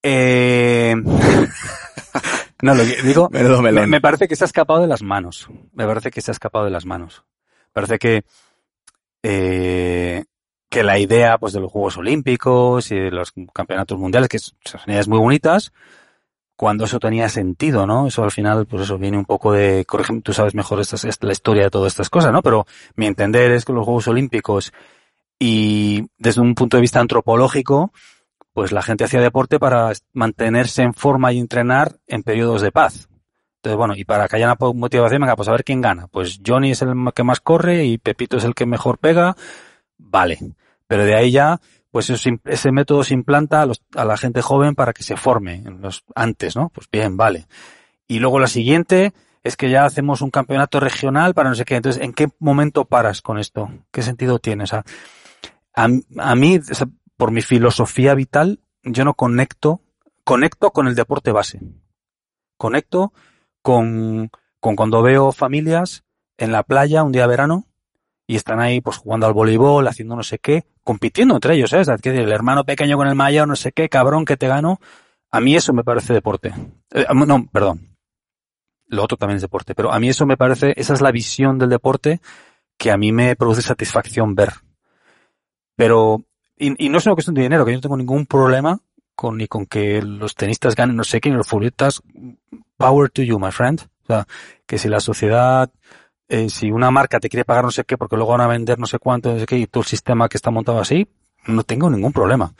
Eh... 0.01 0.95
no, 2.61 2.75
lo 2.75 2.83
que 2.83 3.01
digo, 3.03 3.29
me, 3.29 3.87
me 3.87 4.01
parece 4.01 4.27
que 4.27 4.35
se 4.35 4.43
ha 4.43 4.47
escapado 4.47 4.81
de 4.81 4.87
las 4.87 5.01
manos. 5.01 5.47
Me 5.73 5.85
parece 5.85 6.11
que 6.11 6.21
se 6.21 6.31
ha 6.31 6.33
escapado 6.33 6.65
de 6.65 6.71
las 6.71 6.85
manos. 6.85 7.23
Parece 7.73 7.99
que, 7.99 8.23
eh, 9.27 10.25
que 10.69 10.83
la 10.83 10.99
idea, 10.99 11.39
pues, 11.39 11.53
de 11.53 11.59
los 11.59 11.71
Juegos 11.71 11.97
Olímpicos 11.97 12.91
y 12.91 12.95
de 12.95 13.09
los 13.09 13.33
campeonatos 13.51 13.97
mundiales, 13.97 14.29
que 14.29 14.37
son 14.37 14.81
ideas 14.85 15.07
muy 15.07 15.17
bonitas, 15.17 15.73
cuando 16.55 16.85
eso 16.85 16.99
tenía 16.99 17.27
sentido, 17.27 17.87
¿no? 17.87 18.05
Eso 18.05 18.23
al 18.23 18.31
final, 18.31 18.67
pues 18.67 18.83
eso 18.83 18.99
viene 18.99 19.17
un 19.17 19.25
poco 19.25 19.51
de, 19.51 19.83
corrígeme, 19.85 20.21
tú 20.21 20.31
sabes 20.31 20.53
mejor 20.53 20.79
esta, 20.79 20.97
la 21.21 21.31
historia 21.31 21.63
de 21.63 21.69
todas 21.71 21.93
estas 21.93 22.11
cosas, 22.11 22.31
¿no? 22.31 22.43
Pero 22.43 22.67
mi 22.95 23.07
entender 23.07 23.51
es 23.51 23.65
que 23.65 23.73
los 23.73 23.83
Juegos 23.83 24.07
Olímpicos 24.07 24.71
y 25.39 26.07
desde 26.17 26.41
un 26.41 26.53
punto 26.53 26.77
de 26.77 26.81
vista 26.81 26.99
antropológico, 26.99 27.91
pues 28.53 28.71
la 28.71 28.83
gente 28.83 29.05
hacía 29.05 29.21
deporte 29.21 29.57
para 29.59 29.91
mantenerse 30.13 30.83
en 30.83 30.93
forma 30.93 31.33
y 31.33 31.39
entrenar 31.39 31.97
en 32.07 32.21
periodos 32.21 32.61
de 32.61 32.71
paz. 32.71 33.09
Entonces, 33.65 33.77
bueno, 33.77 33.95
y 33.95 34.05
para 34.05 34.27
que 34.27 34.35
haya 34.35 34.45
una 34.45 34.73
motivación, 34.73 35.21
venga, 35.21 35.35
pues 35.35 35.47
a 35.47 35.51
ver 35.51 35.63
quién 35.63 35.81
gana. 35.81 36.05
Pues 36.07 36.39
Johnny 36.45 36.69
es 36.71 36.83
el 36.83 36.93
que 37.15 37.23
más 37.23 37.39
corre 37.39 37.83
y 37.85 37.97
Pepito 37.97 38.37
es 38.37 38.43
el 38.43 38.53
que 38.53 38.67
mejor 38.67 38.99
pega. 38.99 39.35
Vale. 39.97 40.37
Pero 40.85 41.03
de 41.03 41.15
ahí 41.15 41.31
ya, 41.31 41.59
pues 41.89 42.11
ese 42.11 42.71
método 42.71 43.03
se 43.03 43.15
implanta 43.15 43.63
a, 43.63 43.65
los- 43.65 43.81
a 43.95 44.05
la 44.05 44.17
gente 44.17 44.43
joven 44.43 44.75
para 44.75 44.93
que 44.93 45.01
se 45.01 45.17
forme 45.17 45.63
antes, 46.13 46.55
¿no? 46.55 46.69
Pues 46.69 46.87
bien, 46.91 47.17
vale. 47.17 47.47
Y 48.07 48.19
luego 48.19 48.37
la 48.37 48.45
siguiente 48.45 49.13
es 49.43 49.57
que 49.57 49.71
ya 49.71 49.83
hacemos 49.85 50.21
un 50.21 50.29
campeonato 50.29 50.79
regional 50.79 51.33
para 51.33 51.49
no 51.49 51.55
sé 51.55 51.65
qué. 51.65 51.75
Entonces, 51.77 52.03
¿en 52.03 52.13
qué 52.13 52.27
momento 52.37 52.85
paras 52.85 53.23
con 53.23 53.39
esto? 53.39 53.71
¿Qué 53.91 54.03
sentido 54.03 54.37
tiene? 54.37 54.65
O 54.65 54.67
sea, 54.67 54.83
a, 55.75 55.87
a 56.19 56.35
mí, 56.35 56.59
por 57.17 57.31
mi 57.31 57.41
filosofía 57.41 58.13
vital, 58.13 58.59
yo 58.83 59.03
no 59.05 59.15
conecto, 59.15 59.81
conecto 60.23 60.69
con 60.69 60.87
el 60.87 60.93
deporte 60.93 61.31
base. 61.31 61.61
Conecto 62.57 63.11
con, 63.65 64.29
con 64.59 64.75
cuando 64.75 65.01
veo 65.01 65.31
familias 65.31 66.03
en 66.37 66.51
la 66.51 66.61
playa 66.61 67.01
un 67.01 67.11
día 67.11 67.23
de 67.23 67.29
verano 67.29 67.65
y 68.27 68.35
están 68.35 68.59
ahí 68.59 68.79
pues 68.79 68.97
jugando 68.97 69.25
al 69.25 69.33
voleibol, 69.33 69.87
haciendo 69.87 70.15
no 70.15 70.21
sé 70.21 70.37
qué, 70.37 70.65
compitiendo 70.83 71.33
entre 71.33 71.55
ellos, 71.55 71.71
¿sabes? 71.71 71.89
Que 71.99 72.11
el 72.11 72.31
hermano 72.31 72.63
pequeño 72.63 72.95
con 72.95 73.07
el 73.07 73.15
mayor, 73.15 73.47
no 73.47 73.55
sé 73.55 73.71
qué, 73.71 73.89
cabrón 73.89 74.23
que 74.23 74.37
te 74.37 74.47
gano. 74.47 74.79
A 75.31 75.39
mí 75.39 75.55
eso 75.55 75.73
me 75.73 75.83
parece 75.83 76.13
deporte. 76.13 76.53
Eh, 76.93 77.07
no, 77.11 77.47
perdón. 77.51 77.97
Lo 78.85 79.03
otro 79.03 79.17
también 79.17 79.37
es 79.37 79.41
deporte, 79.41 79.73
pero 79.73 79.91
a 79.91 79.99
mí 79.99 80.09
eso 80.09 80.27
me 80.27 80.37
parece, 80.37 80.75
esa 80.77 80.93
es 80.93 81.01
la 81.01 81.11
visión 81.11 81.57
del 81.57 81.69
deporte 81.69 82.21
que 82.77 82.91
a 82.91 82.97
mí 82.97 83.11
me 83.11 83.35
produce 83.35 83.63
satisfacción 83.63 84.35
ver. 84.35 84.53
Pero, 85.75 86.23
y, 86.55 86.69
no 86.89 86.99
es 86.99 87.05
una 87.07 87.15
cuestión 87.15 87.33
de 87.33 87.41
dinero, 87.41 87.65
que 87.65 87.71
yo 87.71 87.77
no 87.77 87.81
tengo 87.81 87.97
ningún 87.97 88.27
problema 88.27 88.79
con 89.15 89.37
ni 89.37 89.47
con 89.47 89.65
que 89.65 90.03
los 90.03 90.35
tenistas 90.35 90.75
ganen 90.75 90.95
no 90.95 91.03
sé 91.03 91.19
qué, 91.19 91.31
ni 91.31 91.35
los 91.35 91.47
futbolistas, 91.47 92.03
power 92.77 93.09
to 93.09 93.23
you, 93.23 93.39
my 93.39 93.51
friend. 93.51 93.81
O 94.03 94.07
sea, 94.07 94.27
que 94.65 94.77
si 94.77 94.87
la 94.87 94.99
sociedad 94.99 95.71
eh, 96.27 96.49
si 96.49 96.71
una 96.71 96.89
marca 96.89 97.19
te 97.19 97.29
quiere 97.29 97.45
pagar 97.45 97.65
no 97.65 97.71
sé 97.71 97.83
qué 97.83 97.97
porque 97.97 98.15
luego 98.15 98.31
van 98.31 98.41
a 98.41 98.47
vender 98.47 98.79
no 98.79 98.87
sé 98.87 98.97
cuánto, 98.97 99.31
no 99.31 99.39
sé 99.39 99.45
qué, 99.45 99.57
y 99.57 99.67
todo 99.67 99.81
el 99.81 99.87
sistema 99.87 100.27
que 100.27 100.37
está 100.37 100.49
montado 100.49 100.79
así, 100.79 101.07
no 101.45 101.63
tengo 101.63 101.89
ningún 101.89 102.13
problema 102.13 102.55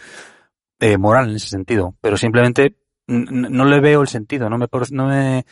eh, 0.80 0.98
moral 0.98 1.30
en 1.30 1.38
ese 1.38 1.50
sentido. 1.50 1.96
Pero 2.02 2.18
simplemente 2.18 2.76
no 3.08 3.66
le 3.66 3.80
veo 3.80 4.02
el 4.02 4.08
sentido, 4.08 4.50
no 4.50 4.58
me, 4.58 4.68
no 4.92 5.08
me, 5.08 5.46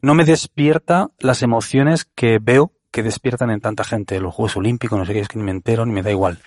no 0.00 0.14
me 0.14 0.24
despierta 0.24 1.10
las 1.18 1.42
emociones 1.42 2.06
que 2.14 2.38
veo 2.40 2.72
que 2.90 3.02
despiertan 3.02 3.50
en 3.50 3.60
tanta 3.60 3.84
gente. 3.84 4.20
Los 4.20 4.34
Juegos 4.34 4.56
Olímpicos, 4.56 4.98
no 4.98 5.04
sé 5.04 5.12
qué, 5.12 5.20
es 5.20 5.28
que 5.28 5.38
ni 5.38 5.44
me 5.44 5.50
entero 5.50 5.84
ni 5.84 5.92
me 5.92 6.02
da 6.02 6.10
igual. 6.10 6.38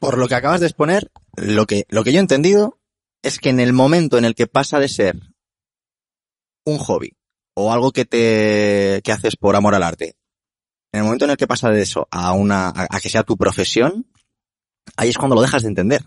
Por 0.00 0.18
lo 0.18 0.28
que 0.28 0.34
acabas 0.34 0.60
de 0.60 0.66
exponer, 0.66 1.10
lo 1.36 1.66
que, 1.66 1.84
lo 1.88 2.02
que 2.04 2.12
yo 2.12 2.18
he 2.18 2.20
entendido 2.20 2.78
es 3.22 3.38
que 3.38 3.50
en 3.50 3.60
el 3.60 3.72
momento 3.72 4.18
en 4.18 4.24
el 4.24 4.34
que 4.34 4.46
pasa 4.46 4.78
de 4.78 4.88
ser 4.88 5.16
un 6.68 6.78
hobby 6.78 7.16
o 7.54 7.72
algo 7.72 7.92
que 7.92 8.04
te 8.04 9.00
que 9.02 9.12
haces 9.12 9.36
por 9.36 9.56
amor 9.56 9.74
al 9.74 9.82
arte 9.82 10.16
en 10.92 11.00
el 11.00 11.04
momento 11.04 11.24
en 11.26 11.32
el 11.32 11.36
que 11.36 11.46
pasa 11.46 11.70
de 11.70 11.82
eso 11.82 12.08
a 12.10 12.32
una, 12.32 12.72
a, 12.74 13.00
que 13.00 13.08
sea 13.08 13.22
tu 13.22 13.36
profesión, 13.36 14.06
ahí 14.96 15.10
es 15.10 15.18
cuando 15.18 15.34
lo 15.34 15.42
dejas 15.42 15.62
de 15.62 15.68
entender. 15.68 16.04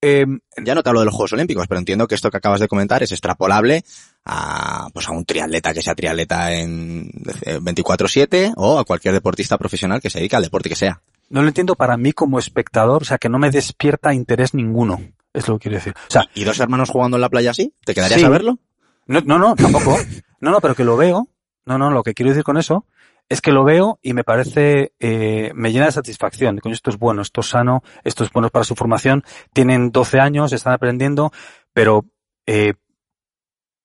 Em, 0.00 0.40
ya 0.62 0.74
no 0.74 0.82
te 0.82 0.88
hablo 0.88 1.00
de 1.00 1.06
los 1.06 1.14
Juegos 1.14 1.32
Olímpicos, 1.32 1.66
pero 1.66 1.78
entiendo 1.78 2.06
que 2.06 2.14
esto 2.14 2.30
que 2.30 2.36
acabas 2.36 2.60
de 2.60 2.68
comentar 2.68 3.02
es 3.02 3.12
extrapolable 3.12 3.84
a, 4.24 4.88
pues 4.92 5.08
a 5.08 5.12
un 5.12 5.24
triatleta 5.24 5.74
que 5.74 5.82
sea 5.82 5.94
triatleta 5.94 6.54
en 6.54 7.10
24-7 7.10 8.54
o 8.56 8.78
a 8.78 8.84
cualquier 8.84 9.14
deportista 9.14 9.58
profesional 9.58 10.00
que 10.00 10.10
se 10.10 10.18
dedique 10.18 10.36
al 10.36 10.42
deporte 10.42 10.68
que 10.68 10.76
sea. 10.76 11.02
No 11.28 11.42
lo 11.42 11.48
entiendo 11.48 11.74
para 11.74 11.96
mí 11.96 12.12
como 12.12 12.38
espectador, 12.38 13.02
o 13.02 13.04
sea, 13.04 13.18
que 13.18 13.28
no 13.28 13.38
me 13.38 13.50
despierta 13.50 14.14
interés 14.14 14.54
ninguno. 14.54 15.00
Es 15.32 15.48
lo 15.48 15.58
que 15.58 15.64
quiero 15.64 15.78
decir. 15.78 15.94
O 16.08 16.10
sea, 16.10 16.24
¿Y 16.34 16.44
dos 16.44 16.60
hermanos 16.60 16.88
jugando 16.88 17.16
en 17.16 17.20
la 17.20 17.28
playa 17.28 17.50
así? 17.50 17.74
¿Te 17.84 17.94
quedarías 17.94 18.22
a 18.22 18.28
verlo? 18.28 18.58
No, 19.06 19.20
no, 19.20 19.38
no, 19.38 19.54
tampoco. 19.54 19.96
no, 20.40 20.50
no, 20.50 20.60
pero 20.60 20.74
que 20.74 20.84
lo 20.84 20.96
veo. 20.96 21.28
No, 21.64 21.78
no, 21.78 21.90
lo 21.90 22.02
que 22.02 22.14
quiero 22.14 22.30
decir 22.30 22.44
con 22.44 22.56
eso 22.56 22.86
es 23.28 23.40
que 23.40 23.52
lo 23.52 23.64
veo 23.64 23.98
y 24.02 24.12
me 24.12 24.24
parece, 24.24 24.92
eh, 25.00 25.50
me 25.54 25.72
llena 25.72 25.86
de 25.86 25.92
satisfacción. 25.92 26.58
Coño, 26.58 26.74
esto 26.74 26.90
es 26.90 26.98
bueno, 26.98 27.22
esto 27.22 27.40
es 27.40 27.48
sano, 27.48 27.82
esto 28.04 28.24
es 28.24 28.32
bueno 28.32 28.50
para 28.50 28.64
su 28.64 28.76
formación. 28.76 29.24
Tienen 29.52 29.90
12 29.90 30.20
años, 30.20 30.52
están 30.52 30.74
aprendiendo, 30.74 31.32
pero, 31.72 32.04
eh, 32.46 32.74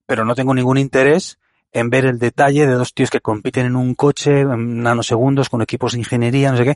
pero 0.05 0.26
no 0.26 0.36
tengo 0.36 0.53
ningún 0.53 0.78
interés 0.78 1.39
en 1.72 1.89
ver 1.89 2.05
el 2.05 2.19
detalle 2.19 2.67
de 2.67 2.74
dos 2.74 2.93
tíos 2.93 3.09
que 3.09 3.22
compiten 3.22 3.65
en 3.65 3.76
un 3.76 3.95
coche 3.95 4.41
en 4.41 4.84
nanosegundos 4.84 5.49
con 5.49 5.61
equipos 5.61 5.93
de 5.93 5.99
ingeniería, 5.99 6.51
no 6.51 6.57
sé 6.57 6.65
qué. 6.65 6.76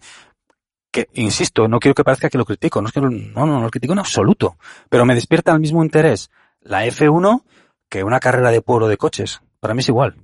Que, 0.89 1.09
insisto, 1.13 1.67
no 1.67 1.79
quiero 1.79 1.93
que 1.93 2.05
parezca 2.05 2.29
que 2.29 2.37
lo 2.37 2.45
critico, 2.45 2.81
no 2.81 2.87
es 2.87 2.93
que 2.93 3.01
no, 3.01 3.09
no, 3.09 3.45
no 3.45 3.61
lo 3.61 3.69
critico 3.69 3.93
en 3.93 3.99
absoluto, 3.99 4.57
pero 4.89 5.05
me 5.05 5.13
despierta 5.13 5.51
el 5.51 5.59
mismo 5.59 5.83
interés 5.83 6.31
la 6.65 6.85
F1 6.85 7.43
que 7.89 8.03
una 8.03 8.19
carrera 8.19 8.51
de 8.51 8.61
pueblo 8.61 8.87
de 8.87 8.97
coches. 8.97 9.41
Para 9.59 9.73
mí 9.73 9.79
es 9.79 9.89
igual. 9.89 10.15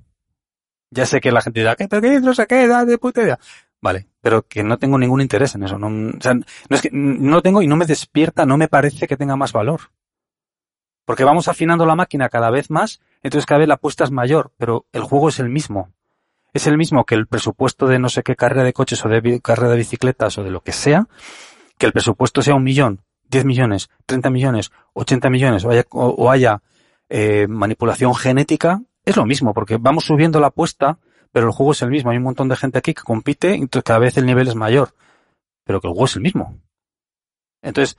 Ya 0.90 1.06
sé 1.06 1.20
que 1.20 1.32
la 1.32 1.40
gente 1.40 1.60
dirá, 1.60 1.74
¿qué 1.74 1.88
te 1.88 2.20
No 2.20 2.34
sé 2.34 2.46
qué, 2.46 2.66
da 2.66 2.84
de 2.84 2.98
puta 2.98 3.22
idea. 3.22 3.38
Vale, 3.80 4.06
pero 4.20 4.46
que 4.46 4.62
no 4.62 4.78
tengo 4.78 4.98
ningún 4.98 5.20
interés 5.20 5.54
en 5.54 5.64
eso. 5.64 5.78
No, 5.78 5.88
o 5.88 6.20
sea, 6.20 6.34
no 6.34 6.44
es 6.70 6.82
que 6.82 6.90
no 6.92 7.42
tengo 7.42 7.62
y 7.62 7.66
no 7.66 7.76
me 7.76 7.86
despierta, 7.86 8.46
no 8.46 8.56
me 8.56 8.68
parece 8.68 9.08
que 9.08 9.16
tenga 9.16 9.36
más 9.36 9.52
valor. 9.52 9.90
Porque 11.04 11.24
vamos 11.24 11.48
afinando 11.48 11.84
la 11.84 11.96
máquina 11.96 12.28
cada 12.28 12.50
vez 12.50 12.70
más, 12.70 13.00
entonces 13.22 13.46
cada 13.46 13.58
vez 13.58 13.68
la 13.68 13.74
apuesta 13.74 14.04
es 14.04 14.12
mayor, 14.12 14.52
pero 14.56 14.86
el 14.92 15.02
juego 15.02 15.30
es 15.30 15.40
el 15.40 15.48
mismo. 15.48 15.90
Es 16.52 16.66
el 16.66 16.76
mismo 16.76 17.04
que 17.04 17.14
el 17.14 17.26
presupuesto 17.26 17.86
de 17.86 17.98
no 17.98 18.08
sé 18.08 18.22
qué 18.22 18.36
carrera 18.36 18.62
de 18.62 18.72
coches 18.72 19.04
o 19.04 19.08
de 19.08 19.40
carrera 19.40 19.70
de 19.70 19.78
bicicletas 19.78 20.38
o 20.38 20.44
de 20.44 20.50
lo 20.50 20.60
que 20.60 20.72
sea, 20.72 21.08
que 21.76 21.86
el 21.86 21.92
presupuesto 21.92 22.42
sea 22.42 22.54
un 22.54 22.62
millón, 22.62 23.00
diez 23.28 23.44
millones, 23.44 23.90
treinta 24.06 24.30
millones, 24.30 24.70
ochenta 24.92 25.30
millones, 25.30 25.64
o 25.64 25.70
haya, 25.70 25.86
o, 25.90 26.30
haya 26.30 26.62
eh, 27.14 27.46
manipulación 27.46 28.14
genética, 28.14 28.80
es 29.04 29.18
lo 29.18 29.26
mismo, 29.26 29.52
porque 29.52 29.76
vamos 29.78 30.06
subiendo 30.06 30.40
la 30.40 30.46
apuesta, 30.46 30.98
pero 31.30 31.46
el 31.46 31.52
juego 31.52 31.72
es 31.72 31.82
el 31.82 31.90
mismo. 31.90 32.10
Hay 32.10 32.16
un 32.16 32.22
montón 32.22 32.48
de 32.48 32.56
gente 32.56 32.78
aquí 32.78 32.94
que 32.94 33.02
compite, 33.02 33.52
entonces 33.52 33.84
cada 33.84 33.98
vez 33.98 34.16
el 34.16 34.24
nivel 34.24 34.48
es 34.48 34.54
mayor. 34.54 34.94
Pero 35.64 35.82
que 35.82 35.88
el 35.88 35.92
juego 35.92 36.06
es 36.06 36.16
el 36.16 36.22
mismo. 36.22 36.58
Entonces. 37.60 37.98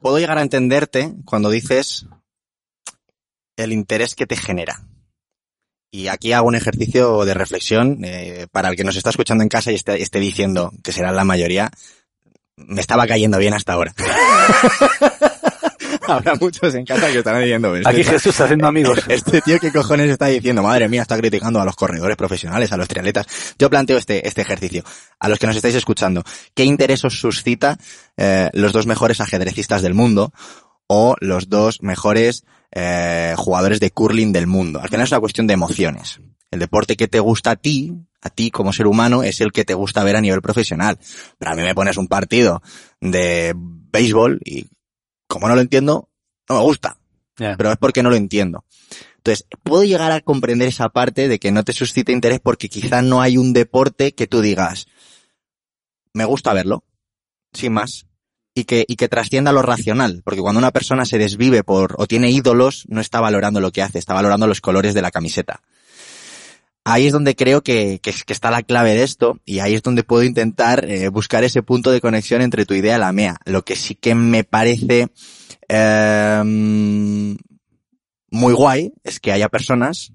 puedo 0.00 0.18
llegar 0.18 0.36
a 0.36 0.42
entenderte 0.42 1.14
cuando 1.24 1.48
dices 1.48 2.06
el 3.56 3.72
interés 3.72 4.16
que 4.16 4.26
te 4.26 4.34
genera. 4.34 4.80
Y 5.92 6.08
aquí 6.08 6.32
hago 6.32 6.48
un 6.48 6.56
ejercicio 6.56 7.24
de 7.24 7.34
reflexión 7.34 8.04
eh, 8.04 8.48
para 8.50 8.70
el 8.70 8.76
que 8.76 8.82
nos 8.82 8.96
está 8.96 9.10
escuchando 9.10 9.44
en 9.44 9.48
casa 9.48 9.70
y 9.70 9.76
esté, 9.76 10.02
esté 10.02 10.18
diciendo, 10.18 10.72
que 10.82 10.90
será 10.90 11.12
la 11.12 11.22
mayoría, 11.22 11.70
me 12.56 12.80
estaba 12.80 13.06
cayendo 13.06 13.38
bien 13.38 13.54
hasta 13.54 13.74
ahora. 13.74 13.94
Habrá 16.08 16.34
muchos 16.36 16.74
en 16.74 16.84
casa 16.84 17.10
que 17.10 17.18
están 17.18 17.40
diciendo. 17.40 17.74
Este 17.74 17.88
Aquí 17.88 18.04
Jesús 18.04 18.40
haciendo 18.40 18.66
amigos. 18.68 19.00
Este 19.08 19.40
tío 19.40 19.58
qué 19.58 19.72
cojones 19.72 20.10
está 20.10 20.26
diciendo, 20.26 20.62
madre 20.62 20.88
mía, 20.88 21.02
está 21.02 21.16
criticando 21.16 21.60
a 21.60 21.64
los 21.64 21.76
corredores 21.76 22.16
profesionales, 22.16 22.72
a 22.72 22.76
los 22.76 22.88
triatletas. 22.88 23.26
Yo 23.58 23.70
planteo 23.70 23.98
este, 23.98 24.26
este 24.26 24.42
ejercicio. 24.42 24.82
A 25.18 25.28
los 25.28 25.38
que 25.38 25.46
nos 25.46 25.56
estáis 25.56 25.74
escuchando, 25.74 26.22
¿qué 26.54 26.64
interés 26.64 27.04
os 27.04 27.18
suscita 27.18 27.78
eh, 28.16 28.50
los 28.52 28.72
dos 28.72 28.86
mejores 28.86 29.20
ajedrecistas 29.20 29.82
del 29.82 29.94
mundo 29.94 30.32
o 30.86 31.14
los 31.20 31.48
dos 31.48 31.82
mejores 31.82 32.44
eh, 32.72 33.34
jugadores 33.36 33.80
de 33.80 33.90
curling 33.90 34.32
del 34.32 34.46
mundo? 34.46 34.80
Al 34.80 34.88
final 34.88 35.04
es 35.04 35.12
una 35.12 35.20
cuestión 35.20 35.46
de 35.46 35.54
emociones. 35.54 36.20
El 36.50 36.58
deporte 36.58 36.96
que 36.96 37.08
te 37.08 37.20
gusta 37.20 37.52
a 37.52 37.56
ti, 37.56 37.94
a 38.20 38.28
ti 38.28 38.50
como 38.50 38.72
ser 38.72 38.86
humano, 38.86 39.22
es 39.22 39.40
el 39.40 39.52
que 39.52 39.64
te 39.64 39.74
gusta 39.74 40.04
ver 40.04 40.16
a 40.16 40.20
nivel 40.20 40.42
profesional. 40.42 40.98
Pero 41.38 41.50
a 41.50 41.54
mí 41.54 41.62
me 41.62 41.74
pones 41.74 41.96
un 41.96 42.08
partido 42.08 42.62
de 43.00 43.54
béisbol 43.56 44.40
y 44.44 44.66
como 45.32 45.48
no 45.48 45.54
lo 45.54 45.62
entiendo, 45.62 46.10
no 46.46 46.56
me 46.56 46.62
gusta. 46.62 46.98
Pero 47.36 47.72
es 47.72 47.78
porque 47.78 48.02
no 48.02 48.10
lo 48.10 48.16
entiendo. 48.16 48.66
Entonces, 49.16 49.46
puedo 49.62 49.82
llegar 49.82 50.12
a 50.12 50.20
comprender 50.20 50.68
esa 50.68 50.90
parte 50.90 51.26
de 51.26 51.38
que 51.38 51.50
no 51.50 51.64
te 51.64 51.72
suscita 51.72 52.12
interés 52.12 52.38
porque 52.40 52.68
quizá 52.68 53.00
no 53.00 53.22
hay 53.22 53.38
un 53.38 53.54
deporte 53.54 54.12
que 54.12 54.26
tú 54.26 54.42
digas, 54.42 54.88
me 56.12 56.26
gusta 56.26 56.52
verlo, 56.52 56.84
sin 57.54 57.72
más, 57.72 58.06
y 58.54 58.64
que, 58.64 58.84
y 58.86 58.96
que 58.96 59.08
trascienda 59.08 59.52
lo 59.52 59.62
racional, 59.62 60.20
porque 60.22 60.42
cuando 60.42 60.58
una 60.58 60.70
persona 60.70 61.06
se 61.06 61.16
desvive 61.16 61.64
por, 61.64 61.94
o 61.96 62.06
tiene 62.06 62.30
ídolos, 62.30 62.84
no 62.88 63.00
está 63.00 63.20
valorando 63.20 63.60
lo 63.60 63.72
que 63.72 63.80
hace, 63.80 63.98
está 63.98 64.12
valorando 64.12 64.46
los 64.46 64.60
colores 64.60 64.92
de 64.92 65.00
la 65.00 65.10
camiseta. 65.10 65.62
Ahí 66.84 67.06
es 67.06 67.12
donde 67.12 67.36
creo 67.36 67.62
que, 67.62 68.00
que, 68.00 68.10
está 68.10 68.50
la 68.50 68.62
clave 68.62 68.94
de 68.94 69.04
esto 69.04 69.38
y 69.44 69.60
ahí 69.60 69.74
es 69.74 69.82
donde 69.82 70.02
puedo 70.02 70.24
intentar 70.24 70.84
eh, 70.84 71.08
buscar 71.08 71.44
ese 71.44 71.62
punto 71.62 71.92
de 71.92 72.00
conexión 72.00 72.42
entre 72.42 72.66
tu 72.66 72.74
idea 72.74 72.96
y 72.96 73.00
la 73.00 73.12
mía. 73.12 73.36
Lo 73.44 73.64
que 73.64 73.76
sí 73.76 73.94
que 73.94 74.16
me 74.16 74.42
parece 74.42 75.08
eh, 75.68 76.42
muy 76.44 78.52
guay 78.52 78.92
es 79.04 79.20
que 79.20 79.30
haya 79.30 79.48
personas 79.48 80.12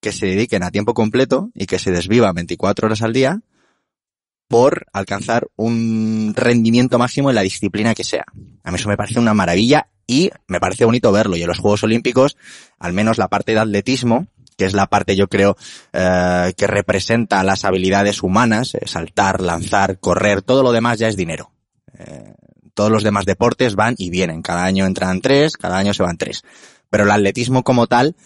que 0.00 0.12
se 0.12 0.26
dediquen 0.26 0.62
a 0.62 0.70
tiempo 0.70 0.94
completo 0.94 1.50
y 1.54 1.66
que 1.66 1.78
se 1.78 1.92
desvivan 1.92 2.34
24 2.34 2.86
horas 2.86 3.02
al 3.02 3.12
día 3.12 3.40
por 4.48 4.86
alcanzar 4.92 5.46
un 5.54 6.32
rendimiento 6.34 6.98
máximo 6.98 7.28
en 7.28 7.36
la 7.36 7.42
disciplina 7.42 7.94
que 7.94 8.02
sea. 8.02 8.24
A 8.64 8.72
mí 8.72 8.76
eso 8.76 8.88
me 8.88 8.96
parece 8.96 9.20
una 9.20 9.32
maravilla 9.32 9.90
y 10.08 10.30
me 10.48 10.58
parece 10.58 10.84
bonito 10.84 11.12
verlo. 11.12 11.36
Y 11.36 11.42
en 11.42 11.48
los 11.48 11.60
Juegos 11.60 11.84
Olímpicos, 11.84 12.36
al 12.80 12.92
menos 12.92 13.16
la 13.16 13.28
parte 13.28 13.52
de 13.52 13.60
atletismo, 13.60 14.26
que 14.60 14.66
es 14.66 14.74
la 14.74 14.88
parte 14.88 15.16
yo 15.16 15.26
creo 15.26 15.56
eh, 15.94 16.52
que 16.54 16.66
representa 16.66 17.42
las 17.42 17.64
habilidades 17.64 18.22
humanas, 18.22 18.74
eh, 18.74 18.82
saltar, 18.84 19.40
lanzar, 19.40 19.98
correr, 20.00 20.42
todo 20.42 20.62
lo 20.62 20.70
demás 20.70 20.98
ya 20.98 21.08
es 21.08 21.16
dinero. 21.16 21.50
Eh, 21.98 22.34
todos 22.74 22.90
los 22.90 23.02
demás 23.02 23.24
deportes 23.24 23.74
van 23.74 23.94
y 23.96 24.10
vienen, 24.10 24.42
cada 24.42 24.64
año 24.64 24.84
entran 24.84 25.22
tres, 25.22 25.56
cada 25.56 25.78
año 25.78 25.94
se 25.94 26.02
van 26.02 26.18
tres. 26.18 26.42
Pero 26.90 27.04
el 27.04 27.10
atletismo 27.10 27.64
como 27.64 27.86
tal, 27.86 28.16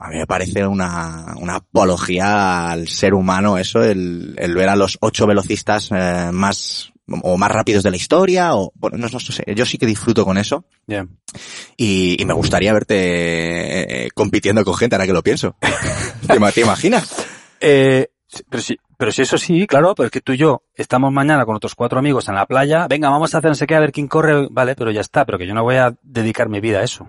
a 0.00 0.08
mí 0.08 0.16
me 0.16 0.26
parece 0.26 0.66
una, 0.66 1.36
una 1.36 1.56
apología 1.58 2.72
al 2.72 2.88
ser 2.88 3.14
humano 3.14 3.56
eso, 3.56 3.84
el, 3.84 4.34
el 4.36 4.52
ver 4.56 4.68
a 4.68 4.74
los 4.74 4.98
ocho 5.00 5.28
velocistas 5.28 5.92
más 6.32 6.92
o 7.22 7.36
más 7.36 7.50
rápidos 7.50 7.82
de 7.82 7.90
la 7.90 7.96
historia, 7.96 8.54
o 8.54 8.72
bueno, 8.74 8.96
no, 8.96 9.08
no, 9.08 9.20
sé, 9.20 9.44
yo 9.54 9.66
sí 9.66 9.78
que 9.78 9.86
disfruto 9.86 10.24
con 10.24 10.38
eso. 10.38 10.64
Y, 11.76 12.20
y, 12.20 12.24
me 12.24 12.34
gustaría 12.34 12.72
verte 12.72 14.06
eh, 14.06 14.10
compitiendo 14.14 14.64
con 14.64 14.74
gente, 14.74 14.96
ahora 14.96 15.06
que 15.06 15.12
lo 15.12 15.22
pienso. 15.22 15.56
¿Te, 16.26 16.60
imaginas? 16.60 17.26
Eh, 17.60 18.08
pero 18.48 18.62
sí, 18.62 18.76
pero 18.96 19.12
si 19.12 19.22
eso 19.22 19.38
sí, 19.38 19.66
claro, 19.66 19.94
pero 19.94 20.06
es 20.06 20.12
que 20.12 20.20
tú 20.20 20.32
y 20.32 20.38
yo 20.38 20.62
estamos 20.74 21.12
mañana 21.12 21.44
con 21.44 21.56
otros 21.56 21.74
cuatro 21.74 21.98
amigos 21.98 22.28
en 22.28 22.34
la 22.34 22.46
playa, 22.46 22.86
venga, 22.88 23.10
vamos 23.10 23.34
a 23.34 23.38
hacer 23.38 23.50
no 23.50 23.54
sé 23.54 23.66
qué, 23.66 23.74
a 23.74 23.80
ver 23.80 23.92
quién 23.92 24.08
corre, 24.08 24.48
vale, 24.50 24.74
pero 24.74 24.90
ya 24.90 25.00
está, 25.00 25.24
pero 25.24 25.38
que 25.38 25.46
yo 25.46 25.54
no 25.54 25.62
voy 25.62 25.76
a 25.76 25.94
dedicar 26.02 26.48
mi 26.48 26.60
vida 26.60 26.80
a 26.80 26.84
eso. 26.84 27.06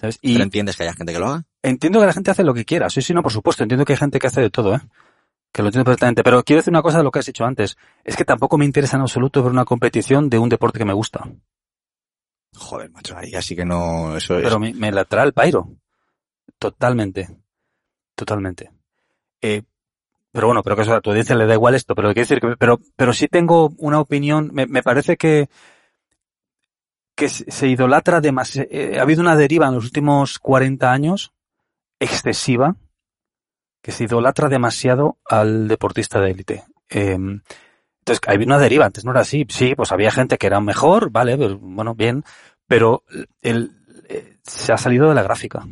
¿Sabes? 0.00 0.18
Y... 0.22 0.34
¿Pero 0.34 0.44
entiendes 0.44 0.76
que 0.76 0.84
haya 0.84 0.94
gente 0.94 1.12
que 1.12 1.18
lo 1.18 1.28
haga? 1.28 1.44
entiendo 1.62 2.00
que 2.00 2.06
la 2.06 2.12
gente 2.12 2.30
hace 2.30 2.44
lo 2.44 2.54
que 2.54 2.64
quiera. 2.64 2.90
Sí, 2.90 3.02
sí, 3.02 3.14
no, 3.14 3.22
por 3.22 3.32
supuesto. 3.32 3.62
Entiendo 3.62 3.84
que 3.84 3.92
hay 3.92 3.98
gente 3.98 4.18
que 4.18 4.26
hace 4.26 4.40
de 4.40 4.50
todo, 4.50 4.74
¿eh? 4.74 4.80
Que 5.52 5.62
lo 5.62 5.68
entiendo 5.68 5.84
perfectamente. 5.84 6.24
Pero 6.24 6.42
quiero 6.42 6.60
decir 6.60 6.72
una 6.72 6.82
cosa 6.82 6.98
de 6.98 7.04
lo 7.04 7.10
que 7.10 7.18
has 7.18 7.26
dicho 7.26 7.44
antes. 7.44 7.76
Es 8.04 8.16
que 8.16 8.24
tampoco 8.24 8.58
me 8.58 8.64
interesa 8.64 8.96
en 8.96 9.02
absoluto 9.02 9.42
ver 9.42 9.52
una 9.52 9.64
competición 9.64 10.30
de 10.30 10.38
un 10.38 10.48
deporte 10.48 10.78
que 10.78 10.84
me 10.84 10.94
gusta. 10.94 11.28
Joder, 12.56 12.90
macho, 12.90 13.16
ahí 13.16 13.34
así 13.34 13.54
que 13.54 13.64
no, 13.64 14.16
eso 14.16 14.38
es. 14.38 14.44
Pero 14.44 14.58
me, 14.58 14.72
me 14.74 14.90
la 14.90 15.04
trae 15.04 15.26
el 15.26 15.32
pairo. 15.32 15.68
Totalmente. 16.58 17.28
Totalmente. 18.14 18.70
Eh, 19.40 19.62
pero 20.32 20.46
bueno, 20.46 20.62
pero 20.62 20.76
que 20.76 20.82
eso 20.82 20.94
a 20.94 21.00
tu 21.00 21.10
audiencia 21.10 21.36
le 21.36 21.46
da 21.46 21.54
igual 21.54 21.74
esto, 21.74 21.94
pero 21.94 22.08
quiero 22.08 22.22
decir 22.22 22.40
que, 22.40 22.56
pero, 22.56 22.80
pero 22.96 23.12
sí 23.12 23.28
tengo 23.28 23.72
una 23.76 24.00
opinión, 24.00 24.50
me, 24.52 24.66
me 24.66 24.82
parece 24.82 25.16
que, 25.18 25.50
que 27.14 27.28
se 27.28 27.50
se 27.50 27.68
idolatra 27.68 28.22
demasiado, 28.22 28.68
ha 28.98 29.02
habido 29.02 29.20
una 29.20 29.36
deriva 29.36 29.66
en 29.68 29.74
los 29.74 29.84
últimos 29.84 30.38
40 30.38 30.90
años 30.90 31.32
excesiva, 32.00 32.76
que 33.82 33.92
se 33.92 34.04
idolatra 34.04 34.48
demasiado 34.48 35.18
al 35.28 35.68
deportista 35.68 36.20
de 36.20 36.30
élite. 36.30 36.64
Eh, 36.88 37.18
entonces, 38.02 38.20
había 38.26 38.46
una 38.46 38.58
deriva, 38.58 38.86
antes 38.86 39.04
no 39.04 39.12
era 39.12 39.20
así, 39.20 39.46
sí, 39.48 39.74
pues 39.76 39.92
había 39.92 40.10
gente 40.10 40.38
que 40.38 40.46
era 40.46 40.60
mejor, 40.60 41.10
vale, 41.10 41.36
pues, 41.36 41.54
bueno, 41.60 41.94
bien, 41.94 42.24
pero 42.66 43.04
el, 43.42 43.72
eh, 44.08 44.38
se 44.42 44.72
ha 44.72 44.76
salido 44.76 45.08
de 45.08 45.14
la 45.14 45.22
gráfica. 45.22 45.66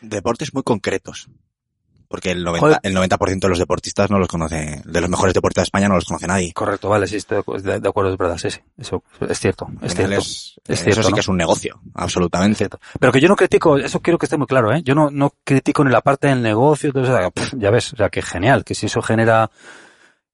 Deportes 0.00 0.52
muy 0.52 0.62
concretos. 0.62 1.28
Porque 2.10 2.32
el 2.32 2.44
90%, 2.44 2.58
Joder. 2.58 2.78
el 2.82 2.92
90 2.92 3.16
de 3.22 3.48
los 3.48 3.58
deportistas 3.60 4.10
no 4.10 4.18
los 4.18 4.26
conoce, 4.26 4.82
de 4.84 5.00
los 5.00 5.08
mejores 5.08 5.32
deportistas 5.32 5.62
de 5.62 5.66
España 5.66 5.88
no 5.88 5.94
los 5.94 6.04
conoce 6.06 6.26
nadie. 6.26 6.52
Correcto, 6.52 6.88
vale, 6.88 7.06
sí, 7.06 7.14
estoy 7.18 7.36
de 7.36 7.44
acu- 7.44 7.60
de, 7.60 7.78
de 7.78 7.88
acuerdo, 7.88 8.10
es 8.10 8.18
verdad, 8.18 8.36
sí, 8.36 8.50
sí, 8.50 8.58
eso 8.76 9.04
es 9.28 9.38
cierto, 9.38 9.68
es 9.80 9.94
cierto. 9.94 10.14
es- 10.16 10.60
es 10.66 10.80
eso 10.80 10.82
cierto, 10.82 11.02
sí 11.04 11.08
¿no? 11.10 11.14
que 11.14 11.20
es 11.20 11.28
un 11.28 11.36
negocio, 11.36 11.80
absolutamente. 11.94 12.56
Cierto. 12.58 12.80
Pero 12.98 13.12
que 13.12 13.20
yo 13.20 13.28
no 13.28 13.36
critico, 13.36 13.78
eso 13.78 14.00
quiero 14.00 14.18
que 14.18 14.26
esté 14.26 14.36
muy 14.36 14.48
claro, 14.48 14.72
¿eh? 14.74 14.82
Yo 14.82 14.96
no, 14.96 15.08
no 15.12 15.32
critico 15.44 15.84
ni 15.84 15.92
la 15.92 16.00
parte 16.00 16.26
del 16.26 16.42
negocio, 16.42 16.92
todo 16.92 17.04
eso, 17.04 17.32
ya 17.56 17.70
ves, 17.70 17.92
o 17.92 17.96
sea, 17.96 18.08
que 18.08 18.22
genial, 18.22 18.64
que 18.64 18.74
si 18.74 18.86
eso 18.86 19.00
genera, 19.02 19.48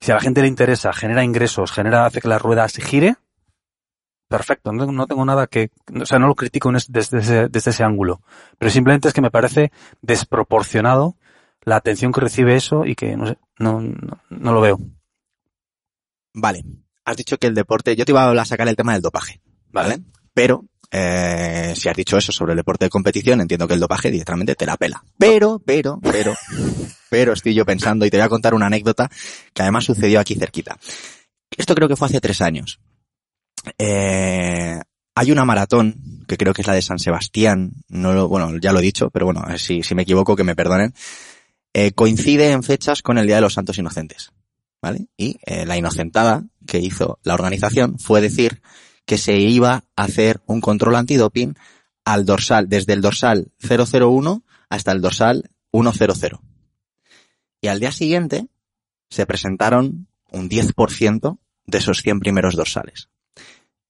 si 0.01 0.12
a 0.12 0.14
la 0.14 0.20
gente 0.22 0.41
le 0.41 0.49
interesa, 0.49 0.95
genera 0.95 1.24
ingresos, 1.24 1.72
genera, 1.72 2.07
hace 2.07 2.22
que 2.22 2.29
la 2.29 2.39
rueda 2.39 2.66
se 2.70 2.81
gire, 2.81 3.16
perfecto, 4.29 4.72
no, 4.72 4.87
no 4.91 5.07
tengo 5.07 5.27
nada 5.27 5.47
que, 5.47 5.70
o 6.01 6.07
sea, 6.07 6.18
no 6.18 6.27
lo 6.27 6.35
critico 6.35 6.70
en 6.70 6.77
es- 6.77 6.91
desde 6.91 7.18
ese, 7.18 7.49
desde 7.49 7.70
ese 7.70 7.85
ángulo, 7.85 8.22
pero 8.57 8.70
simplemente 8.70 9.09
es 9.09 9.14
que 9.14 9.20
me 9.20 9.31
parece 9.31 9.72
desproporcionado 10.01 11.16
la 11.66 11.76
atención 11.76 12.12
que 12.12 12.20
recibe 12.20 12.56
eso 12.56 12.86
y 12.86 12.94
que, 12.94 13.16
no 13.16 13.26
sé, 13.26 13.38
no, 13.58 13.80
no, 13.80 14.20
no 14.30 14.52
lo 14.52 14.60
veo. 14.60 14.78
Vale. 16.32 16.64
Has 17.04 17.16
dicho 17.16 17.36
que 17.38 17.48
el 17.48 17.54
deporte, 17.54 17.94
yo 17.96 18.04
te 18.04 18.12
iba 18.12 18.30
a 18.30 18.44
sacar 18.44 18.68
el 18.68 18.76
tema 18.76 18.92
del 18.92 19.02
dopaje, 19.02 19.40
¿vale? 19.70 19.98
Pero, 20.32 20.64
eh, 20.90 21.74
si 21.76 21.88
has 21.88 21.96
dicho 21.96 22.16
eso 22.16 22.30
sobre 22.30 22.52
el 22.52 22.58
deporte 22.58 22.84
de 22.84 22.90
competición, 22.90 23.40
entiendo 23.40 23.66
que 23.66 23.74
el 23.74 23.80
dopaje 23.80 24.10
directamente 24.10 24.54
te 24.54 24.64
la 24.64 24.76
pela. 24.76 25.02
Pero, 25.18 25.58
pero, 25.58 25.98
pero, 26.00 26.34
pero 27.10 27.32
estoy 27.32 27.54
yo 27.54 27.66
pensando 27.66 28.06
y 28.06 28.10
te 28.10 28.16
voy 28.16 28.26
a 28.26 28.30
contar 28.30 28.54
una 28.54 28.66
anécdota 28.66 29.10
que 29.52 29.62
además 29.62 29.84
sucedió 29.84 30.20
aquí 30.20 30.36
cerquita. 30.36 30.78
Esto 31.56 31.74
creo 31.74 31.88
que 31.88 31.96
fue 31.96 32.06
hace 32.06 32.20
tres 32.20 32.40
años. 32.42 32.80
Eh, 33.76 34.78
hay 35.16 35.32
una 35.32 35.44
maratón, 35.44 36.24
que 36.28 36.36
creo 36.36 36.52
que 36.52 36.62
es 36.62 36.68
la 36.68 36.74
de 36.74 36.82
San 36.82 36.98
Sebastián, 36.98 37.72
no 37.88 38.12
lo, 38.12 38.28
bueno, 38.28 38.56
ya 38.60 38.72
lo 38.72 38.78
he 38.78 38.82
dicho, 38.82 39.10
pero 39.10 39.26
bueno, 39.26 39.42
si, 39.58 39.82
si 39.82 39.94
me 39.94 40.02
equivoco, 40.02 40.36
que 40.36 40.44
me 40.44 40.54
perdonen. 40.54 40.94
Eh, 41.79 41.93
coincide 41.93 42.53
en 42.53 42.62
fechas 42.62 43.03
con 43.03 43.18
el 43.18 43.27
Día 43.27 43.35
de 43.35 43.43
los 43.43 43.53
Santos 43.53 43.77
Inocentes. 43.77 44.33
¿Vale? 44.81 45.09
Y 45.18 45.37
eh, 45.45 45.66
la 45.66 45.77
inocentada 45.77 46.47
que 46.66 46.79
hizo 46.79 47.18
la 47.22 47.35
organización 47.35 47.99
fue 47.99 48.22
decir 48.22 48.62
que 49.05 49.18
se 49.18 49.37
iba 49.37 49.85
a 49.95 50.03
hacer 50.03 50.41
un 50.47 50.62
control 50.62 50.97
antidoping 50.97 51.55
al 52.07 52.24
dorsal, 52.24 52.70
desde 52.70 52.95
el 52.95 53.03
dorsal 53.03 53.53
001 53.61 54.43
hasta 54.70 54.91
el 54.93 55.03
dorsal 55.03 55.51
100. 55.70 56.12
Y 57.61 57.68
al 57.68 57.79
día 57.79 57.93
siguiente 57.93 58.47
se 59.11 59.27
presentaron 59.27 60.09
un 60.33 60.49
10% 60.49 61.39
de 61.66 61.77
esos 61.77 62.01
100 62.01 62.20
primeros 62.20 62.57
dorsales. 62.57 63.11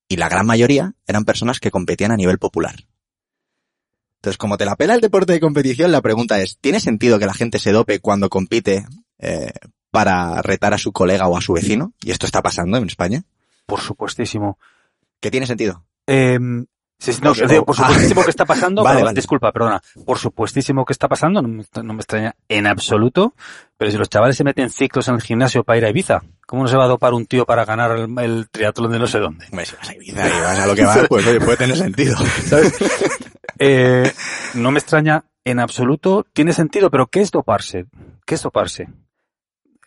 Y 0.08 0.16
la 0.16 0.28
gran 0.28 0.44
mayoría 0.44 0.96
eran 1.06 1.24
personas 1.24 1.60
que 1.60 1.70
competían 1.70 2.10
a 2.10 2.16
nivel 2.16 2.38
popular. 2.38 2.84
Entonces, 4.26 4.38
como 4.38 4.56
te 4.58 4.64
la 4.64 4.74
pela 4.74 4.94
el 4.94 5.00
deporte 5.00 5.34
de 5.34 5.38
competición, 5.38 5.92
la 5.92 6.02
pregunta 6.02 6.40
es, 6.42 6.58
¿tiene 6.60 6.80
sentido 6.80 7.20
que 7.20 7.26
la 7.26 7.32
gente 7.34 7.60
se 7.60 7.70
dope 7.70 8.00
cuando 8.00 8.28
compite 8.28 8.84
eh, 9.20 9.52
para 9.92 10.42
retar 10.42 10.74
a 10.74 10.78
su 10.78 10.90
colega 10.90 11.28
o 11.28 11.36
a 11.36 11.40
su 11.40 11.52
vecino? 11.52 11.92
Y 12.02 12.10
esto 12.10 12.26
está 12.26 12.42
pasando 12.42 12.76
en 12.76 12.86
España. 12.86 13.22
Por 13.66 13.78
supuestísimo. 13.80 14.58
¿Qué 15.20 15.30
tiene 15.30 15.46
sentido? 15.46 15.84
Eh, 16.08 16.40
sí, 16.98 17.12
sí, 17.12 17.20
no, 17.22 17.34
Por- 17.34 17.48
digo, 17.48 17.64
por 17.64 17.76
ah. 17.78 17.82
supuestísimo 17.86 18.24
que 18.24 18.30
está 18.30 18.44
pasando, 18.44 18.82
Vale, 18.82 18.96
pero- 18.96 19.06
vale. 19.06 19.14
disculpa, 19.14 19.52
perdona, 19.52 19.80
por 20.04 20.18
supuestísimo 20.18 20.84
que 20.84 20.92
está 20.92 21.06
pasando, 21.06 21.40
no 21.40 21.46
me, 21.48 21.64
no 21.84 21.92
me 21.94 22.00
extraña 22.00 22.34
en 22.48 22.66
absoluto, 22.66 23.32
pero 23.78 23.92
si 23.92 23.96
los 23.96 24.08
chavales 24.08 24.36
se 24.36 24.42
meten 24.42 24.70
ciclos 24.70 25.06
en 25.06 25.14
el 25.14 25.22
gimnasio 25.22 25.62
para 25.62 25.78
ir 25.78 25.84
a 25.84 25.90
Ibiza, 25.90 26.22
¿cómo 26.48 26.62
no 26.64 26.68
se 26.68 26.76
va 26.76 26.84
a 26.86 26.88
dopar 26.88 27.14
un 27.14 27.26
tío 27.26 27.46
para 27.46 27.64
ganar 27.64 27.92
el, 27.92 28.18
el 28.18 28.48
triatlón 28.50 28.90
de 28.90 28.98
no 28.98 29.06
sé 29.06 29.20
dónde? 29.20 29.46
Hombre, 29.52 29.66
si 29.66 29.76
vas 29.76 29.88
a 29.88 29.94
Ibiza 29.94 30.26
y 30.28 30.40
vas 30.40 30.58
a 30.58 30.66
lo 30.66 30.74
que 30.74 30.84
vas, 30.84 31.06
pues 31.08 31.26
oye, 31.28 31.40
puede 31.40 31.56
tener 31.58 31.76
sentido. 31.76 32.16
¿Sabes? 32.46 32.72
Eh, 33.58 34.10
no 34.54 34.70
me 34.70 34.78
extraña 34.78 35.24
en 35.44 35.60
absoluto, 35.60 36.26
tiene 36.32 36.52
sentido, 36.52 36.90
pero 36.90 37.06
¿qué 37.06 37.20
es 37.20 37.30
doparse? 37.30 37.86
¿Qué 38.24 38.34
es 38.34 38.42
doparse? 38.42 38.88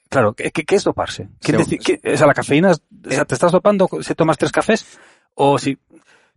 Claro, 0.09 0.33
¿qué, 0.33 0.51
es 0.67 0.83
doparse? 0.83 1.29
¿Qué 1.41 1.55
o 1.55 2.17
sea, 2.17 2.27
la 2.27 2.33
cafeína, 2.33 2.71
o 2.71 3.11
sea, 3.11 3.25
¿te 3.25 3.35
estás 3.35 3.51
dopando 3.51 3.87
si 4.01 4.15
tomas 4.15 4.37
tres 4.37 4.51
cafés? 4.51 4.97
O 5.35 5.59
si, 5.59 5.77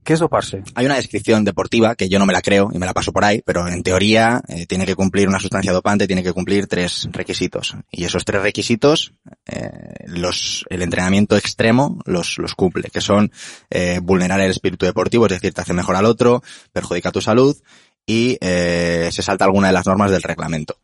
¿qué 0.04 0.12
es 0.12 0.20
doparse? 0.20 0.62
Hay 0.74 0.86
una 0.86 0.96
descripción 0.96 1.44
deportiva 1.44 1.94
que 1.94 2.08
yo 2.08 2.18
no 2.18 2.26
me 2.26 2.32
la 2.32 2.42
creo 2.42 2.70
y 2.72 2.78
me 2.78 2.86
la 2.86 2.94
paso 2.94 3.12
por 3.12 3.24
ahí, 3.24 3.42
pero 3.44 3.66
en 3.68 3.82
teoría 3.82 4.42
eh, 4.48 4.66
tiene 4.66 4.86
que 4.86 4.94
cumplir 4.94 5.28
una 5.28 5.38
sustancia 5.38 5.72
dopante, 5.72 6.06
tiene 6.06 6.22
que 6.22 6.32
cumplir 6.32 6.66
tres 6.66 7.08
requisitos. 7.12 7.76
Y 7.90 8.04
esos 8.04 8.24
tres 8.24 8.42
requisitos, 8.42 9.14
eh, 9.46 10.06
el 10.06 10.82
entrenamiento 10.82 11.36
extremo 11.36 11.98
los, 12.04 12.38
los 12.38 12.54
cumple, 12.54 12.90
que 12.90 13.00
son 13.00 13.32
eh, 13.70 14.00
vulnerar 14.02 14.40
el 14.40 14.50
espíritu 14.50 14.86
deportivo, 14.86 15.26
es 15.26 15.32
decir, 15.32 15.52
te 15.52 15.60
hace 15.60 15.72
mejor 15.72 15.96
al 15.96 16.06
otro, 16.06 16.42
perjudica 16.72 17.12
tu 17.12 17.20
salud 17.20 17.56
y 18.04 18.36
se 18.40 19.22
salta 19.22 19.44
alguna 19.44 19.68
de 19.68 19.74
las 19.74 19.86
normas 19.86 20.10
del 20.10 20.22
reglamento. 20.22 20.76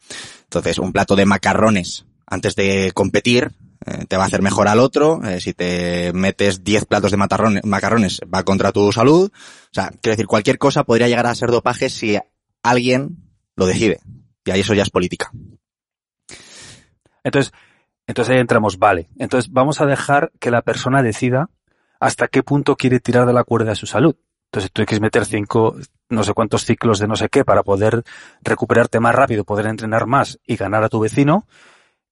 Entonces, 0.44 0.78
un 0.78 0.92
plato 0.92 1.16
de 1.16 1.26
macarrones 1.26 2.06
antes 2.26 2.54
de 2.54 2.92
competir 2.94 3.50
eh, 3.88 4.04
te 4.06 4.16
va 4.16 4.24
a 4.24 4.26
hacer 4.26 4.42
mejor 4.42 4.68
al 4.68 4.80
otro. 4.80 5.20
eh, 5.24 5.40
si 5.40 5.54
te 5.54 6.12
metes 6.12 6.64
10 6.64 6.84
platos 6.84 7.10
de 7.10 7.16
macarrones, 7.16 7.64
macarrones, 7.64 8.20
va 8.32 8.42
contra 8.42 8.72
tu 8.72 8.92
salud. 8.92 9.30
O 9.32 9.74
sea, 9.74 9.88
quiero 9.88 10.14
decir, 10.14 10.26
cualquier 10.26 10.58
cosa 10.58 10.84
podría 10.84 11.08
llegar 11.08 11.26
a 11.26 11.34
ser 11.34 11.50
dopaje 11.50 11.88
si 11.90 12.18
alguien 12.62 13.16
lo 13.56 13.66
decide. 13.66 14.00
Y 14.44 14.50
ahí 14.50 14.60
eso 14.60 14.74
ya 14.74 14.82
es 14.82 14.90
política. 14.90 15.30
Entonces, 17.24 17.52
entonces 18.06 18.34
ahí 18.34 18.40
entramos, 18.40 18.78
vale. 18.78 19.08
Entonces 19.18 19.52
vamos 19.52 19.80
a 19.80 19.86
dejar 19.86 20.32
que 20.40 20.50
la 20.50 20.62
persona 20.62 21.02
decida 21.02 21.50
hasta 22.00 22.28
qué 22.28 22.42
punto 22.42 22.76
quiere 22.76 23.00
tirar 23.00 23.26
de 23.26 23.32
la 23.32 23.44
cuerda 23.44 23.70
de 23.70 23.76
su 23.76 23.86
salud. 23.86 24.16
Entonces 24.50 24.72
tú 24.72 24.84
quieres 24.86 25.02
meter 25.02 25.26
cinco, 25.26 25.76
no 26.08 26.24
sé 26.24 26.32
cuántos 26.32 26.64
ciclos 26.64 26.98
de 26.98 27.06
no 27.06 27.16
sé 27.16 27.28
qué 27.28 27.44
para 27.44 27.62
poder 27.62 28.02
recuperarte 28.42 28.98
más 28.98 29.14
rápido, 29.14 29.44
poder 29.44 29.66
entrenar 29.66 30.06
más 30.06 30.38
y 30.46 30.56
ganar 30.56 30.82
a 30.84 30.88
tu 30.88 31.00
vecino. 31.00 31.46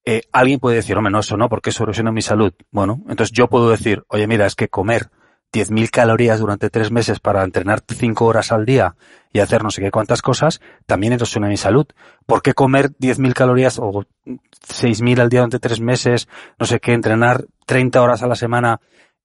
Eh, 0.08 0.22
alguien 0.32 0.60
puede 0.60 0.76
decir, 0.76 0.96
hombre, 0.96 1.10
no, 1.10 1.18
eso 1.18 1.36
no, 1.36 1.48
porque 1.48 1.70
eso 1.70 1.82
erosiona 1.82 2.12
mi 2.12 2.22
salud. 2.22 2.54
Bueno, 2.70 3.02
entonces 3.08 3.32
yo 3.32 3.48
puedo 3.48 3.70
decir, 3.70 4.04
oye, 4.06 4.28
mira, 4.28 4.46
es 4.46 4.54
que 4.54 4.68
comer 4.68 5.10
10.000 5.52 5.90
calorías 5.90 6.38
durante 6.38 6.70
tres 6.70 6.92
meses 6.92 7.18
para 7.18 7.42
entrenar 7.42 7.82
cinco 7.86 8.26
horas 8.26 8.52
al 8.52 8.64
día 8.64 8.94
y 9.32 9.40
hacer 9.40 9.64
no 9.64 9.70
sé 9.70 9.82
qué 9.82 9.90
cuántas 9.90 10.22
cosas, 10.22 10.60
también 10.86 11.12
erosiona 11.12 11.48
mi 11.48 11.56
salud. 11.56 11.86
¿Por 12.24 12.40
qué 12.40 12.54
comer 12.54 12.90
10.000 12.90 13.34
calorías 13.34 13.80
o 13.80 14.04
6.000 14.24 15.20
al 15.20 15.28
día 15.28 15.40
durante 15.40 15.58
tres 15.58 15.80
meses, 15.80 16.28
no 16.56 16.66
sé 16.66 16.78
qué, 16.78 16.92
entrenar 16.92 17.44
30 17.66 18.00
horas 18.00 18.22
a 18.22 18.28
la 18.28 18.36
semana 18.36 18.80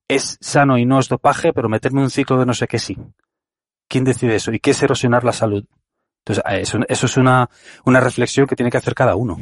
es 0.08 0.40
sano 0.42 0.80
y 0.80 0.86
no 0.86 1.00
es 1.00 1.10
dopaje, 1.10 1.54
pero 1.54 1.70
meterme 1.70 2.02
un 2.02 2.10
ciclo 2.10 2.40
de 2.40 2.48
no 2.48 2.56
sé 2.56 2.68
qué 2.68 2.80
sí? 2.80 2.98
¿Quién 3.88 4.04
decide 4.04 4.36
eso? 4.36 4.52
¿Y 4.52 4.60
qué 4.60 4.72
es 4.72 4.82
erosionar 4.82 5.24
la 5.24 5.32
salud? 5.32 5.64
Entonces, 6.26 6.44
eso, 6.88 7.06
es 7.06 7.18
una 7.18 7.50
reflexión 7.86 8.48
que 8.48 8.56
tiene 8.56 8.72
que 8.72 8.78
hacer 8.78 8.96
cada 8.96 9.16
uno. 9.16 9.38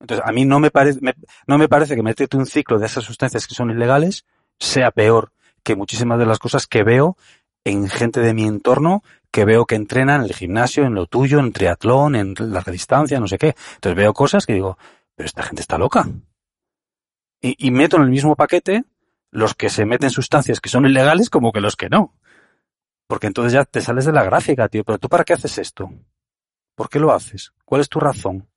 Entonces, 0.00 0.26
a 0.26 0.32
mí 0.32 0.44
no 0.44 0.60
me, 0.60 0.70
parece 0.70 1.00
no 1.46 1.58
me 1.58 1.68
parece 1.68 1.96
que 1.96 2.02
meterte 2.02 2.36
un 2.36 2.46
ciclo 2.46 2.78
de 2.78 2.86
esas 2.86 3.04
sustancias 3.04 3.46
que 3.46 3.54
son 3.54 3.70
ilegales 3.70 4.24
sea 4.58 4.90
peor 4.90 5.32
que 5.62 5.76
muchísimas 5.76 6.18
de 6.18 6.26
las 6.26 6.38
cosas 6.38 6.66
que 6.66 6.82
veo 6.82 7.16
en 7.64 7.88
gente 7.88 8.20
de 8.20 8.34
mi 8.34 8.44
entorno 8.44 9.02
que 9.30 9.44
veo 9.44 9.64
que 9.66 9.74
entrenan 9.74 10.20
en 10.20 10.26
el 10.26 10.34
gimnasio, 10.34 10.84
en 10.84 10.94
lo 10.94 11.06
tuyo, 11.06 11.40
en 11.40 11.52
triatlón, 11.52 12.14
en 12.14 12.34
larga 12.38 12.70
distancia, 12.70 13.18
no 13.18 13.26
sé 13.26 13.36
qué. 13.36 13.56
Entonces 13.74 13.96
veo 13.96 14.12
cosas 14.12 14.46
que 14.46 14.52
digo, 14.52 14.78
pero 15.16 15.26
esta 15.26 15.42
gente 15.42 15.60
está 15.60 15.76
loca. 15.76 16.06
Y, 17.40 17.66
y 17.66 17.70
meto 17.72 17.96
en 17.96 18.02
el 18.02 18.10
mismo 18.10 18.36
paquete 18.36 18.84
los 19.32 19.54
que 19.54 19.70
se 19.70 19.84
meten 19.86 20.10
sustancias 20.10 20.60
que 20.60 20.68
son 20.68 20.86
ilegales 20.86 21.30
como 21.30 21.50
que 21.50 21.60
los 21.60 21.74
que 21.74 21.88
no. 21.88 22.14
Porque 23.08 23.26
entonces 23.26 23.52
ya 23.52 23.64
te 23.64 23.80
sales 23.80 24.04
de 24.04 24.12
la 24.12 24.22
gráfica, 24.22 24.68
tío. 24.68 24.84
Pero 24.84 24.98
tú 24.98 25.08
para 25.08 25.24
qué 25.24 25.32
haces 25.32 25.58
esto? 25.58 25.90
¿Por 26.76 26.88
qué 26.88 27.00
lo 27.00 27.12
haces? 27.12 27.52
¿Cuál 27.64 27.80
es 27.80 27.88
tu 27.88 27.98
razón? 27.98 28.48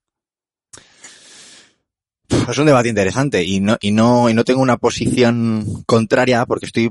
Es 2.48 2.56
un 2.56 2.64
debate 2.64 2.88
interesante 2.88 3.44
y 3.44 3.60
no, 3.60 3.76
y 3.78 3.90
no, 3.90 4.30
y 4.30 4.34
no 4.34 4.42
tengo 4.42 4.62
una 4.62 4.78
posición 4.78 5.84
contraria 5.84 6.46
porque 6.46 6.64
estoy 6.64 6.90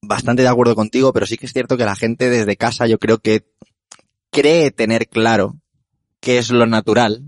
bastante 0.00 0.42
de 0.42 0.48
acuerdo 0.48 0.74
contigo, 0.74 1.12
pero 1.12 1.24
sí 1.24 1.38
que 1.38 1.46
es 1.46 1.52
cierto 1.52 1.76
que 1.76 1.84
la 1.84 1.94
gente 1.94 2.28
desde 2.28 2.56
casa 2.56 2.88
yo 2.88 2.98
creo 2.98 3.18
que 3.18 3.46
cree 4.32 4.72
tener 4.72 5.08
claro 5.08 5.56
qué 6.18 6.38
es 6.38 6.50
lo 6.50 6.66
natural 6.66 7.22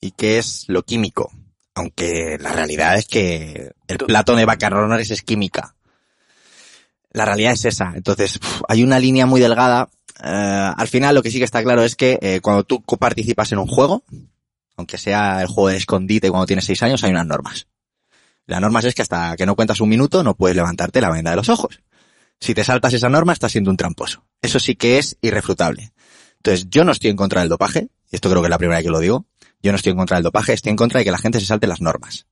y 0.00 0.12
qué 0.12 0.38
es 0.38 0.66
lo 0.68 0.84
químico. 0.84 1.32
Aunque 1.74 2.38
la 2.38 2.52
realidad 2.52 2.96
es 2.96 3.06
que 3.06 3.72
el 3.88 3.98
plato 3.98 4.36
de 4.36 4.46
macarrones 4.46 5.10
es 5.10 5.22
química. 5.22 5.74
La 7.10 7.24
realidad 7.24 7.54
es 7.54 7.64
esa. 7.64 7.92
Entonces, 7.96 8.38
hay 8.68 8.84
una 8.84 9.00
línea 9.00 9.26
muy 9.26 9.40
delgada. 9.40 9.88
Eh, 10.22 10.72
al 10.76 10.86
final, 10.86 11.16
lo 11.16 11.22
que 11.24 11.32
sí 11.32 11.38
que 11.38 11.44
está 11.44 11.62
claro 11.64 11.82
es 11.82 11.96
que 11.96 12.20
eh, 12.22 12.40
cuando 12.40 12.62
tú 12.62 12.82
participas 12.82 13.50
en 13.50 13.58
un 13.58 13.66
juego, 13.66 14.04
aunque 14.80 14.98
sea 14.98 15.40
el 15.42 15.46
juego 15.46 15.68
de 15.68 15.76
escondite 15.76 16.30
cuando 16.30 16.46
tienes 16.46 16.64
seis 16.64 16.82
años, 16.82 17.04
hay 17.04 17.10
unas 17.10 17.26
normas. 17.26 17.68
Las 18.46 18.60
normas 18.60 18.84
es 18.84 18.94
que 18.94 19.02
hasta 19.02 19.36
que 19.36 19.46
no 19.46 19.54
cuentas 19.54 19.80
un 19.80 19.88
minuto 19.88 20.24
no 20.24 20.34
puedes 20.34 20.56
levantarte 20.56 21.00
la 21.00 21.10
venda 21.10 21.30
de 21.30 21.36
los 21.36 21.48
ojos. 21.48 21.80
Si 22.40 22.54
te 22.54 22.64
saltas 22.64 22.94
esa 22.94 23.08
norma, 23.08 23.32
estás 23.32 23.52
siendo 23.52 23.70
un 23.70 23.76
tramposo. 23.76 24.24
Eso 24.42 24.58
sí 24.58 24.74
que 24.74 24.98
es 24.98 25.18
irrefutable. 25.20 25.92
Entonces, 26.38 26.68
yo 26.70 26.84
no 26.84 26.92
estoy 26.92 27.10
en 27.10 27.16
contra 27.16 27.40
del 27.40 27.50
dopaje, 27.50 27.90
y 28.10 28.16
esto 28.16 28.30
creo 28.30 28.40
que 28.40 28.46
es 28.46 28.50
la 28.50 28.58
primera 28.58 28.78
vez 28.78 28.84
que 28.84 28.90
lo 28.90 28.98
digo. 28.98 29.26
Yo 29.62 29.70
no 29.72 29.76
estoy 29.76 29.90
en 29.90 29.98
contra 29.98 30.16
del 30.16 30.24
dopaje, 30.24 30.54
estoy 30.54 30.70
en 30.70 30.76
contra 30.76 30.98
de 30.98 31.04
que 31.04 31.10
la 31.10 31.18
gente 31.18 31.38
se 31.38 31.46
salte 31.46 31.66
las 31.66 31.82
normas. 31.82 32.26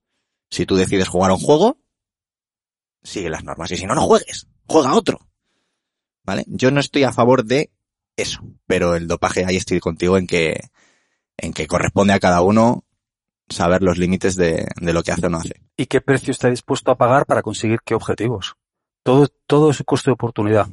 Si 0.50 0.64
tú 0.64 0.76
decides 0.76 1.08
jugar 1.08 1.30
a 1.30 1.34
un 1.34 1.40
juego, 1.40 1.78
sigue 3.02 3.28
las 3.28 3.44
normas. 3.44 3.70
Y 3.70 3.76
si 3.76 3.84
no, 3.84 3.94
no 3.94 4.00
juegues. 4.00 4.46
Juega 4.66 4.94
otro. 4.94 5.20
¿Vale? 6.24 6.44
Yo 6.48 6.70
no 6.70 6.80
estoy 6.80 7.04
a 7.04 7.12
favor 7.12 7.44
de 7.44 7.70
eso. 8.16 8.40
Pero 8.66 8.96
el 8.96 9.06
dopaje, 9.06 9.44
ahí 9.44 9.56
estoy 9.56 9.78
contigo 9.80 10.16
en 10.16 10.26
que, 10.26 10.70
en 11.38 11.52
que 11.52 11.66
corresponde 11.66 12.12
a 12.12 12.20
cada 12.20 12.42
uno 12.42 12.84
saber 13.48 13.82
los 13.82 13.96
límites 13.96 14.36
de, 14.36 14.68
de 14.76 14.92
lo 14.92 15.02
que 15.02 15.12
hace 15.12 15.26
o 15.26 15.30
no 15.30 15.38
hace. 15.38 15.62
¿Y 15.76 15.86
qué 15.86 16.00
precio 16.00 16.30
está 16.30 16.50
dispuesto 16.50 16.90
a 16.90 16.98
pagar 16.98 17.24
para 17.24 17.42
conseguir 17.42 17.80
qué 17.84 17.94
objetivos? 17.94 18.56
Todo, 19.02 19.28
todo 19.46 19.70
es 19.70 19.82
coste 19.86 20.10
de 20.10 20.14
oportunidad. 20.14 20.68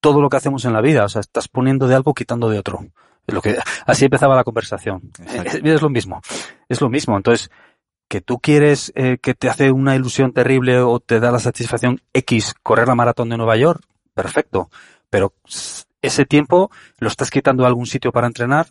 Todo 0.00 0.20
lo 0.20 0.28
que 0.28 0.36
hacemos 0.36 0.64
en 0.64 0.72
la 0.72 0.80
vida, 0.80 1.04
o 1.04 1.08
sea, 1.08 1.20
estás 1.20 1.48
poniendo 1.48 1.86
de 1.86 1.94
algo, 1.94 2.12
quitando 2.12 2.50
de 2.50 2.58
otro. 2.58 2.84
Es 3.26 3.34
Lo 3.34 3.40
que, 3.40 3.56
así 3.86 4.04
empezaba 4.04 4.36
la 4.36 4.44
conversación. 4.44 5.12
Es, 5.26 5.54
es 5.54 5.82
lo 5.82 5.88
mismo. 5.88 6.20
Es 6.68 6.80
lo 6.80 6.90
mismo. 6.90 7.16
Entonces, 7.16 7.50
que 8.12 8.20
tú 8.20 8.40
quieres 8.40 8.92
eh, 8.94 9.16
que 9.16 9.32
te 9.32 9.48
hace 9.48 9.70
una 9.70 9.96
ilusión 9.96 10.32
terrible 10.32 10.80
o 10.80 11.00
te 11.00 11.18
da 11.18 11.30
la 11.30 11.38
satisfacción 11.38 12.02
X 12.12 12.54
correr 12.62 12.86
la 12.86 12.94
maratón 12.94 13.30
de 13.30 13.38
Nueva 13.38 13.56
York, 13.56 13.82
perfecto. 14.12 14.70
Pero 15.08 15.32
ese 16.02 16.26
tiempo 16.26 16.70
lo 16.98 17.08
estás 17.08 17.30
quitando 17.30 17.64
a 17.64 17.68
algún 17.68 17.86
sitio 17.86 18.12
para 18.12 18.26
entrenar, 18.26 18.66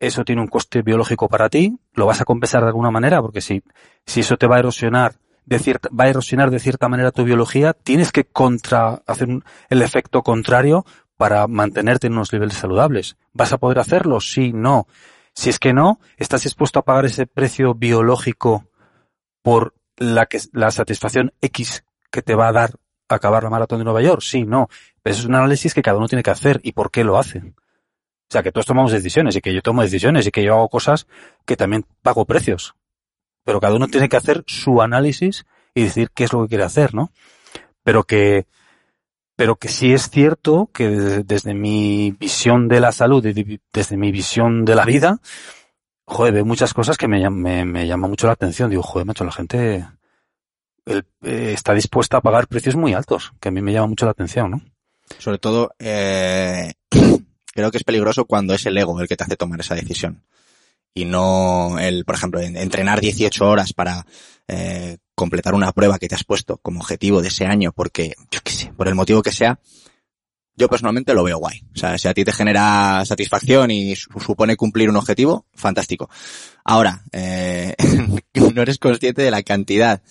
eso 0.00 0.24
tiene 0.24 0.40
un 0.42 0.48
coste 0.48 0.82
biológico 0.82 1.28
para 1.28 1.48
ti, 1.48 1.78
lo 1.94 2.06
vas 2.06 2.20
a 2.20 2.24
compensar 2.24 2.62
de 2.62 2.68
alguna 2.68 2.90
manera, 2.90 3.20
porque 3.22 3.40
si, 3.40 3.62
si 4.06 4.20
eso 4.20 4.36
te 4.36 4.46
va 4.46 4.56
a 4.56 4.60
erosionar 4.60 5.14
de 5.44 5.58
cierta, 5.58 5.88
va 5.98 6.04
a 6.04 6.08
erosionar 6.08 6.50
de 6.50 6.58
cierta 6.58 6.88
manera 6.88 7.12
tu 7.12 7.22
biología, 7.24 7.72
tienes 7.74 8.10
que 8.12 8.24
contra, 8.24 9.02
hacer 9.06 9.28
un- 9.28 9.44
el 9.68 9.82
efecto 9.82 10.22
contrario 10.22 10.84
para 11.16 11.46
mantenerte 11.46 12.06
en 12.06 12.14
unos 12.14 12.32
niveles 12.32 12.54
saludables. 12.54 13.16
¿Vas 13.32 13.52
a 13.52 13.58
poder 13.58 13.78
hacerlo? 13.78 14.20
Sí, 14.20 14.52
no. 14.54 14.86
Si 15.34 15.50
es 15.50 15.58
que 15.58 15.72
no, 15.72 16.00
¿estás 16.16 16.42
dispuesto 16.44 16.78
a 16.78 16.84
pagar 16.84 17.04
ese 17.04 17.26
precio 17.26 17.74
biológico 17.74 18.64
por 19.42 19.74
la 19.96 20.26
que, 20.26 20.40
la 20.52 20.70
satisfacción 20.70 21.32
X 21.40 21.84
que 22.10 22.22
te 22.22 22.34
va 22.34 22.48
a 22.48 22.52
dar 22.52 22.72
acabar 23.08 23.42
la 23.42 23.50
maratón 23.50 23.78
de 23.78 23.84
Nueva 23.84 24.02
York? 24.02 24.22
Sí, 24.22 24.44
no. 24.44 24.68
Pero 25.02 25.12
eso 25.12 25.22
es 25.22 25.28
un 25.28 25.34
análisis 25.34 25.74
que 25.74 25.82
cada 25.82 25.98
uno 25.98 26.08
tiene 26.08 26.22
que 26.22 26.30
hacer 26.30 26.60
y 26.62 26.72
por 26.72 26.90
qué 26.90 27.04
lo 27.04 27.18
hacen. 27.18 27.54
O 28.30 28.32
sea, 28.32 28.44
que 28.44 28.52
todos 28.52 28.66
tomamos 28.66 28.92
decisiones 28.92 29.34
y 29.34 29.40
que 29.40 29.52
yo 29.52 29.60
tomo 29.60 29.82
decisiones 29.82 30.24
y 30.24 30.30
que 30.30 30.44
yo 30.44 30.54
hago 30.54 30.68
cosas 30.68 31.08
que 31.44 31.56
también 31.56 31.84
pago 32.00 32.24
precios. 32.26 32.76
Pero 33.44 33.60
cada 33.60 33.74
uno 33.74 33.88
tiene 33.88 34.08
que 34.08 34.16
hacer 34.16 34.44
su 34.46 34.80
análisis 34.82 35.46
y 35.74 35.82
decir 35.82 36.10
qué 36.14 36.24
es 36.24 36.32
lo 36.32 36.42
que 36.42 36.48
quiere 36.50 36.62
hacer, 36.62 36.94
¿no? 36.94 37.10
Pero 37.82 38.04
que, 38.04 38.46
pero 39.34 39.56
que 39.56 39.66
sí 39.66 39.92
es 39.92 40.10
cierto 40.10 40.70
que 40.72 40.88
desde, 40.88 41.22
desde 41.24 41.54
mi 41.54 42.12
visión 42.20 42.68
de 42.68 42.78
la 42.78 42.92
salud 42.92 43.24
y 43.26 43.32
de- 43.32 43.60
desde 43.72 43.96
mi 43.96 44.12
visión 44.12 44.64
de 44.64 44.76
la 44.76 44.84
vida, 44.84 45.18
joder, 46.06 46.32
veo 46.34 46.44
muchas 46.44 46.72
cosas 46.72 46.96
que 46.96 47.08
me, 47.08 47.28
me, 47.30 47.64
me 47.64 47.86
llama 47.88 48.06
mucho 48.06 48.28
la 48.28 48.34
atención. 48.34 48.70
Digo, 48.70 48.82
joder, 48.84 49.06
macho, 49.06 49.24
la 49.24 49.32
gente 49.32 49.88
eh, 50.86 51.02
está 51.22 51.74
dispuesta 51.74 52.18
a 52.18 52.20
pagar 52.20 52.46
precios 52.46 52.76
muy 52.76 52.94
altos, 52.94 53.32
que 53.40 53.48
a 53.48 53.52
mí 53.52 53.60
me 53.60 53.72
llama 53.72 53.88
mucho 53.88 54.04
la 54.04 54.12
atención, 54.12 54.52
¿no? 54.52 54.60
Sobre 55.18 55.38
todo, 55.38 55.72
eh, 55.80 56.74
creo 57.52 57.70
que 57.70 57.78
es 57.78 57.84
peligroso 57.84 58.24
cuando 58.24 58.54
es 58.54 58.64
el 58.66 58.76
ego 58.78 59.00
el 59.00 59.08
que 59.08 59.16
te 59.16 59.24
hace 59.24 59.36
tomar 59.36 59.60
esa 59.60 59.74
decisión. 59.74 60.24
Y 60.94 61.04
no 61.04 61.78
el, 61.78 62.04
por 62.04 62.16
ejemplo, 62.16 62.40
en- 62.40 62.56
entrenar 62.56 63.00
18 63.00 63.48
horas 63.48 63.72
para 63.72 64.04
eh, 64.48 64.98
completar 65.14 65.54
una 65.54 65.70
prueba 65.72 65.98
que 65.98 66.08
te 66.08 66.14
has 66.16 66.24
puesto 66.24 66.56
como 66.58 66.80
objetivo 66.80 67.22
de 67.22 67.28
ese 67.28 67.46
año, 67.46 67.72
porque, 67.72 68.14
yo 68.30 68.40
qué 68.42 68.50
sé, 68.52 68.72
por 68.76 68.88
el 68.88 68.94
motivo 68.96 69.22
que 69.22 69.30
sea, 69.32 69.60
yo 70.56 70.68
personalmente 70.68 71.14
lo 71.14 71.22
veo 71.22 71.38
guay. 71.38 71.62
O 71.74 71.78
sea, 71.78 71.96
si 71.96 72.08
a 72.08 72.12
ti 72.14 72.24
te 72.24 72.32
genera 72.32 73.04
satisfacción 73.06 73.70
y 73.70 73.94
su- 73.94 74.10
supone 74.20 74.56
cumplir 74.56 74.90
un 74.90 74.96
objetivo, 74.96 75.46
fantástico. 75.54 76.10
Ahora, 76.64 77.04
eh, 77.12 77.74
no 78.54 78.60
eres 78.62 78.78
consciente 78.78 79.22
de 79.22 79.30
la 79.30 79.42
cantidad 79.44 80.02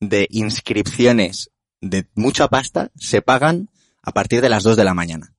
de 0.00 0.26
inscripciones 0.30 1.50
de 1.80 2.06
mucha 2.14 2.46
pasta 2.48 2.90
se 2.96 3.22
pagan 3.22 3.68
a 4.02 4.12
partir 4.12 4.40
de 4.40 4.48
las 4.48 4.62
2 4.62 4.76
de 4.76 4.84
la 4.84 4.94
mañana. 4.94 5.34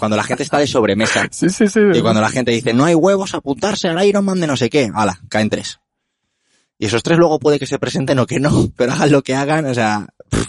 Cuando 0.00 0.16
la 0.16 0.24
gente 0.24 0.42
está 0.42 0.58
de 0.58 0.66
sobremesa 0.66 1.28
Sí, 1.30 1.48
sí, 1.50 1.68
sí. 1.68 1.78
y 1.94 2.00
cuando 2.00 2.20
la 2.20 2.30
gente 2.30 2.50
dice 2.50 2.72
no 2.74 2.84
hay 2.86 2.94
huevos 2.94 3.34
apuntarse 3.34 3.86
al 3.88 4.02
Ironman 4.04 4.40
de 4.40 4.46
no 4.48 4.56
sé 4.56 4.68
qué, 4.70 4.90
ala, 4.94 5.20
caen 5.28 5.48
tres. 5.50 5.78
Y 6.78 6.86
esos 6.86 7.02
tres 7.02 7.18
luego 7.18 7.38
puede 7.38 7.58
que 7.58 7.66
se 7.66 7.78
presenten 7.78 8.18
o 8.18 8.26
que 8.26 8.40
no, 8.40 8.70
pero 8.76 8.92
hagan 8.92 9.12
lo 9.12 9.22
que 9.22 9.34
hagan, 9.36 9.66
o 9.66 9.74
sea, 9.74 10.08
pff, 10.30 10.48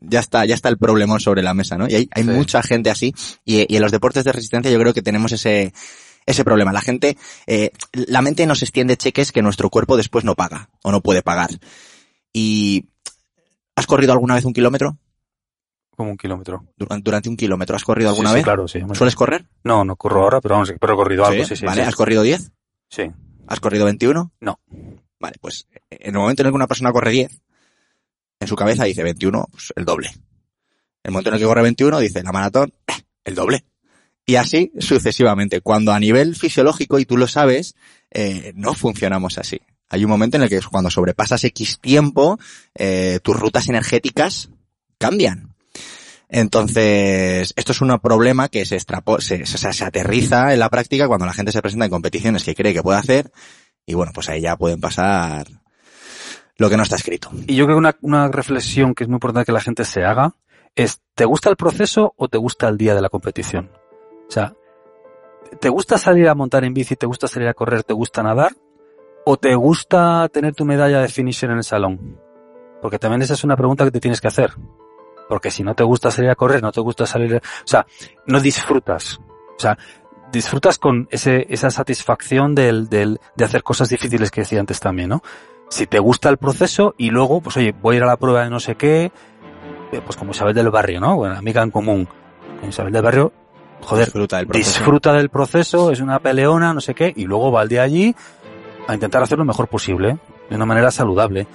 ya 0.00 0.20
está, 0.20 0.44
ya 0.44 0.54
está 0.56 0.68
el 0.68 0.76
problemón 0.78 1.20
sobre 1.20 1.42
la 1.42 1.54
mesa, 1.54 1.78
¿no? 1.78 1.88
Y 1.88 1.94
hay, 1.94 2.08
hay 2.12 2.24
Sí. 2.24 2.30
mucha 2.30 2.62
gente 2.62 2.90
así, 2.90 3.14
y, 3.44 3.72
y 3.72 3.76
en 3.76 3.82
los 3.82 3.92
deportes 3.92 4.24
de 4.24 4.32
resistencia 4.32 4.70
yo 4.70 4.78
creo 4.80 4.92
que 4.92 5.02
tenemos 5.02 5.30
ese, 5.32 5.72
ese 6.26 6.44
problema. 6.44 6.72
La 6.72 6.80
gente, 6.80 7.16
eh, 7.46 7.70
la 7.92 8.20
mente 8.22 8.44
nos 8.46 8.62
extiende 8.62 8.96
cheques 8.96 9.30
que 9.32 9.40
nuestro 9.42 9.70
cuerpo 9.70 9.96
después 9.96 10.24
no 10.24 10.34
paga, 10.34 10.68
o 10.82 10.90
no 10.92 11.00
puede 11.00 11.22
pagar. 11.22 11.50
Y, 12.32 12.86
¿has 13.76 13.86
corrido 13.86 14.12
alguna 14.12 14.34
vez 14.34 14.44
un 14.44 14.52
kilómetro? 14.52 14.98
Como 15.98 16.12
un 16.12 16.16
kilómetro. 16.16 16.64
Durante, 16.76 17.28
un 17.28 17.36
kilómetro, 17.36 17.74
¿has 17.74 17.82
corrido 17.82 18.10
alguna 18.10 18.28
Sí, 18.28 18.34
sí, 18.34 18.36
vez? 18.36 18.44
claro, 18.44 18.68
sí. 18.68 18.80
¿Sueles 18.94 19.16
correr? 19.16 19.46
No, 19.64 19.84
no 19.84 19.96
corro 19.96 20.22
ahora, 20.22 20.40
pero 20.40 20.54
vamos, 20.54 20.72
pero 20.80 20.92
he 20.92 20.96
corrido 20.96 21.26
algo, 21.26 21.44
sí, 21.44 21.56
sí. 21.56 21.66
¿Vale? 21.66 21.82
sí. 21.82 21.88
¿Has 21.88 21.96
corrido 21.96 22.22
10? 22.22 22.52
Sí. 22.88 23.10
¿Has 23.48 23.58
corrido 23.58 23.84
21? 23.84 24.30
No. 24.40 24.60
Vale, 25.18 25.36
pues 25.40 25.66
en 25.90 26.14
el 26.14 26.20
momento 26.20 26.42
en 26.42 26.46
el 26.46 26.52
que 26.52 26.56
una 26.56 26.68
persona 26.68 26.92
corre 26.92 27.10
10, 27.10 27.40
en 28.38 28.46
su 28.46 28.54
cabeza 28.54 28.84
dice 28.84 29.02
21, 29.02 29.48
pues 29.50 29.72
el 29.74 29.84
doble. 29.84 30.06
En 30.10 30.20
el 31.02 31.10
momento 31.10 31.30
en 31.30 31.34
el 31.34 31.40
que 31.40 31.46
corre 31.46 31.62
21 31.62 31.98
dice 31.98 32.22
la 32.22 32.30
maratón, 32.30 32.72
eh, 32.86 32.92
el 33.24 33.34
doble. 33.34 33.64
Y 34.24 34.36
así 34.36 34.70
sucesivamente. 34.78 35.62
Cuando 35.62 35.90
a 35.90 35.98
nivel 35.98 36.36
fisiológico, 36.36 37.00
y 37.00 37.06
tú 37.06 37.16
lo 37.16 37.26
sabes, 37.26 37.74
eh, 38.12 38.52
no 38.54 38.72
funcionamos 38.74 39.36
así. 39.36 39.60
Hay 39.88 40.04
un 40.04 40.10
momento 40.10 40.36
en 40.36 40.44
el 40.44 40.48
que 40.48 40.60
cuando 40.60 40.90
sobrepasas 40.90 41.42
X 41.42 41.80
tiempo, 41.80 42.38
eh, 42.76 43.18
tus 43.20 43.36
rutas 43.36 43.68
energéticas 43.68 44.50
cambian. 44.96 45.56
Entonces, 46.28 47.54
esto 47.56 47.72
es 47.72 47.80
un 47.80 47.98
problema 48.00 48.48
que 48.48 48.66
se, 48.66 48.74
extrapo 48.74 49.20
se, 49.20 49.46
se, 49.46 49.72
se 49.72 49.84
aterriza 49.84 50.52
en 50.52 50.58
la 50.58 50.68
práctica 50.68 51.08
cuando 51.08 51.24
la 51.24 51.32
gente 51.32 51.52
se 51.52 51.62
presenta 51.62 51.86
en 51.86 51.90
competiciones 51.90 52.44
que 52.44 52.54
cree 52.54 52.74
que 52.74 52.82
puede 52.82 52.98
hacer 52.98 53.32
y 53.86 53.94
bueno, 53.94 54.12
pues 54.14 54.28
ahí 54.28 54.42
ya 54.42 54.56
pueden 54.56 54.80
pasar 54.80 55.46
lo 56.58 56.68
que 56.68 56.76
no 56.76 56.82
está 56.82 56.96
escrito. 56.96 57.30
Y 57.46 57.56
yo 57.56 57.64
creo 57.64 57.76
que 57.76 57.78
una, 57.78 57.96
una 58.02 58.28
reflexión 58.28 58.94
que 58.94 59.04
es 59.04 59.08
muy 59.08 59.16
importante 59.16 59.46
que 59.46 59.52
la 59.52 59.62
gente 59.62 59.84
se 59.84 60.04
haga 60.04 60.34
es, 60.74 61.00
¿te 61.14 61.24
gusta 61.24 61.48
el 61.48 61.56
proceso 61.56 62.12
o 62.16 62.28
te 62.28 62.36
gusta 62.36 62.68
el 62.68 62.76
día 62.76 62.94
de 62.94 63.00
la 63.00 63.08
competición? 63.08 63.70
O 64.28 64.30
sea, 64.30 64.54
¿te 65.58 65.70
gusta 65.70 65.96
salir 65.96 66.28
a 66.28 66.34
montar 66.34 66.64
en 66.64 66.74
bici, 66.74 66.96
te 66.96 67.06
gusta 67.06 67.28
salir 67.28 67.48
a 67.48 67.54
correr, 67.54 67.82
te 67.82 67.94
gusta 67.94 68.22
nadar? 68.22 68.52
¿O 69.24 69.38
te 69.38 69.54
gusta 69.54 70.28
tener 70.28 70.54
tu 70.54 70.66
medalla 70.66 71.00
de 71.00 71.08
finisher 71.08 71.50
en 71.50 71.56
el 71.56 71.64
salón? 71.64 72.20
Porque 72.82 72.98
también 72.98 73.22
esa 73.22 73.34
es 73.34 73.44
una 73.44 73.56
pregunta 73.56 73.84
que 73.84 73.90
te 73.90 74.00
tienes 74.00 74.20
que 74.20 74.28
hacer. 74.28 74.52
Porque 75.28 75.50
si 75.50 75.62
no 75.62 75.74
te 75.74 75.84
gusta 75.84 76.10
salir 76.10 76.30
a 76.30 76.34
correr, 76.34 76.62
no 76.62 76.72
te 76.72 76.80
gusta 76.80 77.06
salir, 77.06 77.36
o 77.36 77.40
sea, 77.64 77.86
no 78.26 78.40
disfrutas. 78.40 79.20
O 79.56 79.60
sea, 79.60 79.76
disfrutas 80.32 80.78
con 80.78 81.08
ese, 81.10 81.46
esa 81.48 81.70
satisfacción 81.70 82.54
del, 82.54 82.88
del, 82.88 83.20
de 83.34 83.44
hacer 83.44 83.62
cosas 83.62 83.88
difíciles 83.88 84.30
que 84.30 84.42
decía 84.42 84.60
antes 84.60 84.80
también, 84.80 85.10
¿no? 85.10 85.22
Si 85.68 85.86
te 85.86 85.98
gusta 85.98 86.28
el 86.30 86.38
proceso 86.38 86.94
y 86.96 87.10
luego, 87.10 87.40
pues 87.40 87.56
oye, 87.56 87.74
voy 87.80 87.94
a 87.94 87.98
ir 87.98 88.02
a 88.04 88.06
la 88.06 88.16
prueba 88.16 88.44
de 88.44 88.50
no 88.50 88.60
sé 88.60 88.76
qué, 88.76 89.12
eh, 89.92 90.00
pues 90.04 90.16
como 90.16 90.30
Isabel 90.30 90.54
del 90.54 90.70
Barrio, 90.70 91.00
¿no? 91.00 91.16
Bueno, 91.16 91.36
amiga 91.36 91.62
en 91.62 91.70
común. 91.70 92.08
Con 92.60 92.70
Isabel 92.70 92.92
del 92.92 93.02
Barrio, 93.02 93.32
joder, 93.82 94.06
Disfruta 94.06 94.38
del 94.38 94.46
proceso. 94.46 94.78
disfruta 94.78 95.12
del 95.12 95.28
proceso, 95.28 95.90
es 95.90 96.00
una 96.00 96.18
peleona, 96.18 96.72
no 96.74 96.80
sé 96.80 96.94
qué, 96.94 97.12
y 97.14 97.24
luego 97.24 97.52
va 97.52 97.60
al 97.60 97.68
día 97.68 97.82
allí 97.82 98.14
a 98.86 98.94
intentar 98.94 99.22
hacer 99.22 99.38
lo 99.38 99.44
mejor 99.44 99.68
posible, 99.68 100.18
de 100.48 100.56
una 100.56 100.66
manera 100.66 100.90
saludable. 100.90 101.46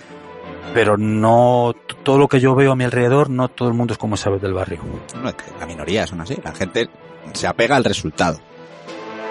Pero 0.74 0.98
no, 0.98 1.76
todo 2.04 2.18
lo 2.18 2.28
que 2.28 2.40
yo 2.40 2.56
veo 2.56 2.72
a 2.72 2.76
mi 2.76 2.84
alrededor, 2.84 3.30
no 3.30 3.48
todo 3.48 3.68
el 3.68 3.74
mundo 3.74 3.94
es 3.94 3.98
como 3.98 4.16
Isabel 4.16 4.40
del 4.40 4.54
Barrio. 4.54 4.82
No, 5.16 5.32
la 5.60 5.66
minoría 5.66 6.08
son 6.08 6.22
así. 6.22 6.38
La 6.44 6.52
gente 6.54 6.90
se 7.34 7.48
apega 7.48 7.76
al 7.76 7.84
resultado, 7.84 8.40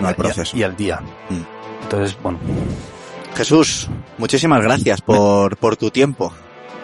no 0.01 0.09
al 0.09 0.15
proceso. 0.15 0.57
Y, 0.57 0.61
y 0.61 0.63
al 0.63 0.77
día. 0.77 1.01
Mm. 1.29 1.83
Entonces, 1.83 2.17
bueno, 2.23 2.39
Jesús, 3.35 3.89
muchísimas 4.19 4.63
gracias 4.63 5.01
por, 5.03 5.57
por 5.57 5.77
tu 5.77 5.91
tiempo. 5.91 6.33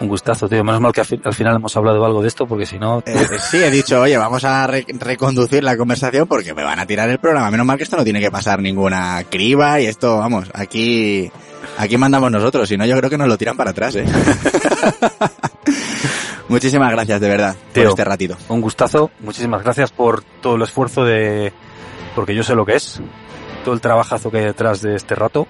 Un 0.01 0.07
gustazo, 0.07 0.47
tío. 0.47 0.63
Menos 0.63 0.79
mal 0.79 0.93
que 0.93 1.01
al 1.01 1.33
final 1.33 1.55
hemos 1.55 1.75
hablado 1.75 2.05
algo 2.05 2.21
de 2.21 2.29
esto, 2.29 2.47
porque 2.47 2.65
si 2.65 2.79
no... 2.79 3.03
Eh, 3.05 3.27
sí, 3.39 3.57
he 3.57 3.69
dicho, 3.69 4.01
oye, 4.01 4.17
vamos 4.17 4.45
a 4.45 4.65
reconducir 4.65 5.63
la 5.63 5.75
conversación 5.75 6.25
porque 6.27 6.53
me 6.53 6.63
van 6.63 6.79
a 6.79 6.85
tirar 6.85 7.09
el 7.09 7.19
programa. 7.19 7.51
Menos 7.51 7.65
mal 7.65 7.77
que 7.77 7.83
esto 7.83 7.97
no 7.97 8.03
tiene 8.03 8.21
que 8.21 8.31
pasar 8.31 8.61
ninguna 8.61 9.23
criba 9.29 9.81
y 9.81 9.87
esto, 9.87 10.17
vamos, 10.17 10.49
aquí, 10.53 11.29
aquí 11.77 11.97
mandamos 11.97 12.31
nosotros. 12.31 12.69
Si 12.69 12.77
no, 12.77 12.85
yo 12.85 12.95
creo 12.97 13.09
que 13.09 13.17
nos 13.17 13.27
lo 13.27 13.37
tiran 13.37 13.57
para 13.57 13.71
atrás, 13.71 13.95
eh. 13.95 14.05
Muchísimas 16.47 16.91
gracias, 16.91 17.19
de 17.19 17.29
verdad, 17.29 17.55
por 17.73 17.83
este 17.83 18.03
ratito. 18.03 18.37
Un 18.47 18.61
gustazo. 18.61 19.11
Muchísimas 19.19 19.63
gracias 19.63 19.91
por 19.91 20.23
todo 20.23 20.55
el 20.55 20.61
esfuerzo 20.61 21.03
de... 21.03 21.53
Porque 22.15 22.33
yo 22.33 22.41
sé 22.43 22.55
lo 22.55 22.65
que 22.65 22.75
es. 22.75 23.01
Todo 23.63 23.75
el 23.75 23.81
trabajazo 23.81 24.31
que 24.31 24.37
hay 24.37 24.45
detrás 24.45 24.81
de 24.81 24.95
este 24.95 25.13
rato. 25.13 25.47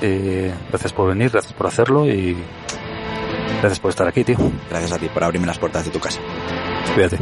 Eh, 0.00 0.54
gracias 0.70 0.92
por 0.92 1.08
venir, 1.08 1.30
gracias 1.30 1.52
por 1.52 1.66
hacerlo 1.66 2.08
y 2.08 2.36
Gracias 3.60 3.80
por 3.80 3.90
estar 3.90 4.06
aquí, 4.06 4.22
tío. 4.22 4.36
Gracias 4.70 4.92
a 4.92 4.98
ti 4.98 5.08
por 5.08 5.24
abrirme 5.24 5.46
las 5.46 5.58
puertas 5.58 5.84
de 5.84 5.90
tu 5.90 5.98
casa. 5.98 6.20
Cuídate. 6.94 7.18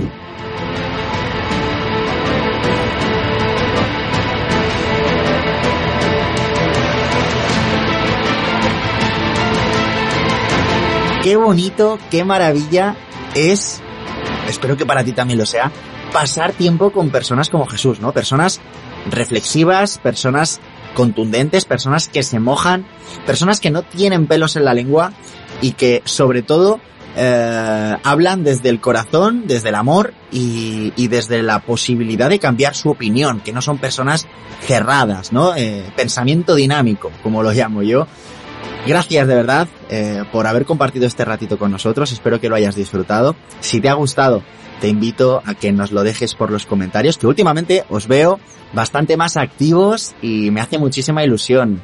Qué 11.22 11.34
bonito, 11.34 11.98
qué 12.08 12.24
maravilla 12.24 12.94
es, 13.34 13.82
espero 14.48 14.76
que 14.76 14.86
para 14.86 15.02
ti 15.02 15.10
también 15.10 15.40
lo 15.40 15.44
sea, 15.44 15.72
pasar 16.12 16.52
tiempo 16.52 16.92
con 16.92 17.10
personas 17.10 17.50
como 17.50 17.66
Jesús, 17.66 17.98
¿no? 17.98 18.12
Personas 18.12 18.60
reflexivas, 19.10 19.98
personas 19.98 20.60
contundentes, 20.94 21.64
personas 21.64 22.06
que 22.06 22.22
se 22.22 22.38
mojan, 22.38 22.86
personas 23.26 23.58
que 23.58 23.72
no 23.72 23.82
tienen 23.82 24.28
pelos 24.28 24.54
en 24.54 24.64
la 24.64 24.72
lengua 24.72 25.12
y 25.60 25.72
que 25.72 26.02
sobre 26.04 26.42
todo 26.42 26.80
eh, 27.18 27.96
hablan 28.02 28.44
desde 28.44 28.68
el 28.68 28.78
corazón, 28.78 29.44
desde 29.46 29.70
el 29.70 29.74
amor 29.74 30.12
y, 30.30 31.08
desde 31.08 31.42
la 31.42 31.60
posibilidad 31.60 32.28
de 32.28 32.38
cambiar 32.38 32.74
su 32.74 32.90
opinión, 32.90 33.40
que 33.40 33.54
no 33.54 33.62
son 33.62 33.78
personas 33.78 34.26
cerradas, 34.60 35.32
¿no? 35.32 35.56
Eh, 35.56 35.82
pensamiento 35.96 36.54
dinámico, 36.54 37.10
como 37.22 37.42
lo 37.42 37.52
llamo 37.52 37.82
yo. 37.82 38.06
Gracias 38.86 39.26
de 39.26 39.34
verdad 39.34 39.66
eh, 39.88 40.24
por 40.30 40.46
haber 40.46 40.66
compartido 40.66 41.06
este 41.06 41.24
ratito 41.24 41.58
con 41.58 41.70
nosotros, 41.70 42.12
espero 42.12 42.38
que 42.38 42.50
lo 42.50 42.54
hayas 42.54 42.74
disfrutado. 42.74 43.34
Si 43.60 43.80
te 43.80 43.88
ha 43.88 43.94
gustado, 43.94 44.42
te 44.82 44.88
invito 44.88 45.42
a 45.46 45.54
que 45.54 45.72
nos 45.72 45.92
lo 45.92 46.02
dejes 46.02 46.34
por 46.34 46.50
los 46.50 46.66
comentarios, 46.66 47.16
que 47.16 47.26
últimamente 47.26 47.84
os 47.88 48.08
veo 48.08 48.38
bastante 48.74 49.16
más 49.16 49.38
activos 49.38 50.14
y 50.20 50.50
me 50.50 50.60
hace 50.60 50.78
muchísima 50.78 51.24
ilusión. 51.24 51.80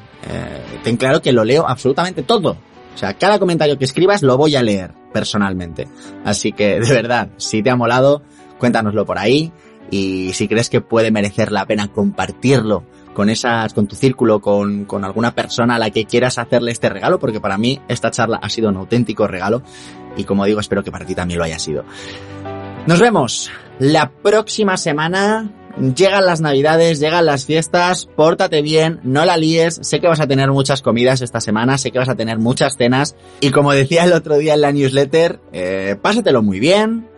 Ten 0.85 0.97
claro 0.99 1.23
que 1.23 1.33
lo 1.33 1.43
leo 1.43 1.67
absolutamente 1.67 2.23
todo, 2.23 2.57
o 2.95 2.99
sea, 2.99 3.15
cada 3.15 3.39
comentario 3.39 3.79
que 3.79 3.85
escribas 3.85 4.23
lo 4.23 4.37
voy 4.37 4.57
a 4.57 4.63
leer 4.63 4.93
personalmente. 5.13 5.89
Así 6.25 6.53
que, 6.53 6.81
de 6.81 6.93
verdad, 6.93 7.31
si 7.37 7.63
te 7.63 7.71
ha 7.71 7.77
molado, 7.77 8.23
cuéntanoslo 8.59 9.05
por 9.07 9.19
ahí. 9.19 9.53
Y 9.91 10.33
si 10.33 10.49
crees 10.49 10.71
que 10.71 10.81
puede 10.81 11.11
merecer 11.11 11.53
la 11.53 11.67
pena 11.67 11.89
compartirlo 11.89 12.85
con 13.13 13.29
esas, 13.29 13.75
con 13.75 13.87
tu 13.87 13.95
círculo, 13.95 14.41
con, 14.41 14.87
con 14.87 15.05
alguna 15.05 15.35
persona 15.35 15.75
a 15.75 15.79
la 15.79 15.91
que 15.91 16.07
quieras 16.07 16.39
hacerle 16.39 16.73
este 16.73 16.89
regalo, 16.89 17.19
porque 17.19 17.41
para 17.41 17.59
mí 17.59 17.79
esta 17.89 18.11
charla 18.11 18.39
ha 18.43 18.49
sido 18.49 18.71
un 18.71 18.77
auténtico 18.77 19.27
regalo. 19.27 19.63
Y 20.17 20.25
como 20.25 20.47
digo, 20.47 20.61
espero 20.61 20.83
que 20.83 20.91
para 20.91 21.05
ti 21.05 21.15
también 21.15 21.39
lo 21.39 21.45
haya 21.45 21.59
sido. 21.59 21.85
Nos 22.87 23.01
vemos 23.01 23.51
la 23.79 24.11
próxima 24.11 24.77
semana 24.77 25.51
Llegan 25.79 26.27
las 26.27 26.43
navidades, 26.43 27.01
llegan 27.01 27.25
las 27.25 27.47
fiestas, 27.47 28.05
pórtate 28.05 28.61
bien, 28.61 29.01
no 29.05 29.25
la 29.25 29.39
líes, 29.39 29.81
sé 29.83 30.01
que 30.01 30.07
vas 30.07 30.21
a 30.21 30.27
tener 30.27 30.51
muchas 30.51 30.83
comidas 30.83 31.23
esta 31.23 31.41
semana, 31.41 31.79
sé 31.79 31.91
que 31.91 31.99
vas 31.99 32.11
a 32.11 32.15
tener 32.15 32.39
muchas 32.39 32.77
cenas. 32.77 33.17
Y 33.41 33.51
como 33.51 33.73
decía 33.73 34.05
el 34.05 34.13
otro 34.13 34.37
día 34.37 34.55
en 34.55 34.61
la 34.61 34.73
newsletter, 34.73 35.41
eh, 35.53 35.97
pásatelo 36.01 36.43
muy 36.43 36.61
bien, 36.61 37.09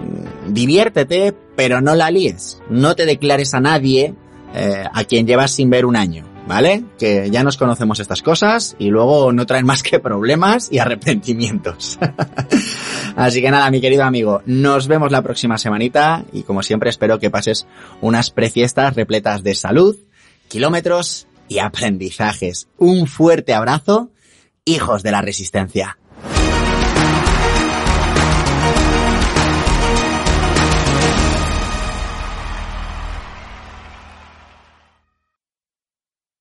mm, 0.00 0.52
diviértete, 0.52 1.34
pero 1.56 1.80
no 1.80 1.96
la 1.96 2.10
líes, 2.10 2.62
no 2.70 2.94
te 2.94 3.06
declares 3.06 3.54
a 3.54 3.60
nadie 3.60 4.14
eh, 4.54 4.84
a 4.92 5.04
quien 5.04 5.26
llevas 5.26 5.50
sin 5.50 5.68
ver 5.68 5.84
un 5.84 5.96
año. 5.96 6.35
¿Vale? 6.46 6.84
Que 6.98 7.30
ya 7.30 7.42
nos 7.42 7.56
conocemos 7.56 8.00
estas 8.00 8.22
cosas 8.22 8.76
y 8.78 8.88
luego 8.88 9.32
no 9.32 9.46
traen 9.46 9.66
más 9.66 9.82
que 9.82 9.98
problemas 9.98 10.68
y 10.70 10.78
arrepentimientos. 10.78 11.98
Así 13.16 13.40
que 13.40 13.50
nada, 13.50 13.70
mi 13.70 13.80
querido 13.80 14.04
amigo, 14.04 14.42
nos 14.46 14.88
vemos 14.88 15.10
la 15.10 15.22
próxima 15.22 15.58
semanita 15.58 16.24
y 16.32 16.42
como 16.42 16.62
siempre 16.62 16.90
espero 16.90 17.18
que 17.18 17.30
pases 17.30 17.66
unas 18.00 18.30
prefiestas 18.30 18.94
repletas 18.94 19.42
de 19.42 19.54
salud, 19.54 19.96
kilómetros 20.48 21.26
y 21.48 21.58
aprendizajes. 21.58 22.68
Un 22.78 23.06
fuerte 23.06 23.54
abrazo, 23.54 24.10
hijos 24.64 25.02
de 25.02 25.10
la 25.12 25.22
resistencia. 25.22 25.98